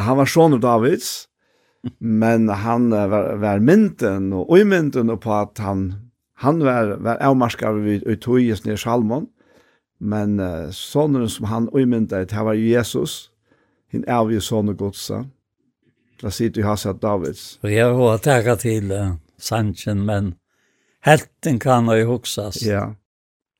han 0.00 0.16
var 0.16 0.26
son 0.26 0.60
Davids, 0.60 1.28
men 1.98 2.48
han 2.48 2.90
var, 2.90 3.36
var 3.36 3.58
mynten 3.60 4.32
og 4.32 4.50
uimynten 4.50 5.10
på 5.18 5.34
at 5.34 5.58
han, 5.58 5.92
han 6.38 6.62
var, 6.64 6.96
var 7.02 7.20
avmarskar 7.20 7.80
vid 7.82 8.06
utøyes 8.06 8.64
nere 8.64 8.78
Salmon, 8.80 9.28
men 9.98 10.40
uh, 10.40 10.70
sonen 10.70 11.28
som 11.30 11.46
han 11.50 11.68
uimyntet, 11.74 12.30
det 12.30 12.44
var 12.46 12.58
Jesus, 12.58 13.30
hinn 13.92 14.06
er 14.08 14.24
vi 14.30 14.40
son 14.40 14.72
av 14.72 14.78
Godsa, 14.80 15.24
da 16.22 16.30
sitter 16.30 16.62
vi 16.62 16.66
hans 16.66 16.86
av 16.86 17.02
Davids. 17.02 17.58
Og 17.62 17.74
jeg 17.74 17.98
har 17.98 18.24
takket 18.24 18.64
til 18.64 18.94
uh, 18.94 19.14
Sanchen, 19.38 20.06
men 20.06 20.34
helten 21.04 21.58
kan 21.62 21.90
jo 21.90 22.14
huksas. 22.14 22.62
Ja. 22.62 22.92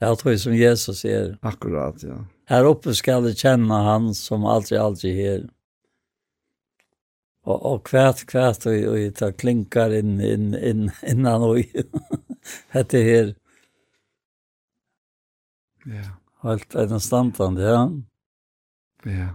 Jeg 0.02 0.18
tror 0.18 0.36
som 0.36 0.54
Jesus 0.54 1.04
er. 1.04 1.36
Akkurat, 1.42 2.02
ja. 2.02 2.24
Här 2.46 2.64
uppe 2.64 2.94
ska 2.94 3.20
du 3.20 3.34
känna 3.34 3.82
han 3.82 4.14
som 4.14 4.44
alltid, 4.44 4.78
alltid 4.78 5.26
är. 5.26 5.48
Og, 7.44 7.66
och 7.66 7.86
kvært, 7.86 8.66
og, 8.66 8.84
og 8.86 8.98
och 9.06 9.14
ta 9.18 9.32
klinkar 9.32 9.90
inn, 9.98 10.20
inn, 10.20 10.54
inn, 10.54 10.90
innan 11.02 11.42
og 11.42 11.58
hette 12.70 13.02
her. 13.08 13.32
Ja. 15.86 16.04
Halt 16.42 16.74
en 16.74 17.00
standard, 17.00 17.58
ja. 17.58 17.90
Ja. 19.06 19.28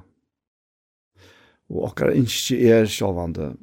Og 1.68 1.90
okkar 1.90 2.14
innskje 2.16 2.60
er 2.72 2.88
sjåvande, 2.88 3.54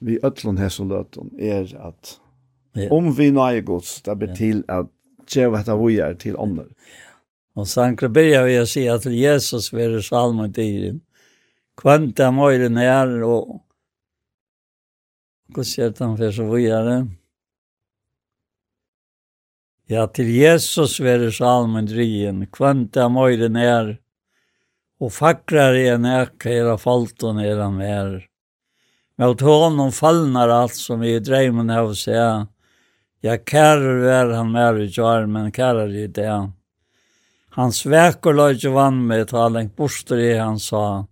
vi 0.00 0.16
ötlun 0.24 0.60
hess 0.60 0.80
og 0.80 0.88
løtun, 0.92 1.34
er 1.36 1.68
at 1.76 2.16
ja. 2.76 2.88
om 2.92 3.10
vi 3.16 3.30
nøye 3.32 3.60
gods, 3.64 4.00
det 4.04 4.16
blir 4.20 4.32
til 4.36 4.62
at 4.72 4.88
djeva 5.28 5.60
hetta 5.60 5.76
er 5.76 6.16
til 6.20 6.36
ånder. 6.36 6.68
Og 7.56 7.68
sankre 7.68 8.08
byrja 8.12 8.42
vi 8.44 8.56
å 8.60 8.66
si 8.68 8.86
at 8.88 9.04
til 9.04 9.16
Jesus 9.16 9.72
verur 9.72 10.04
salmen 10.04 10.52
dyrin, 10.52 11.00
kvanta 11.76 12.30
møyren 12.32 12.76
er 12.80 13.22
og 13.24 13.62
gudshjärtan 15.56 16.16
för 16.16 16.32
så 16.32 16.54
vidare. 16.54 17.06
Ja, 19.86 20.06
till 20.06 20.28
Jesus 20.28 21.00
verre 21.00 21.32
salmen 21.32 21.86
drien, 21.86 22.46
kvanta 22.46 23.06
er, 23.06 23.56
är, 23.56 23.98
och 24.98 25.12
i 25.74 25.88
en 25.88 26.04
äka 26.04 26.50
era 26.50 26.78
falton 26.78 27.40
era 27.40 27.70
mer. 27.70 28.26
Mot 29.18 29.40
honom 29.40 29.92
fallnar 29.92 30.48
allt 30.48 30.74
som 30.74 31.02
i 31.02 31.18
dreimen 31.18 31.70
av 31.70 31.94
seg, 31.94 32.46
Ja, 33.20 33.36
kærer 33.36 34.04
är 34.04 34.30
han 34.36 34.52
mer 34.52 34.76
i 34.78 34.86
jar, 34.86 35.26
men 35.26 35.52
kærer 35.52 35.88
i 35.88 36.06
det. 36.06 36.52
Hans 37.50 37.86
väkorlöjt 37.86 38.64
vann 38.64 39.06
med 39.06 39.28
talen 39.28 39.70
borster 39.76 40.18
i 40.18 40.36
han 40.38 40.58
sa. 40.60 41.06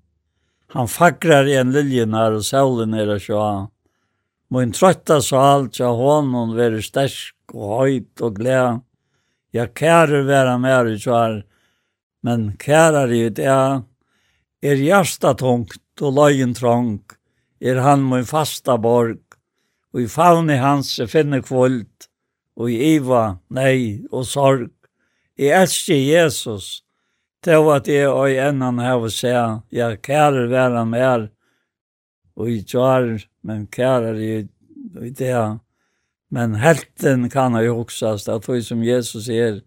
Han 0.69 0.89
fackrar 0.89 1.47
en 1.47 1.73
liljenar 1.73 2.33
och 2.33 2.45
solen 2.45 2.95
era 2.95 3.21
sjåa. 3.21 3.69
Min 4.53 4.73
trøtta 4.77 5.21
sal 5.25 5.71
tja 5.73 5.89
honom 5.97 6.53
veri 6.57 6.83
stersk 6.85 7.55
og 7.55 7.71
høyt 7.79 8.23
og 8.25 8.37
gled. 8.37 8.83
Ja, 9.55 9.67
kære 9.67 10.25
vera 10.27 10.59
mer 10.59 10.89
i 10.91 10.99
svar, 10.99 11.43
men 12.27 12.53
kære 12.59 13.07
i 13.15 13.29
det 13.31 13.47
er, 13.47 13.83
er 14.63 14.81
hjärsta 14.81 15.35
tungt 15.39 16.03
og 16.03 16.17
løyen 16.17 16.55
trong, 16.55 16.99
er 17.61 17.81
han 17.81 18.03
min 18.09 18.27
fasta 18.27 18.77
borg, 18.77 19.21
og 19.95 20.01
i 20.03 20.09
favni 20.11 20.57
hans 20.59 20.99
er 20.99 21.07
finne 21.07 21.41
kvult, 21.45 22.09
og 22.59 22.71
i 22.71 22.97
iva, 22.97 23.39
nei 23.51 24.03
og 24.11 24.27
sorg. 24.27 24.73
I 25.39 25.51
elsker 25.55 25.99
Jesus, 25.99 26.83
til 27.45 27.71
at 27.75 27.89
jeg 27.91 28.11
og 28.11 28.31
enn 28.31 28.63
han 28.65 28.81
har 28.83 29.03
å 29.03 29.11
se, 29.13 29.35
ja, 29.71 29.89
kære 29.95 30.49
vera 30.51 30.85
mer, 30.89 31.29
og 32.35 32.51
i 32.51 32.63
tjar, 32.67 33.15
men 33.45 33.67
kära 33.67 34.17
i, 34.17 34.49
i 35.03 35.11
det 35.11 35.33
her. 35.33 35.59
Men 36.35 36.57
helten 36.59 37.29
kan 37.31 37.55
jo 37.63 37.77
huksast, 37.79 38.29
at 38.29 38.47
det 38.49 38.65
som 38.67 38.83
Jesus 38.83 39.29
er, 39.29 39.61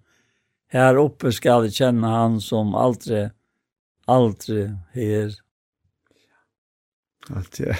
her 0.74 0.98
oppe 1.00 1.32
skal 1.32 1.68
jeg 1.68 1.78
kjenne 1.78 2.12
han 2.12 2.42
som 2.44 2.74
aldri, 2.76 3.30
aldri 4.10 4.66
her. 4.98 5.36
Att 7.30 7.60
ja. 7.60 7.76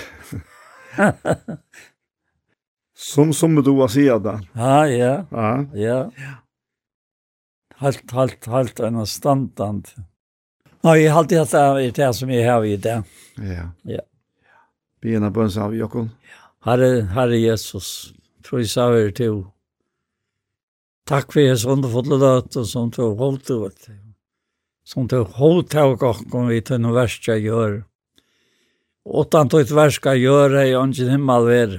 som 2.98 3.34
som 3.34 3.56
du 3.56 3.72
har 3.72 3.88
sier 3.88 4.20
då. 4.20 4.40
Ja, 4.54 4.88
ja. 4.88 5.26
Ja. 5.32 5.66
ja. 5.74 6.12
Halt, 7.76 8.12
halt, 8.12 8.46
halt, 8.46 8.80
en 8.80 9.06
standant. 9.06 9.96
Nei, 10.82 10.96
jeg 11.04 11.12
har 11.12 11.20
alltid 11.22 11.40
hatt 11.44 11.96
det 11.96 12.14
som 12.16 12.30
jeg 12.32 12.48
har 12.50 12.66
i 12.66 12.78
det. 12.82 13.02
Ja. 13.38 13.70
Ja. 13.84 14.02
Vi 15.08 15.14
er 15.16 15.22
en 15.24 15.30
av 15.32 15.72
Jokon. 15.72 16.10
Herre, 16.68 17.06
Herre 17.16 17.38
Jesus, 17.40 18.12
prøysa 18.44 18.90
vi 18.92 19.06
til. 19.16 19.38
Takk 21.08 21.32
for 21.32 21.40
Jesus 21.40 21.70
underfulle 21.72 22.18
død, 22.20 22.58
og 22.60 22.66
som 22.68 22.90
du 22.92 23.14
holdt 23.16 23.48
ut. 23.48 23.86
Som 24.84 25.08
du 25.08 25.22
holdt 25.38 25.70
til 25.72 25.94
å 25.94 25.96
gå 25.96 26.42
vi 26.50 26.58
til 26.60 26.82
noe 26.84 26.98
verst 26.98 27.30
jeg 27.30 27.46
gjør. 27.46 27.78
Åttan 29.08 29.48
tog 29.48 29.64
et 29.64 29.72
verst 29.72 30.04
jeg 30.12 30.26
gjør, 30.26 30.58
jeg 30.60 30.76
har 30.76 30.92
ikke 30.92 31.08
himmel 31.14 31.48
ved. 31.48 31.78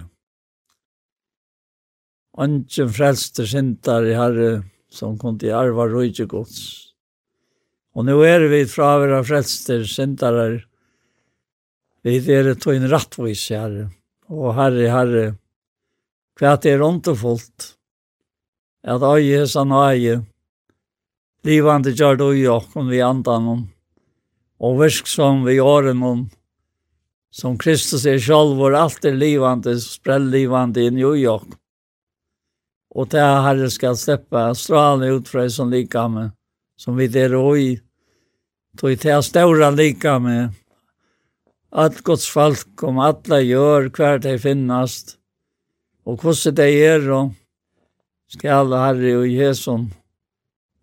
Anken 2.41 2.95
frelste 2.97 3.45
sintar 3.51 4.09
i 4.09 4.17
Herre, 4.17 4.63
som 4.89 5.21
kom 5.21 5.37
til 5.37 5.53
arva 5.53 5.85
rujtje 5.93 6.25
gods. 6.33 6.65
Og 7.93 8.09
nå 8.09 8.17
er 8.25 8.49
vi 8.49 8.65
fra 8.73 8.95
å 8.97 9.05
være 9.05 9.21
frelste 9.29 9.83
frelster, 9.85 10.41
her, 10.41 10.59
Vi 12.09 12.33
er 12.33 12.55
tog 12.57 12.73
en 12.73 12.89
rattvis, 12.89 13.43
herre. 13.53 13.91
Og 14.33 14.55
herre, 14.57 14.87
herre, 14.89 15.25
hva 16.41 16.55
er 16.65 16.85
underfullt? 16.87 17.75
At 18.89 19.03
øye 19.05 19.43
hesan 19.43 19.75
øye, 19.75 20.23
livande 21.45 21.93
gjør 21.93 22.17
det 22.17 22.29
øye 22.33 22.55
om 22.81 22.89
vi 22.89 23.03
andan 23.05 23.49
om, 23.53 23.65
og 24.61 24.79
virk 24.81 25.11
som 25.11 25.45
vi 25.45 25.59
åren 25.61 26.03
om, 26.03 26.23
som 27.31 27.59
Kristus 27.59 28.07
er 28.07 28.17
selv, 28.23 28.55
hvor 28.57 28.77
alt 28.79 29.05
er 29.05 29.19
livande, 29.19 29.75
sprell 29.83 30.31
livande 30.33 30.87
inn 30.89 30.97
i 30.97 31.05
øye 31.05 31.27
York. 31.27 31.59
Og 32.97 33.11
det 33.13 33.21
her 33.21 33.43
herre 33.45 33.69
skal 33.69 33.99
slippe 34.01 34.47
stralen 34.57 35.19
ut 35.19 35.29
fra 35.29 35.45
som 35.53 35.69
likamme, 35.69 36.31
som 36.79 36.97
vi 36.97 37.11
der 37.13 37.37
øye, 37.37 37.83
tog 38.79 38.97
til 38.97 39.23
ståra 39.23 39.69
likamme, 39.75 40.55
at 41.73 42.03
Guds 42.05 42.27
folk 42.31 42.83
om 42.83 43.01
alla 43.03 43.41
gjør 43.45 43.91
kvar 43.93 44.23
de 44.25 44.37
finnast. 44.41 45.17
Og 46.09 46.21
hvordan 46.23 46.57
de 46.57 46.69
er 46.89 47.09
og 47.13 47.35
skal 48.33 48.73
Herre 48.73 49.15
og 49.21 49.29
Jesus 49.29 49.89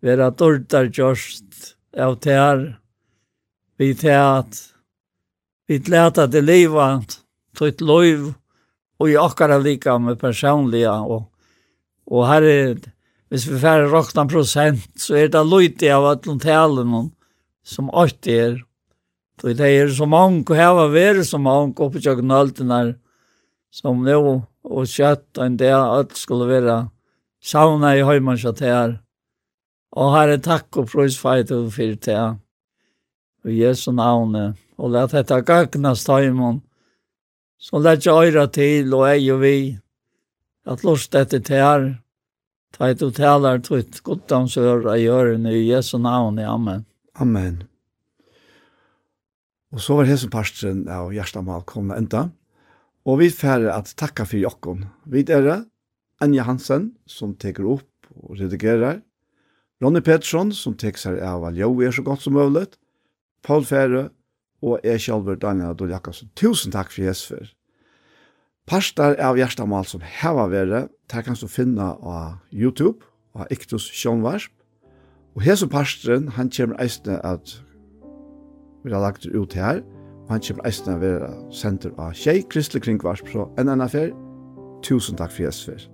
være 0.02 0.30
dårdar 0.38 0.90
gjørst 0.94 1.76
av 1.98 2.18
det 2.22 2.34
her. 2.38 2.64
Vi 3.78 3.92
til 3.94 4.14
at 4.14 4.58
vi 5.66 5.78
leta 5.78 6.26
det 6.30 6.44
livet, 6.44 7.18
tog 7.56 7.68
et 7.68 7.80
lov 7.80 8.34
og 8.96 9.10
i 9.10 9.16
akkara 9.18 9.58
lika 9.58 9.98
med 9.98 10.18
personliga 10.20 10.94
og, 11.04 11.26
og 12.06 12.28
herre, 12.30 12.76
hvis 13.28 13.48
vi 13.50 13.58
færre 13.60 13.90
råkna 13.90 14.24
prosent, 14.30 14.86
så 14.96 15.18
er 15.18 15.32
det 15.32 15.42
løyte 15.44 15.90
av 15.92 16.06
at 16.12 16.28
noen 16.28 16.40
talen 16.40 16.94
som 17.66 17.90
alltid 17.90 18.38
er 18.44 18.56
Så 19.40 19.52
det 19.52 19.68
er 19.68 19.88
så 19.92 20.06
mange, 20.08 20.44
og 20.48 20.56
her 20.56 20.72
var 20.74 21.22
så 21.22 21.38
mange 21.38 21.74
oppe 21.84 21.98
i 21.98 22.04
kjøkkenaltene 22.04 22.96
som 23.70 24.04
nå 24.04 24.20
og 24.66 24.86
kjøtt 24.88 25.38
og 25.38 25.44
en 25.44 25.58
del 25.60 25.76
alt 25.76 26.16
skulle 26.16 26.48
være 26.48 26.76
sauna 27.44 27.92
i 27.96 28.04
høymannsjatt 28.06 28.62
her. 28.64 28.96
Og 29.96 30.12
her 30.16 30.34
er 30.34 30.42
takk 30.44 30.80
og 30.80 30.88
prøysfeit 30.92 31.52
og 31.54 31.70
fyrt 31.76 32.08
her. 32.10 32.38
Og 33.44 33.52
Jesu 33.52 33.92
navne. 33.92 34.54
Og 34.76 34.92
let 34.92 35.14
dette 35.14 35.38
gagnas 35.46 36.04
tøymon. 36.04 36.60
Så 37.56 37.80
let 37.80 38.04
jeg 38.04 38.32
øyra 38.32 38.46
til 38.52 38.92
og 38.94 39.06
ei 39.08 39.30
og 39.32 39.40
vi. 39.44 39.78
At 40.66 40.84
lust 40.84 41.14
etter 41.14 41.44
her. 41.52 41.86
Ta 42.76 42.90
et 42.90 43.04
og 43.04 43.14
talar 43.16 43.62
tutt 43.64 44.02
goddansøra 44.04 44.98
i 45.00 45.08
ørene 45.08 45.54
i 45.54 45.64
Jesu 45.70 45.96
navne. 45.98 46.44
Amen. 46.44 46.84
Amen. 47.14 47.62
Og 49.74 49.82
så 49.82 49.96
var 49.98 50.08
hesen 50.08 50.30
parstren 50.30 50.84
av 50.90 51.12
Gjerstamal 51.14 51.64
komna 51.66 51.98
enda. 51.98 52.28
Og 53.06 53.20
vi 53.20 53.30
færre 53.30 53.74
at 53.74 53.92
takka 53.98 54.26
for 54.26 54.38
jokken. 54.38 54.86
Vi 55.06 55.24
er 55.30 55.66
Anja 56.22 56.46
Hansen, 56.46 56.94
som 57.06 57.34
teker 57.34 57.66
opp 57.76 58.10
og 58.16 58.38
redigerer. 58.40 59.02
Ronny 59.82 60.00
Pettersson, 60.00 60.52
som 60.56 60.74
teker 60.78 60.98
seg 60.98 61.18
av 61.20 61.44
at 61.44 61.58
jo 61.58 61.74
er 61.84 61.92
så 61.92 62.02
godt 62.02 62.24
som 62.24 62.32
mulig. 62.38 62.66
Paul 63.44 63.64
Færre 63.64 64.08
og 64.62 64.80
jeg 64.84 65.00
selv, 65.00 65.28
Daniel 65.40 65.74
Adol 65.74 65.92
Jakobsen. 65.92 66.30
Tusen 66.34 66.72
takk 66.72 66.90
for 66.90 67.04
hesen 67.04 67.36
for. 67.36 67.52
Parstar 68.66 69.14
av 69.22 69.36
Gjerstamal 69.38 69.84
som 69.86 70.02
heva 70.02 70.48
vere, 70.50 70.88
der 71.12 71.22
kan 71.22 71.36
du 71.38 71.46
finna 71.46 71.92
av 72.02 72.40
YouTube, 72.50 73.04
av 73.36 73.46
Iktus 73.54 73.86
Sjånvarsp. 73.94 74.50
Og 75.36 75.44
hesen 75.44 75.70
parstren, 75.70 76.32
han 76.34 76.50
kommer 76.50 76.80
eisne 76.82 77.20
at 77.22 77.60
vi 78.86 78.94
har 78.94 79.00
lagt 79.02 79.26
ut 79.26 79.54
her, 79.54 79.82
og 80.26 80.30
han 80.30 80.40
kommer 80.46 80.66
eisen 80.66 80.94
å 80.94 81.02
være 81.02 81.32
senter 81.54 81.92
av 81.98 82.14
Kjei, 82.14 82.40
Kristelig 82.50 82.86
Kringvarsp, 82.86 83.28
så 83.34 83.48
en 83.58 83.68
annen 83.68 83.86
affær, 83.86 84.14
tusen 84.86 85.18
takk 85.18 85.34
for 85.34 85.46
Jesper. 85.48 85.86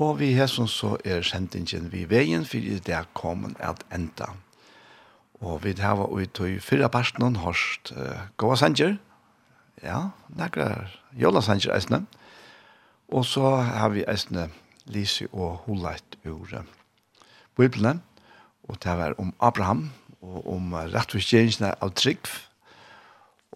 Og 0.00 0.20
vi 0.20 0.32
har 0.32 0.46
som 0.48 0.68
så 0.70 0.94
er 1.04 1.20
sendingen 1.22 1.90
vi 1.92 2.06
veien 2.08 2.46
for 2.48 2.64
det 2.86 2.94
er 2.94 3.10
kommet 3.14 3.58
at 3.60 3.82
enda. 3.92 4.32
Og 5.40 5.62
vi 5.64 5.72
har 5.80 5.96
vært 5.96 6.36
ut 6.36 6.40
i 6.44 6.58
fyrra 6.60 6.90
parten 6.92 7.24
og 7.24 7.38
hørst 7.40 7.94
uh, 7.96 8.28
Gåa 8.40 8.58
Sanger, 8.60 8.98
ja, 9.80 10.10
nekra 10.36 10.90
Jola 11.16 11.40
Sanger 11.40 11.72
eisne. 11.72 12.02
Og 13.08 13.24
så 13.24 13.54
har 13.64 13.94
vi 13.94 14.04
eisne 14.04 14.50
Lise 14.90 15.30
og 15.32 15.64
Holeit 15.64 16.18
ur 16.28 16.44
uh, 16.52 16.68
Bibelen, 17.56 18.02
og 18.68 18.82
det 18.84 18.98
var 19.00 19.16
om 19.18 19.32
Abraham, 19.40 19.88
og 20.20 20.44
om 20.52 20.76
uh, 20.76 20.84
rettvisgjøringene 20.92 21.72
av 21.80 21.96
trygg. 21.96 22.28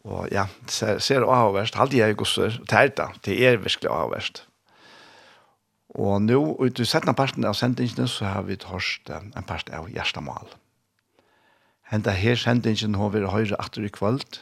Og 0.09 0.33
ja, 0.33 0.49
ser, 0.69 0.99
ser 1.05 1.29
avverst, 1.29 1.77
halde 1.81 2.01
jeg 2.01 2.17
gosser, 2.17 2.57
det 2.65 2.81
er 2.81 2.93
det, 2.97 3.09
det 3.29 3.39
er 3.45 3.61
virkelig 3.61 3.93
avverst. 3.93 4.47
Og 5.95 6.17
nå, 6.25 6.41
ut 6.59 6.81
i 6.81 6.89
settene 6.89 7.15
parten 7.15 7.45
av 7.47 7.55
sendingene, 7.55 8.09
så 8.09 8.33
har 8.33 8.49
vi 8.49 8.57
hørst 8.73 9.13
uh, 9.13 9.21
en 9.21 9.45
part 9.45 9.69
av 9.69 9.93
Gjerstamal. 9.93 10.49
Henda 11.85 12.15
her 12.17 12.39
sendingen 12.41 12.97
har 12.97 13.11
vært 13.13 13.29
høyre 13.29 13.57
atter 13.61 13.85
i 13.85 13.91
kvöld, 13.93 14.39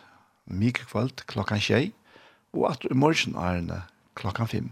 mye 0.46 0.74
kvöld, 0.76 1.24
klokkan 1.26 1.58
tjei, 1.58 1.90
og 2.54 2.68
atter 2.70 2.94
i 2.94 2.98
morgen 2.98 3.34
er 3.34 3.58
det 3.66 3.80
klokkan 4.14 4.46
fem. 4.46 4.68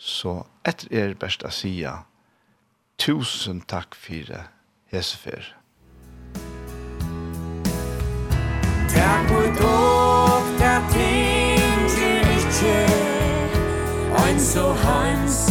Så 0.00 0.46
etter 0.64 0.88
er 0.96 1.12
best 1.20 1.44
å 1.44 1.52
sija, 1.52 1.98
tusen 2.96 3.60
takk 3.68 3.92
for 3.92 4.32
det, 4.32 4.46
hesefer. 4.94 5.52
Takk 8.94 9.28
for 9.28 9.52
dog, 9.60 10.50
takk 10.56 10.88
ting, 10.96 11.84
ikke, 12.40 12.76
ein 14.24 14.40
så 14.40 14.70
hans, 14.86 15.49